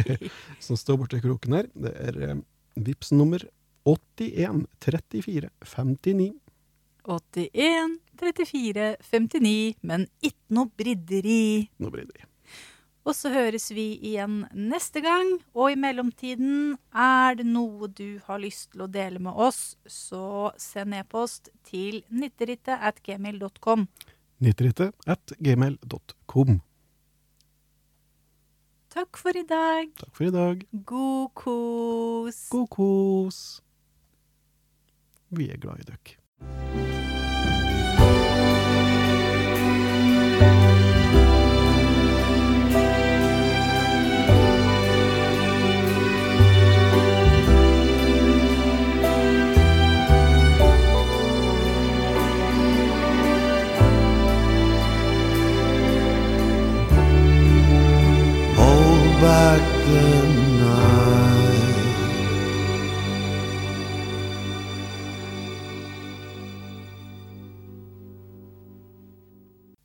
som 0.64 0.80
står 0.80 1.02
borti 1.02 1.20
kroken 1.20 1.58
her. 1.58 1.68
Det 1.76 1.92
er 2.08 2.18
eh, 2.24 2.40
Vipps 2.80 3.12
nummer 3.12 3.44
81 3.84 4.64
34 4.80 5.52
59. 5.68 6.32
81, 7.04 8.00
34, 8.24 8.90
59, 9.12 9.54
men 9.84 10.08
ikke 10.24 10.56
noe 10.56 10.72
bridderi. 10.80 11.68
Noe 11.76 11.92
blir 11.92 12.08
det 12.08 12.24
Og 13.02 13.16
så 13.18 13.32
høres 13.34 13.70
vi 13.74 13.96
igjen 13.98 14.44
neste 14.54 15.02
gang. 15.02 15.34
Og 15.58 15.72
i 15.72 15.78
mellomtiden, 15.80 16.76
er 16.94 17.38
det 17.40 17.46
noe 17.48 17.90
du 17.90 18.20
har 18.28 18.42
lyst 18.42 18.72
til 18.72 18.84
å 18.86 18.90
dele 18.90 19.22
med 19.22 19.34
oss, 19.34 19.74
så 19.86 20.52
send 20.60 20.94
e-post 20.94 21.50
til 21.66 22.02
nytterittet 22.14 22.78
at 22.78 23.02
gmail.com. 23.02 23.88
90 24.42 24.92
at 25.06 25.34
gmail.com. 25.38 26.60
Takk 28.92 29.16
for 29.16 29.36
i 29.38 29.44
dag. 29.48 29.92
Takk 29.98 30.16
for 30.18 30.28
i 30.28 30.32
dag. 30.34 30.64
God 30.84 31.30
kos. 31.38 32.42
God 32.52 32.68
kos. 32.74 33.38
Vi 35.32 35.48
er 35.48 35.62
glad 35.62 35.80
i 35.80 35.88
dere. 35.88 37.21